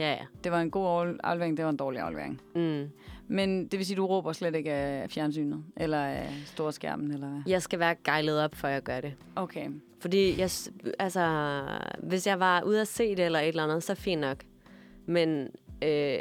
Ja, 0.00 0.10
ja. 0.12 0.24
det 0.44 0.52
var 0.52 0.60
en 0.60 0.70
god 0.70 0.86
afl- 0.86 1.18
aflevering, 1.24 1.56
det 1.56 1.64
var 1.64 1.70
en 1.70 1.76
dårlig 1.76 2.00
aflevering. 2.00 2.40
Mm. 2.54 2.90
Men 3.28 3.66
det 3.66 3.78
vil 3.78 3.86
sige, 3.86 3.96
du 3.96 4.06
råber 4.06 4.32
slet 4.32 4.54
ikke 4.54 4.72
af 4.72 5.10
fjernsynet, 5.10 5.64
eller 5.76 5.98
af 5.98 6.28
storskærmen, 6.46 7.10
eller 7.10 7.28
hvad? 7.28 7.40
Jeg 7.46 7.62
skal 7.62 7.78
være 7.78 7.94
gejlet 8.04 8.40
op, 8.40 8.54
før 8.54 8.68
jeg 8.68 8.82
gør 8.82 9.00
det. 9.00 9.14
Okay. 9.36 9.68
Fordi 10.00 10.40
jeg, 10.40 10.50
altså, 10.98 11.62
hvis 12.02 12.26
jeg 12.26 12.40
var 12.40 12.62
ude 12.62 12.80
at 12.80 12.88
se 12.88 13.16
det 13.16 13.24
eller 13.24 13.38
et 13.38 13.48
eller 13.48 13.62
andet, 13.64 13.82
så 13.82 13.94
fint 13.94 14.20
nok. 14.20 14.44
Men 15.06 15.48
øh, 15.84 16.18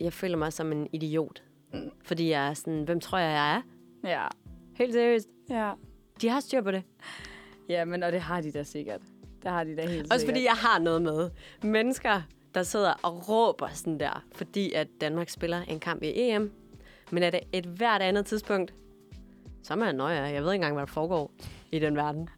jeg 0.00 0.12
føler 0.12 0.36
mig 0.36 0.52
som 0.52 0.72
en 0.72 0.88
idiot. 0.92 1.42
Fordi 2.02 2.30
jeg 2.30 2.48
er 2.48 2.54
sådan, 2.54 2.82
hvem 2.84 3.00
tror 3.00 3.18
jeg, 3.18 3.30
jeg 3.30 3.56
er? 3.56 3.62
Ja. 4.20 4.26
Helt 4.74 4.92
seriøst. 4.92 5.28
Ja. 5.50 5.72
De 6.20 6.28
har 6.28 6.40
styr 6.40 6.60
på 6.62 6.70
det. 6.70 6.82
Ja, 7.68 7.84
men 7.84 8.02
og 8.02 8.12
det 8.12 8.20
har 8.20 8.40
de 8.40 8.52
da 8.52 8.62
sikkert. 8.62 9.00
Det 9.42 9.50
har 9.50 9.64
de 9.64 9.76
da 9.76 9.86
helt 9.88 10.12
Også 10.12 10.20
sikkert. 10.20 10.34
fordi 10.34 10.44
jeg 10.44 10.52
har 10.52 10.78
noget 10.78 11.02
med 11.02 11.30
mennesker, 11.62 12.22
der 12.54 12.62
sidder 12.62 12.92
og 13.02 13.28
råber 13.28 13.68
sådan 13.68 14.00
der, 14.00 14.24
fordi 14.32 14.72
at 14.72 14.88
Danmark 15.00 15.28
spiller 15.28 15.60
en 15.60 15.80
kamp 15.80 16.02
i 16.02 16.12
EM. 16.14 16.52
Men 17.10 17.22
er 17.22 17.30
det 17.30 17.40
et 17.52 17.64
hvert 17.66 18.02
andet 18.02 18.26
tidspunkt, 18.26 18.74
så 19.62 19.72
er 19.72 19.76
man 19.78 19.94
nøje. 19.94 20.20
Jeg 20.20 20.42
ved 20.44 20.52
ikke 20.52 20.54
engang, 20.54 20.74
hvad 20.74 20.86
der 20.86 20.92
foregår 20.92 21.32
i 21.72 21.78
den 21.78 21.96
verden. 21.96 22.28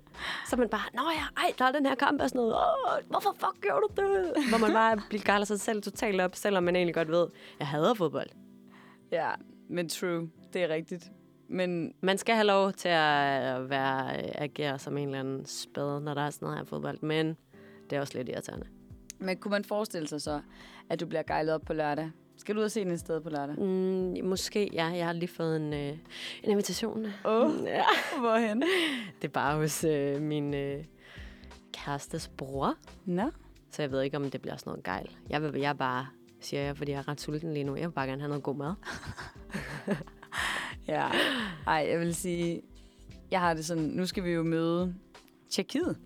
Så 0.50 0.56
man 0.56 0.68
bare, 0.68 0.82
nå 0.94 1.02
ja, 1.02 1.42
ej, 1.42 1.52
der 1.58 1.64
er 1.64 1.72
den 1.72 1.86
her 1.86 1.94
kamp 1.94 2.22
og 2.22 2.28
sådan 2.28 2.38
noget. 2.38 2.54
Åh, 2.54 3.08
hvorfor 3.10 3.36
fuck 3.38 3.60
gjorde 3.62 3.80
du 3.80 4.02
det? 4.02 4.48
Hvor 4.48 4.58
man 4.58 4.72
bare 4.72 5.00
bliver 5.08 5.44
sig 5.44 5.60
selv 5.60 5.82
totalt 5.82 6.20
op, 6.20 6.34
selvom 6.36 6.62
man 6.64 6.76
egentlig 6.76 6.94
godt 6.94 7.08
ved, 7.08 7.26
jeg 7.58 7.66
hader 7.66 7.94
fodbold. 7.94 8.30
Ja, 9.12 9.30
men 9.68 9.88
true. 9.88 10.30
Det 10.52 10.62
er 10.62 10.68
rigtigt. 10.68 11.10
Men 11.48 11.94
Man 12.00 12.18
skal 12.18 12.34
have 12.34 12.46
lov 12.46 12.72
til 12.72 12.88
at 12.88 13.70
være, 13.70 14.12
agere 14.40 14.78
som 14.78 14.96
en 14.98 15.08
eller 15.08 15.20
anden 15.20 15.46
spade, 15.46 16.00
når 16.00 16.14
der 16.14 16.22
er 16.22 16.30
sådan 16.30 16.46
noget 16.46 16.58
her 16.58 16.64
fodbold. 16.64 16.98
Men 17.02 17.36
det 17.90 17.96
er 17.96 18.00
også 18.00 18.18
lidt 18.18 18.28
irriterende. 18.28 18.66
Men 19.18 19.36
kunne 19.36 19.50
man 19.50 19.64
forestille 19.64 20.08
sig 20.08 20.22
så, 20.22 20.40
at 20.90 21.00
du 21.00 21.06
bliver 21.06 21.22
gejlet 21.22 21.54
op 21.54 21.62
på 21.66 21.72
lørdag? 21.72 22.10
Skal 22.36 22.54
du 22.54 22.60
ud 22.60 22.64
og 22.64 22.70
se 22.70 22.80
den 22.84 22.90
et 22.92 23.00
sted 23.00 23.20
på 23.20 23.30
lørdag? 23.30 23.56
Mm, 23.58 24.16
måske, 24.24 24.70
ja. 24.72 24.86
Jeg 24.86 25.06
har 25.06 25.12
lige 25.12 25.28
fået 25.28 25.56
en, 25.56 25.72
øh, 25.72 25.88
en 26.42 26.50
invitation. 26.50 27.06
Åh, 27.24 27.50
Ja. 27.64 27.84
hvorhen? 28.18 28.62
Det 29.22 29.28
er 29.28 29.32
bare 29.32 29.56
hos 29.56 29.84
øh, 29.84 30.22
min 30.22 30.54
øh, 30.54 30.84
kærestes 31.72 32.28
bror. 32.28 32.74
Nå. 33.04 33.30
Så 33.70 33.82
jeg 33.82 33.90
ved 33.90 34.02
ikke, 34.02 34.16
om 34.16 34.30
det 34.30 34.42
bliver 34.42 34.56
sådan 34.56 34.70
noget 34.70 34.84
gejl. 34.84 35.10
Jeg, 35.30 35.42
vil, 35.42 35.60
jeg 35.60 35.78
bare, 35.78 36.06
siger 36.40 36.62
jeg, 36.62 36.76
fordi 36.76 36.92
jeg 36.92 36.98
er 36.98 37.08
ret 37.08 37.20
sulten 37.20 37.52
lige 37.54 37.64
nu. 37.64 37.76
Jeg 37.76 37.88
vil 37.88 37.94
bare 37.94 38.06
gerne 38.06 38.20
have 38.22 38.28
noget 38.28 38.42
god 38.44 38.56
mad. 38.56 38.72
Ja. 40.88 41.06
Ej, 41.66 41.86
jeg 41.90 42.00
vil 42.00 42.14
sige, 42.14 42.62
jeg 43.30 43.40
har 43.40 43.54
det 43.54 43.64
sådan, 43.64 43.84
nu 43.84 44.06
skal 44.06 44.24
vi 44.24 44.30
jo 44.30 44.42
møde 44.42 44.94
Tjekkiet. 45.50 45.96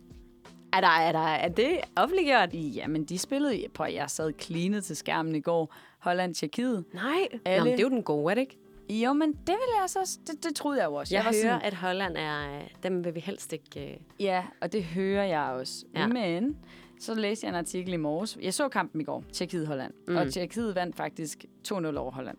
Er, 0.72 0.80
der, 0.80 0.88
er, 0.88 1.12
der, 1.12 1.18
er 1.18 1.48
det 1.48 1.78
offentliggjort? 1.96 2.48
Jamen, 2.54 3.04
de 3.04 3.18
spillede, 3.18 3.64
på, 3.74 3.84
jeg 3.84 4.10
sad 4.10 4.32
cleanet 4.40 4.84
til 4.84 4.96
skærmen 4.96 5.34
i 5.34 5.40
går, 5.40 5.74
Holland 5.98 6.34
Tjekkiet. 6.34 6.84
Nej. 6.94 7.28
Alle- 7.44 7.58
Nå, 7.58 7.64
men 7.64 7.72
det 7.72 7.80
er 7.80 7.84
jo 7.84 7.88
den 7.88 8.02
gode, 8.02 8.30
er 8.30 8.34
det 8.34 8.40
ikke? 8.40 8.56
Jo, 9.04 9.12
men 9.12 9.28
det 9.32 9.46
vil 9.48 9.74
jeg 9.80 9.84
så, 9.90 10.18
det, 10.26 10.44
det 10.44 10.54
troede 10.56 10.78
jeg 10.80 10.86
jo 10.86 10.94
også. 10.94 11.14
Jeg, 11.14 11.24
jeg 11.24 11.26
var 11.26 11.32
hører, 11.44 11.54
sådan, 11.58 11.66
at 11.66 11.74
Holland 11.74 12.16
er... 12.16 12.56
øh, 12.58 12.64
Dem 12.82 13.04
vil 13.04 13.14
vi 13.14 13.20
helst 13.20 13.52
ikke... 13.52 13.90
Øh... 13.92 13.96
Ja, 14.20 14.44
og 14.60 14.72
det 14.72 14.84
hører 14.84 15.24
jeg 15.24 15.40
også. 15.42 15.84
Ja. 15.94 16.06
Men 16.06 16.56
så 17.00 17.14
læste 17.14 17.46
jeg 17.46 17.52
en 17.52 17.58
artikel 17.58 17.92
i 17.92 17.96
morges. 17.96 18.38
Jeg 18.42 18.54
så 18.54 18.68
kampen 18.68 19.00
i 19.00 19.04
går, 19.04 19.24
Tjekkiet-Holland. 19.32 19.92
Mm. 20.08 20.16
Og 20.16 20.32
Tjekkiet 20.32 20.74
vandt 20.74 20.96
faktisk 20.96 21.44
2-0 21.68 21.74
over 21.96 22.10
Holland. 22.10 22.38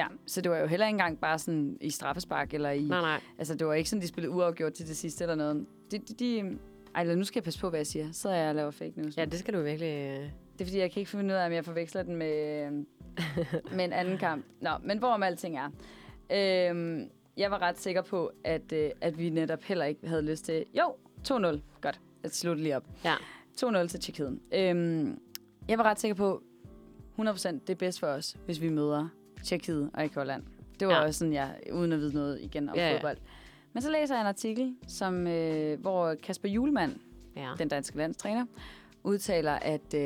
Ja, 0.00 0.06
så 0.26 0.40
det 0.40 0.50
var 0.50 0.58
jo 0.58 0.66
heller 0.66 0.86
ikke 0.86 0.94
engang 0.94 1.20
bare 1.20 1.38
sådan 1.38 1.78
i 1.80 1.90
straffespark, 1.90 2.54
eller 2.54 2.70
i... 2.70 2.82
Nej, 2.82 3.00
nej. 3.00 3.20
Altså, 3.38 3.54
det 3.54 3.66
var 3.66 3.74
ikke 3.74 3.90
sådan, 3.90 4.02
de 4.02 4.08
spillede 4.08 4.34
uafgjort 4.34 4.72
til 4.72 4.88
det 4.88 4.96
sidste 4.96 5.24
eller 5.24 5.34
noget. 5.34 5.66
De, 5.90 5.98
de, 5.98 6.14
de, 6.14 6.58
ej, 6.94 7.14
nu 7.14 7.24
skal 7.24 7.40
jeg 7.40 7.44
passe 7.44 7.60
på, 7.60 7.70
hvad 7.70 7.78
jeg 7.78 7.86
siger. 7.86 8.12
Så 8.12 8.30
jeg 8.30 8.48
og 8.48 8.54
laver 8.54 8.70
fake 8.70 8.92
news. 8.96 9.16
Ja, 9.16 9.24
det 9.24 9.38
skal 9.38 9.54
du 9.54 9.62
virkelig... 9.62 9.88
Øh... 9.88 10.30
Det 10.52 10.60
er 10.60 10.64
fordi, 10.64 10.78
jeg 10.78 10.90
kan 10.90 11.00
ikke 11.00 11.10
finde 11.10 11.34
ud 11.34 11.38
af, 11.38 11.46
om 11.46 11.52
jeg 11.52 11.64
forveksler 11.64 12.02
den 12.02 12.16
med, 12.16 12.66
øh, 12.66 12.72
med 13.76 13.84
en 13.84 13.92
anden 13.92 14.18
kamp. 14.18 14.44
Nå, 14.60 14.70
men 14.82 14.98
hvorom 14.98 15.22
alting 15.22 15.58
er. 15.58 15.70
Øhm, 16.32 17.10
jeg 17.36 17.50
var 17.50 17.62
ret 17.62 17.78
sikker 17.78 18.02
på, 18.02 18.32
at, 18.44 18.72
øh, 18.72 18.90
at 19.00 19.18
vi 19.18 19.30
netop 19.30 19.62
heller 19.62 19.84
ikke 19.84 20.08
havde 20.08 20.22
lyst 20.22 20.44
til... 20.44 20.64
Jo, 20.78 20.94
2-0. 21.28 21.60
Godt, 21.80 22.00
jeg 22.22 22.30
slutter 22.30 22.62
lige 22.62 22.76
op. 22.76 22.84
Ja. 23.04 23.14
2-0 23.56 23.86
til 23.86 24.00
Tjekkiet. 24.00 24.38
Øhm, 24.52 25.20
jeg 25.68 25.78
var 25.78 25.84
ret 25.84 26.00
sikker 26.00 26.14
på, 26.14 26.42
100% 27.18 27.22
det 27.22 27.70
er 27.70 27.74
bedst 27.74 28.00
for 28.00 28.06
os, 28.06 28.36
hvis 28.46 28.60
vi 28.60 28.68
møder 28.68 29.08
Tjekkiet 29.44 29.90
og 29.94 30.02
ikke 30.02 30.14
Holland. 30.14 30.42
Det 30.80 30.88
var 30.88 30.94
ja. 30.94 31.00
Ja. 31.00 31.06
også 31.06 31.18
sådan, 31.18 31.32
jeg, 31.34 31.54
uden 31.72 31.92
at 31.92 31.98
vide 31.98 32.14
noget 32.14 32.40
igen 32.42 32.68
om 32.68 32.76
Ja, 32.76 32.88
ja. 32.88 32.94
fodbold. 32.96 33.16
Men 33.72 33.82
så 33.82 33.90
læser 33.90 34.14
jeg 34.14 34.20
en 34.20 34.26
artikel, 34.26 34.74
som, 34.88 35.26
øh, 35.26 35.80
hvor 35.80 36.14
Kasper 36.22 36.48
Julemand, 36.48 36.92
Ja. 37.36 37.48
den 37.58 37.68
danske 37.68 37.96
landstræner, 37.96 38.44
udtaler, 39.04 39.52
at 39.52 39.94
øh, 39.94 40.00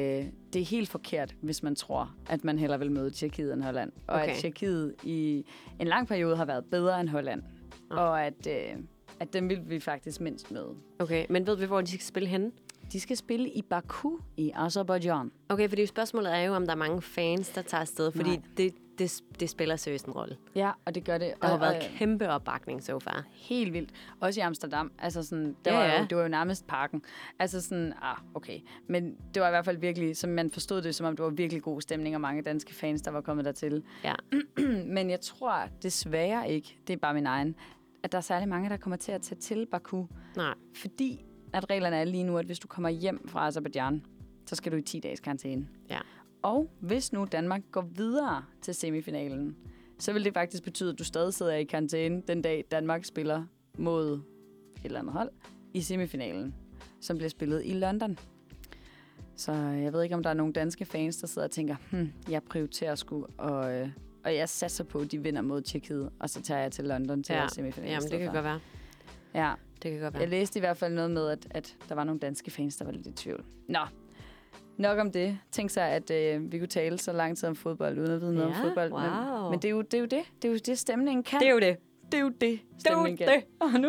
det 0.52 0.60
er 0.60 0.64
helt 0.64 0.88
forkert, 0.88 1.34
hvis 1.40 1.62
man 1.62 1.74
tror, 1.76 2.14
at 2.28 2.44
man 2.44 2.58
hellere 2.58 2.78
vil 2.78 2.90
møde 2.92 3.10
Tjekkiet 3.10 3.52
end 3.52 3.62
Holland. 3.62 3.92
Og 4.06 4.14
Okay. 4.20 4.30
at 4.30 4.36
Tjekkiet 4.36 4.94
i 5.02 5.44
en 5.80 5.86
lang 5.86 6.08
periode 6.08 6.36
har 6.36 6.44
været 6.44 6.64
bedre 6.64 7.00
end 7.00 7.08
Holland. 7.08 7.42
Nå. 7.90 7.96
Og 7.96 8.24
at, 8.26 8.46
øh, 8.50 8.76
at 9.20 9.32
dem 9.32 9.48
vil 9.48 9.60
vi 9.70 9.80
faktisk 9.80 10.20
mindst 10.20 10.50
møde. 10.50 10.74
Okay, 10.98 11.26
men 11.30 11.46
ved 11.46 11.56
vi, 11.56 11.66
hvor 11.66 11.80
de 11.80 11.86
skal 11.88 12.00
spille 12.00 12.28
henne? 12.28 12.50
De 12.92 13.00
skal 13.00 13.16
spille 13.16 13.48
i 13.50 13.62
Baku 13.62 14.16
i 14.36 14.52
Azerbaijan. 14.54 15.30
Okay, 15.48 15.68
fordi 15.68 15.86
spørgsmålet 15.86 16.34
er 16.34 16.40
jo, 16.40 16.54
om 16.54 16.64
der 16.64 16.72
er 16.72 16.76
mange 16.76 17.02
fans, 17.02 17.48
der 17.48 17.62
tager 17.62 17.80
afsted, 17.80 18.12
fordi 18.12 18.30
Nej. 18.30 18.42
det, 18.56 18.74
det, 18.98 19.22
det 19.40 19.50
spiller 19.50 19.76
seriøst 19.76 20.06
en 20.06 20.12
rolle. 20.12 20.36
Ja, 20.54 20.70
og 20.84 20.94
det 20.94 21.04
gør 21.04 21.18
det. 21.18 21.32
Der 21.42 21.46
har 21.46 21.54
og, 21.54 21.60
været 21.60 21.76
og, 21.76 21.82
kæmpe 21.82 22.28
opbakning 22.28 22.82
så 22.82 22.98
far. 22.98 23.24
helt 23.30 23.72
vildt. 23.72 23.90
Også 24.20 24.40
i 24.40 24.42
Amsterdam. 24.42 24.92
Altså 24.98 25.22
sådan, 25.22 25.56
der 25.64 25.72
Ja, 25.72 25.78
var 25.92 25.98
jo, 25.98 26.06
det 26.10 26.16
var 26.16 26.22
jo 26.22 26.28
nærmest 26.28 26.66
parken. 26.66 27.02
Altså 27.38 27.60
sådan, 27.60 27.92
ah, 28.02 28.16
okay. 28.34 28.60
Men 28.86 29.16
det 29.34 29.42
var 29.42 29.48
i 29.48 29.50
hvert 29.50 29.64
fald 29.64 29.78
virkelig, 29.78 30.16
som 30.16 30.30
man 30.30 30.50
forstod 30.50 30.82
det, 30.82 30.94
som 30.94 31.06
om 31.06 31.16
det 31.16 31.24
var 31.24 31.30
virkelig 31.30 31.62
god 31.62 31.80
stemning, 31.80 32.14
og 32.14 32.20
mange 32.20 32.42
danske 32.42 32.74
fans, 32.74 33.02
der 33.02 33.10
var 33.10 33.20
kommet 33.20 33.44
dertil. 33.44 33.82
Ja. 34.04 34.14
Men 34.96 35.10
jeg 35.10 35.20
tror 35.20 35.68
desværre 35.82 36.50
ikke, 36.50 36.78
det 36.86 36.92
er 36.92 36.96
bare 36.98 37.14
min 37.14 37.26
egen, 37.26 37.54
at 38.02 38.12
der 38.12 38.18
er 38.18 38.22
særlig 38.22 38.48
mange, 38.48 38.68
der 38.68 38.76
kommer 38.76 38.96
til 38.96 39.12
at 39.12 39.22
tage 39.22 39.38
til 39.40 39.66
Baku. 39.70 40.04
Nej. 40.36 40.54
Fordi 40.76 41.24
at 41.52 41.70
reglerne 41.70 41.96
er 41.96 42.04
lige 42.04 42.24
nu, 42.24 42.38
at 42.38 42.46
hvis 42.46 42.58
du 42.58 42.68
kommer 42.68 42.88
hjem 42.88 43.28
fra 43.28 43.46
Azerbaijan, 43.46 44.02
så 44.46 44.54
skal 44.56 44.72
du 44.72 44.76
i 44.76 44.82
10 44.82 45.00
dages 45.00 45.20
karantæne. 45.20 45.68
Ja. 45.90 45.98
Og 46.44 46.70
hvis 46.80 47.12
nu 47.12 47.24
Danmark 47.32 47.62
går 47.72 47.80
videre 47.96 48.44
til 48.62 48.74
semifinalen, 48.74 49.56
så 49.98 50.12
vil 50.12 50.24
det 50.24 50.34
faktisk 50.34 50.62
betyde, 50.62 50.90
at 50.92 50.98
du 50.98 51.04
stadig 51.04 51.34
sidder 51.34 51.52
i 51.54 51.64
karantæne 51.64 52.22
den 52.28 52.42
dag, 52.42 52.64
Danmark 52.70 53.04
spiller 53.04 53.44
mod 53.78 54.12
et 54.12 54.20
eller 54.84 55.00
andet 55.00 55.12
hold 55.12 55.30
i 55.74 55.80
semifinalen, 55.80 56.54
som 57.00 57.16
bliver 57.16 57.28
spillet 57.30 57.62
i 57.64 57.72
London. 57.72 58.18
Så 59.36 59.52
jeg 59.52 59.92
ved 59.92 60.02
ikke, 60.02 60.14
om 60.14 60.22
der 60.22 60.30
er 60.30 60.34
nogle 60.34 60.52
danske 60.52 60.84
fans, 60.84 61.16
der 61.16 61.26
sidder 61.26 61.48
og 61.48 61.50
tænker, 61.52 61.76
hm, 61.90 62.12
jeg 62.30 62.42
prioriterer 62.42 62.94
sgu, 62.94 63.26
og, 63.38 63.72
øh, 63.74 63.88
og 64.24 64.34
jeg 64.34 64.48
satser 64.48 64.84
på, 64.84 64.98
at 64.98 65.12
de 65.12 65.22
vinder 65.22 65.42
mod 65.42 65.62
Tjekkiet, 65.62 66.10
og 66.20 66.30
så 66.30 66.42
tager 66.42 66.60
jeg 66.60 66.72
til 66.72 66.84
London 66.84 67.22
til 67.22 67.34
Ja, 67.34 67.48
semifinalen. 67.48 67.92
Jamen, 67.94 68.10
det 68.10 68.18
kan 68.18 68.32
godt 68.32 68.44
være. 68.44 68.60
Ja, 69.34 69.54
Det 69.82 69.90
kan 69.92 70.00
godt 70.00 70.14
være. 70.14 70.20
jeg 70.20 70.28
læste 70.30 70.58
i 70.58 70.60
hvert 70.60 70.76
fald 70.76 70.94
noget 70.94 71.10
med, 71.10 71.28
at, 71.28 71.46
at 71.50 71.76
der 71.88 71.94
var 71.94 72.04
nogle 72.04 72.20
danske 72.20 72.50
fans, 72.50 72.76
der 72.76 72.84
var 72.84 72.92
lidt 72.92 73.06
i 73.06 73.12
tvivl. 73.12 73.44
Nå, 73.68 73.78
nok 74.76 74.98
om 74.98 75.12
det. 75.12 75.38
Tænk 75.52 75.70
sig, 75.70 75.88
at 75.88 76.10
øh, 76.10 76.52
vi 76.52 76.58
kunne 76.58 76.68
tale 76.68 76.98
så 76.98 77.12
lang 77.12 77.36
tid 77.36 77.48
om 77.48 77.56
fodbold, 77.56 77.98
uden 77.98 78.10
at 78.10 78.20
vide 78.20 78.34
noget 78.34 78.46
om 78.48 78.52
Ja, 78.62 78.68
fodbold. 78.68 78.90
wow. 78.92 79.00
Men, 79.42 79.50
men 79.50 79.58
det, 79.62 79.64
er 79.64 79.70
jo, 79.70 79.82
det 79.82 79.94
er 79.94 79.98
jo 79.98 80.04
det. 80.06 80.22
Det 80.42 80.48
er 80.48 80.52
jo 80.52 80.58
det, 80.66 80.78
stemningen 80.78 81.22
kan. 81.22 81.40
Det 81.40 81.48
er 81.48 81.52
jo 81.52 81.60
det. 81.60 81.76
det, 82.12 82.18
er 82.18 82.22
jo 82.22 82.28
det, 82.40 82.60
stemningen 82.78 83.18
det. 83.18 83.26
kan. 83.28 83.42
Og 83.74 83.80
nu, 83.80 83.88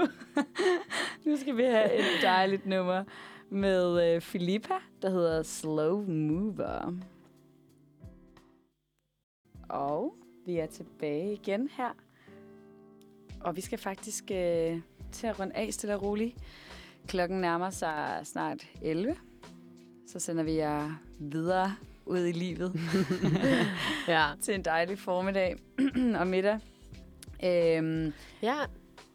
nu 1.26 1.36
skal 1.38 1.58
vi 1.58 1.64
have 1.64 1.94
et 1.94 2.06
dejligt 2.22 2.66
nummer 2.66 3.04
med 3.50 4.16
øh, 4.16 4.22
Filippa, 4.22 4.74
der 5.02 5.10
hedder 5.10 5.44
Slow 5.44 6.06
Mover. 6.08 6.94
Og 9.70 10.16
vi 10.46 10.58
er 10.58 10.66
tilbage 10.66 11.34
igen 11.34 11.70
her. 11.78 11.90
Og 13.42 13.56
vi 13.56 13.62
skal 13.62 13.78
faktisk 13.80 14.24
øh, 14.32 14.80
til 15.12 15.28
at 15.28 15.40
runde 15.40 15.56
af 15.56 15.74
stille 15.74 15.96
og 15.96 16.02
roligt. 16.04 16.36
Klokken 17.08 17.42
nærmer 17.42 17.70
sig 17.70 18.20
snart 18.24 18.68
11. 18.82 19.16
Så 20.16 20.20
sender 20.20 20.44
vi 20.44 20.54
jer 20.56 20.92
videre 21.20 21.76
ud 22.06 22.20
i 22.26 22.32
livet 22.32 22.80
Ja. 24.08 24.28
til 24.42 24.56
en 24.56 24.66
dejlig 24.66 25.00
formiddag 25.00 25.56
og 26.20 26.28
middag. 26.28 26.60
Øhm, 27.44 28.14
Ja, 28.42 28.56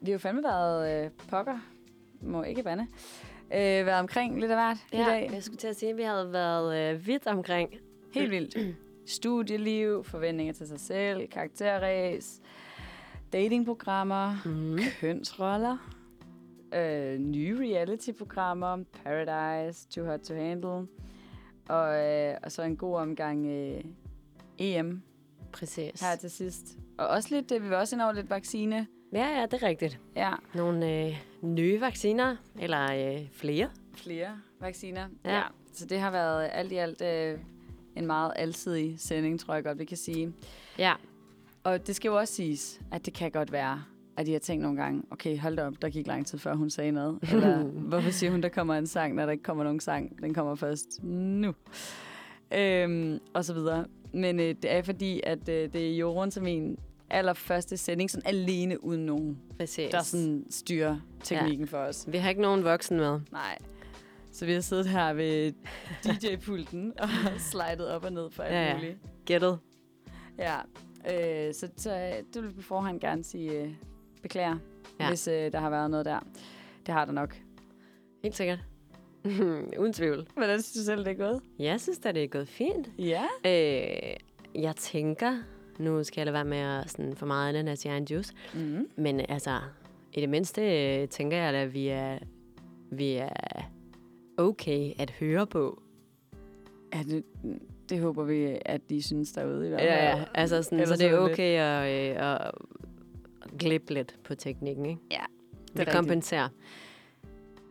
vi 0.00 0.10
har 0.10 0.12
jo 0.12 0.18
fandme 0.18 0.42
været 0.42 1.04
øh, 1.04 1.10
pokker, 1.28 1.58
må 2.22 2.42
ikke 2.42 2.62
bande, 2.62 2.86
øh, 3.52 3.58
været 3.86 4.00
omkring 4.00 4.40
lidt 4.40 4.50
af 4.50 4.56
hvert 4.56 4.76
ja. 4.92 5.06
i 5.06 5.10
dag. 5.10 5.30
Jeg 5.34 5.42
skulle 5.42 5.58
til 5.58 5.68
at 5.68 5.76
sige, 5.76 5.90
at 5.90 5.96
vi 5.96 6.02
havde 6.02 6.32
været 6.32 6.94
øh, 6.94 7.06
vidt 7.06 7.26
omkring. 7.26 7.70
Helt 8.14 8.30
vildt. 8.30 8.76
Studieliv, 9.16 10.04
forventninger 10.04 10.52
til 10.54 10.66
sig 10.68 10.80
selv, 10.80 11.28
karakterræs, 11.28 12.40
datingprogrammer, 13.32 14.36
Mm. 14.44 14.78
kønsroller, 15.00 15.76
øh, 16.74 17.18
nye 17.18 17.56
reality-programmer, 17.60 18.84
Paradise, 19.04 19.88
Too 19.88 20.04
Hot 20.06 20.20
to 20.20 20.34
Handle, 20.34 20.86
og, 21.68 22.06
øh, 22.06 22.34
og 22.42 22.52
så 22.52 22.62
en 22.62 22.76
god 22.76 22.96
omgang 22.96 23.46
øh, 23.46 23.84
EM 24.58 25.02
Præcis. 25.52 26.00
her 26.00 26.16
til 26.16 26.30
sidst. 26.30 26.78
Og 26.98 27.06
også 27.08 27.34
lidt, 27.34 27.52
øh, 27.52 27.70
vi 27.70 27.74
også 27.74 27.96
ind 27.96 28.02
over 28.02 28.12
lidt 28.12 28.30
vaccine. 28.30 28.86
Ja, 29.12 29.38
ja, 29.40 29.46
det 29.46 29.62
er 29.62 29.66
rigtigt. 29.68 30.00
Ja, 30.16 30.32
Nogle 30.54 31.06
øh, 31.06 31.16
nye 31.42 31.80
vacciner, 31.80 32.36
eller 32.58 33.12
øh, 33.16 33.28
flere. 33.32 33.70
flere 33.96 34.40
vacciner. 34.60 35.08
Ja. 35.24 35.36
ja. 35.36 35.42
Så 35.72 35.86
det 35.86 36.00
har 36.00 36.10
været 36.10 36.48
alt 36.52 36.72
i 36.72 36.76
alt 36.76 37.02
øh, 37.02 37.38
en 37.96 38.06
meget 38.06 38.32
alsidig 38.36 39.00
sending, 39.00 39.40
tror 39.40 39.54
jeg 39.54 39.64
godt, 39.64 39.78
vi 39.78 39.84
kan 39.84 39.96
sige. 39.96 40.32
Ja, 40.78 40.94
Og 41.64 41.86
det 41.86 41.96
skal 41.96 42.08
jo 42.08 42.16
også 42.18 42.34
siges, 42.34 42.80
at 42.92 43.06
det 43.06 43.14
kan 43.14 43.30
godt 43.30 43.52
være, 43.52 43.84
at 44.20 44.26
de 44.26 44.32
har 44.32 44.38
tænkt 44.38 44.62
nogle 44.62 44.82
gange, 44.82 45.02
okay, 45.10 45.38
hold 45.38 45.56
da 45.56 45.66
op, 45.66 45.74
der 45.82 45.88
gik 45.88 46.06
lang 46.06 46.26
tid 46.26 46.38
før 46.38 46.54
hun 46.54 46.70
sagde 46.70 46.92
noget. 46.92 47.18
Eller 47.22 47.62
hvorfor 47.90 48.10
siger 48.10 48.30
hun, 48.30 48.42
der 48.42 48.48
kommer 48.48 48.74
en 48.74 48.86
sang, 48.86 49.14
når 49.14 49.24
der 49.24 49.32
ikke 49.32 49.44
kommer 49.44 49.64
nogen 49.64 49.80
sang? 49.80 50.22
Den 50.22 50.34
kommer 50.34 50.54
først 50.54 51.02
nu. 51.02 51.54
Øhm, 52.54 53.18
og 53.34 53.44
så 53.44 53.54
videre. 53.54 53.84
Men 54.12 54.40
øh, 54.40 54.54
det 54.62 54.72
er 54.72 54.82
fordi, 54.82 55.20
at 55.24 55.48
øh, 55.48 55.72
det 55.72 55.90
er 55.90 55.96
Jorun 55.96 56.30
som 56.30 56.46
en 56.46 56.78
allerførste 57.10 57.76
sending, 57.76 58.10
sådan 58.10 58.26
alene 58.26 58.84
uden 58.84 59.06
nogen, 59.06 59.38
præcis. 59.58 59.90
der 59.90 60.02
sådan 60.02 60.44
styrer 60.50 60.98
teknikken 61.22 61.66
ja. 61.66 61.78
for 61.78 61.78
os. 61.78 62.04
Vi 62.08 62.18
har 62.18 62.28
ikke 62.28 62.42
nogen 62.42 62.64
voksen 62.64 62.96
med. 62.96 63.20
Nej. 63.32 63.58
Så 64.32 64.46
vi 64.46 64.52
har 64.52 64.60
siddet 64.60 64.86
her 64.86 65.12
ved 65.12 65.52
DJ-pulten 66.04 66.92
og 67.02 67.08
slidet 67.38 67.88
op 67.88 68.04
og 68.04 68.12
ned 68.12 68.30
for 68.30 68.42
alt 68.42 68.54
Ja, 68.54 68.68
ja. 68.68 68.74
muligt. 68.74 68.98
Gættet. 69.24 69.58
Ja. 70.38 70.56
Øh, 71.06 71.54
så, 71.54 71.68
så 71.76 71.94
øh, 71.96 72.24
det 72.34 72.42
vil 72.42 72.50
vi 72.50 72.54
på 72.54 72.62
forhånd 72.62 73.00
gerne 73.00 73.24
sige 73.24 73.62
øh, 73.62 73.70
beklager, 74.22 74.56
Ja. 75.00 75.08
hvis 75.08 75.28
øh, 75.28 75.52
der 75.52 75.58
har 75.60 75.70
været 75.70 75.90
noget 75.90 76.06
der. 76.06 76.18
Det 76.86 76.94
har 76.94 77.04
der 77.04 77.12
nok. 77.12 77.36
Helt 78.22 78.36
sikkert. 78.36 78.58
Uden 79.80 79.92
tvivl. 79.92 80.26
Hvordan 80.34 80.62
synes 80.62 80.72
du 80.78 80.84
selv, 80.84 81.04
det 81.04 81.10
er 81.10 81.26
gået? 81.26 81.40
Jeg 81.58 81.80
synes 81.80 81.98
da, 81.98 82.12
det 82.12 82.24
er 82.24 82.28
gået 82.28 82.48
fint. 82.48 82.90
Ja. 82.98 83.22
Øh, 83.46 84.16
jeg 84.62 84.76
tænker, 84.76 85.38
nu 85.78 86.04
skal 86.04 86.20
jeg 86.20 86.26
lade 86.26 86.34
være 86.34 86.44
med 86.44 86.58
at 86.58 86.90
sådan 86.90 87.16
for 87.16 87.26
meget 87.26 87.68
af 87.68 87.78
sin 87.78 87.90
egen 87.90 88.04
juice, 88.10 88.34
Mm. 88.54 88.88
men 88.96 89.20
altså, 89.28 89.58
i 90.12 90.20
det 90.20 90.28
mindste 90.28 90.62
øh, 91.02 91.08
tænker 91.08 91.36
jeg 91.36 91.54
at 91.54 91.74
vi 91.74 91.88
er, 91.88 92.18
vi 92.92 93.12
er 93.12 93.28
okay 94.38 94.92
at 94.98 95.10
høre 95.10 95.46
på. 95.46 95.82
Ja, 96.94 97.02
det, 97.02 97.24
det 97.88 98.00
håber 98.00 98.24
vi, 98.24 98.58
at 98.64 98.80
de 98.90 99.02
synes 99.02 99.32
derude 99.32 99.66
i 99.66 99.68
hvert 99.68 99.80
fald. 99.80 99.90
Ja, 99.90 100.16
ja. 100.16 100.24
Altså 100.34 100.62
sådan, 100.62 100.86
så 100.86 100.96
det 100.96 101.06
er 101.06 101.18
okay 101.18 101.58
at, 101.58 102.10
øh, 102.16 102.32
at 102.32 102.50
glippe 103.58 103.94
lidt 103.94 104.16
på 104.24 104.34
teknikken, 104.34 104.86
ikke? 104.86 105.00
Ja, 105.10 105.20
Vi 105.74 105.80
rigtigt. 105.80 105.96
kompenserer. 105.96 106.48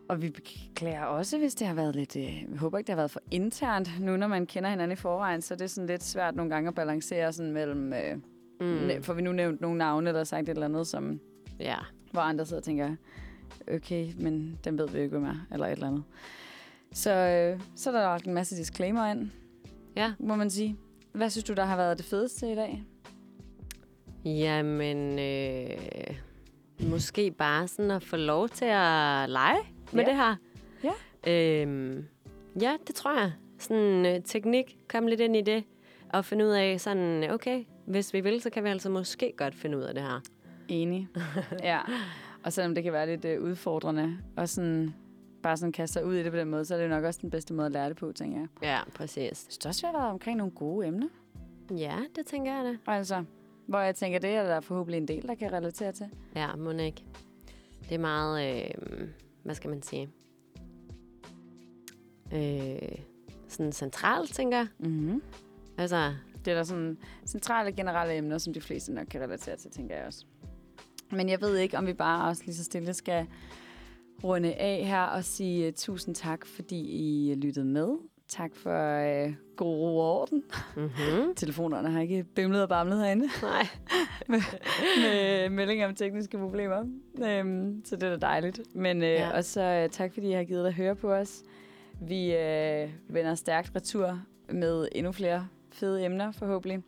Og 0.08 0.22
vi 0.22 0.30
beklager 0.30 1.04
også, 1.04 1.38
hvis 1.38 1.54
det 1.54 1.66
har 1.66 1.74
været 1.74 1.96
lidt... 1.96 2.16
Øh, 2.16 2.42
vi 2.52 2.56
håber 2.56 2.78
ikke, 2.78 2.86
det 2.86 2.92
har 2.92 2.96
været 3.00 3.10
for 3.10 3.20
internt. 3.30 4.00
Nu, 4.00 4.16
når 4.16 4.26
man 4.26 4.46
kender 4.46 4.70
hinanden 4.70 4.92
i 4.92 4.96
forvejen, 4.96 5.42
så 5.42 5.54
er 5.54 5.58
det 5.58 5.70
sådan 5.70 5.86
lidt 5.86 6.02
svært 6.04 6.34
nogle 6.36 6.50
gange 6.54 6.68
at 6.68 6.74
balancere 6.74 7.32
sådan 7.32 7.52
mellem... 7.52 7.92
Øh, 7.92 8.16
Mm. 8.60 8.66
mm. 8.66 9.02
For 9.02 9.14
vi 9.14 9.22
nu 9.22 9.32
nævnt 9.32 9.60
nogle 9.60 9.78
navne, 9.78 10.10
eller 10.10 10.24
sagt 10.24 10.42
et 10.42 10.48
eller 10.48 10.64
andet, 10.64 10.86
som, 10.86 11.20
Ja. 11.60 11.76
hvor 12.12 12.20
andre 12.20 12.46
sidder 12.46 12.60
og 12.60 12.64
tænker, 12.64 12.96
okay, 13.74 14.08
men 14.18 14.58
den 14.64 14.78
ved 14.78 14.88
vi 14.88 14.98
jo 14.98 15.02
ikke, 15.04 15.18
hvem 15.18 15.24
er, 15.28 15.46
eller 15.52 15.66
et 15.66 15.72
eller 15.72 15.86
andet. 15.86 16.02
Så, 16.92 17.10
øh, 17.14 17.60
så 17.76 17.90
er 17.90 17.94
der 17.94 18.00
lagt 18.00 18.26
en 18.26 18.34
masse 18.34 18.56
disclaimer 18.56 19.06
ind, 19.10 19.30
Ja. 19.96 20.12
må 20.18 20.34
man 20.36 20.50
sige. 20.50 20.76
Hvad 21.12 21.30
synes 21.30 21.44
du, 21.44 21.52
der 21.54 21.64
har 21.64 21.76
været 21.76 21.98
det 21.98 22.06
fedeste 22.06 22.52
i 22.52 22.54
dag? 22.54 22.84
Jamen, 24.24 25.18
øh, 25.18 26.16
måske 26.90 27.30
bare 27.30 27.68
sådan 27.68 27.90
at 27.90 28.02
få 28.02 28.16
lov 28.16 28.48
til 28.48 28.64
at 28.64 29.30
lege 29.30 29.58
med 29.92 30.04
Ja. 30.04 30.10
det 30.10 30.16
her. 30.16 30.36
Ja. 30.84 30.92
Øhm, 31.62 32.04
ja, 32.60 32.76
det 32.86 32.94
tror 32.94 33.18
jeg. 33.20 33.32
Sådan 33.58 34.06
øh, 34.06 34.22
teknik, 34.24 34.78
kom 34.88 35.06
lidt 35.06 35.20
ind 35.20 35.36
i 35.36 35.40
det, 35.40 35.64
og 36.12 36.24
finde 36.24 36.44
ud 36.44 36.50
af 36.50 36.80
sådan, 36.80 37.30
okay, 37.30 37.64
hvis 37.86 38.14
vi 38.14 38.20
vil, 38.20 38.40
så 38.42 38.50
kan 38.50 38.64
vi 38.64 38.68
altså 38.68 38.90
måske 38.90 39.32
godt 39.36 39.54
finde 39.54 39.76
ud 39.78 39.82
af 39.82 39.94
det 39.94 40.02
her. 40.02 40.20
Enig. 40.68 41.08
ja. 41.62 41.78
Og 42.44 42.52
selvom 42.52 42.74
det 42.74 42.84
kan 42.84 42.92
være 42.92 43.06
lidt 43.06 43.24
øh, 43.24 43.42
udfordrende, 43.42 44.18
og 44.36 44.48
sådan, 44.48 44.94
bare 45.42 45.56
sådan 45.56 45.72
kaste 45.72 45.92
sig 45.92 46.04
ud 46.06 46.14
i 46.14 46.22
det 46.22 46.32
på 46.32 46.38
den 46.38 46.48
måde, 46.50 46.64
så 46.64 46.74
er 46.74 46.78
det 46.78 46.90
nok 46.90 47.04
også 47.04 47.18
den 47.22 47.30
bedste 47.30 47.54
måde 47.54 47.66
at 47.66 47.72
lære 47.72 47.88
det 47.88 47.96
på, 47.96 48.12
tænker 48.12 48.38
jeg. 48.38 48.48
Ja, 48.62 48.78
præcis. 48.94 49.16
Jeg 49.22 49.30
synes 49.36 49.66
også, 49.66 49.82
vi 49.82 49.86
har 49.92 49.98
været 50.00 50.10
omkring 50.12 50.36
nogle 50.38 50.52
gode 50.52 50.86
emner. 50.86 51.08
Ja, 51.76 51.96
det 52.16 52.26
tænker 52.26 52.52
jeg 52.54 52.64
da. 52.86 52.92
Altså, 52.92 53.24
hvor 53.70 53.78
jeg 53.80 53.94
tænker, 53.94 54.18
det 54.18 54.30
er 54.30 54.42
der 54.42 54.60
forhåbentlig 54.60 54.98
en 54.98 55.08
del, 55.08 55.28
der 55.28 55.34
kan 55.34 55.52
relatere 55.52 55.92
til. 55.92 56.06
Ja, 56.36 56.56
må 56.56 56.70
ikke. 56.70 57.04
Det 57.88 57.94
er 57.94 57.98
meget, 57.98 58.64
øh, 58.64 59.08
hvad 59.42 59.54
skal 59.54 59.70
man 59.70 59.82
sige, 59.82 60.08
øh, 62.32 62.98
sådan 63.48 63.72
centralt, 63.72 64.34
tænker 64.34 64.56
jeg. 64.56 64.66
Mm-hmm. 64.78 65.22
Altså, 65.78 66.14
Det 66.44 66.50
er 66.50 66.54
der 66.54 66.62
sådan 66.62 66.98
centrale 67.26 67.72
generelle 67.72 68.16
emner, 68.16 68.38
som 68.38 68.52
de 68.52 68.60
fleste 68.60 68.92
nok 68.92 69.06
kan 69.06 69.20
relatere 69.20 69.56
til, 69.56 69.70
tænker 69.70 69.96
jeg 69.96 70.06
også. 70.06 70.24
Men 71.10 71.28
jeg 71.28 71.40
ved 71.40 71.56
ikke, 71.56 71.78
om 71.78 71.86
vi 71.86 71.92
bare 71.92 72.28
også 72.28 72.42
lige 72.44 72.54
så 72.54 72.64
stille 72.64 72.94
skal 72.94 73.26
runde 74.24 74.54
af 74.54 74.86
her 74.86 75.02
og 75.02 75.24
sige 75.24 75.68
uh, 75.68 75.74
tusind 75.74 76.14
tak, 76.14 76.46
fordi 76.46 76.80
I 76.80 77.34
lyttede 77.34 77.66
med. 77.66 77.88
Tak 78.28 78.56
for 78.56 79.00
uh, 79.26 79.32
god 79.60 79.76
ro 79.78 79.98
og 79.98 80.20
orden. 80.20 80.42
mm-hmm. 80.76 81.34
Telefonerne 81.42 81.90
har 81.90 82.00
ikke 82.00 82.24
bimlet 82.34 82.62
og 82.62 82.68
bamlet 82.68 82.98
herinde 83.00 83.28
nej. 83.42 83.66
med 85.02 85.48
meldinger 85.50 85.88
om 85.88 85.94
tekniske 85.94 86.38
problemer. 86.38 86.80
Um, 87.40 87.82
så 87.84 87.96
det 87.96 88.02
er 88.02 88.16
da 88.16 88.26
dejligt. 88.26 88.60
Men 88.74 88.96
uh, 88.96 89.02
Ja. 89.02 89.12
ja. 89.28 89.36
også 89.36 89.84
uh, 89.84 89.90
tak, 89.90 90.12
fordi 90.14 90.28
I 90.28 90.32
har 90.32 90.44
givet 90.44 90.66
at 90.66 90.74
høre 90.74 90.94
på 90.94 91.12
os. 91.12 91.42
Vi 92.00 92.26
uh, 92.28 93.14
vender 93.14 93.34
stærkt 93.34 93.72
retur 93.76 94.20
med 94.48 94.88
endnu 94.92 95.12
flere 95.12 95.48
fede 95.72 96.04
emner, 96.04 96.32
forhåbentlig. 96.32 96.82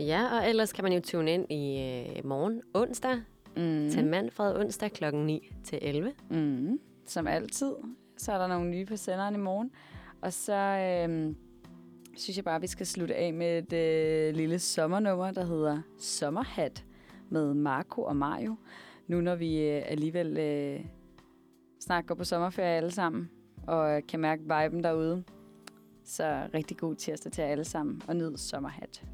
Ja, 0.00 0.24
og 0.38 0.48
ellers 0.48 0.72
kan 0.72 0.84
man 0.84 0.92
jo 0.92 1.00
tune 1.00 1.32
ind 1.34 1.52
i 1.52 1.80
øh, 2.18 2.26
morgen 2.26 2.62
onsdag 2.74 3.16
Mm. 3.56 3.90
til 3.90 4.06
Manfred 4.06 4.56
onsdag 4.56 4.92
kl. 4.92 5.04
9 5.14 5.50
til 5.64 5.78
11. 5.82 6.12
Mm. 6.30 6.78
Som 7.06 7.26
altid. 7.26 7.72
Så 8.16 8.32
er 8.32 8.38
der 8.38 8.46
nogle 8.46 8.70
nye 8.70 8.86
på 8.86 8.96
senderen 8.96 9.34
i 9.34 9.38
morgen. 9.38 9.70
Og 10.20 10.32
så 10.32 10.52
øhm, 10.54 11.36
synes 12.16 12.36
jeg 12.36 12.44
bare, 12.44 12.56
at 12.56 12.62
vi 12.62 12.66
skal 12.66 12.86
slutte 12.86 13.14
af 13.14 13.34
med 13.34 13.58
et 13.58 13.72
øh, 13.72 14.34
lille 14.34 14.58
sommernummer, 14.58 15.30
der 15.30 15.44
hedder 15.44 15.82
Sommerhat 15.98 16.84
med 17.30 17.54
Marco 17.54 18.02
og 18.02 18.16
Mario. 18.16 18.56
Nu 19.06 19.20
når 19.20 19.34
vi 19.34 19.62
øh, 19.62 19.82
alligevel 19.86 20.38
øh, 20.38 20.86
snart 21.80 22.06
går 22.06 22.14
på 22.14 22.24
sommerferie 22.24 22.76
alle 22.76 22.90
sammen, 22.90 23.30
og 23.66 24.02
kan 24.08 24.20
mærke 24.20 24.42
viben 24.42 24.84
derude. 24.84 25.24
Så 26.04 26.48
rigtig 26.54 26.76
god 26.76 26.94
tirsdag 26.94 27.32
til 27.32 27.42
jer 27.42 27.50
alle 27.50 27.64
sammen, 27.64 28.02
og 28.08 28.16
nyd 28.16 28.36
Sommerhat. 28.36 29.04